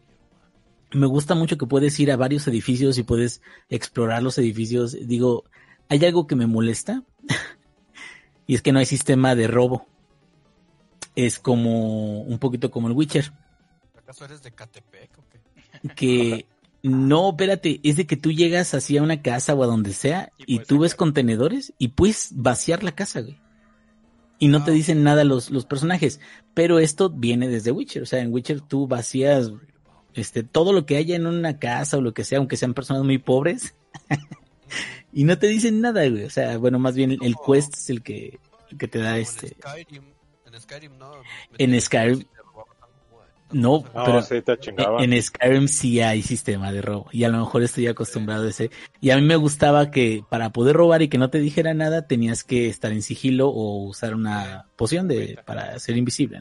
Me 0.92 1.06
gusta 1.06 1.34
mucho 1.34 1.56
que 1.58 1.66
puedes 1.66 1.98
ir 2.00 2.10
a 2.10 2.16
varios 2.16 2.48
edificios 2.48 2.96
y 2.98 3.02
puedes 3.02 3.42
explorar 3.68 4.22
los 4.22 4.38
edificios. 4.38 4.96
Digo, 5.06 5.44
hay 5.88 6.04
algo 6.04 6.26
que 6.26 6.36
me 6.36 6.46
molesta 6.46 7.04
y 8.46 8.54
es 8.54 8.62
que 8.62 8.72
no 8.72 8.78
hay 8.78 8.86
sistema 8.86 9.34
de 9.34 9.46
robo. 9.46 9.86
Es 11.16 11.38
como 11.38 12.22
un 12.22 12.38
poquito 12.38 12.70
como 12.70 12.88
el 12.88 12.94
Witcher, 12.94 13.32
¿Acaso 13.98 14.24
eres 14.24 14.42
de 14.42 14.52
Catepec 14.52 15.10
o 15.18 15.24
qué? 15.30 15.88
que 15.94 16.46
no, 16.82 17.30
espérate, 17.30 17.80
es 17.82 17.96
de 17.96 18.06
que 18.06 18.16
tú 18.16 18.32
llegas 18.32 18.74
así 18.74 18.96
a 18.96 19.02
una 19.02 19.22
casa 19.22 19.54
o 19.54 19.62
a 19.62 19.66
donde 19.66 19.92
sea 19.92 20.32
Y 20.38 20.60
tú 20.60 20.78
ves 20.80 20.94
contenedores 20.94 21.74
y 21.78 21.88
puedes 21.88 22.30
vaciar 22.34 22.82
la 22.82 22.92
casa, 22.92 23.20
güey. 23.20 23.38
Y 24.38 24.48
no 24.48 24.64
te 24.64 24.70
Ah, 24.70 24.74
dicen 24.74 25.02
nada 25.02 25.24
los, 25.24 25.50
los 25.50 25.66
personajes. 25.66 26.20
Pero 26.54 26.78
esto 26.78 27.10
viene 27.10 27.48
desde 27.48 27.72
Witcher. 27.72 28.02
O 28.02 28.06
sea, 28.06 28.20
en 28.20 28.32
Witcher 28.32 28.62
tú 28.62 28.86
vacías 28.86 29.52
este, 30.14 30.42
todo 30.42 30.72
lo 30.72 30.86
que 30.86 30.96
haya 30.96 31.14
en 31.16 31.26
una 31.26 31.58
casa 31.58 31.98
o 31.98 32.00
lo 32.00 32.14
que 32.14 32.24
sea, 32.24 32.38
aunque 32.38 32.56
sean 32.56 32.72
personas 32.72 33.04
muy 33.04 33.18
pobres. 33.18 33.74
y 35.12 35.24
no 35.24 35.38
te 35.38 35.46
dicen 35.48 35.80
nada, 35.82 36.08
güey. 36.08 36.24
O 36.24 36.30
sea, 36.30 36.56
bueno, 36.56 36.78
más 36.78 36.94
bien 36.94 37.18
el, 37.20 37.34
quest 37.46 37.74
es 37.74 37.90
el 37.90 38.02
que, 38.02 38.38
el 38.70 38.78
que 38.78 38.88
te 38.88 38.98
da 39.00 39.18
este. 39.18 39.48
En 39.48 39.52
Skyrim, 39.60 40.04
en 40.46 40.60
Skyrim 40.60 40.98
no. 40.98 41.12
En 41.58 41.72
Skyrim- 41.72 42.26
No, 43.52 43.82
pero- 43.92 44.22
sí, 44.22 44.40
te 44.42 44.58
chingaba. 44.58 45.02
En 45.02 45.20
Skyrim 45.22 45.68
sí 45.68 46.00
hay 46.00 46.22
sistema 46.22 46.70
de 46.72 46.82
robo 46.82 47.08
y 47.12 47.24
a 47.24 47.28
lo 47.28 47.38
mejor 47.38 47.62
estoy 47.62 47.86
acostumbrado 47.86 48.44
a 48.46 48.48
ese. 48.50 48.70
Y 49.00 49.10
a 49.10 49.16
mí 49.16 49.22
me 49.22 49.36
gustaba 49.36 49.90
que 49.90 50.22
para 50.28 50.50
poder 50.50 50.76
robar 50.76 51.02
y 51.02 51.08
que 51.08 51.18
no 51.18 51.30
te 51.30 51.38
dijera 51.40 51.74
nada 51.74 52.06
tenías 52.06 52.44
que 52.44 52.68
estar 52.68 52.92
en 52.92 53.02
sigilo 53.02 53.48
o 53.48 53.84
usar 53.84 54.14
una 54.14 54.66
poción 54.76 55.08
de 55.08 55.38
para 55.44 55.78
ser 55.78 55.96
invisible. 55.96 56.40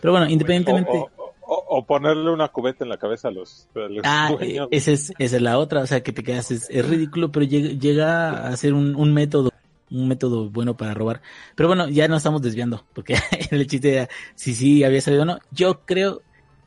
Pero 0.00 0.12
bueno, 0.12 0.28
independientemente-. 0.28 0.90
O, 0.90 1.10
o- 1.16 1.34
o- 1.50 1.78
o 1.78 1.86
ponerle 1.86 2.30
una 2.30 2.48
cubeta 2.48 2.84
en 2.84 2.90
la 2.90 2.98
cabeza 2.98 3.28
a 3.28 3.30
los, 3.30 3.68
a 3.74 3.80
los 3.88 4.02
Ah, 4.04 4.28
dueños. 4.36 4.66
eh, 4.70 4.76
esa 4.76 4.90
es, 4.92 5.12
esa 5.18 5.36
es 5.36 5.42
la 5.42 5.58
otra, 5.58 5.80
o 5.82 5.86
sea 5.86 6.02
que 6.02 6.12
te 6.12 6.22
quedas, 6.22 6.50
es, 6.50 6.68
es 6.68 6.86
ridículo, 6.86 7.30
pero 7.32 7.46
llega, 7.46 7.68
llega 7.70 8.48
a 8.48 8.56
ser 8.56 8.74
un, 8.74 8.94
un 8.96 9.14
método, 9.14 9.50
un 9.90 10.08
método 10.08 10.50
bueno 10.50 10.76
para 10.76 10.92
robar. 10.92 11.22
Pero 11.54 11.68
bueno, 11.68 11.88
ya 11.88 12.06
nos 12.06 12.18
estamos 12.18 12.42
desviando, 12.42 12.84
porque 12.92 13.14
el 13.50 13.66
chiste 13.66 13.94
era 13.94 14.08
si 14.34 14.52
sí 14.54 14.84
había 14.84 15.00
salido 15.00 15.22
o 15.22 15.26
no. 15.26 15.38
Yo 15.50 15.80
creo 15.86 16.20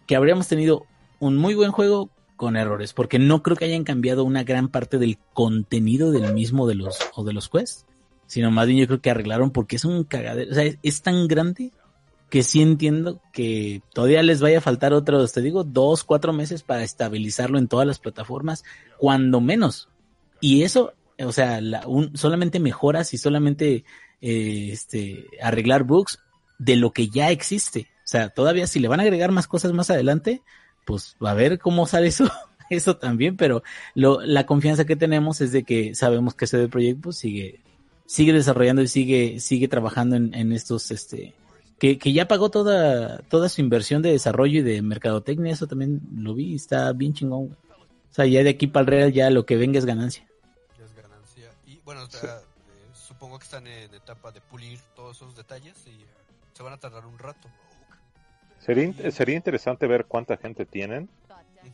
que 0.07 0.15
habríamos 0.15 0.48
tenido 0.48 0.86
un 1.19 1.38
muy 1.38 1.53
buen 1.53 1.72
juego 1.72 2.10
con 2.41 2.56
errores, 2.56 2.94
porque 2.94 3.19
no 3.19 3.44
creo 3.44 3.56
que 3.56 3.65
hayan 3.65 3.84
cambiado 3.84 4.23
una 4.23 4.44
gran 4.44 4.68
parte 4.68 4.98
del 4.98 5.19
contenido 5.34 6.11
del 6.11 6.34
mismo 6.34 6.68
de 6.68 6.73
los, 6.73 6.98
o 7.14 7.23
de 7.23 7.34
los 7.34 7.49
quests, 7.49 7.86
sino 8.26 8.49
más 8.49 8.65
bien 8.65 8.80
yo 8.80 8.88
creo 8.88 8.99
que 8.99 9.11
arreglaron 9.11 9.52
porque 9.52 9.76
es 9.76 9.86
un 9.86 10.03
cagadero, 10.03 10.52
o 10.52 10.56
sea, 10.56 10.64
es, 10.82 11.02
tan 11.03 11.28
grande 11.28 11.72
que 12.32 12.41
sí 12.41 12.64
entiendo 12.64 13.22
que 13.32 13.84
todavía 13.94 14.23
les 14.23 14.41
vaya 14.41 14.57
a 14.57 14.61
faltar 14.61 14.91
otros, 14.94 15.34
te 15.34 15.41
digo, 15.41 15.64
dos, 15.64 16.03
cuatro 16.03 16.34
meses 16.34 16.64
para 16.64 16.82
estabilizarlo 16.82 17.60
en 17.60 17.68
todas 17.68 17.86
las 17.86 17.99
plataformas, 17.99 18.64
cuando 18.98 19.40
menos. 19.40 19.90
Y 20.40 20.64
eso, 20.64 20.94
o 21.19 21.32
sea, 21.32 21.60
solamente 22.15 22.60
mejoras 22.60 23.14
y 23.14 23.19
solamente 23.19 23.84
eh, 24.22 24.69
este, 24.72 25.28
arreglar 25.44 25.84
bugs 25.84 26.18
de 26.57 26.76
lo 26.76 26.91
que 26.91 27.10
ya 27.10 27.30
existe. 27.30 27.91
O 28.12 28.18
sea, 28.20 28.28
todavía 28.28 28.68
si 28.68 28.82
le 28.82 28.90
van 28.90 29.00
a 29.00 29.04
agregar 29.04 29.32
más 29.32 29.48
cosas 29.48 29.72
más 29.72 29.90
adelante, 29.90 30.42
pues 30.84 31.16
a 31.22 31.34
ver 31.34 31.60
cómo 31.60 31.88
sale 31.88 32.08
eso, 32.08 32.30
eso 32.70 32.98
también, 32.98 33.38
pero 33.38 33.64
lo, 33.96 34.20
la 34.20 34.46
confianza 34.46 34.84
que 34.84 34.98
tenemos 34.98 35.40
es 35.40 35.54
de 35.54 35.64
que 35.64 35.96
sabemos 35.96 36.36
que 36.36 36.46
CD 36.46 36.68
Projekt 36.68 37.00
pues, 37.00 37.16
sigue, 37.16 37.62
sigue 38.06 38.34
desarrollando 38.34 38.82
y 38.82 38.90
sigue, 38.90 39.40
sigue 39.40 39.70
trabajando 39.70 40.18
en, 40.18 40.34
en 40.34 40.52
estos, 40.52 40.92
este, 40.92 41.34
que, 41.80 41.98
que 41.98 42.12
ya 42.12 42.28
pagó 42.28 42.52
toda, 42.52 43.20
toda 43.30 43.48
su 43.48 43.62
inversión 43.62 44.02
de 44.02 44.12
desarrollo 44.12 44.60
y 44.60 44.64
de 44.64 44.82
mercadotecnia, 44.82 45.54
eso 45.54 45.68
también 45.68 46.02
lo 46.14 46.34
vi, 46.34 46.56
está 46.56 46.92
bien 46.92 47.14
chingón. 47.14 47.56
O 47.80 48.14
sea, 48.14 48.26
ya 48.26 48.44
de 48.44 48.50
aquí 48.50 48.68
para 48.68 48.82
el 48.82 48.88
real 48.88 49.14
ya 49.14 49.30
lo 49.30 49.46
que 49.46 49.56
venga 49.56 49.80
es 49.80 49.86
ganancia. 49.86 50.28
Ya 50.78 50.84
es 50.84 50.94
ganancia. 50.94 51.50
Y 51.66 51.80
bueno, 51.86 52.04
o 52.04 52.10
sea, 52.10 52.40
eh, 52.40 52.90
supongo 52.94 53.40
que 53.40 53.46
están 53.46 53.68
en 53.68 53.94
etapa 53.94 54.34
de 54.34 54.42
pulir 54.42 54.82
todos 54.98 55.16
esos 55.16 55.34
detalles 55.38 55.78
y 55.88 56.04
se 56.52 56.62
van 56.62 56.74
a 56.74 56.78
tardar 56.78 57.06
un 57.06 57.18
rato. 57.18 57.48
Sería, 58.62 59.12
sería 59.12 59.36
interesante 59.36 59.88
ver 59.88 60.06
cuánta 60.06 60.38
gente 60.38 60.66
tienen 60.66 61.10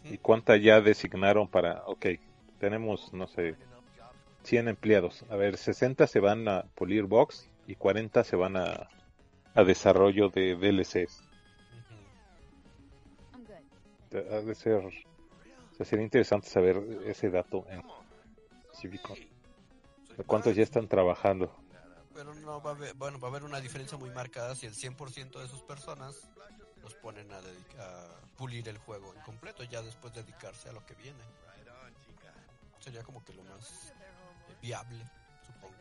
y 0.06 0.18
cuánta 0.18 0.56
ya 0.56 0.80
designaron 0.80 1.50
para, 1.50 1.84
ok, 1.86 2.06
tenemos, 2.60 3.14
no 3.14 3.28
sé, 3.28 3.56
100 4.44 4.70
empleados. 4.70 5.26
A 5.30 5.36
ver, 5.36 5.58
60 5.58 6.08
se 6.08 6.22
van 6.22 6.48
a 6.48 6.64
pulir 6.76 7.04
box 7.04 7.50
y 7.68 7.76
40 7.76 8.24
se 8.24 8.38
van 8.38 8.56
a, 8.56 8.88
a 9.54 9.64
desarrollo 9.66 10.30
de 10.30 10.56
DLCs. 10.56 11.24
Ha 14.14 14.40
de 14.40 14.56
ser, 14.56 14.86
o 14.86 14.92
sea, 15.76 15.86
sería 15.86 16.06
interesante 16.06 16.48
saber 16.48 16.78
ese 17.06 17.30
dato 17.30 17.66
en. 17.70 17.84
De 20.18 20.24
cuántos 20.24 20.56
ya 20.56 20.64
están 20.64 20.88
trabajando. 20.88 21.52
Pero 22.14 22.34
no 22.36 22.62
va 22.62 22.72
a 22.72 22.74
haber, 22.76 22.94
bueno, 22.94 23.20
va 23.20 23.28
a 23.28 23.32
haber 23.32 23.44
una 23.44 23.60
diferencia 23.60 23.98
muy 23.98 24.12
marcada 24.12 24.56
si 24.56 24.68
el 24.68 24.74
100% 24.74 25.42
de 25.42 25.48
sus 25.48 25.62
personas 25.64 26.30
los 26.88 26.96
ponen 26.96 27.30
a, 27.34 27.40
a 27.80 28.06
pulir 28.38 28.68
el 28.70 28.78
juego 28.78 29.14
en 29.14 29.20
completo, 29.20 29.62
ya 29.66 29.82
después 29.82 30.14
dedicarse 30.14 30.70
a 30.70 30.72
lo 30.72 30.86
que 30.86 30.94
viene. 30.96 31.22
Sería 32.80 33.04
como 33.04 33.24
que 33.26 33.34
lo 33.34 33.44
más 33.44 33.94
viable, 34.62 35.04
supongo. 35.46 35.76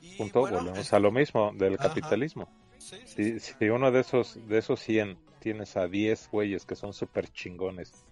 Y 0.00 0.18
Punto, 0.18 0.40
bueno, 0.40 0.56
volvemos 0.58 0.92
a 0.92 0.98
lo 0.98 1.12
mismo 1.12 1.52
del 1.54 1.74
Ajá. 1.74 1.88
capitalismo. 1.88 2.48
sí, 2.78 2.96
sí, 3.06 3.06
Si, 3.06 3.40
sí. 3.40 3.54
si 3.56 3.68
uno 3.68 3.92
de 3.92 4.00
esos, 4.00 4.34
de 4.48 4.58
esos 4.58 4.80
100 4.80 5.16
tienes 5.40 5.76
a 5.76 5.86
10 5.86 6.28
güeyes 6.30 6.64
que 6.64 6.74
son 6.74 6.92
súper 6.92 7.28
chingones, 7.28 8.04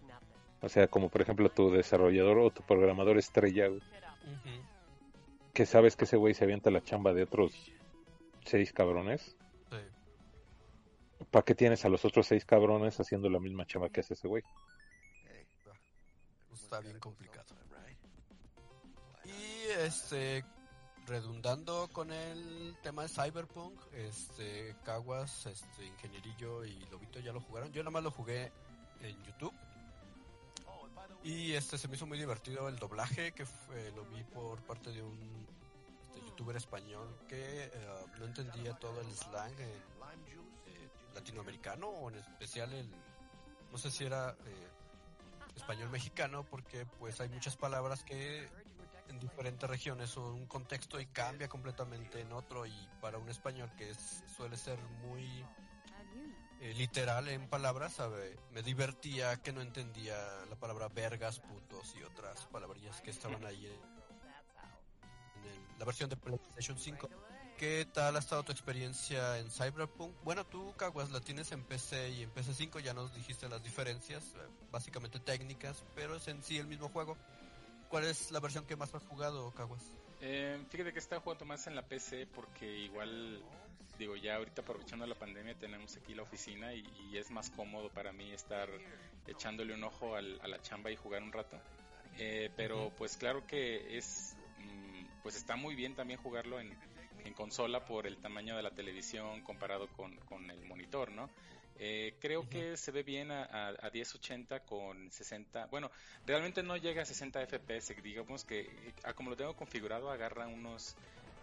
o 0.60 0.68
sea, 0.68 0.86
como 0.86 1.08
por 1.08 1.22
ejemplo 1.22 1.50
tu 1.50 1.72
desarrollador 1.72 2.38
o 2.38 2.50
tu 2.50 2.62
programador 2.62 3.18
estrella, 3.18 3.66
güey, 3.66 3.80
Ujú. 3.80 5.52
que 5.52 5.66
sabes 5.66 5.96
que 5.96 6.04
ese 6.04 6.16
güey 6.16 6.34
se 6.34 6.44
avienta 6.44 6.70
la 6.70 6.80
chamba 6.80 7.12
de 7.12 7.24
otros 7.24 7.52
seis 8.44 8.72
cabrones, 8.72 9.22
Sí. 9.22 9.41
¿Para 11.32 11.44
qué 11.44 11.54
tienes 11.56 11.84
a 11.84 11.88
los 11.88 12.04
otros 12.04 12.26
seis 12.28 12.44
cabrones 12.44 13.00
haciendo 13.00 13.28
la 13.28 13.40
misma 13.40 13.66
chamba 13.66 13.88
que 13.88 14.00
hace 14.00 14.14
ese 14.14 14.28
güey? 14.28 14.44
Está 16.52 16.78
bien 16.80 17.00
complicado. 17.00 17.46
Y 19.24 19.70
este 19.80 20.44
redundando 21.06 21.88
con 21.92 22.12
el 22.12 22.76
tema 22.82 23.02
de 23.02 23.08
Cyberpunk, 23.08 23.80
este 23.94 24.76
Caguas, 24.84 25.46
este 25.46 25.84
Ingenierillo 25.86 26.64
y 26.64 26.78
Lobito 26.90 27.18
ya 27.20 27.32
lo 27.32 27.40
jugaron. 27.40 27.72
Yo 27.72 27.82
nada 27.82 27.90
más 27.90 28.04
lo 28.04 28.10
jugué 28.10 28.52
en 29.00 29.20
YouTube. 29.24 29.54
Y 31.24 31.52
este 31.54 31.78
se 31.78 31.88
me 31.88 31.96
hizo 31.96 32.06
muy 32.06 32.18
divertido 32.18 32.68
el 32.68 32.76
doblaje 32.78 33.32
que 33.32 33.46
fue- 33.46 33.90
lo 33.92 34.04
vi 34.06 34.22
por 34.24 34.60
parte 34.62 34.90
de 34.90 35.02
un 35.02 35.46
este, 36.06 36.20
youtuber 36.26 36.56
español 36.56 37.08
que 37.28 37.64
eh, 37.64 37.70
no 38.18 38.24
entendía 38.26 38.74
todo 38.74 39.00
el 39.00 39.06
slang 39.14 39.52
eh, 39.58 39.80
eh, 40.28 40.31
latinoamericano 41.14 41.88
o 41.88 42.08
en 42.10 42.16
especial 42.16 42.72
el 42.72 42.88
no 43.70 43.78
sé 43.78 43.90
si 43.90 44.04
era 44.04 44.36
eh, 44.46 44.68
español 45.56 45.90
mexicano 45.90 46.44
porque 46.44 46.86
pues 46.98 47.20
hay 47.20 47.28
muchas 47.28 47.56
palabras 47.56 48.04
que 48.04 48.48
en 49.08 49.18
diferentes 49.18 49.68
regiones 49.68 50.10
son 50.10 50.34
un 50.34 50.46
contexto 50.46 51.00
y 51.00 51.06
cambia 51.06 51.48
completamente 51.48 52.20
en 52.20 52.32
otro 52.32 52.66
y 52.66 52.88
para 53.00 53.18
un 53.18 53.28
español 53.28 53.70
que 53.76 53.90
es, 53.90 54.22
suele 54.36 54.56
ser 54.56 54.78
muy 55.02 55.44
eh, 56.60 56.74
literal 56.74 57.28
en 57.28 57.48
palabras 57.48 57.94
sabe, 57.94 58.36
me 58.52 58.62
divertía 58.62 59.36
que 59.42 59.52
no 59.52 59.60
entendía 59.62 60.16
la 60.48 60.56
palabra 60.56 60.88
vergas 60.88 61.40
putos 61.40 61.94
y 61.96 62.02
otras 62.02 62.46
palabrillas 62.46 63.00
que 63.00 63.10
estaban 63.10 63.44
ahí 63.44 63.66
en, 63.66 63.72
el- 63.72 63.92
la 65.78 65.84
versión 65.84 66.08
de 66.08 66.16
PlayStation 66.16 66.78
5 66.78 67.08
¿Qué 67.58 67.86
tal 67.92 68.16
ha 68.16 68.18
estado 68.18 68.42
tu 68.42 68.50
experiencia 68.52 69.38
en 69.38 69.48
Cyberpunk? 69.50 70.12
Bueno, 70.24 70.44
tú, 70.44 70.74
Caguas, 70.76 71.10
la 71.10 71.20
tienes 71.20 71.52
en 71.52 71.62
PC 71.64 72.10
y 72.10 72.22
en 72.22 72.30
PC5, 72.32 72.80
ya 72.80 72.92
nos 72.92 73.14
dijiste 73.14 73.48
las 73.48 73.62
diferencias, 73.62 74.24
eh, 74.34 74.38
básicamente 74.72 75.20
técnicas, 75.20 75.84
pero 75.94 76.16
es 76.16 76.26
en 76.26 76.42
sí 76.42 76.58
el 76.58 76.66
mismo 76.66 76.88
juego. 76.88 77.16
¿Cuál 77.88 78.04
es 78.04 78.30
la 78.32 78.40
versión 78.40 78.66
que 78.66 78.74
más 78.74 78.92
has 78.94 79.04
jugado, 79.04 79.52
Caguas? 79.52 79.84
Eh, 80.20 80.64
fíjate 80.70 80.92
que 80.92 80.98
estaba 80.98 81.20
jugando 81.20 81.44
más 81.44 81.66
en 81.68 81.76
la 81.76 81.82
PC 81.86 82.26
porque 82.34 82.66
igual, 82.78 83.40
digo, 83.98 84.16
ya 84.16 84.36
ahorita 84.36 84.62
aprovechando 84.62 85.06
la 85.06 85.14
pandemia 85.14 85.54
tenemos 85.54 85.96
aquí 85.96 86.14
la 86.14 86.22
oficina 86.22 86.74
y, 86.74 86.84
y 87.12 87.16
es 87.18 87.30
más 87.30 87.50
cómodo 87.50 87.90
para 87.90 88.12
mí 88.12 88.32
estar 88.32 88.68
echándole 89.28 89.74
un 89.74 89.84
ojo 89.84 90.16
al- 90.16 90.40
a 90.42 90.48
la 90.48 90.60
chamba 90.62 90.90
y 90.90 90.96
jugar 90.96 91.22
un 91.22 91.32
rato. 91.32 91.56
Eh, 92.18 92.50
pero 92.56 92.90
pues 92.96 93.16
claro 93.16 93.46
que 93.46 93.96
es, 93.98 94.34
mm, 94.58 95.22
pues 95.22 95.36
está 95.36 95.54
muy 95.56 95.74
bien 95.74 95.94
también 95.94 96.18
jugarlo 96.20 96.58
en, 96.60 96.76
en 97.24 97.34
consola 97.34 97.84
por 97.84 98.06
el 98.06 98.18
tamaño 98.18 98.56
de 98.56 98.62
la 98.62 98.70
televisión 98.70 99.42
comparado 99.42 99.88
con, 99.88 100.16
con 100.18 100.50
el 100.50 100.64
monitor, 100.64 101.10
¿no? 101.10 101.28
Eh, 101.78 102.14
creo 102.20 102.48
que 102.48 102.76
se 102.76 102.92
ve 102.92 103.02
bien 103.02 103.30
a, 103.30 103.44
a, 103.44 103.68
a 103.70 103.90
1080 103.90 104.60
con 104.60 105.10
60. 105.10 105.66
Bueno, 105.66 105.90
realmente 106.26 106.62
no 106.62 106.76
llega 106.76 107.02
a 107.02 107.04
60 107.04 107.46
FPS. 107.46 108.00
Digamos 108.02 108.44
que, 108.44 108.68
a 109.04 109.14
como 109.14 109.30
lo 109.30 109.36
tengo 109.36 109.56
configurado, 109.56 110.10
agarra 110.10 110.46
unos 110.46 110.94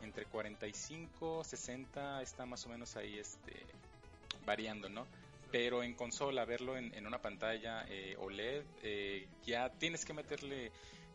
entre 0.01 0.25
45, 0.25 1.43
60 1.43 2.21
está 2.21 2.45
más 2.45 2.65
o 2.65 2.69
menos 2.69 2.95
ahí 2.95 3.17
este 3.17 3.53
variando, 4.45 4.89
¿no? 4.89 5.05
Pero 5.51 5.83
en 5.83 5.93
consola, 5.93 6.45
verlo 6.45 6.77
en, 6.77 7.05
una 7.05 7.21
pantalla 7.21 7.85
eh, 7.89 8.15
OLED, 8.19 8.63
eh, 8.83 9.27
ya 9.45 9.69
tienes 9.69 10.05
que 10.05 10.13
meterle 10.13 10.71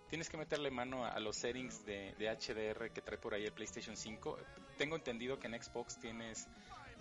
tienes 0.08 0.28
que 0.28 0.36
meterle 0.36 0.70
mano 0.70 1.04
a, 1.04 1.18
los 1.20 1.36
settings 1.36 1.84
de, 1.84 2.14
de, 2.18 2.28
HDR 2.28 2.90
que 2.90 3.00
trae 3.00 3.18
por 3.18 3.34
ahí 3.34 3.44
el 3.44 3.52
PlayStation 3.52 3.96
5. 3.96 4.38
Tengo 4.78 4.96
entendido 4.96 5.38
que 5.38 5.46
en 5.46 5.62
Xbox 5.62 5.98
tienes 5.98 6.48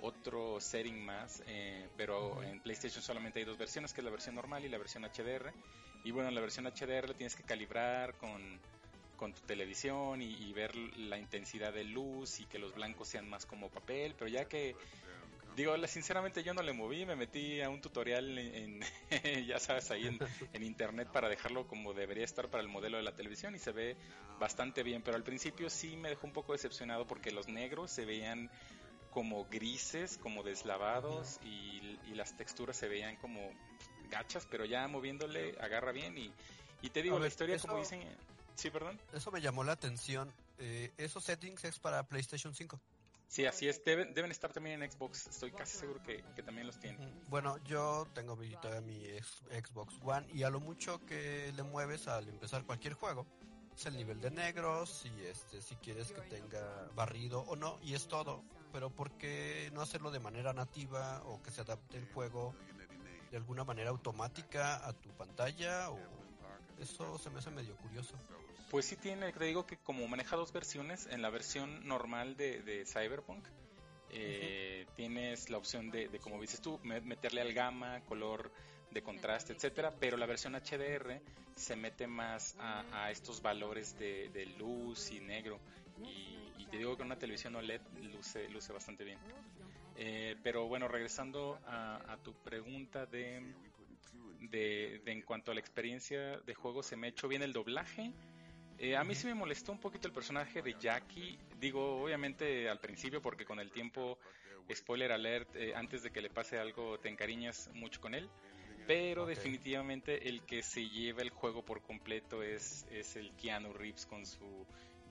otro 0.04 0.60
setting 0.60 1.06
más, 1.06 1.42
eh, 1.48 1.88
pero 1.96 2.44
en 2.44 2.60
PlayStation 2.60 3.02
solamente 3.02 3.40
hay 3.40 3.46
dos 3.46 3.58
versiones, 3.58 3.94
que 3.94 4.02
es 4.02 4.06
la 4.06 4.12
versión 4.12 4.36
normal 4.36 4.66
y 4.66 4.70
la 4.70 4.78
versión 4.78 5.04
HDR. 5.04 5.54
Y 6.04 6.12
bueno, 6.12 6.30
en 6.30 6.36
la 6.36 6.42
versión 6.42 6.66
HDR 6.66 7.14
tienes 7.14 7.36
que 7.36 7.44
calibrar 7.44 8.18
con, 8.18 8.60
con 9.16 9.34
tu 9.34 9.42
televisión 9.42 10.22
y, 10.22 10.52
ver 10.52 10.76
la 10.76 11.18
intensidad 11.18 11.72
de 11.72 11.86
luz 11.86 12.42
y 12.42 12.46
que 12.46 12.60
los 12.60 12.76
blancos 12.76 13.08
sean 13.08 13.30
más 13.30 13.46
como 13.46 13.70
papel, 13.70 14.16
pero 14.18 14.30
ya 14.30 14.46
que 14.46 14.76
Digo, 15.56 15.76
sinceramente 15.88 16.44
yo 16.44 16.54
no 16.54 16.62
le 16.62 16.74
moví, 16.74 17.06
me 17.06 17.16
metí 17.16 17.62
a 17.62 17.70
un 17.70 17.80
tutorial 17.80 18.38
en, 18.38 18.82
ya 19.48 19.60
sabes, 19.60 19.92
ahí 19.92 20.08
en, 20.08 20.20
en, 20.52 20.64
internet 20.64 21.10
para 21.12 21.30
dejarlo 21.30 21.68
como 21.68 21.94
debería 21.94 22.26
estar 22.26 22.50
para 22.50 22.62
el 22.62 22.70
modelo 22.70 22.98
de 22.98 23.04
la 23.04 23.16
televisión 23.16 23.56
y 23.56 23.60
se 23.60 23.72
ve 23.72 23.96
bastante 24.40 24.82
bien, 24.84 25.04
pero 25.04 25.16
al 25.16 25.24
principio 25.24 25.70
sí 25.70 25.96
me 25.96 26.10
dejó 26.10 26.26
un 26.26 26.34
poco 26.34 26.54
decepcionado 26.54 27.06
porque 27.06 27.32
los 27.32 27.48
negros 27.48 27.92
se 27.92 28.06
veían 28.06 28.50
como 29.12 29.46
grises, 29.46 30.18
como 30.18 30.44
deslavados 30.44 31.40
y, 31.44 31.82
las 32.14 32.38
texturas 32.38 32.78
se 32.78 32.88
veían 32.88 33.16
como 33.16 33.40
gachas, 34.12 34.48
pero 34.50 34.66
ya 34.66 34.88
moviéndole 34.88 35.56
agarra 35.60 35.92
bien 35.92 36.16
y, 36.16 36.32
y 36.84 36.92
te 36.92 37.02
digo, 37.02 37.18
la 37.18 37.28
historia 37.28 37.58
como 37.58 37.78
dicen... 37.78 38.04
Sí, 38.56 38.70
perdón. 38.70 39.00
Eso 39.14 39.32
me 39.32 39.42
llamó 39.42 39.64
la 39.64 39.72
atención. 39.72 40.32
Eh, 40.60 40.92
¿Esos 40.98 41.24
settings 41.24 41.64
es 41.64 41.80
para 41.80 42.04
PlayStation 42.04 42.54
5? 42.54 42.80
Sí, 43.34 43.48
así 43.48 43.68
es. 43.68 43.84
Deben, 43.84 44.30
estar 44.30 44.54
también 44.54 44.84
en 44.84 44.92
Xbox. 44.92 45.26
Estoy 45.26 45.52
casi 45.54 45.76
seguro 45.76 46.04
que, 46.04 46.22
también 46.44 46.68
los 46.68 46.78
tienen. 46.78 47.20
Bueno, 47.30 47.58
yo 47.64 48.08
tengo 48.14 48.36
mi, 48.36 48.56
mi 48.86 49.08
Xbox 49.50 49.96
One 50.04 50.28
y 50.32 50.44
a 50.44 50.52
lo 50.52 50.60
mucho 50.60 51.04
que 51.08 51.52
le 51.56 51.64
mueves 51.64 52.08
al 52.08 52.30
empezar 52.30 52.64
cualquier 52.64 52.94
juego 52.94 53.26
es 53.76 53.88
el 53.88 53.98
nivel 53.98 54.22
de 54.22 54.30
negros 54.30 55.04
y 55.08 55.26
este 55.26 55.64
si 55.64 55.76
quieres 55.78 56.12
que 56.12 56.22
tenga 56.22 56.92
barrido 56.94 57.40
o 57.48 57.56
no 57.56 57.80
y 57.82 57.96
es 57.96 58.08
todo. 58.08 58.44
Pero 58.72 58.92
¿por 58.92 59.18
qué 59.18 59.72
no 59.74 59.82
hacerlo 59.82 60.12
de 60.12 60.20
manera 60.20 60.54
nativa 60.54 61.24
o 61.26 61.42
que 61.42 61.50
se 61.50 61.62
adapte 61.62 61.98
el 61.98 62.06
juego 62.14 62.54
de 63.32 63.38
alguna 63.38 63.64
manera 63.64 63.90
automática 63.90 64.88
a 64.88 64.94
tu 64.94 65.10
pantalla 65.10 65.90
o 65.90 65.98
eso 66.80 67.18
se 67.18 67.32
me 67.32 67.40
hace 67.40 67.50
medio 67.50 67.76
curioso. 67.78 68.16
Pues 68.74 68.88
sí 68.88 68.96
tiene, 68.96 69.32
te 69.32 69.46
digo 69.46 69.68
que 69.68 69.78
como 69.78 70.08
maneja 70.08 70.36
dos 70.36 70.52
versiones, 70.52 71.06
en 71.12 71.22
la 71.22 71.30
versión 71.30 71.88
normal 71.88 72.36
de, 72.36 72.84
Cyberpunk, 72.88 73.46
eh, 74.10 74.88
tienes 74.96 75.52
la 75.52 75.60
opción 75.60 75.92
de, 75.92 76.10
como 76.20 76.42
dices 76.42 76.60
tú, 76.60 76.80
meterle 76.82 77.42
al 77.42 77.54
gama, 77.54 78.02
color 78.08 78.52
de 78.90 79.04
contraste, 79.04 79.54
etcétera, 79.54 79.94
pero 80.00 80.18
la 80.18 80.26
versión 80.26 80.56
HDR 80.56 81.22
se 81.56 81.76
mete 81.76 82.08
más 82.08 82.56
a, 82.58 83.12
estos 83.12 83.44
valores 83.44 83.96
de, 84.00 84.56
luz 84.58 85.12
y 85.12 85.20
negro. 85.20 85.60
Y, 86.04 86.66
te 86.66 86.78
digo 86.78 86.98
que 86.98 87.04
una 87.04 87.20
televisión 87.20 87.56
OLED 87.56 87.82
luce, 88.02 88.50
luce 88.50 88.74
bastante 88.74 89.04
bien. 89.04 89.20
Eh, 89.98 90.36
pero 90.42 90.68
bueno, 90.68 90.88
regresando 90.88 91.60
a 91.68 92.18
tu 92.24 92.34
pregunta 92.42 93.06
de 93.06 93.54
de, 94.50 95.02
en 95.06 95.22
cuanto 95.22 95.52
a 95.52 95.54
la 95.54 95.60
experiencia 95.60 96.40
de 96.40 96.54
juego, 96.54 96.84
se 96.84 96.96
me 96.96 97.08
ha 97.08 97.10
hecho 97.10 97.28
bien 97.28 97.44
el 97.44 97.54
doblaje. 97.54 98.12
Eh, 98.80 98.96
a 98.96 99.04
mí 99.04 99.16
sí 99.16 99.28
me 99.28 99.34
molestó 99.34 99.72
un 99.72 99.80
poquito 99.80 100.08
el 100.08 100.14
personaje 100.14 100.62
de 100.62 100.76
Jackie. 100.80 101.38
Digo, 101.60 102.04
obviamente 102.04 102.70
al 102.70 102.80
principio, 102.80 103.22
porque 103.22 103.46
con 103.46 103.60
el 103.60 103.72
tiempo, 103.72 104.18
spoiler 104.74 105.12
alert, 105.12 105.56
eh, 105.56 105.74
antes 105.76 106.04
de 106.04 106.12
que 106.12 106.22
le 106.22 106.30
pase 106.30 106.58
algo, 106.58 107.00
te 107.00 107.10
encariñas 107.10 107.70
mucho 107.74 108.02
con 108.02 108.14
él. 108.16 108.30
Pero 108.86 109.26
definitivamente 109.26 110.28
el 110.28 110.44
que 110.44 110.62
se 110.62 110.90
lleva 110.90 111.22
el 111.22 111.30
juego 111.30 111.64
por 111.64 111.82
completo 111.82 112.44
es, 112.44 112.86
es 112.92 113.16
el 113.16 113.32
Keanu 113.36 113.72
Reeves 113.72 114.06
con 114.06 114.26
su 114.26 114.66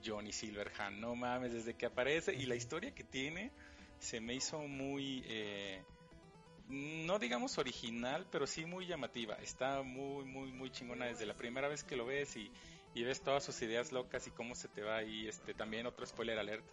Johnny 0.05 0.31
Silverhand. 0.31 0.99
No 0.99 1.15
mames, 1.15 1.53
desde 1.53 1.73
que 1.73 1.87
aparece 1.87 2.33
y 2.33 2.45
la 2.45 2.55
historia 2.55 2.93
que 2.93 3.03
tiene 3.03 3.51
se 3.99 4.19
me 4.19 4.35
hizo 4.35 4.59
muy. 4.59 5.23
Eh, 5.25 5.81
no 6.69 7.19
digamos 7.19 7.57
original, 7.57 8.27
pero 8.31 8.45
sí 8.45 8.65
muy 8.65 8.85
llamativa. 8.85 9.35
Está 9.35 9.81
muy, 9.81 10.25
muy, 10.25 10.51
muy 10.51 10.69
chingona 10.69 11.05
desde 11.05 11.25
la 11.25 11.33
primera 11.33 11.67
vez 11.67 11.83
que 11.83 11.95
lo 11.95 12.05
ves 12.05 12.35
y, 12.35 12.51
ves 13.01 13.21
todas 13.21 13.43
sus 13.43 13.59
ideas 13.63 13.91
locas 13.91 14.27
y 14.27 14.31
cómo 14.31 14.53
se 14.53 14.67
te 14.67 14.83
va 14.83 14.97
ahí. 14.97 15.27
Este, 15.27 15.55
también 15.55 15.87
otro 15.87 16.05
spoiler 16.05 16.37
alert. 16.37 16.63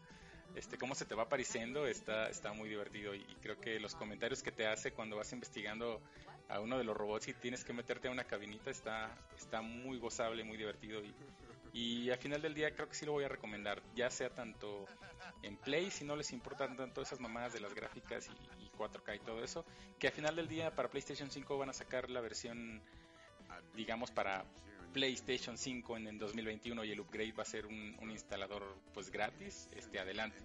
Este, 0.54 0.76
cómo 0.76 0.94
se 0.94 1.04
te 1.04 1.14
va 1.14 1.22
apareciendo 1.22 1.86
está, 1.86 2.28
está 2.28 2.52
muy 2.52 2.68
divertido 2.68 3.14
y, 3.14 3.24
creo 3.40 3.60
que 3.60 3.78
los 3.78 3.94
comentarios 3.94 4.42
que 4.42 4.50
te 4.50 4.66
hace 4.66 4.92
cuando 4.92 5.16
vas 5.16 5.32
investigando 5.32 6.02
a 6.48 6.58
uno 6.58 6.76
de 6.76 6.82
los 6.82 6.96
robots 6.96 7.28
y 7.28 7.34
tienes 7.34 7.64
que 7.64 7.72
meterte 7.72 8.08
a 8.08 8.10
una 8.10 8.24
cabinita 8.24 8.68
está, 8.68 9.16
está 9.38 9.62
muy 9.62 9.98
gozable, 9.98 10.42
muy 10.42 10.56
divertido 10.56 11.00
y, 11.04 11.14
y 11.72 12.10
al 12.10 12.18
final 12.18 12.42
del 12.42 12.54
día 12.54 12.74
creo 12.74 12.88
que 12.88 12.96
sí 12.96 13.06
lo 13.06 13.12
voy 13.12 13.22
a 13.22 13.28
recomendar, 13.28 13.80
ya 13.94 14.10
sea 14.10 14.30
tanto 14.30 14.86
en 15.42 15.56
Play, 15.56 15.90
si 15.90 16.04
no 16.04 16.16
les 16.16 16.32
importan 16.32 16.76
tanto 16.76 17.02
esas 17.02 17.20
mamadas 17.20 17.52
de 17.52 17.60
las 17.60 17.74
gráficas 17.74 18.28
y, 18.28 18.60
4K 18.76 19.16
y 19.16 19.18
todo 19.18 19.44
eso, 19.44 19.66
que 19.98 20.06
al 20.06 20.14
final 20.14 20.34
del 20.36 20.48
día 20.48 20.74
para 20.74 20.88
PlayStation 20.88 21.30
5 21.30 21.58
van 21.58 21.68
a 21.68 21.74
sacar 21.74 22.08
la 22.08 22.22
versión, 22.22 22.82
digamos, 23.74 24.10
para 24.10 24.46
PlayStation 24.92 25.56
5 25.56 25.96
en 25.96 26.06
el 26.08 26.18
2021 26.18 26.84
y 26.84 26.92
el 26.92 27.00
upgrade 27.00 27.32
va 27.32 27.42
a 27.42 27.46
ser 27.46 27.66
un, 27.66 28.10
instalador 28.10 28.62
pues 28.92 29.10
gratis, 29.10 29.68
este 29.76 29.98
adelante. 29.98 30.38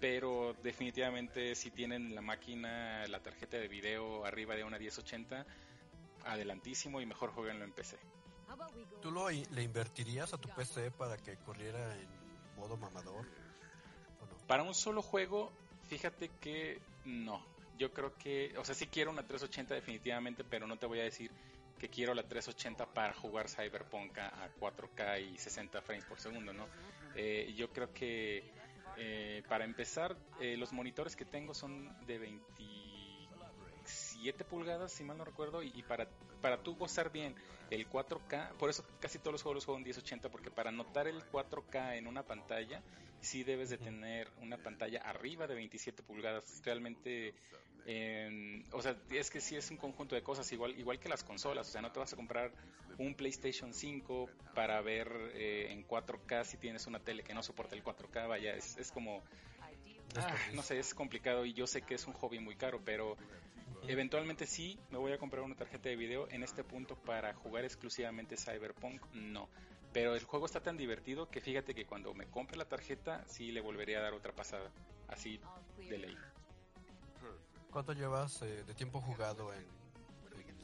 Pero 0.00 0.56
definitivamente 0.62 1.54
si 1.54 1.70
tienen 1.70 2.14
la 2.14 2.22
máquina, 2.22 3.06
la 3.06 3.20
tarjeta 3.20 3.58
de 3.58 3.68
video 3.68 4.24
arriba 4.24 4.56
de 4.56 4.64
una 4.64 4.78
1080, 4.78 5.46
adelantísimo 6.24 7.00
y 7.00 7.06
mejor 7.06 7.30
jueguenlo 7.30 7.64
en 7.64 7.72
PC. 7.72 7.98
¿Tú 9.00 9.10
lo, 9.10 9.30
le 9.30 9.62
invertirías 9.62 10.32
a 10.32 10.38
tu 10.38 10.48
PC 10.48 10.90
para 10.90 11.16
que 11.16 11.36
corriera 11.36 11.96
en 11.96 12.08
modo 12.56 12.76
mamador? 12.76 13.26
Para 14.46 14.62
un 14.62 14.74
solo 14.74 15.02
juego, 15.02 15.52
fíjate 15.88 16.30
que 16.40 16.80
no. 17.04 17.44
Yo 17.78 17.92
creo 17.92 18.14
que, 18.18 18.54
o 18.58 18.64
sea, 18.64 18.74
sí 18.74 18.86
quiero 18.86 19.10
una 19.10 19.22
380 19.22 19.74
definitivamente, 19.74 20.44
pero 20.44 20.66
no 20.66 20.76
te 20.76 20.86
voy 20.86 21.00
a 21.00 21.04
decir 21.04 21.30
que 21.82 21.88
quiero 21.88 22.14
la 22.14 22.22
380 22.22 22.94
para 22.94 23.12
jugar 23.12 23.48
Cyberpunk 23.48 24.16
a 24.16 24.48
4K 24.60 25.32
y 25.32 25.36
60 25.36 25.82
frames 25.82 26.04
por 26.04 26.20
segundo, 26.20 26.52
¿no? 26.52 26.68
Eh, 27.16 27.52
yo 27.56 27.72
creo 27.72 27.92
que 27.92 28.44
eh, 28.96 29.42
para 29.48 29.64
empezar, 29.64 30.16
eh, 30.40 30.56
los 30.56 30.72
monitores 30.72 31.16
que 31.16 31.24
tengo 31.24 31.54
son 31.54 31.92
de 32.06 32.18
20 32.18 32.42
7 33.84 34.44
pulgadas, 34.44 34.92
si 34.92 35.02
mal 35.02 35.18
no 35.18 35.24
recuerdo, 35.24 35.60
y, 35.64 35.82
para, 35.82 36.06
para 36.40 36.62
tú 36.62 36.76
gozar 36.76 37.10
bien 37.10 37.34
el 37.70 37.90
4K, 37.90 38.52
por 38.52 38.70
eso 38.70 38.84
casi 39.00 39.18
todos 39.18 39.32
los 39.32 39.42
juegos 39.42 39.56
los 39.56 39.64
juego 39.64 39.78
en 39.78 39.82
1080, 39.82 40.28
porque 40.30 40.52
para 40.52 40.70
notar 40.70 41.08
el 41.08 41.20
4K 41.32 41.96
en 41.96 42.06
una 42.06 42.22
pantalla, 42.22 42.80
sí 43.20 43.42
debes 43.42 43.70
de 43.70 43.78
tener 43.78 44.28
una 44.40 44.56
pantalla 44.56 45.00
arriba 45.00 45.48
de 45.48 45.56
27 45.56 46.04
pulgadas. 46.04 46.62
Realmente, 46.64 47.34
o 48.72 48.82
sea, 48.82 48.96
es 49.10 49.30
que 49.30 49.40
sí 49.40 49.56
es 49.56 49.70
un 49.70 49.76
conjunto 49.76 50.14
de 50.14 50.22
cosas, 50.22 50.50
igual, 50.52 50.78
igual 50.78 50.98
que 50.98 51.08
las 51.08 51.24
consolas, 51.24 51.68
o 51.68 51.72
sea, 51.72 51.82
no 51.82 51.90
te 51.90 51.98
vas 51.98 52.12
a 52.12 52.16
comprar 52.16 52.52
un 52.98 53.14
PlayStation 53.14 53.72
5 53.72 54.28
para 54.54 54.80
ver 54.82 55.10
eh, 55.34 55.68
en 55.70 55.86
4K 55.86 56.44
si 56.44 56.58
tienes 56.58 56.86
una 56.86 57.00
tele 57.00 57.22
que 57.22 57.34
no 57.34 57.42
soporta 57.42 57.74
el 57.74 57.82
4K, 57.82 58.28
vaya, 58.28 58.54
es, 58.54 58.76
es 58.76 58.92
como 58.92 59.22
Ah, 60.16 60.34
no 60.54 60.62
sé, 60.62 60.78
es 60.78 60.94
complicado 60.94 61.44
y 61.44 61.54
yo 61.54 61.66
sé 61.66 61.82
que 61.82 61.94
es 61.94 62.06
un 62.06 62.12
hobby 62.14 62.38
muy 62.38 62.54
caro, 62.54 62.80
pero 62.84 63.16
eventualmente 63.88 64.46
sí 64.46 64.78
me 64.90 64.98
voy 64.98 65.12
a 65.12 65.18
comprar 65.18 65.42
una 65.42 65.54
tarjeta 65.54 65.88
de 65.88 65.96
video. 65.96 66.28
En 66.30 66.42
este 66.42 66.64
punto, 66.64 66.96
para 66.96 67.32
jugar 67.34 67.64
exclusivamente 67.64 68.36
Cyberpunk, 68.36 69.02
no. 69.14 69.48
Pero 69.92 70.14
el 70.14 70.24
juego 70.24 70.46
está 70.46 70.60
tan 70.60 70.76
divertido 70.76 71.28
que 71.28 71.40
fíjate 71.40 71.74
que 71.74 71.86
cuando 71.86 72.14
me 72.14 72.26
compre 72.26 72.56
la 72.56 72.64
tarjeta, 72.64 73.24
sí 73.26 73.52
le 73.52 73.60
volvería 73.60 73.98
a 73.98 74.02
dar 74.02 74.14
otra 74.14 74.32
pasada. 74.32 74.70
Así 75.08 75.40
de 75.88 75.98
ley. 75.98 76.16
¿Cuánto 77.72 77.94
llevas 77.94 78.42
eh, 78.42 78.64
de 78.66 78.74
tiempo 78.74 79.00
jugado 79.00 79.50
en 79.54 79.64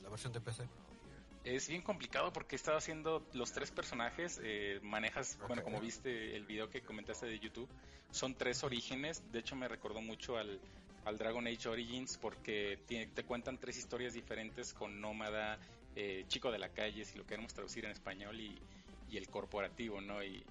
la 0.02 0.10
versión 0.10 0.30
de 0.32 0.42
PC? 0.42 0.68
Es 1.42 1.68
bien 1.68 1.80
complicado 1.80 2.32
porque 2.34 2.54
he 2.54 2.58
estado 2.58 2.76
haciendo 2.76 3.26
los 3.32 3.52
tres 3.52 3.70
personajes, 3.70 4.38
eh, 4.42 4.78
manejas, 4.82 5.38
bueno, 5.46 5.62
como 5.64 5.80
viste 5.80 6.36
el 6.36 6.44
video 6.44 6.68
que 6.68 6.82
comentaste 6.82 7.24
de 7.26 7.38
YouTube, 7.38 7.68
son 8.10 8.34
tres 8.34 8.62
orígenes, 8.62 9.22
de 9.32 9.38
hecho 9.38 9.56
me 9.56 9.68
recordó 9.68 10.02
mucho 10.02 10.36
al, 10.36 10.60
Dragon 11.16 11.46
Age 11.46 11.70
Origins 11.70 12.18
porque 12.18 12.78
te 12.86 13.24
cuentan 13.24 13.56
tres 13.56 13.78
historias 13.78 14.12
diferentes 14.12 14.74
con 14.74 15.00
Nómada, 15.00 15.58
eh, 15.96 16.26
Chico 16.28 16.52
de 16.52 16.58
la 16.58 16.68
Calle, 16.68 17.06
si 17.06 17.16
lo 17.16 17.24
queremos 17.24 17.54
traducir 17.54 17.86
en 17.86 17.92
español, 17.92 18.38
y, 18.38 18.60
y 19.10 19.16
el 19.16 19.28
corporativo, 19.28 20.00
¿no? 20.00 20.22
Y, 20.22 20.44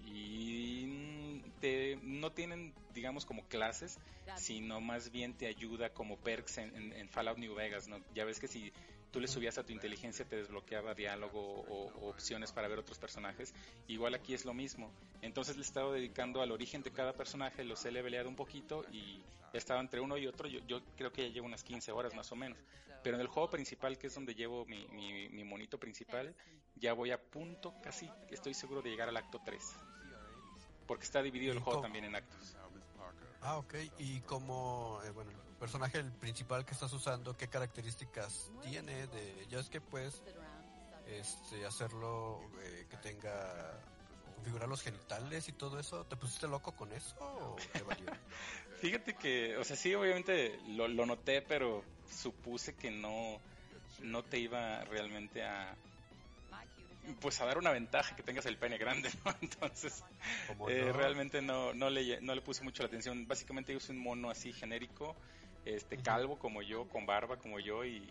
te, 1.59 1.97
no 2.03 2.31
tienen, 2.31 2.73
digamos, 2.93 3.25
como 3.25 3.43
clases, 3.47 3.99
sino 4.35 4.81
más 4.81 5.11
bien 5.11 5.33
te 5.33 5.47
ayuda 5.47 5.89
como 5.89 6.17
perks 6.17 6.57
en, 6.59 7.09
Fallout 7.09 7.37
New 7.37 7.55
Vegas, 7.55 7.87
¿no? 7.87 7.99
Ya 8.13 8.25
ves 8.25 8.39
que 8.39 8.47
si 8.47 8.71
tú 9.11 9.19
le 9.19 9.27
subías 9.27 9.57
a 9.57 9.63
tu 9.63 9.73
inteligencia, 9.73 10.25
te 10.25 10.35
desbloqueaba 10.35 10.93
diálogo 10.93 11.39
o, 11.39 12.09
opciones 12.09 12.51
para 12.51 12.67
ver 12.67 12.79
otros 12.79 12.99
personajes. 12.99 13.53
Igual 13.87 14.13
aquí 14.13 14.33
es 14.33 14.45
lo 14.45 14.53
mismo. 14.53 14.91
Entonces 15.21 15.55
le 15.55 15.63
he 15.63 15.65
estado 15.65 15.93
dedicando 15.93 16.41
al 16.41 16.51
origen 16.51 16.83
de 16.83 16.91
cada 16.91 17.13
personaje, 17.13 17.63
los 17.63 17.83
he 17.85 17.91
leveleado 17.91 18.29
un 18.29 18.35
poquito 18.35 18.85
y 18.91 19.21
he 19.53 19.57
estado 19.57 19.79
entre 19.79 19.99
uno 19.99 20.17
y 20.17 20.27
otro. 20.27 20.47
Yo, 20.47 20.59
yo 20.67 20.81
creo 20.95 21.11
que 21.11 21.27
ya 21.27 21.33
llevo 21.33 21.47
unas 21.47 21.63
15 21.63 21.91
horas 21.91 22.13
más 22.13 22.31
o 22.31 22.35
menos. 22.35 22.57
Pero 23.03 23.15
en 23.15 23.21
el 23.21 23.27
juego 23.27 23.49
principal, 23.49 23.97
que 23.97 24.07
es 24.07 24.15
donde 24.15 24.35
llevo 24.35 24.65
mi, 24.65 24.85
mi, 24.87 25.29
mi 25.29 25.43
monito 25.43 25.79
principal, 25.79 26.35
ya 26.75 26.93
voy 26.93 27.11
a 27.11 27.21
punto, 27.21 27.73
casi 27.81 28.09
estoy 28.29 28.53
seguro 28.53 28.81
de 28.81 28.89
llegar 28.89 29.09
al 29.09 29.17
acto 29.17 29.41
3. 29.43 29.86
Porque 30.87 31.03
está 31.03 31.21
dividido 31.21 31.53
el 31.53 31.59
juego 31.59 31.81
también 31.81 32.05
en 32.05 32.15
actos. 32.15 32.55
Ah, 33.41 33.57
ok. 33.57 33.75
Y 33.99 34.21
como, 34.21 34.99
eh, 35.05 35.11
bueno, 35.11 35.31
el 35.31 35.55
personaje 35.59 36.03
principal 36.03 36.65
que 36.65 36.73
estás 36.73 36.91
usando, 36.93 37.35
¿qué 37.37 37.47
características 37.47 38.51
tiene? 38.63 39.07
De, 39.07 39.47
ya 39.49 39.59
es 39.59 39.69
que 39.69 39.81
puedes 39.81 40.21
este, 41.07 41.65
hacerlo 41.65 42.41
eh, 42.61 42.87
que 42.89 42.97
tenga 42.97 43.79
configurar 44.35 44.69
los 44.69 44.81
genitales 44.81 45.49
y 45.49 45.51
todo 45.51 45.79
eso. 45.79 46.05
¿Te 46.05 46.15
pusiste 46.15 46.47
loco 46.47 46.71
con 46.71 46.91
eso 46.93 47.15
o 47.19 47.55
te 47.73 47.81
valió? 47.81 48.05
Fíjate 48.81 49.15
que, 49.15 49.57
o 49.57 49.63
sea, 49.63 49.75
sí, 49.75 49.93
obviamente 49.95 50.59
lo, 50.69 50.87
lo 50.87 51.05
noté, 51.05 51.41
pero 51.41 51.83
supuse 52.09 52.75
que 52.75 52.91
no, 52.91 53.39
no 54.03 54.23
te 54.23 54.39
iba 54.39 54.83
realmente 54.85 55.43
a, 55.43 55.75
pues 57.19 57.39
a 57.41 57.45
dar 57.45 57.57
una 57.57 57.71
ventaja 57.71 58.15
que 58.15 58.23
tengas 58.23 58.45
el 58.45 58.57
pene 58.57 58.77
grande, 58.77 59.09
¿no? 59.23 59.33
Entonces, 59.41 60.03
eh, 60.69 60.91
realmente 60.93 61.41
no, 61.41 61.73
no, 61.73 61.89
le, 61.89 62.21
no 62.21 62.35
le 62.35 62.41
puse 62.41 62.63
mucho 62.63 62.83
la 62.83 62.87
atención. 62.87 63.27
Básicamente 63.27 63.73
yo 63.73 63.79
soy 63.79 63.95
un 63.95 64.03
mono 64.03 64.29
así 64.29 64.53
genérico, 64.53 65.15
este 65.65 65.97
calvo 65.97 66.37
como 66.37 66.61
yo, 66.61 66.87
con 66.87 67.05
barba 67.05 67.37
como 67.37 67.59
yo 67.59 67.85
y, 67.85 68.09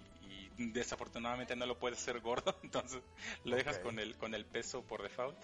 desafortunadamente 0.59 1.55
no 1.55 1.67
lo 1.67 1.79
puedes 1.79 1.99
hacer 1.99 2.21
gordo, 2.21 2.57
entonces 2.63 3.03
lo 3.45 3.57
dejas 3.57 3.79
con 3.79 3.99
el 3.99 4.17
con 4.17 4.35
el 4.35 4.47
peso 4.47 4.83
por 4.83 5.03
default. 5.03 5.37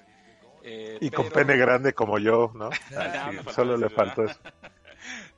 Eh, 0.65 0.97
y 1.01 1.11
con 1.11 1.29
pene 1.29 1.57
grande 1.57 1.93
como 1.93 2.19
yo, 2.19 2.51
¿no? 2.55 2.71
solo 3.53 3.77
le 3.77 3.91
faltó 3.91 4.25
eso. 4.25 4.41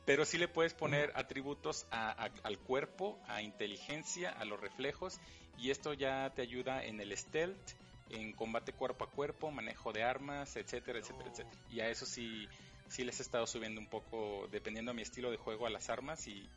Pero 0.04 0.24
sí 0.26 0.36
le 0.36 0.48
puedes 0.48 0.74
poner 0.74 1.12
atributos 1.14 1.86
al 1.90 2.58
cuerpo, 2.58 3.18
a 3.26 3.40
inteligencia, 3.40 4.30
a 4.30 4.44
los 4.44 4.60
reflejos, 4.60 5.18
y 5.58 5.70
esto 5.70 5.94
ya 5.94 6.30
te 6.34 6.42
ayuda 6.42 6.84
en 6.84 7.00
el 7.00 7.16
stealth 7.16 7.72
en 8.10 8.32
combate 8.32 8.72
cuerpo 8.72 9.05
a 9.05 9.10
cuerpo, 9.10 9.51
manejo 9.51 9.93
de 9.93 10.02
armas, 10.02 10.56
etcétera, 10.56 10.98
etcétera, 10.98 11.31
etcétera. 11.31 11.62
Y 11.70 11.81
a 11.81 11.89
eso 11.89 12.06
sí, 12.06 12.48
sí 12.89 13.05
les 13.05 13.18
he 13.20 13.22
estado 13.22 13.47
subiendo 13.47 13.81
un 13.81 13.89
poco, 13.89 14.48
dependiendo 14.51 14.93
de 14.93 14.97
mi 14.97 15.02
estilo 15.02 15.31
de 15.31 15.36
juego, 15.36 15.66
a 15.66 15.70
las 15.70 15.90
armas 15.90 16.26
y, 16.26 16.48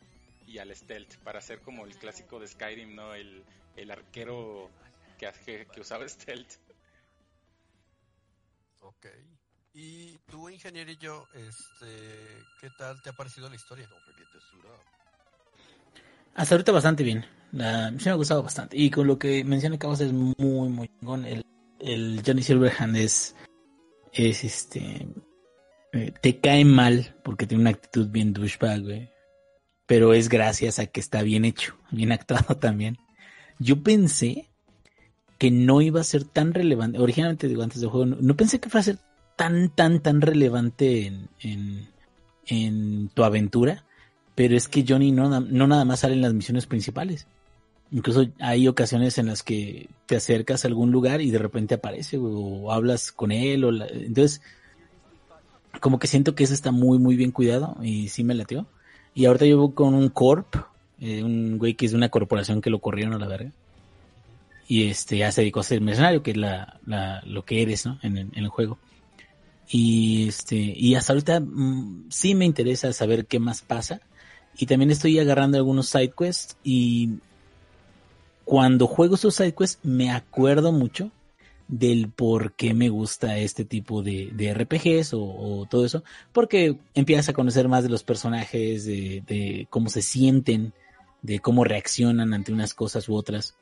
y 0.45 0.60
al 0.60 0.76
stealth, 0.76 1.18
para 1.18 1.40
hacer 1.40 1.61
como 1.61 1.86
el 1.86 1.98
clásico 1.98 2.40
de 2.40 2.48
Skyrim, 2.48 2.95
¿no? 2.95 3.14
El, 3.14 3.44
el 3.76 3.91
arquero 3.91 4.69
que, 5.18 5.68
que, 5.68 5.82
usaba 5.82 6.07
stealth. 6.07 6.53
Ok. 8.80 9.07
Y 9.74 10.18
tú, 10.30 10.49
ingeniero, 10.49 11.28
este, 11.34 12.44
¿qué 12.60 12.69
tal 12.78 13.02
te 13.02 13.10
ha 13.10 13.14
parecido 13.14 13.49
la 13.49 13.56
historia? 13.56 13.88
Hasta 16.38 16.53
ahorita 16.53 16.72
bastante 16.72 17.03
bien. 17.03 17.26
La, 17.51 17.91
me 17.91 18.11
ha 18.11 18.14
gustado 18.14 18.43
bastante. 18.43 18.77
Y 18.77 18.91
con 18.91 19.07
lo 19.07 19.18
que 19.18 19.43
menciona 19.43 19.77
que 19.77 19.91
es 19.91 20.14
muy, 20.14 20.69
muy 20.69 20.88
chingón. 20.88 21.26
El, 21.26 21.43
el 21.80 22.22
Johnny 22.23 22.43
Silverhand 22.43 22.95
es, 22.95 23.35
es 24.14 24.43
este, 24.43 25.07
eh, 25.93 26.14
te 26.22 26.39
cae 26.39 26.64
mal 26.64 27.15
porque 27.23 27.47
tiene 27.47 27.61
una 27.61 27.72
actitud 27.72 28.07
bien 28.09 28.34
douchebag, 28.34 28.84
güey. 28.84 29.09
Pero 29.88 30.14
es 30.14 30.30
gracias 30.30 30.77
a 30.77 30.85
que 30.85 30.99
está 30.99 31.23
bien 31.23 31.43
hecho, 31.43 31.76
bien 31.89 32.11
actuado 32.11 32.55
también. 32.59 32.99
Yo 33.57 33.81
pensé 33.81 34.47
que 35.39 35.49
no 35.49 35.81
iba 35.81 36.01
a 36.01 36.03
ser 36.03 36.23
tan 36.23 36.53
relevante. 36.53 36.99
Originalmente 36.99 37.47
digo 37.47 37.64
antes 37.64 37.81
del 37.81 37.89
juego, 37.89 38.05
no, 38.05 38.38
pensé 38.38 38.59
que 38.59 38.69
fuera 38.69 38.81
a 38.81 38.84
ser 38.84 38.99
tan, 39.35 39.69
tan, 39.69 40.03
tan 40.03 40.22
relevante 40.22 41.07
en, 41.39 41.89
en 42.45 43.09
tu 43.09 43.23
aventura 43.23 43.86
pero 44.38 44.55
es 44.55 44.68
que 44.68 44.85
Johnny 44.88 45.11
no, 45.11 45.39
no 45.39 45.65
nada 45.65 45.84
más 45.84 46.01
sale 46.01 46.14
en 46.14 46.22
las 46.22 46.31
misiones 46.31 46.68
principales. 46.68 47.26
Incluso 47.91 48.27
hay 48.39 48.68
ocasiones 48.68 49.18
en 49.18 49.26
las 49.26 49.41
que 49.41 49.89
te 50.05 50.15
acercas 50.15 50.64
a 50.64 50.68
algún 50.68 50.91
lugar 50.91 51.22
y 51.22 51.31
de 51.31 51.39
repente 51.39 51.73
aparece 51.73 52.19
o 52.22 52.72
hablas 52.72 53.11
con 53.11 53.31
él. 53.31 53.64
O 53.64 53.69
entonces, 53.69 54.43
como 55.80 55.97
que 55.97 56.05
siento 56.05 56.35
que 56.35 56.43
eso 56.43 56.53
está 56.53 56.72
muy, 56.72 56.99
muy 56.99 57.15
bien 57.15 57.31
cuidado 57.31 57.77
y 57.81 58.09
sí 58.09 58.23
me 58.23 58.35
latió. 58.35 58.68
Y 59.15 59.26
ahorita 59.26 59.45
llevo 59.45 59.73
con 59.73 59.95
un 59.95 60.09
corp, 60.09 60.55
eh, 60.99 61.23
un 61.23 61.57
güey 61.57 61.73
que 61.73 61.88
es 61.88 61.93
de 61.93 61.97
una 61.97 62.09
corporación 62.09 62.61
que 62.61 62.69
lo 62.69 62.77
corrieron 62.77 63.15
a 63.15 63.18
la 63.18 63.27
verga. 63.27 63.51
Y 64.68 64.84
este 64.84 65.18
ya 65.18 65.31
se 65.31 65.41
dedicó 65.41 65.61
a 65.61 65.64
ser 65.64 65.81
mercenario, 65.81 66.22
que 66.22 66.30
es 66.30 66.38
la, 66.38 66.80
la, 66.85 67.23
lo 67.26 67.43
que 67.43 67.64
eres, 67.64 67.88
¿no? 67.88 67.97
En, 68.03 68.19
en 68.19 68.31
el 68.35 68.49
juego. 68.49 68.77
Y 69.68 70.27
este, 70.27 70.57
y 70.57 70.93
hasta 70.93 71.14
ahorita 71.14 71.39
mm, 71.39 72.05
sí 72.11 72.35
me 72.35 72.45
interesa 72.45 72.93
saber 72.93 73.26
qué 73.26 73.39
más 73.39 73.64
pasa 73.64 73.99
y 74.57 74.65
también 74.65 74.91
estoy 74.91 75.19
agarrando 75.19 75.57
algunos 75.57 75.89
side 75.89 76.13
quests 76.17 76.57
y 76.63 77.19
cuando 78.43 78.88
juego 78.88 79.15
esos 79.15 79.35
side 79.35 79.53
quests 79.53 79.79
me 79.84 80.11
acuerdo 80.11 80.71
mucho 80.71 81.11
del 81.67 82.09
por 82.09 82.53
qué 82.53 82.73
me 82.73 82.89
gusta 82.89 83.38
este 83.38 83.65
tipo 83.65 84.01
de, 84.01 84.53
RPGs 84.53 85.13
o, 85.13 85.67
todo 85.69 85.85
eso, 85.85 86.03
porque 86.31 86.77
empiezas 86.93 87.29
a 87.29 87.34
conocer 87.34 87.67
más 87.67 87.84
de 87.84 87.89
los 87.89 88.03
personajes, 88.03 88.85
de, 88.85 89.67
cómo 89.69 89.89
se 89.89 90.01
sienten, 90.01 90.73
de 91.21 91.39
cómo 91.39 91.63
reaccionan 91.63 92.34
ante 92.34 92.53
unas 92.53 92.73
cosas 92.73 93.09
u 93.09 93.15
otras. 93.15 93.55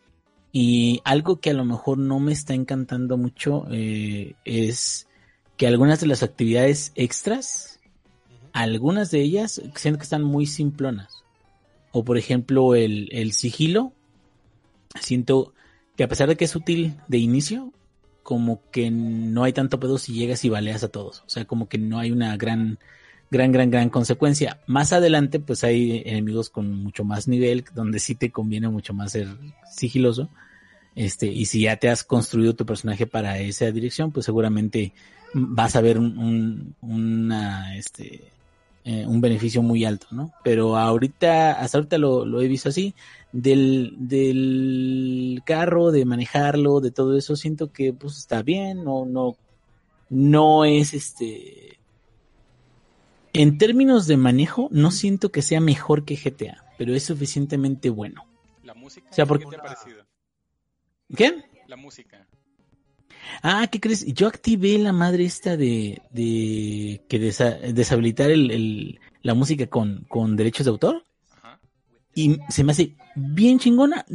Y 0.51 1.01
algo 1.03 1.39
que 1.39 1.49
a 1.49 1.53
lo 1.53 1.65
mejor 1.65 1.97
no 1.97 2.19
me 2.19 2.31
está 2.31 2.53
encantando 2.53 3.17
mucho 3.17 3.65
eh, 3.71 4.35
es 4.45 5.07
que 5.57 5.67
algunas 5.67 5.99
de 5.99 6.07
las 6.07 6.23
actividades 6.23 6.91
extras 6.95 7.79
algunas 8.55 9.11
de 9.11 9.21
ellas 9.21 9.61
siento 9.75 9.99
que 9.99 10.03
están 10.03 10.23
muy 10.23 10.45
simplonas. 10.45 11.23
O 11.91 12.05
por 12.05 12.17
ejemplo 12.17 12.73
el, 12.73 13.09
el 13.11 13.33
sigilo. 13.33 13.91
Siento 14.99 15.53
que 15.97 16.05
a 16.05 16.07
pesar 16.07 16.29
de 16.29 16.37
que 16.37 16.45
es 16.45 16.55
útil 16.55 16.95
de 17.09 17.17
inicio, 17.17 17.73
como 18.23 18.61
que 18.71 18.89
no 18.91 19.43
hay 19.43 19.51
tanto 19.51 19.79
pedo 19.79 19.97
si 19.97 20.13
llegas 20.13 20.45
y 20.45 20.49
baleas 20.49 20.83
a 20.83 20.87
todos. 20.87 21.23
O 21.27 21.29
sea, 21.29 21.43
como 21.43 21.67
que 21.67 21.77
no 21.77 21.99
hay 21.99 22.11
una 22.11 22.37
gran, 22.37 22.79
gran, 23.29 23.51
gran, 23.51 23.69
gran 23.69 23.89
consecuencia. 23.89 24.61
Más 24.67 24.93
adelante, 24.93 25.41
pues 25.41 25.65
hay 25.65 26.01
enemigos 26.05 26.49
con 26.49 26.71
mucho 26.71 27.03
más 27.03 27.27
nivel, 27.27 27.65
donde 27.73 27.99
sí 27.99 28.15
te 28.15 28.31
conviene 28.31 28.69
mucho 28.69 28.93
más 28.93 29.11
ser 29.11 29.27
sigiloso. 29.69 30.29
Este, 30.95 31.27
y 31.27 31.45
si 31.45 31.63
ya 31.63 31.75
te 31.75 31.89
has 31.89 32.05
construido 32.05 32.55
tu 32.55 32.65
personaje 32.65 33.05
para 33.05 33.37
esa 33.39 33.69
dirección, 33.69 34.13
pues 34.13 34.25
seguramente 34.25 34.93
vas 35.33 35.75
a 35.75 35.81
ver 35.81 35.99
un, 35.99 36.73
una, 36.79 37.75
este, 37.75 38.31
eh, 38.87 39.03
un 39.07 39.19
beneficio 39.19 39.63
muy 39.63 39.83
alto, 39.83 40.05
¿no? 40.11 40.31
Pero 40.43 40.77
ahorita, 40.77 41.53
hasta 41.53 41.79
ahorita 41.79 41.97
lo, 41.97 42.39
he 42.39 42.47
visto 42.47 42.69
así, 42.69 42.93
del, 43.31 43.95
del 43.97 45.41
carro, 45.43 45.89
de 45.89 46.05
manejarlo, 46.05 46.79
de 46.81 46.91
todo 46.91 47.17
eso, 47.17 47.35
siento 47.35 47.71
que 47.71 47.93
pues 47.93 48.15
está 48.17 48.43
bien, 48.43 48.83
no, 48.83 49.03
no, 49.05 49.37
no 50.09 50.65
es 50.65 50.93
este... 50.93 51.79
En 53.33 53.57
términos 53.57 54.05
de 54.05 54.17
manejo, 54.17 54.69
no 54.69 54.91
siento 54.91 55.31
que 55.31 55.41
sea 55.41 55.59
mejor 55.59 56.05
que 56.05 56.15
GTA, 56.15 56.63
pero 56.77 56.93
es 56.93 57.03
suficientemente 57.03 57.89
bueno. 57.89 58.23
La 58.63 58.75
música, 58.75 59.09
¿qué 59.09 59.15
te 59.25 59.55
ha 59.55 59.61
parecido? 59.63 60.05
¿Qué? 61.17 61.43
La 61.65 61.75
música. 61.75 62.27
Ah, 63.41 63.67
¿qué 63.71 63.79
crees? 63.79 64.05
Yo 64.05 64.27
activé 64.27 64.77
la 64.77 64.93
madre 64.93 65.25
esta 65.25 65.57
de, 65.57 66.01
de 66.11 67.03
que 67.07 67.19
deshabilitar 67.19 68.31
el, 68.31 68.99
la 69.21 69.33
música 69.33 69.67
con, 69.67 70.05
con 70.07 70.35
derechos 70.35 70.65
de 70.65 70.71
autor. 70.71 71.03
Y 72.13 72.37
se 72.49 72.63
me 72.63 72.71
hace 72.71 72.95
bien 73.15 73.59
chingona, 73.59 74.05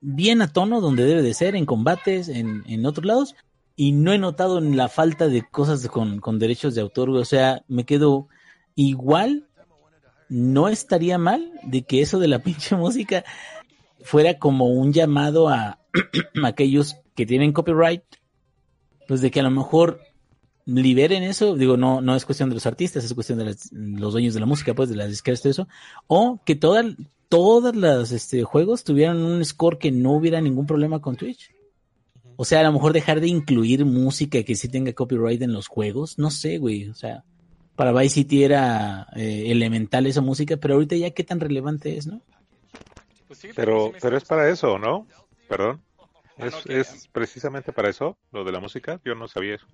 bien 0.00 0.42
a 0.42 0.52
tono 0.52 0.80
donde 0.80 1.04
debe 1.04 1.22
de 1.22 1.34
ser, 1.34 1.54
en 1.54 1.66
combates, 1.66 2.28
en, 2.28 2.64
en 2.66 2.84
otros 2.84 3.06
lados. 3.06 3.36
Y 3.76 3.92
no 3.92 4.12
he 4.12 4.18
notado 4.18 4.58
en 4.58 4.76
la 4.76 4.88
falta 4.88 5.28
de 5.28 5.42
cosas 5.42 5.86
con, 5.88 6.20
con 6.20 6.38
derechos 6.38 6.74
de 6.74 6.80
autor. 6.80 7.10
O 7.10 7.24
sea, 7.24 7.62
me 7.68 7.84
quedo 7.84 8.28
igual. 8.74 9.48
No 10.28 10.68
estaría 10.68 11.18
mal 11.18 11.52
de 11.62 11.82
que 11.82 12.00
eso 12.00 12.18
de 12.18 12.28
la 12.28 12.38
pinche 12.42 12.76
música 12.76 13.24
fuera 14.04 14.38
como 14.38 14.66
un 14.66 14.92
llamado 14.92 15.48
a 15.48 15.80
aquellos 16.44 16.96
que 17.14 17.26
tienen 17.26 17.52
copyright 17.52 18.02
pues 19.06 19.20
de 19.20 19.30
que 19.30 19.40
a 19.40 19.44
lo 19.44 19.50
mejor 19.50 20.00
liberen 20.66 21.22
eso, 21.22 21.56
digo, 21.56 21.76
no, 21.76 22.00
no 22.00 22.16
es 22.16 22.24
cuestión 22.24 22.48
de 22.48 22.54
los 22.54 22.66
artistas, 22.66 23.04
es 23.04 23.14
cuestión 23.14 23.38
de 23.38 23.54
los 23.72 24.12
dueños 24.12 24.34
de 24.34 24.40
la 24.40 24.46
música, 24.46 24.74
pues 24.74 24.88
de 24.88 24.96
las 24.96 25.08
disqueras, 25.08 25.42
todo 25.42 25.50
eso, 25.50 25.68
o 26.06 26.40
que 26.44 26.54
todas 26.54 26.86
todas 27.28 27.74
las 27.74 28.12
este, 28.12 28.44
juegos 28.44 28.84
tuvieran 28.84 29.18
un 29.18 29.44
score 29.44 29.78
que 29.78 29.90
no 29.90 30.12
hubiera 30.12 30.40
ningún 30.40 30.66
problema 30.66 31.00
con 31.00 31.16
Twitch. 31.16 31.52
O 32.36 32.44
sea, 32.44 32.60
a 32.60 32.62
lo 32.62 32.72
mejor 32.72 32.92
dejar 32.92 33.20
de 33.20 33.28
incluir 33.28 33.84
música 33.84 34.42
que 34.42 34.54
sí 34.54 34.68
tenga 34.68 34.92
copyright 34.92 35.42
en 35.42 35.52
los 35.52 35.68
juegos, 35.68 36.18
no 36.18 36.30
sé, 36.30 36.58
güey, 36.58 36.88
o 36.88 36.94
sea, 36.94 37.24
para 37.76 37.92
Vice 37.92 38.14
City 38.14 38.44
era 38.44 39.08
eh, 39.16 39.46
elemental 39.48 40.06
esa 40.06 40.20
música, 40.20 40.56
pero 40.56 40.74
ahorita 40.74 40.96
ya 40.96 41.10
qué 41.10 41.24
tan 41.24 41.40
relevante 41.40 41.96
es, 41.96 42.06
¿no? 42.06 42.20
Pues 43.26 43.46
pero, 43.54 43.92
pero 44.00 44.16
es 44.16 44.24
para 44.24 44.48
eso, 44.48 44.78
¿no? 44.78 45.06
Perdón. 45.48 45.80
Ah, 46.38 46.46
¿Es, 46.48 46.66
es 46.66 47.08
precisamente 47.12 47.72
para 47.72 47.90
eso, 47.90 48.16
lo 48.32 48.44
de 48.44 48.52
la 48.52 48.60
música? 48.60 49.00
Yo 49.04 49.14
no 49.14 49.28
sabía 49.28 49.54
eso. 49.56 49.66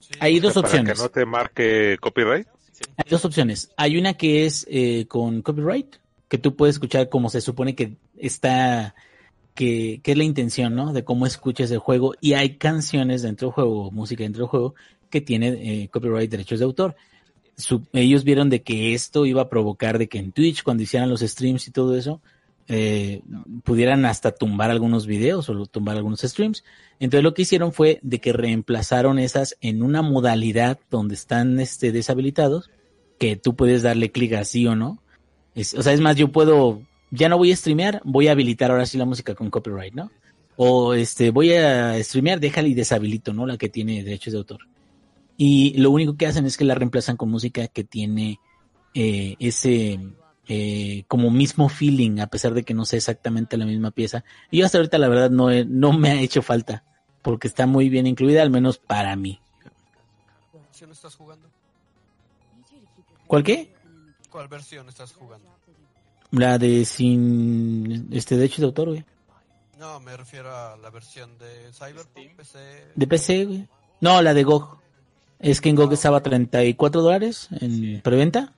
Sí, 0.00 0.14
Hay 0.20 0.40
dos 0.40 0.54
Para 0.54 0.66
opciones. 0.66 0.96
que 0.98 1.02
no 1.02 1.08
te 1.10 1.24
marque 1.24 1.96
copyright. 2.00 2.46
Sí. 2.72 2.82
Hay 2.96 3.08
dos 3.10 3.24
opciones. 3.24 3.70
Hay 3.76 3.96
una 3.98 4.14
que 4.14 4.44
es 4.46 4.66
eh, 4.68 5.06
con 5.06 5.42
copyright, 5.42 5.96
que 6.28 6.38
tú 6.38 6.56
puedes 6.56 6.74
escuchar 6.76 7.08
como 7.08 7.30
se 7.30 7.40
supone 7.40 7.74
que 7.76 7.96
está, 8.16 8.94
que, 9.54 10.00
que 10.02 10.12
es 10.12 10.18
la 10.18 10.24
intención, 10.24 10.74
¿no? 10.74 10.92
De 10.92 11.04
cómo 11.04 11.26
escuchas 11.26 11.70
el 11.70 11.78
juego. 11.78 12.14
Y 12.20 12.32
hay 12.32 12.56
canciones 12.56 13.22
dentro 13.22 13.48
del 13.48 13.54
juego, 13.54 13.90
música 13.92 14.24
dentro 14.24 14.42
del 14.44 14.48
juego, 14.50 14.74
que 15.10 15.20
tiene 15.20 15.48
eh, 15.82 15.88
copyright 15.88 16.30
derechos 16.30 16.58
de 16.58 16.64
autor. 16.64 16.96
Su- 17.56 17.86
ellos 17.92 18.24
vieron 18.24 18.48
de 18.50 18.62
que 18.62 18.94
esto 18.94 19.24
iba 19.26 19.42
a 19.42 19.48
provocar 19.50 19.98
de 19.98 20.08
que 20.08 20.18
en 20.18 20.32
Twitch, 20.32 20.62
cuando 20.64 20.82
hicieran 20.82 21.10
los 21.10 21.20
streams 21.20 21.68
y 21.68 21.70
todo 21.70 21.96
eso, 21.96 22.20
eh, 22.68 23.22
pudieran 23.64 24.04
hasta 24.04 24.32
tumbar 24.32 24.70
algunos 24.70 25.06
videos 25.06 25.48
o 25.48 25.66
tumbar 25.66 25.96
algunos 25.96 26.20
streams. 26.20 26.64
Entonces 27.00 27.24
lo 27.24 27.34
que 27.34 27.42
hicieron 27.42 27.72
fue 27.72 27.98
de 28.02 28.20
que 28.20 28.32
reemplazaron 28.32 29.18
esas 29.18 29.56
en 29.60 29.82
una 29.82 30.02
modalidad 30.02 30.78
donde 30.90 31.14
están 31.14 31.58
este, 31.60 31.92
deshabilitados, 31.92 32.70
que 33.18 33.36
tú 33.36 33.56
puedes 33.56 33.82
darle 33.82 34.12
clic 34.12 34.34
así 34.34 34.66
o 34.66 34.76
no. 34.76 35.02
O 35.54 35.82
sea, 35.82 35.92
es 35.92 36.00
más, 36.00 36.16
yo 36.16 36.32
puedo, 36.32 36.82
ya 37.10 37.28
no 37.28 37.38
voy 37.38 37.52
a 37.52 37.56
streamear, 37.56 38.00
voy 38.04 38.28
a 38.28 38.32
habilitar 38.32 38.70
ahora 38.70 38.86
sí 38.86 38.98
la 38.98 39.04
música 39.04 39.34
con 39.34 39.50
copyright, 39.50 39.94
¿no? 39.94 40.10
O 40.56 40.94
este, 40.94 41.30
voy 41.30 41.52
a 41.52 42.02
streamear, 42.02 42.40
déjale 42.40 42.68
y 42.68 42.74
deshabilito, 42.74 43.32
¿no? 43.32 43.46
La 43.46 43.58
que 43.58 43.68
tiene 43.68 44.02
derechos 44.02 44.32
de 44.32 44.38
autor. 44.38 44.60
Y 45.36 45.74
lo 45.78 45.90
único 45.90 46.16
que 46.16 46.26
hacen 46.26 46.46
es 46.46 46.56
que 46.56 46.64
la 46.64 46.74
reemplazan 46.74 47.16
con 47.16 47.30
música 47.30 47.66
que 47.68 47.84
tiene 47.84 48.38
eh, 48.94 49.34
ese 49.38 49.98
eh, 50.48 51.04
como 51.08 51.30
mismo 51.30 51.68
feeling, 51.68 52.18
a 52.20 52.26
pesar 52.26 52.54
de 52.54 52.62
que 52.64 52.74
no 52.74 52.84
sea 52.84 52.96
exactamente 52.98 53.56
la 53.56 53.64
misma 53.66 53.90
pieza. 53.90 54.24
Y 54.50 54.58
yo 54.58 54.66
hasta 54.66 54.78
ahorita 54.78 54.98
la 54.98 55.08
verdad 55.08 55.30
no, 55.30 55.50
he- 55.50 55.64
no 55.64 55.92
me 55.92 56.10
ha 56.10 56.20
hecho 56.20 56.42
falta, 56.42 56.84
porque 57.22 57.46
está 57.48 57.66
muy 57.66 57.88
bien 57.88 58.06
incluida, 58.06 58.42
al 58.42 58.50
menos 58.50 58.78
para 58.78 59.14
mí. 59.16 59.40
¿Cuál 60.50 60.64
versión 60.64 60.90
estás 60.90 61.14
jugando? 61.16 61.48
¿Cuál 63.26 63.42
qué? 63.44 63.72
¿Cuál 64.30 64.48
versión 64.48 64.88
estás 64.88 65.12
jugando? 65.12 65.48
La 66.30 66.58
de 66.58 66.84
sin 66.86 68.08
este 68.12 68.36
derechos 68.36 68.58
de 68.60 68.64
autor, 68.66 68.88
güey. 68.88 69.04
No, 69.78 70.00
me 70.00 70.16
refiero 70.16 70.54
a 70.54 70.76
la 70.76 70.90
versión 70.90 71.36
de 71.38 71.70
Cyberpunk, 71.72 72.06
Steam. 72.10 72.36
PC. 72.36 72.58
De 72.94 73.06
PC, 73.06 73.44
güey. 73.46 73.68
No, 74.00 74.22
la 74.22 74.32
de 74.32 74.42
GOG. 74.44 74.78
Es 75.40 75.60
que 75.60 75.68
en 75.70 75.76
GOG 75.76 75.92
estaba 75.94 76.18
a 76.18 76.22
34 76.22 77.02
dólares 77.02 77.48
en 77.60 78.00
preventa. 78.00 78.54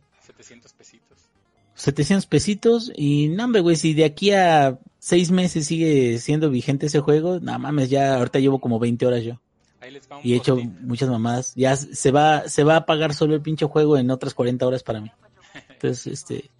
700 1.84 2.26
pesitos. 2.26 2.84
700 2.84 2.86
pesitos. 2.86 2.92
Y 2.96 3.28
no, 3.28 3.44
hombre, 3.44 3.60
güey, 3.60 3.76
si 3.76 3.94
de 3.94 4.04
aquí 4.04 4.30
a 4.32 4.78
seis 4.98 5.30
meses 5.30 5.66
sigue 5.66 6.18
siendo 6.18 6.50
vigente 6.50 6.86
ese 6.86 7.00
juego, 7.00 7.40
no 7.40 7.58
mames, 7.58 7.90
ya 7.90 8.16
ahorita 8.16 8.38
llevo 8.38 8.60
como 8.60 8.78
20 8.78 9.06
horas 9.06 9.22
yo. 9.22 9.40
Ahí 9.80 9.90
les 9.90 10.10
va 10.10 10.16
un 10.16 10.26
Y 10.26 10.32
he 10.32 10.36
hecho 10.36 10.56
muchas 10.56 11.10
mamadas. 11.10 11.54
Ya 11.54 11.76
se 11.76 12.10
va, 12.10 12.48
se 12.48 12.64
va 12.64 12.76
a 12.76 12.86
pagar 12.86 13.12
solo 13.14 13.34
el 13.34 13.42
pinche 13.42 13.66
juego 13.66 13.98
en 13.98 14.10
otras 14.10 14.34
40 14.34 14.66
horas 14.66 14.82
para 14.82 15.00
mí. 15.00 15.10
Entonces, 15.68 16.06
este, 16.06 16.50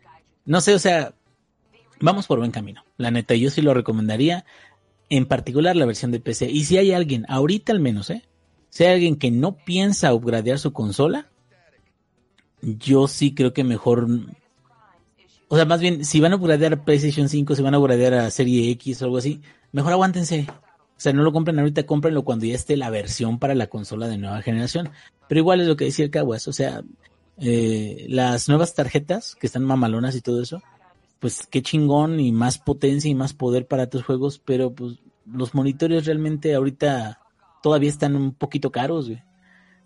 no 0.45 0.61
sé, 0.61 0.75
o 0.75 0.79
sea, 0.79 1.15
vamos 2.01 2.27
por 2.27 2.39
buen 2.39 2.51
camino. 2.51 2.85
La 2.99 3.11
neta, 3.11 3.35
yo 3.35 3.51
sí 3.51 3.63
lo 3.63 3.73
recomendaría. 3.73 4.45
En 5.09 5.27
particular 5.27 5.77
la 5.77 5.87
versión 5.87 6.11
de 6.11 6.21
PC. 6.21 6.51
Y 6.51 6.65
si 6.65 6.77
hay 6.77 6.93
alguien, 6.93 7.25
ahorita 7.29 7.73
al 7.73 7.81
menos, 7.81 8.11
¿eh? 8.11 8.25
Si 8.71 8.85
hay 8.85 8.95
alguien 8.95 9.17
que 9.17 9.31
no 9.31 9.57
piensa 9.57 10.13
upgradear 10.13 10.59
su 10.59 10.73
consola, 10.73 11.31
yo 12.61 13.09
sí 13.09 13.35
creo 13.35 13.53
que 13.53 13.65
mejor. 13.65 14.07
O 15.49 15.57
sea, 15.57 15.65
más 15.65 15.81
bien, 15.81 16.05
si 16.05 16.21
van 16.21 16.33
a 16.33 16.37
upgradear 16.37 16.85
PlayStation 16.85 17.29
5, 17.29 17.55
si 17.55 17.63
van 17.63 17.75
a 17.75 17.79
upgradear 17.79 18.15
a 18.15 18.31
Serie 18.31 18.71
X 18.73 19.03
o 19.03 19.05
algo 19.05 19.19
así, 19.19 19.41
mejor 19.73 19.93
aguántense. 19.93 20.47
O 20.97 21.01
sea, 21.01 21.13
no 21.13 21.23
lo 21.23 21.33
compren 21.33 21.59
ahorita, 21.59 21.85
cómprenlo 21.87 22.23
cuando 22.25 22.47
ya 22.47 22.55
esté 22.55 22.77
la 22.77 22.91
versión 22.91 23.39
para 23.39 23.55
la 23.55 23.67
consola 23.67 24.09
de 24.09 24.17
nueva 24.17 24.43
generación. 24.43 24.91
Pero 25.29 25.41
igual 25.41 25.61
es 25.61 25.69
lo 25.69 25.77
que 25.77 25.87
decía 25.87 26.05
el 26.05 26.11
Caguas, 26.11 26.49
o 26.49 26.53
sea, 26.53 26.83
eh, 27.39 28.07
las 28.09 28.49
nuevas 28.49 28.75
tarjetas 28.75 29.35
que 29.35 29.47
están 29.47 29.65
mamalonas 29.65 30.15
y 30.15 30.21
todo 30.21 30.41
eso, 30.41 30.63
pues 31.19 31.47
qué 31.51 31.63
chingón 31.63 32.21
y 32.21 32.33
más 32.33 32.59
potencia 32.59 33.11
y 33.11 33.15
más 33.15 33.35
poder 33.35 33.67
para 33.67 33.89
tus 33.89 34.05
juegos, 34.05 34.41
pero 34.45 34.73
pues 34.73 34.99
los 35.27 35.55
monitores 35.55 36.07
realmente 36.07 36.55
ahorita 36.55 37.21
todavía 37.63 37.89
están 37.89 38.15
un 38.15 38.35
poquito 38.35 38.71
caros, 38.71 39.09
güey. 39.09 39.23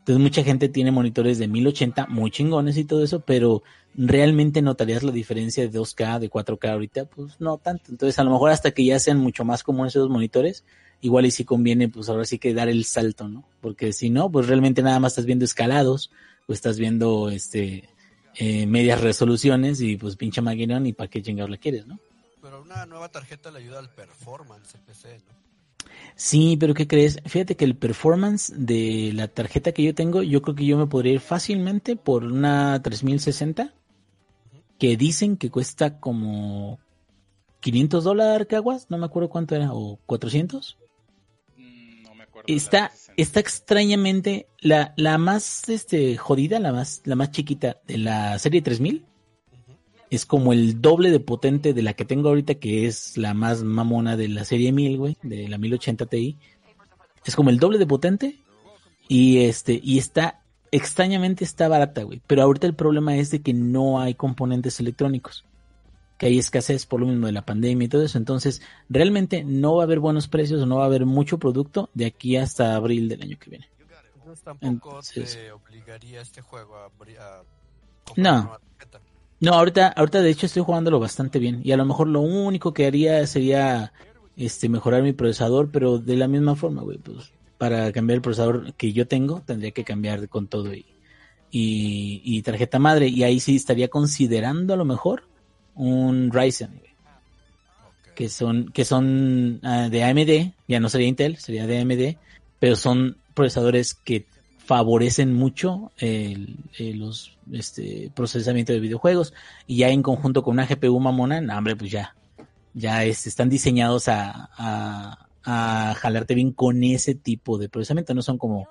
Entonces 0.08 0.22
mucha 0.22 0.42
gente 0.42 0.70
tiene 0.70 0.90
monitores 0.90 1.36
de 1.36 1.48
1080 1.48 2.06
muy 2.06 2.30
chingones 2.30 2.78
y 2.78 2.84
todo 2.84 3.04
eso, 3.04 3.20
pero 3.20 3.62
realmente 3.94 4.62
notarías 4.62 5.02
la 5.02 5.12
diferencia 5.12 5.68
de 5.68 5.78
2K, 5.78 6.18
de 6.18 6.30
4K 6.30 6.70
ahorita, 6.70 7.04
pues 7.04 7.38
no 7.40 7.58
tanto. 7.58 7.90
Entonces 7.90 8.18
a 8.18 8.24
lo 8.24 8.30
mejor 8.30 8.50
hasta 8.50 8.70
que 8.70 8.86
ya 8.86 8.98
sean 9.00 9.18
mucho 9.18 9.44
más 9.44 9.62
comunes 9.62 9.94
esos 9.94 10.08
monitores, 10.08 10.64
igual 11.02 11.26
y 11.26 11.30
si 11.30 11.44
conviene, 11.44 11.90
pues 11.90 12.08
ahora 12.08 12.24
sí 12.24 12.38
que 12.38 12.54
dar 12.54 12.70
el 12.70 12.86
salto, 12.86 13.28
¿no? 13.28 13.44
Porque 13.60 13.92
si 13.92 14.08
no, 14.08 14.30
pues 14.32 14.46
realmente 14.46 14.80
nada 14.80 14.98
más 14.98 15.12
estás 15.12 15.26
viendo 15.26 15.44
escalados 15.44 16.10
o 16.46 16.54
estás 16.54 16.78
viendo 16.78 17.28
este 17.28 17.90
eh, 18.36 18.66
medias 18.66 19.02
resoluciones 19.02 19.82
y 19.82 19.98
pues 19.98 20.16
pinche 20.16 20.40
maquinón 20.40 20.86
y 20.86 20.94
para 20.94 21.10
qué 21.10 21.20
chingados 21.20 21.50
la 21.50 21.58
quieres, 21.58 21.86
¿no? 21.86 22.00
Pero 22.40 22.62
una 22.62 22.86
nueva 22.86 23.10
tarjeta 23.10 23.50
le 23.50 23.58
ayuda 23.58 23.78
al 23.78 23.90
performance 23.90 24.74
en 24.74 24.80
PC, 24.80 25.18
¿no? 25.28 25.47
Sí, 26.14 26.56
pero 26.58 26.74
¿qué 26.74 26.88
crees? 26.88 27.20
Fíjate 27.26 27.56
que 27.56 27.64
el 27.64 27.76
performance 27.76 28.52
de 28.56 29.12
la 29.14 29.28
tarjeta 29.28 29.72
que 29.72 29.84
yo 29.84 29.94
tengo, 29.94 30.22
yo 30.22 30.42
creo 30.42 30.56
que 30.56 30.66
yo 30.66 30.76
me 30.76 30.86
podría 30.86 31.12
ir 31.12 31.20
fácilmente 31.20 31.94
por 31.94 32.24
una 32.24 32.82
3060 32.82 33.72
que 34.78 34.96
dicen 34.96 35.36
que 35.36 35.50
cuesta 35.50 36.00
como 36.00 36.78
500 37.60 38.04
dólares, 38.04 38.46
caguas, 38.48 38.86
no 38.90 38.98
me 38.98 39.06
acuerdo 39.06 39.28
cuánto 39.28 39.54
era, 39.54 39.72
o 39.72 39.98
400. 40.06 40.76
Mm, 41.56 42.02
No 42.02 42.14
me 42.14 42.24
acuerdo. 42.24 42.46
Está, 42.48 42.88
360. 42.88 43.22
está 43.22 43.40
extrañamente 43.40 44.46
la, 44.60 44.94
la 44.96 45.18
más 45.18 45.68
este, 45.68 46.16
jodida, 46.16 46.58
la 46.58 46.72
más, 46.72 47.02
la 47.04 47.16
más 47.16 47.30
chiquita 47.30 47.78
de 47.86 47.98
la 47.98 48.38
serie 48.38 48.62
3000 48.62 49.02
Ujú. 49.02 49.07
Es 50.10 50.24
como 50.26 50.52
el 50.52 50.80
doble 50.80 51.10
de 51.10 51.20
potente 51.20 51.74
de 51.74 51.82
la 51.82 51.92
que 51.94 52.04
tengo 52.04 52.28
ahorita, 52.28 52.54
que 52.56 52.86
es 52.86 53.16
la 53.16 53.34
más 53.34 53.62
mamona 53.62 54.16
de 54.16 54.28
la 54.28 54.44
serie 54.44 54.72
1000, 54.72 54.96
güey, 54.98 55.16
de 55.22 55.48
la 55.48 55.58
1080 55.58 56.06
Ti. 56.06 56.36
Es 57.24 57.36
como 57.36 57.50
el 57.50 57.58
doble 57.58 57.78
de 57.78 57.86
potente 57.86 58.38
y 59.08 59.40
este 59.44 59.78
y 59.82 59.98
está 59.98 60.40
extrañamente 60.70 61.44
está 61.44 61.68
barata, 61.68 62.02
güey, 62.02 62.20
pero 62.26 62.42
ahorita 62.42 62.66
el 62.66 62.74
problema 62.74 63.16
es 63.16 63.30
de 63.30 63.40
que 63.40 63.52
no 63.54 64.00
hay 64.00 64.14
componentes 64.14 64.80
electrónicos. 64.80 65.44
Que 66.18 66.26
hay 66.26 66.38
escasez 66.38 66.84
por 66.84 67.00
lo 67.00 67.06
mismo 67.06 67.26
de 67.26 67.32
la 67.32 67.46
pandemia 67.46 67.84
y 67.86 67.88
todo 67.88 68.02
eso, 68.02 68.18
entonces 68.18 68.60
realmente 68.88 69.44
no 69.44 69.76
va 69.76 69.82
a 69.82 69.86
haber 69.86 70.00
buenos 70.00 70.26
precios, 70.26 70.66
no 70.66 70.76
va 70.76 70.82
a 70.82 70.86
haber 70.86 71.06
mucho 71.06 71.38
producto 71.38 71.90
de 71.94 72.06
aquí 72.06 72.36
hasta 72.36 72.74
abril 72.74 73.08
del 73.08 73.22
año 73.22 73.38
que 73.38 73.50
viene. 73.50 73.68
Entonces 74.16 74.42
tampoco 74.44 74.88
Entonces- 74.90 75.34
te 75.36 75.52
obligaría 75.52 76.20
este 76.20 76.40
juego 76.42 76.76
a, 76.76 76.86
a 76.86 76.90
No. 76.90 78.30
una 78.30 78.42
nueva 78.42 78.58
tarjeta. 78.58 79.00
No, 79.40 79.52
ahorita, 79.52 79.88
ahorita 79.88 80.20
de 80.20 80.30
hecho 80.30 80.46
estoy 80.46 80.62
jugándolo 80.62 80.98
bastante 80.98 81.38
bien. 81.38 81.60
Y 81.62 81.72
a 81.72 81.76
lo 81.76 81.84
mejor 81.84 82.08
lo 82.08 82.20
único 82.20 82.74
que 82.74 82.86
haría 82.86 83.26
sería 83.26 83.92
este 84.36 84.68
mejorar 84.68 85.02
mi 85.02 85.12
procesador, 85.12 85.70
pero 85.70 85.98
de 85.98 86.16
la 86.16 86.28
misma 86.28 86.56
forma, 86.56 86.82
güey, 86.82 86.98
pues 86.98 87.32
para 87.56 87.90
cambiar 87.92 88.16
el 88.16 88.22
procesador 88.22 88.72
que 88.74 88.92
yo 88.92 89.06
tengo, 89.06 89.42
tendría 89.44 89.72
que 89.72 89.84
cambiar 89.84 90.28
con 90.28 90.46
todo 90.46 90.72
y, 90.74 90.86
y, 91.50 92.22
y 92.24 92.42
tarjeta 92.42 92.78
madre. 92.78 93.08
Y 93.08 93.22
ahí 93.24 93.40
sí 93.40 93.56
estaría 93.56 93.88
considerando 93.88 94.74
a 94.74 94.76
lo 94.76 94.84
mejor 94.84 95.24
un 95.74 96.30
Ryzen, 96.32 96.70
güey, 96.78 96.94
que 98.14 98.28
son, 98.28 98.70
que 98.72 98.84
son 98.84 99.60
ah, 99.62 99.88
de 99.88 100.02
AMD, 100.02 100.52
ya 100.66 100.80
no 100.80 100.88
sería 100.88 101.06
Intel, 101.06 101.36
sería 101.36 101.66
de 101.66 101.80
AMD, 101.80 102.16
pero 102.58 102.74
son 102.74 103.16
procesadores 103.34 103.94
que 103.94 104.26
favorecen 104.68 105.32
mucho 105.32 105.90
el, 105.96 106.56
el- 106.76 106.98
los 106.98 107.38
este 107.50 108.12
procesamiento 108.14 108.74
de 108.74 108.80
videojuegos. 108.80 109.32
Y 109.66 109.78
ya 109.78 109.88
en 109.88 110.02
conjunto 110.02 110.42
con 110.42 110.52
una 110.52 110.66
GPU 110.68 111.00
mamona, 111.00 111.40
no, 111.40 111.56
hombre, 111.56 111.74
pues 111.74 111.90
ya, 111.90 112.14
ya 112.74 113.02
es- 113.04 113.26
están 113.26 113.48
diseñados 113.48 114.08
a, 114.08 114.50
a, 114.58 115.26
a 115.44 115.94
jalarte 115.94 116.34
bien 116.34 116.52
con 116.52 116.84
ese 116.84 117.14
tipo 117.14 117.56
de 117.56 117.70
procesamiento, 117.70 118.12
no 118.12 118.20
son 118.20 118.36
como 118.36 118.68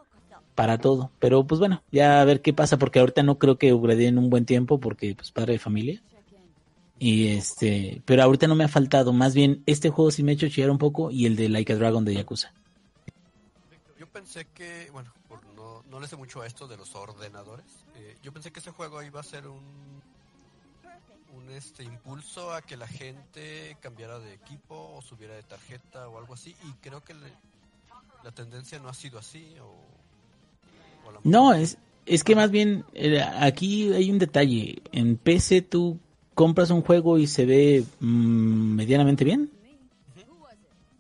para 0.53 0.77
todo, 0.77 1.11
pero 1.19 1.45
pues 1.47 1.57
bueno, 1.59 1.81
ya 1.91 2.21
a 2.21 2.25
ver 2.25 2.41
qué 2.41 2.53
pasa, 2.53 2.77
porque 2.77 2.99
ahorita 2.99 3.23
no 3.23 3.39
creo 3.39 3.57
que 3.57 3.73
upgradeen 3.73 4.17
un 4.19 4.29
buen 4.29 4.45
tiempo, 4.45 4.79
porque 4.79 5.15
pues 5.15 5.31
padre 5.31 5.53
de 5.53 5.59
familia, 5.59 6.01
y 6.99 7.27
este, 7.29 8.01
pero 8.05 8.21
ahorita 8.23 8.47
no 8.47 8.55
me 8.55 8.63
ha 8.63 8.67
faltado, 8.67 9.13
más 9.13 9.33
bien 9.35 9.61
este 9.67 9.89
juego 9.89 10.09
sí 10.11 10.21
me 10.23 10.31
ha 10.31 10.35
hecho 10.35 10.47
chillar 10.49 10.69
un 10.71 10.77
poco 10.79 11.09
y 11.11 11.25
el 11.27 11.35
de 11.35 11.49
Like 11.49 11.73
a 11.73 11.75
Dragon 11.75 12.05
de 12.05 12.13
Yakuza. 12.15 12.53
Yo 13.99 14.07
pensé 14.07 14.45
que, 14.53 14.89
bueno, 14.91 15.11
no, 15.89 15.99
le 15.99 16.07
sé 16.07 16.15
mucho 16.15 16.41
a 16.41 16.47
esto 16.47 16.67
de 16.67 16.77
los 16.77 16.95
ordenadores. 16.95 17.65
eh, 17.95 18.17
yo 18.21 18.31
pensé 18.31 18.51
que 18.51 18.59
ese 18.59 18.71
juego 18.71 19.01
iba 19.03 19.19
a 19.19 19.23
ser 19.23 19.47
un, 19.47 20.01
un 21.35 21.49
este 21.51 21.83
impulso 21.83 22.53
a 22.53 22.61
que 22.61 22.77
la 22.77 22.87
gente 22.87 23.77
cambiara 23.81 24.19
de 24.19 24.33
equipo 24.33 24.93
o 24.95 25.01
subiera 25.01 25.35
de 25.35 25.43
tarjeta 25.43 26.07
o 26.07 26.17
algo 26.17 26.33
así. 26.33 26.55
Y 26.63 26.71
creo 26.81 27.03
que 27.03 27.13
la 28.23 28.31
tendencia 28.31 28.79
no 28.79 28.89
ha 28.89 28.93
sido 28.93 29.19
así. 29.19 29.55
O, 29.61 29.75
No, 31.23 31.53
es, 31.53 31.77
es 32.05 32.23
que 32.23 32.35
más 32.35 32.51
bien 32.51 32.85
eh, 32.93 33.21
aquí 33.21 33.93
hay 33.93 34.11
un 34.11 34.19
detalle. 34.19 34.81
En 34.91 35.17
PC 35.17 35.61
tú 35.61 35.99
compras 36.33 36.69
un 36.69 36.81
juego 36.81 37.17
y 37.17 37.27
se 37.27 37.45
ve 37.45 37.83
mm, 37.99 38.75
medianamente 38.75 39.23
bien. 39.23 39.51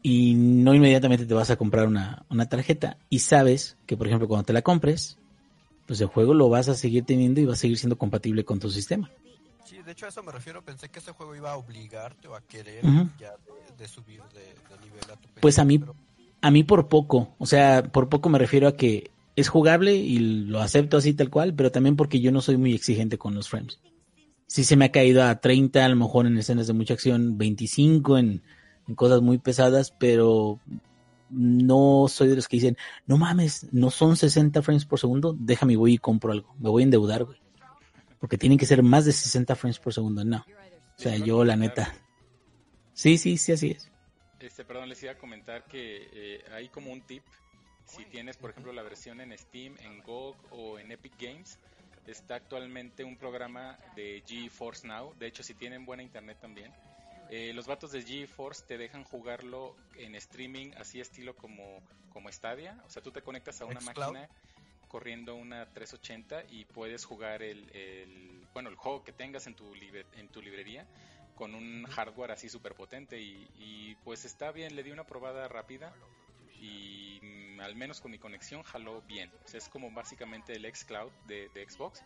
Y 0.09 0.35
no 0.35 0.73
inmediatamente 0.73 1.25
te 1.25 1.33
vas 1.33 1.49
a 1.49 1.57
comprar 1.57 1.85
una, 1.85 2.23
una 2.29 2.47
tarjeta. 2.47 2.97
Y 3.09 3.19
sabes 3.19 3.75
que, 3.85 3.97
por 3.97 4.07
ejemplo, 4.07 4.29
cuando 4.29 4.45
te 4.45 4.53
la 4.53 4.61
compres, 4.61 5.17
pues 5.85 5.99
el 5.99 6.07
juego 6.07 6.33
lo 6.33 6.47
vas 6.47 6.69
a 6.69 6.75
seguir 6.75 7.03
teniendo 7.03 7.41
y 7.41 7.45
va 7.45 7.51
a 7.51 7.57
seguir 7.57 7.77
siendo 7.77 7.97
compatible 7.97 8.45
con 8.45 8.57
tu 8.57 8.69
sistema. 8.69 9.11
Sí, 9.65 9.75
de 9.85 9.91
hecho 9.91 10.05
a 10.05 10.09
eso 10.09 10.23
me 10.23 10.31
refiero. 10.31 10.63
Pensé 10.63 10.87
que 10.87 10.99
ese 10.99 11.11
juego 11.11 11.35
iba 11.35 11.51
a 11.51 11.57
obligarte 11.57 12.29
o 12.29 12.35
a 12.35 12.41
querer 12.41 12.85
ya 13.19 13.31
de, 13.31 13.77
de 13.77 13.87
subir 13.89 14.21
de, 14.33 14.39
de 14.39 14.81
nivel 14.85 15.03
a 15.11 15.17
tu 15.17 15.27
PC. 15.27 15.41
Pues 15.41 15.59
a 15.59 15.65
mí, 15.65 15.77
pero- 15.79 15.93
a 16.41 16.51
mí 16.51 16.63
por 16.63 16.87
poco, 16.87 17.35
o 17.37 17.45
sea, 17.45 17.83
por 17.83 18.07
poco 18.07 18.29
me 18.29 18.39
refiero 18.39 18.69
a 18.69 18.77
que 18.77 19.11
es 19.35 19.49
jugable 19.49 19.93
y 19.93 20.19
lo 20.19 20.61
acepto 20.61 20.95
así 20.95 21.15
tal 21.15 21.29
cual, 21.29 21.53
pero 21.53 21.69
también 21.69 21.97
porque 21.97 22.21
yo 22.21 22.31
no 22.31 22.39
soy 22.39 22.55
muy 22.55 22.73
exigente 22.73 23.17
con 23.17 23.35
los 23.35 23.49
frames. 23.49 23.81
Sí 24.47 24.63
se 24.63 24.77
me 24.77 24.85
ha 24.85 24.91
caído 24.93 25.21
a 25.25 25.41
30, 25.41 25.83
a 25.83 25.89
lo 25.89 25.97
mejor 25.97 26.27
en 26.27 26.37
escenas 26.37 26.67
de 26.67 26.71
mucha 26.71 26.93
acción, 26.93 27.37
25 27.37 28.17
en, 28.17 28.41
en 28.87 28.95
cosas 28.95 29.21
muy 29.21 29.37
pesadas, 29.37 29.91
pero 29.91 30.59
no 31.29 32.05
soy 32.07 32.29
de 32.29 32.35
los 32.35 32.47
que 32.47 32.57
dicen, 32.57 32.77
no 33.05 33.17
mames, 33.17 33.67
no 33.71 33.91
son 33.91 34.15
60 34.15 34.61
frames 34.61 34.85
por 34.85 34.99
segundo, 34.99 35.35
déjame 35.37 35.75
voy 35.75 35.93
y 35.93 35.97
compro 35.97 36.31
algo, 36.31 36.55
me 36.59 36.69
voy 36.69 36.83
a 36.83 36.85
endeudar, 36.85 37.25
güey. 37.25 37.39
Porque 38.19 38.37
tienen 38.37 38.57
que 38.57 38.65
ser 38.65 38.81
más 38.81 39.05
de 39.05 39.11
60 39.11 39.55
frames 39.55 39.79
por 39.79 39.93
segundo, 39.93 40.23
no. 40.23 40.37
O 40.37 41.01
sea, 41.01 41.15
yo 41.17 41.43
la 41.43 41.55
neta. 41.55 41.93
Sí, 42.93 43.17
sí, 43.19 43.37
sí, 43.37 43.51
así 43.51 43.71
es. 43.71 43.91
Este, 44.39 44.65
perdón, 44.65 44.89
les 44.89 45.01
iba 45.03 45.11
a 45.11 45.17
comentar 45.17 45.65
que 45.65 46.09
eh, 46.11 46.43
hay 46.51 46.69
como 46.69 46.91
un 46.91 47.01
tip. 47.01 47.23
Si 47.85 48.05
tienes, 48.05 48.37
por 48.37 48.49
ejemplo, 48.49 48.73
la 48.73 48.81
versión 48.81 49.21
en 49.21 49.37
Steam, 49.37 49.75
en 49.79 50.01
GOG 50.01 50.35
o 50.51 50.79
en 50.79 50.91
Epic 50.91 51.13
Games, 51.19 51.59
está 52.07 52.35
actualmente 52.35 53.03
un 53.03 53.17
programa 53.17 53.77
de 53.95 54.23
GeForce 54.25 54.87
Now. 54.87 55.13
De 55.19 55.27
hecho, 55.27 55.43
si 55.43 55.53
tienen 55.53 55.85
buena 55.85 56.03
internet 56.03 56.37
también. 56.41 56.71
Eh, 57.29 57.51
los 57.53 57.67
vatos 57.67 57.91
de 57.91 58.03
GeForce 58.03 58.65
te 58.67 58.77
dejan 58.77 59.03
jugarlo 59.03 59.75
en 59.97 60.15
streaming 60.15 60.71
así 60.77 60.99
estilo 60.99 61.35
como, 61.35 61.81
como 62.09 62.31
Stadia. 62.31 62.81
O 62.85 62.89
sea, 62.89 63.01
tú 63.03 63.11
te 63.11 63.21
conectas 63.21 63.61
a 63.61 63.65
una 63.65 63.79
Xcloud. 63.81 64.13
máquina 64.13 64.29
corriendo 64.87 65.35
una 65.35 65.65
380 65.73 66.45
y 66.49 66.63
puedes 66.65 67.03
jugar 67.03 67.41
el, 67.43 67.69
el- 67.75 68.47
bueno, 68.53 68.69
el 68.69 68.75
juego 68.75 69.03
que 69.03 69.11
tengas 69.11 69.45
en 69.47 69.55
tu, 69.55 69.75
libre- 69.75 70.05
en 70.13 70.29
tu 70.29 70.41
librería 70.41 70.87
con 71.35 71.53
un 71.53 71.85
hardware 71.85 72.31
así 72.31 72.49
súper 72.49 72.73
potente 72.73 73.19
y, 73.21 73.47
y, 73.55 73.95
pues 74.03 74.23
está 74.25 74.51
bien, 74.51 74.75
le 74.75 74.83
di 74.83 74.91
una 74.91 75.05
probada 75.05 75.47
rápida 75.49 75.93
y 76.59 77.19
al 77.59 77.75
menos 77.75 77.99
con 78.01 78.11
mi 78.11 78.17
conexión 78.17 78.63
jaló 78.63 79.01
bien. 79.03 79.31
O 79.45 79.47
sea, 79.47 79.57
es 79.59 79.67
como 79.69 79.91
básicamente 79.91 80.53
el 80.53 80.65
xCloud 80.73 81.11
de, 81.25 81.49
de 81.49 81.69
Xbox, 81.69 82.01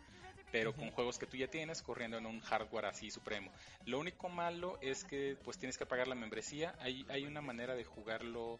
pero 0.52 0.74
con 0.74 0.92
juegos 0.92 1.18
que 1.18 1.26
tú 1.26 1.38
ya 1.38 1.48
tienes 1.48 1.82
corriendo 1.82 2.18
en 2.18 2.26
un 2.26 2.42
hardware 2.42 2.86
así 2.86 3.10
supremo. 3.10 3.52
Lo 3.86 4.00
único 4.00 4.30
malo 4.30 4.78
es 4.82 5.04
que 5.04 5.38
pues 5.44 5.58
tienes 5.58 5.78
que 5.78 5.86
pagar 5.86 6.08
la 6.08 6.16
membresía. 6.16 6.76
Hay, 6.80 7.06
hay 7.10 7.26
una 7.26 7.42
manera 7.42 7.76
de 7.76 7.86
jugarlo 7.86 8.60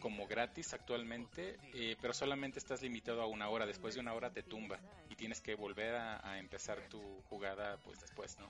como 0.00 0.26
gratis 0.26 0.74
actualmente, 0.74 1.58
eh, 1.72 1.96
pero 2.00 2.12
solamente 2.12 2.58
estás 2.58 2.82
limitado 2.82 3.22
a 3.22 3.26
una 3.26 3.48
hora. 3.48 3.64
Después 3.64 3.94
de 3.94 4.00
una 4.00 4.12
hora 4.12 4.30
te 4.30 4.42
tumba 4.42 4.78
y 5.08 5.16
tienes 5.16 5.40
que 5.40 5.54
volver 5.54 5.94
a, 5.94 6.28
a 6.28 6.38
empezar 6.38 6.78
tu 6.90 7.00
jugada 7.30 7.78
pues 7.78 8.00
después, 8.00 8.38
¿no? 8.38 8.48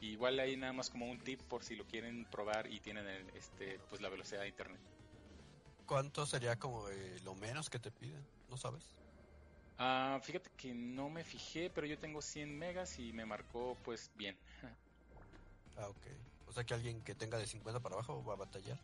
Igual 0.00 0.38
hay 0.40 0.56
nada 0.56 0.72
más 0.72 0.90
como 0.90 1.08
un 1.10 1.18
tip 1.18 1.40
por 1.42 1.64
si 1.64 1.76
lo 1.76 1.86
quieren 1.86 2.26
probar 2.26 2.70
y 2.70 2.80
tienen 2.80 3.06
el, 3.06 3.28
este 3.30 3.78
pues 3.88 4.02
la 4.02 4.08
velocidad 4.08 4.42
de 4.42 4.48
internet. 4.48 4.80
¿Cuánto 5.86 6.26
sería 6.26 6.56
como 6.56 6.88
eh, 6.88 7.20
lo 7.22 7.34
menos 7.36 7.70
que 7.70 7.78
te 7.78 7.90
piden? 7.90 8.26
¿No 8.50 8.56
sabes? 8.56 8.84
Ah, 9.78 10.18
fíjate 10.22 10.50
que 10.56 10.72
no 10.74 11.10
me 11.10 11.22
fijé, 11.22 11.70
pero 11.70 11.86
yo 11.86 11.98
tengo 11.98 12.22
100 12.22 12.58
megas 12.58 12.98
y 12.98 13.12
me 13.12 13.26
marcó 13.26 13.76
pues 13.84 14.10
bien. 14.16 14.36
Ah, 15.78 15.88
ok. 15.88 16.06
O 16.48 16.52
sea 16.52 16.64
que 16.64 16.72
alguien 16.72 17.02
que 17.02 17.14
tenga 17.14 17.36
de 17.36 17.46
50 17.46 17.80
para 17.80 17.96
abajo 17.96 18.24
va 18.24 18.32
a 18.32 18.36
batallar. 18.36 18.80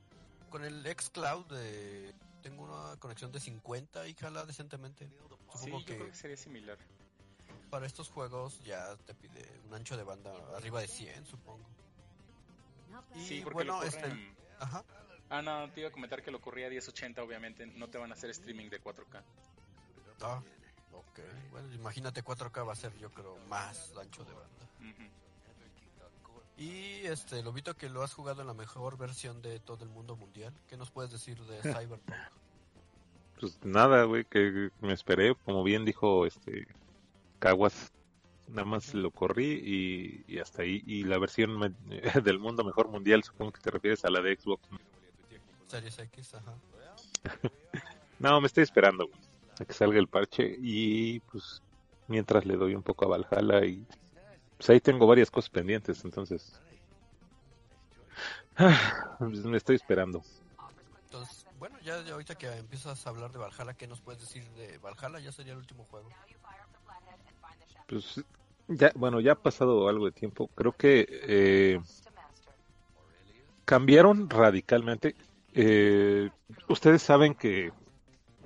Con 0.50 0.62
el 0.62 0.84
xCloud 0.84 1.46
eh, 1.54 2.12
tengo 2.42 2.64
una 2.64 2.98
conexión 2.98 3.32
de 3.32 3.40
50 3.40 4.06
y 4.08 4.14
jala 4.14 4.44
decentemente. 4.44 5.06
Sí, 5.06 5.14
Supongo 5.58 5.78
yo 5.80 5.86
que 5.86 5.94
creo 5.96 6.08
que 6.08 6.14
sería 6.14 6.36
similar. 6.36 6.76
para 7.70 7.86
estos 7.86 8.10
juegos 8.10 8.60
ya 8.62 8.94
te 9.06 9.14
pide 9.14 9.42
un 9.66 9.72
ancho 9.72 9.96
de 9.96 10.02
banda 10.02 10.34
arriba 10.54 10.82
de 10.82 10.88
100, 10.88 11.24
supongo. 11.24 11.64
Y 13.14 13.24
Sí, 13.24 13.40
porque 13.42 13.54
bueno, 13.54 13.80
lo 13.80 13.86
este, 13.86 14.34
ajá. 14.58 14.84
Ah, 15.30 15.40
no, 15.40 15.70
te 15.70 15.80
iba 15.80 15.88
a 15.88 15.92
comentar 15.92 16.22
que 16.22 16.30
lo 16.30 16.42
corría 16.42 16.66
a 16.66 16.70
1080, 16.70 17.22
obviamente 17.22 17.64
no 17.64 17.88
te 17.88 17.96
van 17.96 18.10
a 18.10 18.14
hacer 18.14 18.28
streaming 18.28 18.68
de 18.68 18.82
4K. 18.82 19.22
Ah, 20.20 20.42
ok. 20.92 21.18
Bueno, 21.50 21.72
imagínate 21.74 22.22
4K 22.24 22.66
va 22.66 22.72
a 22.72 22.76
ser 22.76 22.96
yo 22.98 23.10
creo 23.10 23.36
más 23.48 23.92
ancho 24.00 24.24
de 24.24 24.32
banda. 24.32 24.48
Y 26.56 27.06
este, 27.06 27.42
lo 27.42 27.52
visto 27.52 27.74
que 27.76 27.88
lo 27.88 28.02
has 28.02 28.12
jugado 28.14 28.42
en 28.42 28.46
la 28.46 28.54
mejor 28.54 28.96
versión 28.96 29.42
de 29.42 29.58
todo 29.58 29.82
el 29.84 29.90
mundo 29.90 30.16
mundial. 30.16 30.52
¿Qué 30.68 30.76
nos 30.76 30.90
puedes 30.90 31.10
decir 31.10 31.38
de 31.44 31.60
Cyberpunk? 31.62 32.14
Pues 33.40 33.58
nada, 33.64 34.04
güey, 34.04 34.24
que 34.24 34.70
me 34.80 34.92
esperé, 34.92 35.34
como 35.44 35.64
bien 35.64 35.84
dijo 35.84 36.26
este 36.26 36.68
Caguas, 37.40 37.90
nada 38.46 38.64
más 38.64 38.94
lo 38.94 39.10
corrí 39.10 39.60
y, 39.64 40.24
y 40.32 40.38
hasta 40.38 40.62
ahí. 40.62 40.82
Y 40.86 41.02
la 41.04 41.18
versión 41.18 41.58
me- 41.58 41.70
del 42.22 42.38
mundo 42.38 42.62
mejor 42.62 42.88
mundial, 42.88 43.24
supongo 43.24 43.52
que 43.52 43.60
te 43.60 43.70
refieres 43.70 44.04
a 44.04 44.10
la 44.10 44.20
de 44.20 44.36
Xbox. 44.36 44.62
Series 45.66 45.98
X, 45.98 46.34
ajá. 46.34 46.54
No, 48.18 48.40
me 48.40 48.46
estoy 48.46 48.62
esperando 48.62 49.08
güey, 49.08 49.18
a 49.58 49.64
que 49.64 49.72
salga 49.72 49.98
el 49.98 50.08
parche 50.08 50.56
y 50.58 51.20
pues 51.20 51.62
mientras 52.08 52.44
le 52.46 52.56
doy 52.56 52.74
un 52.74 52.82
poco 52.82 53.04
a 53.04 53.18
Valhalla 53.18 53.64
y 53.64 53.86
pues 54.56 54.70
ahí 54.70 54.80
tengo 54.80 55.06
varias 55.06 55.30
cosas 55.30 55.50
pendientes, 55.50 56.04
entonces 56.04 56.60
ah, 58.56 59.16
pues, 59.18 59.44
me 59.44 59.56
estoy 59.56 59.76
esperando. 59.76 60.22
Entonces, 61.04 61.46
bueno, 61.58 61.78
ya, 61.80 62.00
ahorita 62.12 62.34
que 62.36 62.50
empiezas 62.56 63.06
a 63.06 63.10
hablar 63.10 63.30
de 63.32 63.38
Valhalla, 63.38 63.74
¿qué 63.74 63.86
nos 63.86 64.00
puedes 64.00 64.20
decir 64.20 64.44
de 64.50 64.78
Valhalla? 64.78 65.20
Ya 65.20 65.32
sería 65.32 65.52
el 65.52 65.58
último 65.58 65.84
juego. 65.84 66.08
Pues 67.86 68.24
ya, 68.68 68.90
bueno, 68.94 69.20
ya 69.20 69.32
ha 69.32 69.42
pasado 69.42 69.88
algo 69.88 70.06
de 70.06 70.12
tiempo. 70.12 70.48
Creo 70.54 70.72
que 70.72 71.06
eh, 71.08 71.80
cambiaron 73.64 74.30
radicalmente. 74.30 75.14
Eh, 75.54 76.30
ustedes 76.68 77.02
saben 77.02 77.34
que 77.34 77.72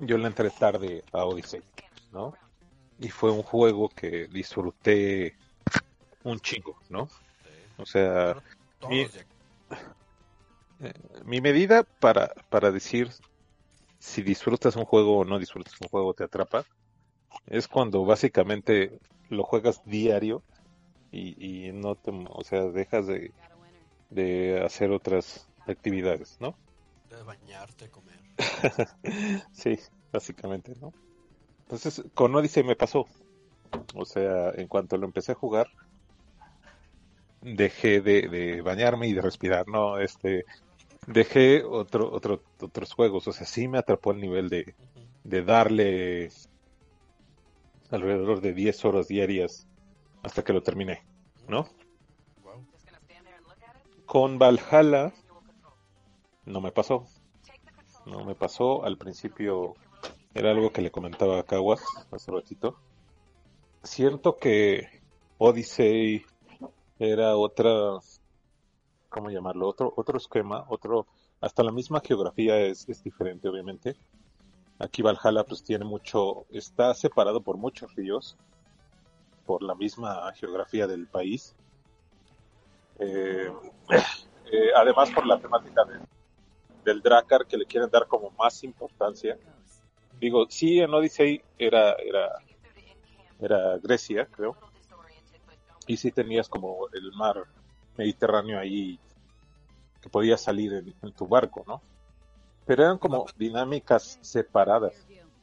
yo 0.01 0.18
le 0.18 0.27
entré 0.28 0.51
tarde 0.51 1.05
a 1.12 1.24
Odyssey, 1.24 1.62
¿no? 2.12 2.35
Y 2.98 3.09
fue 3.10 3.32
un 3.32 3.43
juego 3.43 3.89
que 3.90 4.28
disfruté 4.28 5.35
un 6.24 6.40
chingo, 6.40 6.78
¿no? 6.90 7.09
O 7.78 7.86
sea, 7.86 8.36
mi- 8.89 9.06
mi 11.24 11.40
medida 11.40 11.85
para, 12.01 12.28
para 12.51 12.70
decir 12.70 13.10
si 14.01 14.23
disfrutas 14.23 14.77
un 14.77 14.85
juego 14.86 15.18
o 15.18 15.24
no 15.24 15.39
disfrutas 15.39 15.74
un 15.81 15.89
juego, 15.89 16.14
te 16.14 16.24
atrapa, 16.24 16.64
es 17.47 17.68
cuando 17.68 18.05
básicamente 18.05 18.98
lo 19.31 19.44
juegas 19.44 19.81
diario 19.85 20.44
y, 21.10 21.68
y 21.68 21.73
no 21.73 21.97
te, 21.97 22.12
o 22.31 22.44
sea, 22.44 22.64
dejas 22.64 23.06
de, 23.09 23.35
de 24.10 24.62
hacer 24.64 24.93
otras 24.93 25.48
actividades, 25.66 26.36
¿no? 26.40 26.59
de 27.10 27.23
bañarte, 27.23 27.89
comer. 27.90 28.26
Sí, 29.53 29.79
básicamente, 30.13 30.75
¿no? 30.81 30.93
Entonces, 31.63 32.03
con 32.15 32.35
Odyssey 32.35 32.63
me 32.63 32.77
pasó. 32.77 33.07
O 33.95 34.05
sea, 34.05 34.51
en 34.51 34.69
cuanto 34.69 34.97
lo 34.97 35.07
empecé 35.07 35.33
a 35.33 35.37
jugar, 35.37 35.69
dejé 37.41 38.01
de, 38.01 38.29
de 38.29 38.61
bañarme 38.63 39.09
y 39.09 39.13
de 39.13 39.23
respirar, 39.23 39.67
¿no? 39.69 39.99
Este, 39.99 40.45
dejé 41.07 41.65
otro, 41.65 42.13
otro, 42.13 42.43
otros 42.61 42.93
juegos. 42.93 43.27
O 43.29 43.33
sea, 43.33 43.47
sí 43.47 43.69
me 43.69 43.79
atrapó 43.79 44.13
el 44.13 44.21
nivel 44.21 44.49
de, 44.49 44.75
de 45.25 45.43
darle 45.43 46.31
alrededor 47.91 48.41
de 48.41 48.53
10 48.53 48.85
horas 48.85 49.09
diarias 49.09 49.67
hasta 50.23 50.43
que 50.43 50.53
lo 50.53 50.63
terminé, 50.63 51.03
¿no? 51.49 51.69
Con 54.07 54.39
Valhalla 54.39 55.13
no 56.45 56.61
me 56.61 56.73
pasó. 56.73 57.07
No 58.07 58.24
me 58.24 58.35
pasó. 58.35 58.85
Al 58.85 58.97
principio 58.97 59.74
era 60.35 60.51
algo 60.51 60.70
que 60.70 60.83
le 60.83 60.91
comentaba 60.91 61.39
a 61.39 61.43
Kawas 61.43 61.83
hace 62.11 62.31
ratito. 62.31 62.78
Siento 63.83 64.37
que 64.37 64.89
Odyssey 65.39 66.24
era 66.99 67.37
otra, 67.37 67.99
¿cómo 69.09 69.31
llamarlo? 69.31 69.69
Otro, 69.69 69.93
otro 69.97 70.19
esquema, 70.19 70.65
otro, 70.69 71.07
hasta 71.41 71.62
la 71.62 71.73
misma 71.73 72.01
geografía 72.01 72.59
es, 72.59 72.89
es 72.89 73.03
diferente, 73.03 73.49
obviamente. 73.49 73.97
Aquí 74.78 75.03
Valhalla 75.03 75.45
pues 75.45 75.62
tiene 75.62 75.85
mucho, 75.85 76.47
está 76.51 76.93
separado 76.95 77.41
por 77.41 77.57
muchos 77.57 77.95
ríos, 77.95 78.37
por 79.47 79.62
la 79.62 79.74
misma 79.74 80.31
geografía 80.35 80.87
del 80.87 81.07
país. 81.07 81.55
Eh, 82.99 83.53
eh, 83.91 84.70
además 84.74 85.11
por 85.11 85.27
la 85.27 85.39
temática 85.39 85.85
de- 85.85 86.15
del 86.87 87.03
Drakkar 87.03 87.47
que 87.47 87.59
le 87.59 87.67
quieren 87.67 87.91
dar 87.91 88.07
como 88.07 88.31
más 88.31 88.65
importancia. 88.65 89.37
Digo, 90.19 90.47
sí, 90.49 90.81
en 90.81 90.95
Odyssey 90.95 91.43
era, 91.59 91.93
era, 91.95 92.39
era 93.39 93.77
Grecia, 93.79 94.27
creo. 94.31 94.57
Y 95.87 95.99
sí 95.99 96.11
tenías 96.11 96.49
como 96.49 96.89
el 96.95 97.13
mar 97.13 97.45
Mediterráneo 97.99 98.59
ahí 98.59 98.99
que 100.01 100.09
podías 100.09 100.41
salir 100.41 100.73
en, 100.73 100.95
en 101.03 101.13
tu 101.13 101.27
barco, 101.27 101.65
¿no? 101.67 101.83
pero 102.67 102.83
eran 102.83 102.99
como 102.99 103.27
dinámicas 103.37 104.19
separadas. 104.23 104.93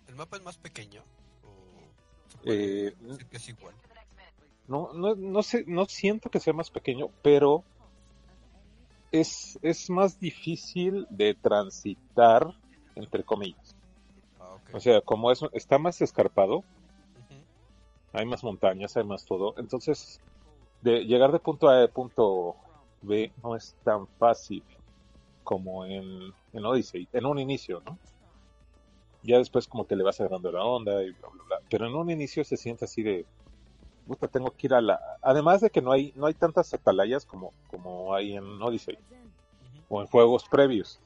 ¿El 0.08 0.16
mapa 0.16 0.38
es 0.38 0.44
más 0.44 0.58
pequeño? 0.58 1.02
¿O 1.44 2.40
Eh, 2.46 2.94
es 3.32 3.50
igual? 3.50 3.74
no, 4.68 4.94
no, 4.94 5.16
no 5.16 5.44
sé, 5.44 5.64
no 5.68 5.86
siento 5.86 6.30
que 6.30 6.40
sea 6.40 6.54
más 6.54 6.70
pequeño, 6.70 7.10
pero 7.22 7.64
es, 9.14 9.60
es 9.62 9.90
más 9.92 10.20
difícil 10.20 11.06
de 11.10 11.36
transitar, 11.36 12.52
entre 12.96 13.24
comillas. 13.24 13.76
Ah. 14.40 14.58
O 14.74 14.80
sea, 14.80 15.02
como 15.02 15.32
es, 15.32 15.40
está 15.54 15.78
más 15.78 16.02
escarpado, 16.02 16.64
hay 18.12 18.26
más 18.26 18.44
montañas, 18.44 18.98
hay 18.98 19.04
más 19.04 19.24
todo. 19.24 19.54
Entonces, 19.58 20.20
de 20.82 21.06
llegar 21.06 21.32
de 21.32 21.40
punto 21.40 21.70
A 21.70 21.84
a 21.84 21.88
punto 21.88 22.56
B 23.04 23.32
no 23.44 23.56
es 23.56 23.76
tan 23.84 24.08
fácil 24.08 24.64
como 25.44 25.86
en, 25.86 26.34
en 26.52 26.66
Odyssey, 26.66 27.08
en 27.14 27.26
un 27.26 27.38
inicio, 27.38 27.82
¿no? 27.86 28.00
Ya 29.22 29.38
después 29.38 29.68
como 29.68 29.86
que 29.86 29.96
le 29.96 30.04
vas 30.04 30.20
agarrando 30.20 30.52
la 30.52 30.64
onda 30.64 31.04
y 31.04 31.12
bla, 31.12 31.30
bla, 31.30 31.44
bla. 31.48 31.60
Pero 31.70 31.88
en 31.88 31.94
un 31.94 32.10
inicio 32.10 32.44
se 32.44 32.58
siente 32.58 32.86
así 32.86 33.04
de, 33.04 33.26
puta, 34.06 34.28
tengo 34.28 34.52
que 34.52 34.68
ir 34.68 34.74
a 34.74 34.82
la... 34.82 35.00
Además 35.22 35.62
de 35.62 35.70
que 35.70 35.82
no 35.82 35.92
hay, 35.92 36.14
no 36.16 36.26
hay 36.28 36.34
tantas 36.34 36.74
atalayas 36.74 37.26
como, 37.26 37.54
como 37.68 38.14
hay 38.14 38.34
en 38.36 38.62
Odyssey 38.62 38.98
o 39.90 40.02
en 40.02 40.08
juegos 40.08 40.48
previos. 40.50 41.00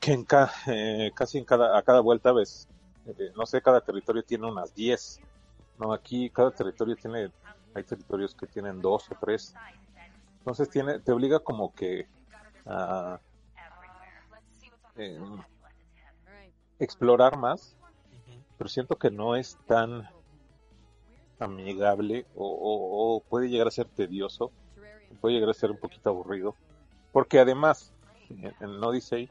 Que 0.00 0.12
en 0.12 0.24
ca- 0.24 0.52
eh, 0.66 1.10
casi 1.14 1.38
en 1.38 1.44
cada, 1.44 1.76
a 1.78 1.82
cada 1.82 2.00
vuelta 2.00 2.32
ves, 2.32 2.68
eh, 3.06 3.32
no 3.36 3.46
sé, 3.46 3.62
cada 3.62 3.80
territorio 3.80 4.22
tiene 4.22 4.46
unas 4.46 4.74
10. 4.74 5.22
No, 5.78 5.92
aquí 5.92 6.30
cada 6.30 6.50
territorio 6.52 6.96
tiene, 6.96 7.32
hay 7.74 7.84
territorios 7.84 8.34
que 8.34 8.46
tienen 8.46 8.80
dos 8.80 9.10
o 9.10 9.16
tres. 9.16 9.56
Entonces 10.40 10.70
tiene, 10.70 11.00
te 11.00 11.12
obliga 11.12 11.40
como 11.40 11.74
que 11.74 12.08
a 12.66 13.20
eh, 14.96 15.18
explorar 16.78 17.36
más, 17.36 17.76
pero 18.56 18.68
siento 18.68 18.96
que 18.96 19.10
no 19.10 19.36
es 19.36 19.58
tan 19.66 20.08
amigable 21.38 22.26
o, 22.34 22.46
o- 22.46 23.16
o 23.16 23.20
puede 23.20 23.48
llegar 23.48 23.66
a 23.68 23.70
ser 23.70 23.86
tedioso, 23.88 24.52
puede 25.20 25.34
llegar 25.34 25.50
a 25.50 25.54
ser 25.54 25.70
un 25.70 25.78
poquito 25.78 26.10
aburrido, 26.10 26.56
porque 27.12 27.38
además 27.38 27.92
en, 28.28 28.54
en 28.60 28.82
Odyssey 28.84 29.28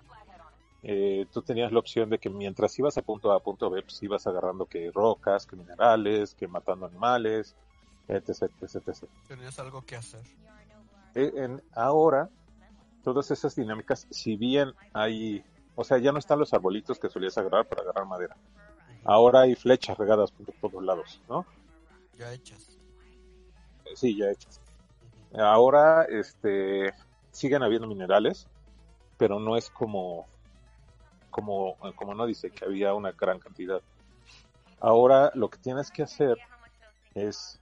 eh, 0.84 1.26
tú 1.32 1.42
tenías 1.42 1.72
la 1.72 1.80
opción 1.80 2.10
de 2.10 2.20
que 2.20 2.30
mientras 2.30 2.78
ibas 2.78 2.98
a 2.98 3.02
punto 3.02 3.32
A 3.32 3.38
a 3.38 3.40
punto 3.40 3.70
B, 3.70 3.82
pues 3.84 4.02
ibas 4.04 4.28
agarrando 4.28 4.66
que 4.66 4.92
rocas, 4.92 5.46
que 5.46 5.56
minerales, 5.56 6.36
que 6.36 6.48
matando 6.48 6.86
animales, 6.86 7.56
etc, 8.08 8.52
etc, 8.62 8.76
etc. 8.88 9.04
¿Tenías 9.28 9.58
algo 9.60 9.82
que 9.84 9.96
hacer? 9.96 10.22
Eh, 11.16 11.32
en, 11.36 11.62
ahora, 11.74 12.30
todas 13.04 13.32
esas 13.32 13.56
dinámicas, 13.56 14.08
si 14.10 14.36
bien 14.36 14.74
hay, 14.94 15.44
o 15.76 15.84
sea, 15.84 16.00
ya 16.00 16.12
no 16.12 16.20
están 16.20 16.40
los 16.40 16.54
arbolitos 16.54 17.00
que 17.00 17.10
solías 17.10 17.38
agarrar 17.38 17.66
para 17.66 17.82
agarrar 17.84 18.06
madera. 18.06 18.36
Ahora 19.06 19.42
hay 19.42 19.56
flechas 19.56 19.98
regadas 19.98 20.32
por 20.32 20.54
todos 20.70 20.84
lados, 20.84 21.22
¿no? 21.30 21.46
Ya 22.18 22.32
hechas. 22.32 22.78
Sí, 23.96 24.16
ya 24.18 24.30
hechas. 24.32 24.62
Ahora, 25.36 26.04
este, 26.04 26.94
siguen 27.32 27.64
habiendo 27.64 27.88
minerales, 27.88 28.48
pero 29.18 29.40
no 29.40 29.58
es 29.58 29.70
como, 29.70 30.28
como, 31.32 31.76
como 31.96 32.14
no 32.14 32.26
dice 32.26 32.52
que 32.52 32.66
había 32.66 32.94
una 32.94 33.12
gran 33.12 33.40
cantidad. 33.40 33.82
Ahora 34.80 35.32
lo 35.34 35.50
que 35.50 35.58
tienes 35.58 35.90
que 35.90 36.04
hacer 36.04 36.38
es 37.16 37.60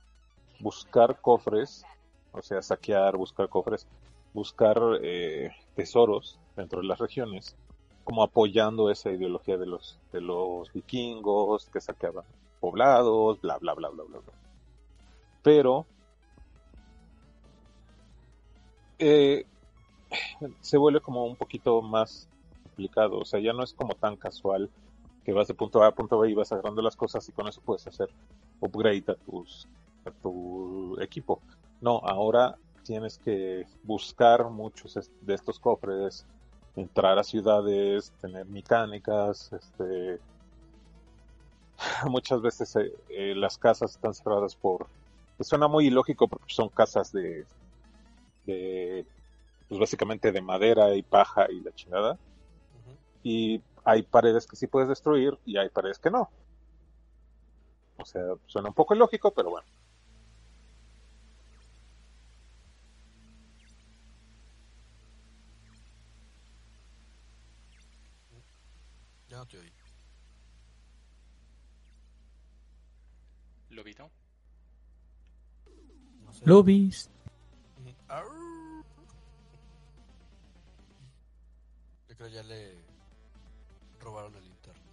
buscar 0.59 1.21
cofres, 1.21 1.85
o 2.33 2.41
sea, 2.41 2.61
saquear, 2.61 3.15
buscar 3.15 3.47
cofres, 3.47 3.87
buscar 4.33 4.77
eh, 5.01 5.51
tesoros 5.75 6.39
dentro 6.55 6.81
de 6.81 6.87
las 6.87 6.99
regiones, 6.99 7.55
como 8.03 8.23
apoyando 8.23 8.89
esa 8.89 9.11
ideología 9.11 9.57
de 9.57 9.67
los, 9.67 9.97
de 10.11 10.19
los 10.19 10.73
vikingos 10.73 11.69
que 11.69 11.79
saqueaban 11.79 12.25
poblados, 12.61 13.41
bla, 13.41 13.57
bla, 13.57 13.73
bla, 13.73 13.89
bla, 13.89 14.03
bla. 14.05 14.19
bla. 14.19 14.33
Pero 15.43 15.85
eh, 18.99 19.45
se 20.61 20.77
vuelve 20.77 21.01
como 21.01 21.25
un 21.25 21.35
poquito 21.35 21.81
más 21.81 22.29
complicado, 22.63 23.17
o 23.19 23.25
sea, 23.25 23.39
ya 23.39 23.51
no 23.51 23.63
es 23.63 23.73
como 23.73 23.95
tan 23.95 24.15
casual 24.15 24.69
que 25.25 25.33
vas 25.33 25.47
de 25.47 25.53
punto 25.53 25.83
A 25.83 25.87
a 25.87 25.91
punto 25.91 26.19
B 26.19 26.29
y 26.29 26.33
vas 26.33 26.51
agarrando 26.51 26.81
las 26.81 26.95
cosas 26.95 27.27
y 27.27 27.31
con 27.31 27.47
eso 27.47 27.61
puedes 27.61 27.85
hacer 27.87 28.09
upgrade 28.59 29.05
a 29.07 29.15
tus 29.15 29.67
a 30.05 30.11
tu 30.11 30.99
equipo. 30.99 31.41
No, 31.79 31.97
ahora 32.03 32.55
tienes 32.83 33.19
que 33.19 33.65
buscar 33.83 34.49
muchos 34.49 35.11
de 35.21 35.33
estos 35.33 35.59
cofres, 35.59 36.25
entrar 36.75 37.19
a 37.19 37.23
ciudades, 37.23 38.11
tener 38.21 38.45
mecánicas, 38.45 39.51
este 39.53 40.19
muchas 42.09 42.41
veces 42.41 42.75
eh, 42.75 42.91
eh, 43.09 43.35
las 43.35 43.57
casas 43.57 43.91
están 43.91 44.13
cerradas 44.13 44.55
por 44.55 44.89
pues 45.37 45.47
suena 45.49 45.67
muy 45.67 45.87
ilógico 45.87 46.27
porque 46.27 46.53
son 46.53 46.69
casas 46.69 47.11
de 47.11 47.45
de 48.45 49.07
pues 49.67 49.79
básicamente 49.79 50.31
de 50.31 50.41
madera 50.41 50.95
y 50.95 51.03
paja 51.03 51.47
y 51.51 51.61
la 51.61 51.71
chingada 51.73 52.19
y 53.23 53.63
hay 53.83 54.03
paredes 54.03 54.47
que 54.47 54.55
sí 54.55 54.67
puedes 54.67 54.89
destruir 54.89 55.37
y 55.45 55.57
hay 55.57 55.69
paredes 55.69 55.99
que 55.99 56.11
no. 56.11 56.29
O 57.97 58.05
sea, 58.05 58.21
suena 58.47 58.69
un 58.69 58.73
poco 58.75 58.95
ilógico, 58.95 59.33
pero 59.33 59.49
bueno. 59.51 59.67
Ya 69.29 69.37
no 69.37 69.45
te 69.45 69.57
oí. 69.57 69.80
Lobito. 73.81 74.11
No 76.23 76.31
sé. 76.31 76.45
Arr. 78.07 78.27
Yo 82.07 82.15
creo 82.15 82.27
ya 82.27 82.43
le 82.43 82.75
robaron 83.99 84.35
el 84.35 84.45
internet. 84.45 84.83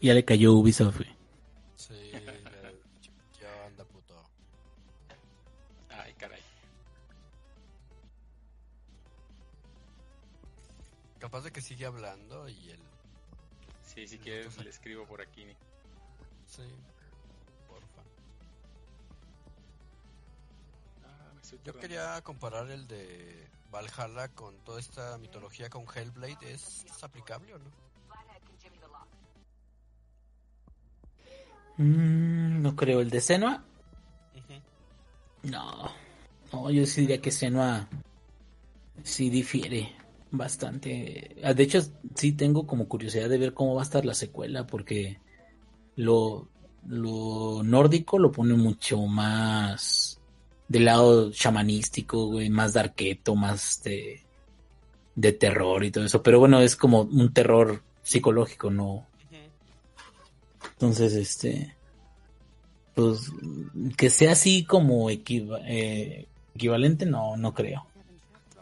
Ya 0.00 0.14
le 0.14 0.24
cayó 0.24 0.54
Ubisoft. 0.54 0.96
güey. 0.96 1.16
Sí, 1.76 2.10
ya, 2.10 2.72
ya 3.40 3.66
anda 3.66 3.84
puto. 3.84 4.20
Ay, 5.90 6.12
caray. 6.14 6.42
Capaz 11.20 11.42
de 11.42 11.52
que 11.52 11.60
sigue 11.60 11.86
hablando 11.86 12.48
y 12.48 12.70
él. 12.70 12.80
Sí, 13.84 14.08
si 14.08 14.18
quieres 14.18 14.58
le 14.58 14.70
escribo 14.70 15.06
por 15.06 15.20
aquí. 15.20 15.46
Sí. 16.50 16.62
Porfa. 17.68 18.02
Ah, 21.04 21.30
me 21.32 21.40
estoy 21.40 21.60
Yo 21.64 21.78
quería 21.78 22.20
comparar 22.22 22.68
el 22.70 22.88
de 22.88 23.46
Valhalla 23.70 24.28
con 24.34 24.56
toda 24.64 24.80
esta 24.80 25.16
mitología 25.18 25.70
con 25.70 25.84
Hellblade. 25.84 26.52
¿Es, 26.52 26.84
es 26.84 27.04
aplicable 27.04 27.54
o 27.54 27.58
no? 27.58 27.70
Mm, 31.76 32.62
no 32.62 32.74
creo. 32.74 33.00
¿El 33.00 33.10
de 33.10 33.20
Senua? 33.20 33.64
No. 35.42 35.90
No, 36.52 36.70
yo 36.70 36.84
sí 36.84 37.02
diría 37.02 37.22
que 37.22 37.30
Senua 37.30 37.88
sí 39.04 39.30
difiere 39.30 39.94
bastante. 40.32 41.36
Ah, 41.44 41.54
De 41.54 41.62
hecho, 41.62 41.80
sí 42.16 42.32
tengo 42.32 42.66
como 42.66 42.88
curiosidad 42.88 43.28
de 43.28 43.38
ver 43.38 43.54
cómo 43.54 43.76
va 43.76 43.82
a 43.82 43.84
estar 43.84 44.04
la 44.04 44.14
secuela, 44.14 44.66
porque 44.66 45.20
lo, 46.00 46.48
lo 46.86 47.62
nórdico 47.62 48.18
lo 48.18 48.32
pone 48.32 48.54
mucho 48.54 48.98
más 49.06 50.18
del 50.68 50.84
lado 50.86 51.30
chamanístico, 51.32 52.26
güey, 52.26 52.48
más 52.50 52.72
darketo, 52.72 53.34
más 53.34 53.82
de, 53.82 54.22
de 55.14 55.32
terror 55.32 55.84
y 55.84 55.90
todo 55.90 56.04
eso. 56.04 56.22
Pero 56.22 56.38
bueno, 56.38 56.60
es 56.60 56.76
como 56.76 57.02
un 57.02 57.32
terror 57.32 57.82
psicológico, 58.02 58.70
no, 58.70 59.06
entonces, 60.72 61.12
este, 61.14 61.74
pues, 62.94 63.30
que 63.96 64.08
sea 64.10 64.32
así 64.32 64.64
como 64.64 65.10
equiva- 65.10 65.60
eh, 65.66 66.26
equivalente, 66.54 67.04
no, 67.04 67.36
no 67.36 67.52
creo. 67.52 67.86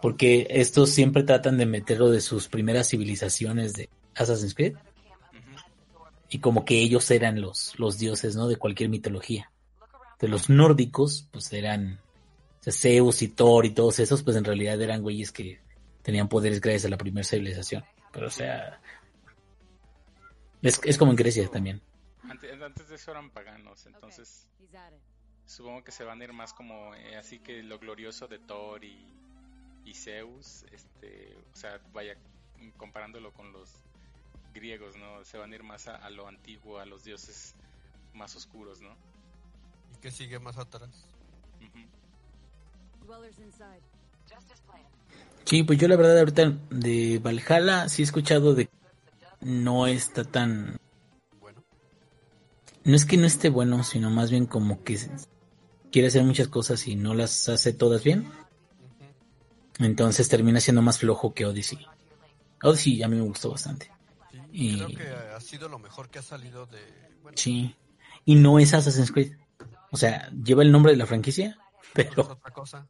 Porque 0.02 0.46
estos 0.50 0.90
siempre 0.90 1.22
tratan 1.24 1.58
de 1.58 1.66
meterlo 1.66 2.10
de 2.10 2.20
sus 2.20 2.48
primeras 2.48 2.88
civilizaciones 2.88 3.74
de 3.74 3.88
Assassin's 4.14 4.54
Creed. 4.54 4.74
Y 6.30 6.40
como 6.40 6.64
que 6.64 6.80
ellos 6.80 7.10
eran 7.10 7.40
los, 7.40 7.78
los 7.78 7.98
dioses, 7.98 8.36
¿no? 8.36 8.48
De 8.48 8.56
cualquier 8.56 8.90
mitología. 8.90 9.50
De 10.18 10.28
los 10.28 10.50
nórdicos, 10.50 11.28
pues 11.30 11.52
eran 11.52 12.00
Zeus 12.70 13.22
y 13.22 13.28
Thor 13.28 13.64
y 13.66 13.70
todos 13.70 13.98
esos, 13.98 14.22
pues 14.22 14.36
en 14.36 14.44
realidad 14.44 14.80
eran 14.80 15.02
güeyes 15.02 15.32
que 15.32 15.60
tenían 16.02 16.28
poderes 16.28 16.60
gracias 16.60 16.86
a 16.86 16.88
la 16.88 16.98
primera 16.98 17.24
civilización. 17.24 17.84
Pero 18.12 18.26
o 18.26 18.30
sea, 18.30 18.80
es, 20.62 20.80
es 20.84 20.98
como 20.98 21.12
en 21.12 21.16
Grecia 21.16 21.48
también. 21.48 21.80
Antes, 22.28 22.60
antes 22.60 22.88
de 22.88 22.96
eso 22.96 23.10
eran 23.10 23.30
paganos, 23.30 23.86
entonces 23.86 24.48
supongo 25.46 25.82
que 25.82 25.92
se 25.92 26.04
van 26.04 26.20
a 26.20 26.24
ir 26.24 26.32
más 26.32 26.52
como 26.52 26.94
eh, 26.94 27.16
así 27.16 27.38
que 27.38 27.62
lo 27.62 27.78
glorioso 27.78 28.28
de 28.28 28.38
Thor 28.38 28.84
y, 28.84 28.98
y 29.84 29.94
Zeus, 29.94 30.64
este, 30.72 31.34
o 31.52 31.56
sea, 31.56 31.80
vaya 31.92 32.16
comparándolo 32.76 33.32
con 33.32 33.52
los 33.52 33.70
griegos, 34.58 34.96
¿no? 34.96 35.24
Se 35.24 35.38
van 35.38 35.52
a 35.52 35.54
ir 35.54 35.62
más 35.62 35.86
a, 35.88 36.10
lo 36.10 36.26
antiguo, 36.26 36.78
a 36.78 36.86
los 36.86 37.04
dioses 37.04 37.54
más 38.14 38.34
oscuros, 38.34 38.80
¿no? 38.80 38.90
¿Y 39.94 40.00
qué 40.00 40.10
sigue 40.10 40.38
más 40.38 40.58
atrás? 40.58 40.90
Sí, 45.44 45.62
pues 45.62 45.78
yo 45.78 45.88
la 45.88 45.96
verdad 45.96 46.18
ahorita 46.18 46.58
de 46.70 47.20
Valhalla 47.22 47.88
sí 47.88 48.02
he 48.02 48.04
escuchado 48.04 48.54
de 48.54 48.68
no 49.40 49.86
está 49.86 50.24
tan 50.24 50.76
bueno. 51.40 51.62
No 52.84 52.96
es 52.96 53.06
que 53.06 53.16
no 53.16 53.26
esté 53.26 53.48
bueno, 53.48 53.82
sino 53.84 54.10
más 54.10 54.30
bien 54.30 54.46
como 54.46 54.82
que 54.82 54.98
quiere 55.90 56.08
hacer 56.08 56.24
muchas 56.24 56.48
cosas 56.48 56.86
y 56.86 56.96
no 56.96 57.14
las 57.14 57.48
hace 57.48 57.72
todas 57.72 58.02
bien. 58.02 58.30
Entonces 59.78 60.28
termina 60.28 60.60
siendo 60.60 60.82
más 60.82 60.98
flojo 60.98 61.32
que 61.32 61.46
Odyssey. 61.46 61.86
Odyssey 62.62 63.02
a 63.02 63.08
mí 63.08 63.16
me 63.16 63.22
gustó 63.22 63.50
bastante. 63.50 63.97
Y... 64.52 64.76
Creo 64.76 64.88
que 64.88 65.08
ha 65.08 65.40
sido 65.40 65.68
lo 65.68 65.78
mejor 65.78 66.10
que 66.10 66.18
ha 66.18 66.22
salido 66.22 66.66
de... 66.66 66.80
Sí. 67.34 67.76
Y 68.24 68.34
no 68.34 68.58
es 68.58 68.74
Assassin's 68.74 69.12
Creed. 69.12 69.36
O 69.90 69.96
sea, 69.96 70.30
lleva 70.30 70.62
el 70.62 70.72
nombre 70.72 70.92
de 70.92 70.98
la 70.98 71.06
franquicia, 71.06 71.58
pero... 71.92 72.22
Es 72.22 72.28
otra 72.28 72.50
cosa. 72.52 72.88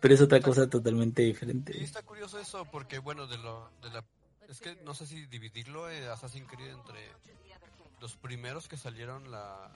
Pero 0.00 0.14
es 0.14 0.20
otra 0.20 0.40
cosa 0.40 0.68
totalmente 0.68 1.22
diferente. 1.22 1.76
Y 1.76 1.84
está 1.84 2.02
curioso 2.02 2.38
eso, 2.38 2.64
porque 2.66 2.98
bueno, 2.98 3.26
de, 3.26 3.38
lo, 3.38 3.70
de 3.82 3.90
la... 3.90 4.04
Es 4.48 4.60
que 4.60 4.76
no 4.84 4.94
sé 4.94 5.06
si 5.06 5.26
dividirlo 5.26 5.88
eh, 5.90 6.08
Assassin's 6.08 6.48
Creed 6.48 6.70
entre 6.70 7.10
los 8.00 8.16
primeros 8.16 8.66
que 8.66 8.76
salieron 8.76 9.30
la, 9.30 9.70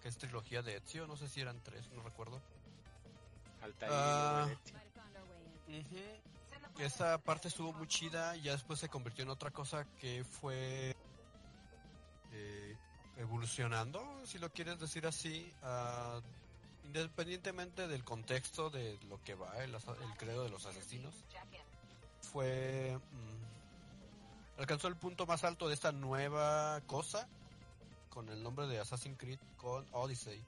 que 0.00 0.08
es 0.08 0.16
trilogía 0.16 0.62
de 0.62 0.76
Ezio, 0.76 1.06
no 1.06 1.16
sé 1.16 1.28
si 1.28 1.42
eran 1.42 1.62
tres, 1.62 1.90
no 1.92 2.02
recuerdo. 2.02 2.40
Uh, 3.62 4.48
Esa 6.78 7.18
parte 7.18 7.48
estuvo 7.48 7.72
muy 7.72 7.86
chida, 7.86 8.34
ya 8.36 8.52
después 8.52 8.80
se 8.80 8.88
convirtió 8.88 9.22
en 9.22 9.30
otra 9.30 9.50
cosa 9.50 9.86
que 10.00 10.24
fue 10.24 10.96
eh, 12.32 12.76
evolucionando, 13.16 14.02
si 14.24 14.38
lo 14.38 14.50
quieres 14.50 14.80
decir 14.80 15.06
así, 15.06 15.52
independientemente 16.84 17.86
del 17.86 18.02
contexto 18.02 18.70
de 18.70 18.98
lo 19.08 19.22
que 19.22 19.34
va 19.34 19.62
el, 19.62 19.74
el 19.74 20.16
credo 20.18 20.42
de 20.42 20.50
los 20.50 20.66
asesinos, 20.66 21.14
fue... 22.32 22.98
Mm, 23.12 24.60
alcanzó 24.60 24.88
el 24.88 24.96
punto 24.96 25.26
más 25.26 25.44
alto 25.44 25.68
de 25.68 25.74
esta 25.74 25.92
nueva 25.92 26.80
cosa 26.86 27.28
con 28.10 28.28
el 28.28 28.42
nombre 28.42 28.66
de 28.66 28.78
Assassin's 28.78 29.18
Creed 29.18 29.38
con 29.56 29.84
Odyssey. 29.92 30.44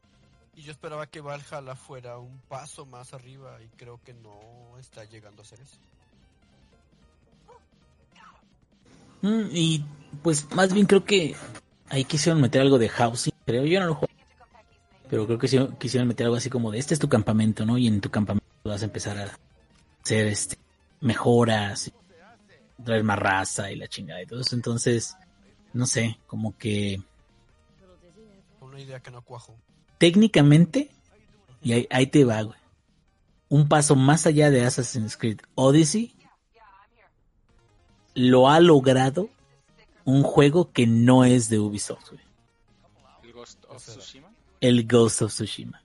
Y 0.55 0.63
yo 0.63 0.73
esperaba 0.73 1.07
que 1.07 1.21
Valhalla 1.21 1.75
fuera 1.75 2.19
un 2.19 2.41
paso 2.49 2.87
más 2.87 3.13
arriba 3.13 3.61
y 3.63 3.69
creo 3.77 4.01
que 4.03 4.15
no 4.15 4.79
está 4.79 5.05
llegando 5.05 5.43
a 5.43 5.45
ser 5.45 5.61
eso. 5.61 5.77
Mm, 9.27 9.49
y 9.53 9.85
pues 10.23 10.51
más 10.55 10.73
bien 10.73 10.87
creo 10.87 11.05
que 11.05 11.35
ahí 11.89 12.05
quisieron 12.05 12.41
meter 12.41 12.61
algo 12.61 12.79
de 12.79 12.89
housing, 12.89 13.33
creo. 13.45 13.65
Yo 13.65 13.81
no 13.81 13.87
lo 13.87 13.95
juego. 13.95 14.15
Pero 15.09 15.27
creo 15.27 15.39
que 15.39 15.77
quisieron 15.79 16.09
meter 16.09 16.27
algo 16.27 16.37
así 16.37 16.51
como 16.51 16.71
de 16.71 16.79
este 16.79 16.95
es 16.95 17.01
tu 17.01 17.09
campamento, 17.09 17.65
¿no? 17.65 17.79
Y 17.79 17.87
en 17.87 18.01
tu 18.01 18.11
campamento 18.11 18.47
vas 18.65 18.83
a 18.83 18.87
empezar 18.87 19.19
a 19.19 19.39
hacer 20.03 20.27
este 20.27 20.57
mejoras, 21.01 21.93
traer 22.85 23.05
más 23.05 23.19
raza 23.19 23.71
y 23.71 23.77
la 23.77 23.87
chingada 23.87 24.23
y 24.23 24.27
todo 24.27 24.41
eso. 24.41 24.57
Entonces, 24.57 25.17
no 25.73 25.87
sé, 25.87 26.19
como 26.27 26.57
que 26.57 27.01
idea 28.81 29.01
que 29.01 29.11
no 29.11 29.23
cuajo. 29.23 29.57
Técnicamente, 29.99 30.91
y 31.63 31.87
ahí, 31.91 32.07
te 32.07 32.25
va, 32.25 32.43
güey. 32.43 32.59
Un 33.49 33.69
paso 33.69 33.97
más 33.97 34.27
allá 34.27 34.51
de 34.51 34.65
Assassin's 34.65 35.17
Creed 35.17 35.41
Odyssey 35.55 36.15
lo 38.17 38.49
ha 38.49 38.59
logrado 38.59 39.29
un 40.05 40.23
juego 40.23 40.73
que 40.73 40.87
no 40.87 41.25
es 41.25 41.49
de 41.49 41.61
Ubisoft, 41.61 42.11
güey. 42.11 42.23
¿El 43.23 43.33
Ghost 43.33 43.65
of 43.69 43.83
Tsushima? 43.83 44.33
El 44.61 44.87
Ghost 44.87 45.23
of 45.23 45.33
Tsushima. 45.33 45.83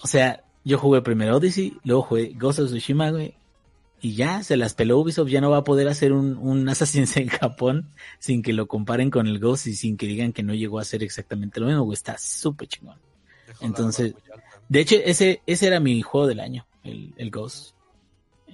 O 0.00 0.06
sea, 0.06 0.42
yo 0.64 0.78
jugué 0.78 1.02
primero 1.02 1.36
Odyssey, 1.36 1.78
luego 1.84 2.02
jugué 2.02 2.32
Ghost 2.34 2.58
of 2.58 2.70
Tsushima, 2.70 3.10
güey, 3.10 3.34
y 4.04 4.16
ya 4.16 4.42
se 4.42 4.58
las 4.58 4.74
peló 4.74 4.98
Ubisoft, 4.98 5.28
ya 5.28 5.40
no 5.40 5.48
va 5.48 5.58
a 5.58 5.64
poder 5.64 5.88
hacer 5.88 6.12
un, 6.12 6.36
un 6.36 6.68
Assassin's 6.70 7.16
en 7.16 7.28
Japón 7.28 7.88
sin 8.18 8.42
que 8.42 8.52
lo 8.52 8.66
comparen 8.66 9.10
con 9.10 9.26
el 9.26 9.38
Ghost 9.38 9.66
y 9.66 9.74
sin 9.74 9.96
que 9.96 10.06
digan 10.06 10.32
que 10.32 10.42
no 10.42 10.52
llegó 10.52 10.78
a 10.78 10.84
ser 10.84 11.02
exactamente 11.02 11.60
lo 11.60 11.66
mismo, 11.66 11.90
Está 11.92 12.18
súper 12.18 12.68
chingón. 12.68 12.98
Entonces, 13.60 14.14
de 14.68 14.80
hecho, 14.80 14.96
ese, 14.96 15.40
ese 15.46 15.66
era 15.66 15.80
mi 15.80 16.02
juego 16.02 16.26
del 16.26 16.40
año, 16.40 16.66
el, 16.82 17.14
el 17.16 17.30
Ghost. 17.30 17.73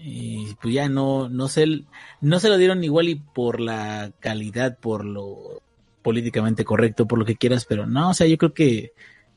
Y 0.02 0.54
pues 0.62 0.74
ya 0.74 0.88
no, 0.88 1.28
no 1.28 1.48
se, 1.48 1.84
no 2.20 2.40
se 2.40 2.48
lo 2.48 2.56
dieron 2.56 2.82
igual 2.82 3.08
y 3.08 3.16
por 3.16 3.60
la 3.60 4.12
calidad, 4.20 4.78
por 4.78 5.04
lo 5.04 5.62
políticamente 6.02 6.64
correcto, 6.64 7.06
por 7.06 7.18
lo 7.18 7.24
que 7.24 7.36
quieras, 7.36 7.66
pero 7.66 7.86
no, 7.86 8.10
o 8.10 8.14
sea, 8.14 8.26
yo 8.26 8.38
creo 8.38 8.54
que, 8.54 8.94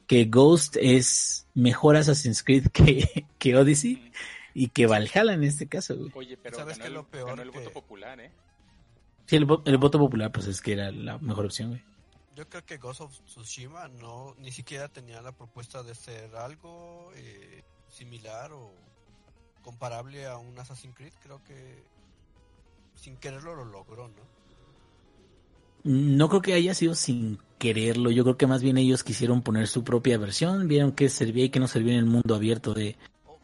que 0.08 0.26
Ghost 0.26 0.78
es 0.80 1.48
mejor 1.54 1.98
Assassin's 1.98 2.44
Creed 2.44 2.68
que, 2.68 3.26
que 3.38 3.56
Odyssey 3.56 4.12
y 4.54 4.70
que 4.70 4.86
Valhalla 4.86 5.34
en 5.34 5.44
este 5.44 5.68
caso, 5.68 5.98
güey. 5.98 6.12
Oye, 6.16 6.38
pero 6.38 6.58
¿Sabes 6.58 6.78
ganó, 6.78 6.88
el, 6.88 6.94
lo 6.94 7.08
peor 7.08 7.40
el 7.40 7.52
voto 7.52 7.72
popular, 7.72 8.20
¿eh? 8.20 8.32
Sí, 9.26 9.38
el, 9.38 9.46
voto 9.46 10.00
popular, 10.00 10.32
pues 10.32 10.48
es 10.48 10.62
que 10.62 10.74
era 10.74 10.92
la 10.92 11.18
mejor 11.18 11.46
opción, 11.46 11.70
güey. 11.70 11.84
Yo 12.36 12.50
creo 12.50 12.66
que 12.66 12.78
Ghost 12.78 13.02
of 13.02 13.20
Tsushima 13.26 13.88
no, 13.88 14.36
ni 14.40 14.52
siquiera 14.52 14.90
tenía 14.90 15.22
la 15.22 15.32
propuesta 15.32 15.84
de 15.84 15.94
ser 15.94 16.36
algo 16.36 17.12
eh, 17.16 17.64
similar 17.90 18.52
o 18.52 18.74
comparable 19.64 20.28
a 20.28 20.38
un 20.38 20.58
Assassin's 20.60 20.96
Creed. 20.96 21.14
Creo 21.24 21.44
que 21.44 21.84
sin 22.96 23.18
quererlo 23.18 23.56
lo 23.56 23.66
logró, 23.66 24.08
¿no? 24.10 24.34
No 25.84 26.30
creo 26.30 26.42
que 26.42 26.54
haya 26.54 26.74
sido 26.74 26.94
sin 26.96 27.40
quererlo. 27.58 28.12
Yo 28.12 28.24
creo 28.24 28.38
que 28.38 28.48
más 28.48 28.62
bien 28.62 28.78
ellos 28.78 29.04
quisieron 29.04 29.42
poner 29.42 29.68
su 29.68 29.84
propia 29.84 30.18
versión, 30.18 30.68
vieron 30.68 30.92
que 30.92 31.10
servía 31.10 31.46
y 31.46 31.50
que 31.50 31.60
no 31.60 31.68
servía 31.68 31.94
en 31.94 32.00
el 32.00 32.06
mundo 32.06 32.36
abierto 32.36 32.74
de, 32.74 32.96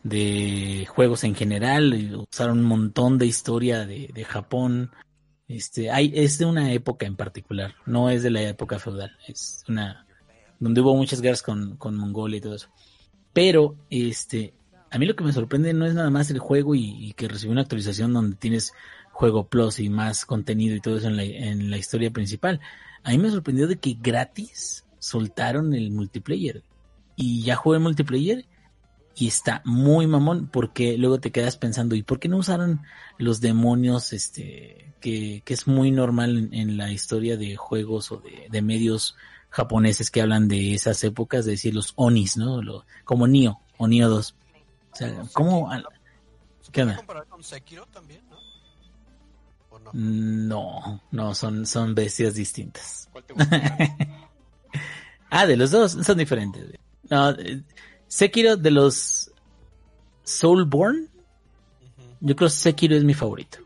de 0.03 0.85
juegos 0.89 1.23
en 1.23 1.35
general, 1.35 2.25
usaron 2.31 2.59
un 2.59 2.65
montón 2.65 3.17
de 3.17 3.25
historia 3.25 3.85
de, 3.85 4.09
de 4.13 4.23
Japón. 4.23 4.91
Este, 5.47 5.89
hay, 5.89 6.11
es 6.15 6.37
de 6.37 6.45
una 6.45 6.71
época 6.71 7.05
en 7.05 7.15
particular, 7.15 7.75
no 7.85 8.09
es 8.09 8.21
de 8.23 8.29
la 8.29 8.43
época 8.43 8.77
feudal, 8.77 9.17
es 9.27 9.63
una 9.67 10.05
donde 10.59 10.81
hubo 10.81 10.95
muchas 10.95 11.21
guerras 11.21 11.41
con, 11.41 11.77
con 11.77 11.95
Mongolia 11.95 12.37
y 12.37 12.41
todo 12.41 12.55
eso. 12.55 12.69
Pero, 13.33 13.75
este, 13.89 14.53
a 14.91 14.97
mí 14.97 15.05
lo 15.05 15.15
que 15.15 15.23
me 15.23 15.33
sorprende 15.33 15.73
no 15.73 15.85
es 15.85 15.93
nada 15.93 16.09
más 16.09 16.29
el 16.31 16.39
juego 16.39 16.75
y, 16.75 17.13
que 17.13 17.27
recibió 17.27 17.51
una 17.51 17.61
actualización 17.61 18.13
donde 18.13 18.35
tienes 18.35 18.73
juego 19.11 19.47
plus 19.47 19.79
y 19.79 19.89
más 19.89 20.25
contenido 20.25 20.75
y 20.75 20.81
todo 20.81 20.97
eso 20.97 21.07
en 21.07 21.17
la, 21.17 21.23
en 21.23 21.69
la 21.69 21.77
historia 21.77 22.11
principal. 22.11 22.59
A 23.03 23.11
mí 23.11 23.17
me 23.17 23.29
sorprendió 23.29 23.67
de 23.67 23.77
que 23.77 23.97
gratis 23.99 24.85
soltaron 24.99 25.73
el 25.73 25.91
multiplayer. 25.91 26.63
Y 27.15 27.43
ya 27.43 27.55
jugué 27.55 27.79
multiplayer 27.79 28.45
y 29.15 29.27
está 29.27 29.61
muy 29.65 30.07
mamón 30.07 30.47
porque 30.47 30.97
luego 30.97 31.19
te 31.19 31.31
quedas 31.31 31.57
pensando, 31.57 31.95
¿y 31.95 32.03
por 32.03 32.19
qué 32.19 32.29
no 32.29 32.37
usaron 32.37 32.81
los 33.17 33.41
demonios 33.41 34.13
este 34.13 34.93
que, 35.01 35.41
que 35.45 35.53
es 35.53 35.67
muy 35.67 35.91
normal 35.91 36.49
en, 36.51 36.77
la 36.77 36.91
historia 36.91 37.37
de 37.37 37.55
juegos 37.55 38.11
o 38.11 38.21
de, 38.49 38.61
medios 38.61 39.15
japoneses 39.49 40.11
que 40.11 40.21
hablan 40.21 40.47
de 40.47 40.73
esas 40.73 41.03
épocas, 41.03 41.45
de 41.45 41.51
decir 41.51 41.73
los 41.73 41.93
onis, 41.95 42.37
¿no? 42.37 42.61
Como 43.03 43.27
Nio 43.27 43.59
o 43.77 43.87
Nio 43.87 44.09
2. 44.09 44.35
O 44.91 44.95
sea, 44.95 45.23
¿cómo? 45.33 45.69
¿Qué 46.71 46.95
comparar 46.95 47.25
con 47.27 47.43
Sekiro 47.43 47.85
también, 47.87 48.21
no? 48.29 48.37
no? 49.79 49.91
No, 49.93 51.01
no, 51.11 51.35
son, 51.35 51.65
son 51.65 51.95
bestias 51.95 52.35
distintas. 52.35 53.09
¿Cuál 53.11 53.23
te 53.23 53.33
ah, 55.29 55.45
de 55.45 55.57
los 55.57 55.71
dos, 55.71 55.93
son 55.93 56.17
diferentes. 56.17 56.79
No, 57.09 57.31
eh, 57.31 57.63
Sekiro 58.07 58.57
de 58.57 58.71
los 58.71 59.31
Soulborn, 60.23 61.09
yo 62.19 62.35
creo 62.35 62.49
que 62.49 62.55
Sekiro 62.55 62.95
es 62.95 63.03
mi 63.03 63.13
favorito. 63.13 63.59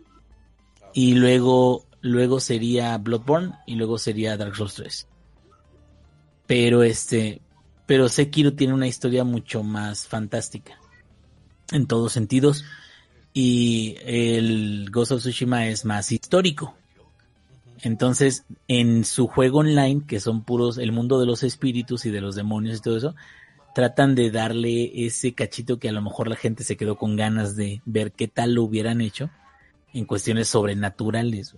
Y 0.94 1.16
luego, 1.16 1.86
luego 2.02 2.40
sería 2.40 2.98
Bloodborne 2.98 3.56
y 3.66 3.76
luego 3.76 3.98
sería 3.98 4.38
Dark 4.38 4.56
Souls 4.56 4.76
3. 4.76 5.08
Pero 6.46 6.84
este, 6.84 7.42
pero 7.86 8.08
Sekiro 8.08 8.54
tiene 8.54 8.74
una 8.74 8.88
historia 8.88 9.24
mucho 9.24 9.64
más 9.64 10.08
fantástica. 10.08 10.78
En 11.74 11.86
todos 11.88 12.14
sentidos. 12.14 12.64
Y 13.34 13.98
el 14.06 14.90
Ghost 14.90 15.12
of 15.12 15.20
Tsushima 15.20 15.68
es 15.68 15.84
más 15.84 16.10
histórico. 16.14 16.76
Entonces, 17.82 18.46
en 18.70 19.04
su 19.04 19.28
juego 19.28 19.60
online, 19.60 20.04
que 20.08 20.22
son 20.22 20.44
puros 20.44 20.78
el 20.78 20.94
mundo 20.94 21.20
de 21.20 21.26
los 21.26 21.44
espíritus 21.44 22.06
y 22.06 22.12
de 22.12 22.22
los 22.22 22.36
demonios 22.36 22.78
y 22.78 22.82
todo 22.82 22.96
eso, 22.96 23.16
tratan 23.74 24.16
de 24.16 24.32
darle 24.32 25.06
ese 25.06 25.34
cachito 25.34 25.80
que 25.80 25.90
a 25.90 25.92
lo 25.92 26.02
mejor 26.02 26.30
la 26.30 26.36
gente 26.36 26.64
se 26.64 26.78
quedó 26.78 26.96
con 26.96 27.16
ganas 27.16 27.56
de 27.56 27.82
ver 27.86 28.12
qué 28.12 28.28
tal 28.28 28.54
lo 28.54 28.64
hubieran 28.64 29.02
hecho 29.02 29.30
en 29.94 30.06
cuestiones 30.06 30.48
sobrenaturales, 30.48 31.56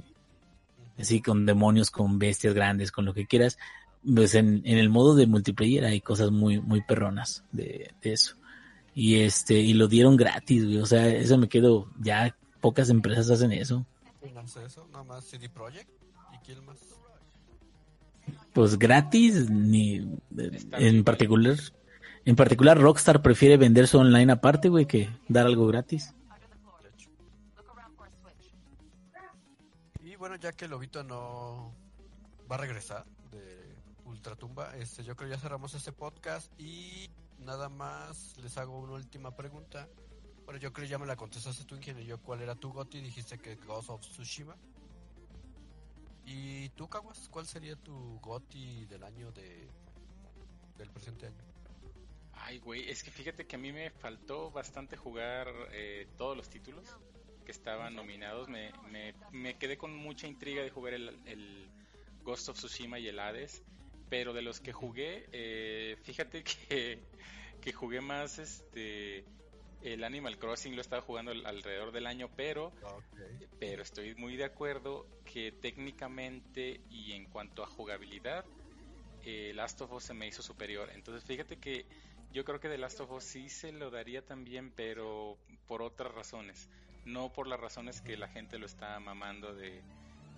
así 0.98 1.22
con 1.22 1.46
demonios, 1.46 1.92
con 1.92 2.20
bestias 2.20 2.54
grandes, 2.54 2.92
con 2.92 3.06
lo 3.06 3.14
que 3.14 3.26
quieras. 3.28 3.58
Pues 4.04 4.36
en, 4.36 4.62
el 4.66 4.90
modo 4.90 5.16
de 5.16 5.28
multiplayer 5.28 5.86
hay 5.86 6.02
cosas 6.02 6.32
muy, 6.32 6.60
muy 6.60 6.82
perronas 6.82 7.44
de, 7.52 7.94
eso. 8.02 8.36
Y 8.96 9.20
este 9.22 9.56
y 9.56 9.74
lo 9.74 9.88
dieron 9.88 10.16
gratis, 10.16 10.64
güey. 10.66 10.78
O 10.78 10.86
sea, 10.86 11.08
eso 11.08 11.38
me 11.38 11.50
quedo, 11.50 11.92
ya 12.00 12.36
pocas 12.62 12.90
empresas 12.90 13.30
hacen 13.30 13.52
eso. 13.52 13.86
No 14.34 14.48
sé 14.48 14.66
eso, 14.66 14.88
nada 14.92 15.04
más 15.04 15.26
CD 15.26 15.50
Projekt 15.50 15.90
y 16.34 16.38
quién 16.46 16.66
más. 16.66 16.78
Pues 18.54 18.80
gratis, 18.80 19.50
ni 19.50 19.98
Está 20.54 20.78
en 20.78 20.92
bien. 20.94 21.04
particular, 21.04 21.58
en 22.24 22.36
particular 22.36 22.80
Rockstar 22.80 23.22
prefiere 23.22 23.58
vender 23.58 23.88
su 23.88 24.00
online 24.00 24.32
aparte, 24.32 24.70
güey, 24.70 24.86
que 24.88 25.10
dar 25.28 25.46
algo 25.46 25.68
gratis. 25.68 26.16
Y 30.04 30.16
bueno, 30.16 30.38
ya 30.38 30.54
que 30.54 30.68
Lobito 30.68 31.04
no 31.04 31.74
va 32.50 32.56
a 32.56 32.60
regresar 32.60 33.06
de 33.32 33.76
Ultratumba, 34.06 34.76
este, 34.78 35.04
yo 35.04 35.16
creo 35.16 35.30
ya 35.30 35.38
cerramos 35.38 35.74
este 35.74 35.92
podcast 35.92 36.50
y 36.60 37.10
nada 37.40 37.70
más 37.70 38.38
les 38.38 38.58
hago 38.58 38.80
una 38.80 38.94
última 38.94 39.36
pregunta. 39.36 39.88
Bueno, 40.46 40.60
yo 40.60 40.72
creo 40.72 40.88
ya 40.88 40.98
me 40.98 41.06
la 41.06 41.16
contestaste 41.16 41.66
tú, 41.66 41.76
ingeniero. 41.76 42.22
¿Cuál 42.22 42.42
era 42.42 42.56
tu 42.56 42.72
GOTI? 42.72 43.02
Dijiste 43.02 43.38
que 43.40 43.56
Ghost 43.56 43.90
of 43.90 44.02
Tsushima. 44.02 44.56
¿Y 46.26 46.70
tú, 46.70 46.88
Kawas? 46.88 47.30
¿Cuál 47.30 47.46
sería 47.46 47.76
tu 47.76 48.20
GOTI 48.20 48.86
del 48.86 49.04
año 49.04 49.32
de 49.32 49.70
del 50.78 50.90
presente 50.92 51.28
año? 51.28 51.44
Ay, 52.34 52.60
güey, 52.60 52.90
es 52.90 53.04
que 53.04 53.12
fíjate 53.12 53.48
que 53.48 53.56
a 53.56 53.60
mí 53.60 53.72
me 53.72 53.90
faltó 53.90 54.52
bastante 54.52 54.98
jugar 54.98 55.48
eh, 55.72 56.08
todos 56.18 56.36
los 56.36 56.50
títulos 56.50 56.86
que 57.46 57.52
estaban 57.52 57.96
nominados. 57.96 58.50
Me, 58.50 58.72
me, 58.92 59.14
me 59.32 59.58
quedé 59.58 59.78
con 59.78 59.96
mucha 59.96 60.28
intriga 60.28 60.62
de 60.62 60.70
jugar 60.70 60.94
el, 60.94 61.10
el 61.26 61.70
Ghost 62.24 62.50
of 62.50 62.58
Tsushima 62.58 63.00
y 63.00 63.08
el 63.08 63.20
Hades. 63.20 63.64
Pero 64.16 64.34
de 64.34 64.42
los 64.42 64.62
que 64.62 64.72
jugué, 64.72 65.28
eh, 65.34 65.98
fíjate 66.04 66.44
que, 66.70 67.00
que 67.60 67.74
jugué 67.74 68.00
más 68.02 68.40
este 68.40 69.26
el 69.82 70.04
Animal 70.04 70.38
Crossing 70.38 70.76
lo 70.76 70.82
estaba 70.82 71.02
jugando 71.02 71.32
al- 71.32 71.46
alrededor 71.46 71.92
del 71.92 72.08
año, 72.08 72.30
pero 72.36 72.74
pero 73.60 73.82
estoy 73.84 74.16
muy 74.16 74.36
de 74.38 74.46
acuerdo 74.46 75.06
que 75.26 75.52
técnicamente 75.52 76.86
y 76.90 77.14
en 77.14 77.26
cuanto 77.28 77.64
a 77.64 77.68
jugabilidad, 77.68 78.46
eh, 79.24 79.52
Last 79.56 79.82
of 79.82 79.92
Us 79.94 80.04
se 80.06 80.14
me 80.14 80.28
hizo 80.28 80.44
superior. 80.44 80.90
Entonces, 80.94 81.26
fíjate 81.26 81.58
que 81.60 81.88
yo 82.30 82.44
creo 82.46 82.60
que 82.60 82.70
The 82.70 82.78
Last 82.78 83.02
of 83.02 83.12
Us 83.12 83.24
sí 83.26 83.50
se 83.50 83.72
lo 83.72 83.90
daría 83.92 84.26
también, 84.26 84.72
pero 84.72 85.38
por 85.68 85.82
otras 85.82 86.14
razones. 86.14 86.70
No 87.06 87.32
por 87.34 87.48
las 87.48 87.60
razones 87.60 88.02
que 88.02 88.18
la 88.18 88.28
gente 88.28 88.60
lo 88.60 88.66
está 88.66 89.00
mamando 89.00 89.54
de, 89.56 89.86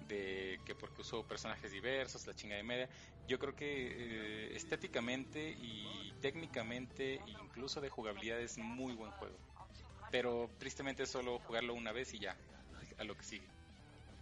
de 0.07 0.59
que 0.65 0.75
porque 0.75 1.01
usó 1.01 1.23
personajes 1.23 1.71
diversos, 1.71 2.25
la 2.27 2.34
chinga 2.34 2.55
de 2.55 2.63
media. 2.63 2.89
Yo 3.27 3.39
creo 3.39 3.55
que 3.55 3.65
eh, 3.67 4.55
estéticamente 4.55 5.49
y 5.49 6.13
técnicamente, 6.21 7.21
incluso 7.27 7.81
de 7.81 7.89
jugabilidad, 7.89 8.39
es 8.39 8.57
muy 8.57 8.93
buen 8.93 9.11
juego. 9.11 9.35
Pero 10.11 10.49
tristemente 10.57 11.03
es 11.03 11.09
solo 11.09 11.39
jugarlo 11.39 11.73
una 11.73 11.91
vez 11.91 12.13
y 12.13 12.19
ya, 12.19 12.35
a 12.97 13.03
lo 13.03 13.15
que 13.15 13.23
sigue. 13.23 13.47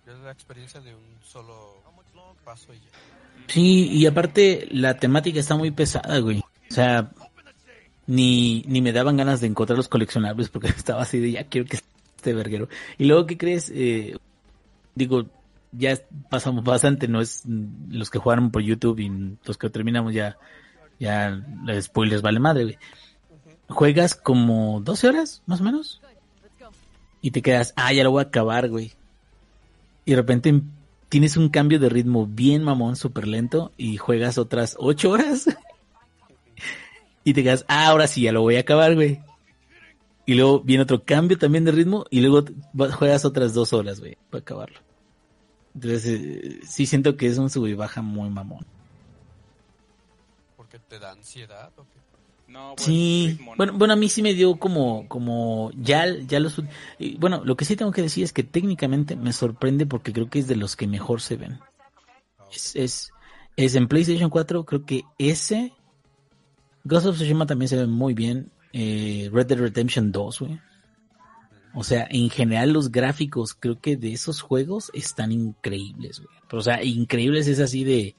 Es 0.07 0.17
la 0.19 0.31
experiencia 0.31 0.81
de 0.81 0.93
un 0.93 1.17
solo 1.23 1.81
paso 2.43 2.73
y 2.73 2.77
ya. 2.77 2.91
Sí, 3.47 3.89
y 3.91 4.05
aparte 4.05 4.67
la 4.71 4.97
temática 4.97 5.39
está 5.39 5.55
muy 5.55 5.71
pesada, 5.71 6.19
güey. 6.19 6.39
O 6.39 6.73
sea, 6.73 7.11
ni, 8.07 8.63
ni 8.67 8.81
me 8.81 8.91
daban 8.91 9.17
ganas 9.17 9.41
de 9.41 9.47
encontrar 9.47 9.77
los 9.77 9.87
coleccionables 9.87 10.49
porque 10.49 10.67
estaba 10.77 11.01
así 11.01 11.19
de 11.19 11.31
ya 11.31 11.43
quiero 11.45 11.67
que 11.67 11.77
esté 11.77 12.33
verguero. 12.33 12.69
Y 12.97 13.05
luego, 13.05 13.25
¿qué 13.25 13.37
crees? 13.37 13.71
Eh, 13.73 14.17
digo, 14.93 15.25
ya 15.77 15.97
pasamos 16.29 16.63
bastante, 16.63 17.07
no 17.07 17.21
es 17.21 17.43
los 17.89 18.09
que 18.09 18.19
jugaron 18.19 18.51
por 18.51 18.61
YouTube 18.61 18.99
y 18.99 19.37
los 19.43 19.57
que 19.57 19.69
terminamos 19.69 20.13
ya, 20.13 20.37
ya 20.99 21.41
spoilers 21.81 22.21
vale 22.21 22.39
madre, 22.39 22.63
güey. 22.63 22.77
Juegas 23.67 24.15
como 24.15 24.79
12 24.81 25.07
horas, 25.07 25.43
más 25.47 25.61
o 25.61 25.63
menos, 25.63 26.01
y 27.21 27.31
te 27.31 27.41
quedas, 27.41 27.73
ah, 27.75 27.91
ya 27.91 28.03
lo 28.03 28.11
voy 28.11 28.23
a 28.23 28.27
acabar, 28.27 28.69
güey. 28.69 28.93
Y 30.05 30.11
de 30.11 30.17
repente 30.17 30.61
tienes 31.09 31.37
un 31.37 31.49
cambio 31.49 31.79
de 31.79 31.89
ritmo 31.89 32.27
bien 32.27 32.63
mamón, 32.63 32.95
súper 32.95 33.27
lento, 33.27 33.71
y 33.77 33.97
juegas 33.97 34.37
otras 34.37 34.75
8 34.77 35.09
horas. 35.09 35.45
y 37.23 37.33
te 37.33 37.41
quedas, 37.41 37.65
ah, 37.67 37.87
ahora 37.87 38.05
sí, 38.05 38.21
ya 38.21 38.31
lo 38.31 38.41
voy 38.41 38.57
a 38.57 38.59
acabar, 38.59 38.93
güey. 38.93 39.21
Y 40.27 40.35
luego 40.35 40.59
viene 40.59 40.83
otro 40.83 41.03
cambio 41.03 41.39
también 41.39 41.65
de 41.65 41.71
ritmo, 41.71 42.05
y 42.11 42.21
luego 42.21 42.45
juegas 42.93 43.25
otras 43.25 43.55
dos 43.55 43.73
horas, 43.73 43.99
güey, 43.99 44.17
para 44.29 44.41
acabarlo. 44.41 44.79
Entonces, 45.75 46.05
eh, 46.07 46.59
sí 46.65 46.85
siento 46.85 47.17
que 47.17 47.27
es 47.27 47.37
un 47.37 47.49
sub 47.49 47.67
y 47.67 47.73
baja 47.73 48.01
muy 48.01 48.29
mamón. 48.29 48.65
Porque 50.55 50.79
te 50.79 50.97
da 50.97 51.11
ansiedad 51.11 51.71
o 51.77 51.83
qué? 51.83 51.99
No, 52.47 52.73
pues, 52.75 52.85
Sí, 52.85 53.27
ritmo 53.31 53.51
no. 53.51 53.57
bueno, 53.57 53.73
bueno, 53.73 53.93
a 53.93 53.97
mí 53.97 54.07
sí 54.07 54.21
me 54.21 54.33
dio 54.33 54.55
como, 54.55 55.07
como, 55.09 55.71
ya, 55.75 56.05
ya 56.27 56.39
los, 56.39 56.61
y 56.99 57.17
bueno, 57.17 57.43
lo 57.43 57.57
que 57.57 57.65
sí 57.65 57.75
tengo 57.75 57.91
que 57.91 58.03
decir 58.03 58.23
es 58.23 58.31
que 58.31 58.43
técnicamente 58.43 59.15
me 59.15 59.33
sorprende 59.33 59.85
porque 59.85 60.13
creo 60.13 60.29
que 60.29 60.39
es 60.39 60.47
de 60.47 60.55
los 60.55 60.75
que 60.75 60.87
mejor 60.87 61.21
se 61.21 61.35
ven. 61.35 61.59
Es, 62.51 62.75
es, 62.75 63.11
es 63.57 63.75
en 63.75 63.87
PlayStation 63.87 64.29
4, 64.29 64.63
creo 64.63 64.85
que 64.85 65.03
ese, 65.17 65.73
Ghost 66.83 67.07
of 67.07 67.15
Tsushima 67.15 67.45
también 67.45 67.67
se 67.67 67.77
ve 67.77 67.87
muy 67.87 68.13
bien, 68.13 68.51
eh, 68.71 69.29
Red 69.33 69.47
Dead 69.47 69.59
Redemption 69.59 70.11
2, 70.11 70.39
güey. 70.39 70.59
O 71.75 71.83
sea, 71.83 72.07
en 72.09 72.29
general 72.29 72.71
los 72.71 72.89
gráficos, 72.89 73.53
creo 73.53 73.81
que 73.81 73.97
de 73.97 74.13
esos 74.13 74.41
juegos 74.41 74.91
están 74.93 75.33
increíbles, 75.33 76.21
güey. 76.21 76.35
Pero, 76.47 76.59
o 76.59 76.63
sea, 76.63 76.81
increíbles 76.81 77.47
es 77.47 77.59
así 77.59 77.83
de, 77.83 78.15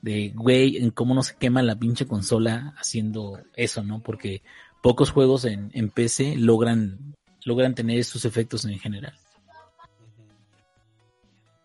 de, 0.00 0.32
güey, 0.34 0.76
en 0.76 0.90
cómo 0.90 1.14
no 1.14 1.24
se 1.24 1.36
quema 1.36 1.62
la 1.62 1.76
pinche 1.76 2.06
consola 2.06 2.72
haciendo 2.78 3.40
eso, 3.56 3.82
¿no? 3.82 4.00
Porque 4.00 4.42
pocos 4.80 5.10
juegos 5.10 5.44
en, 5.44 5.70
en 5.74 5.90
PC 5.90 6.36
logran, 6.36 7.16
logran 7.44 7.74
tener 7.74 7.98
esos 7.98 8.24
efectos 8.24 8.64
en 8.64 8.78
general. 8.78 9.18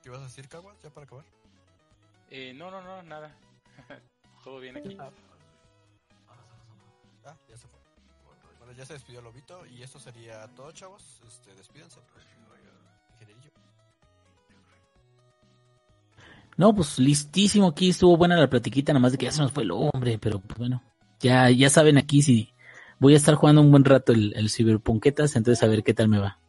¿Qué 0.02 0.10
ibas 0.10 0.22
a 0.22 0.26
decir, 0.26 0.48
Kawas? 0.48 0.76
¿Ya 0.82 0.90
para 0.90 1.06
acabar? 1.06 1.26
Eh, 2.32 2.54
no, 2.56 2.72
no, 2.72 2.82
no, 2.82 3.04
nada. 3.04 3.36
Todo 4.44 4.60
bien 4.60 4.78
aquí. 4.78 4.98
Ah, 5.00 5.12
ya 7.50 7.58
se 7.58 7.68
fue. 7.68 7.75
Bueno, 8.66 8.80
ya 8.80 8.86
se 8.86 8.94
despidió 8.94 9.22
Lobito 9.22 9.64
y 9.68 9.84
esto 9.84 10.00
sería 10.00 10.48
todo, 10.56 10.72
chavos. 10.72 11.22
Este, 11.28 11.54
despídense. 11.54 12.00
Ingenierillo. 13.14 13.52
No, 16.58 16.74
pues 16.74 16.98
listísimo 16.98 17.68
aquí, 17.68 17.90
estuvo 17.90 18.18
buena 18.18 18.36
la 18.38 18.50
platiquita, 18.50 18.92
nada 18.92 19.02
más 19.02 19.12
de 19.12 19.20
que 19.20 19.26
ya 19.26 19.32
se 19.32 19.42
nos 19.44 19.52
fue 19.52 19.64
el 19.64 19.72
hombre, 19.72 20.18
pero 20.18 20.40
pues 20.40 20.58
bueno, 20.58 20.82
ya, 21.20 21.50
ya 21.52 21.70
saben 21.70 21.98
aquí 22.00 22.24
si 22.24 22.52
voy 22.98 23.14
a 23.14 23.18
estar 23.18 23.36
jugando 23.36 23.62
un 23.62 23.70
buen 23.70 23.86
rato 23.86 24.14
el, 24.14 24.34
el 24.36 24.50
Cyberpunketas, 24.50 25.36
entonces 25.36 25.62
a 25.64 25.68
ver 25.68 25.84
qué 25.84 25.94
tal 25.94 26.08
me 26.08 26.18
va. 26.18 26.40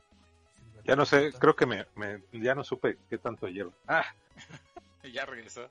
Ya 0.85 0.97
no 0.97 1.05
sé, 1.05 1.33
creo 1.39 1.55
que 1.55 1.67
me, 1.67 1.85
me- 1.97 2.23
ya 2.33 2.55
no 2.55 2.65
supe 2.65 2.99
qué 3.11 3.19
tanto 3.19 3.47
llevo. 3.49 3.73
Ah, 3.89 4.05
Ya 5.13 5.27
regresó. 5.27 5.69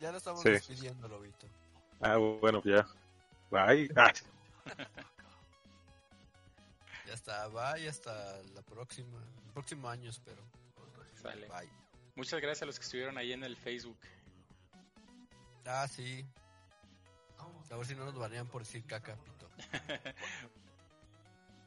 Ya 0.00 0.12
lo 0.12 0.18
estamos 0.18 0.42
Sí. 0.42 0.50
despidiendo, 0.50 1.08
Lobito. 1.08 1.46
ah, 2.00 2.16
bueno, 2.16 2.62
ya. 2.64 2.86
Bye. 3.50 3.90
Ah, 3.96 4.12
Ya 7.08 7.14
está, 7.14 7.48
bye 7.48 7.88
hasta 7.88 8.42
la 8.54 8.60
próxima. 8.60 9.18
El 9.46 9.52
próximo 9.54 9.88
año 9.88 10.10
espero. 10.10 10.42
Sale. 11.14 11.48
Bye. 11.48 11.70
Muchas 12.16 12.38
gracias 12.38 12.64
a 12.64 12.66
los 12.66 12.78
que 12.78 12.84
estuvieron 12.84 13.16
ahí 13.16 13.32
en 13.32 13.44
el 13.44 13.56
Facebook. 13.56 13.96
Ah, 15.64 15.88
sí. 15.88 16.26
A 17.70 17.76
ver 17.76 17.86
si 17.86 17.94
no 17.94 18.04
nos 18.04 18.14
banean 18.14 18.46
por 18.46 18.62
decir 18.62 18.84
caca, 18.84 19.16
pito. 19.16 19.48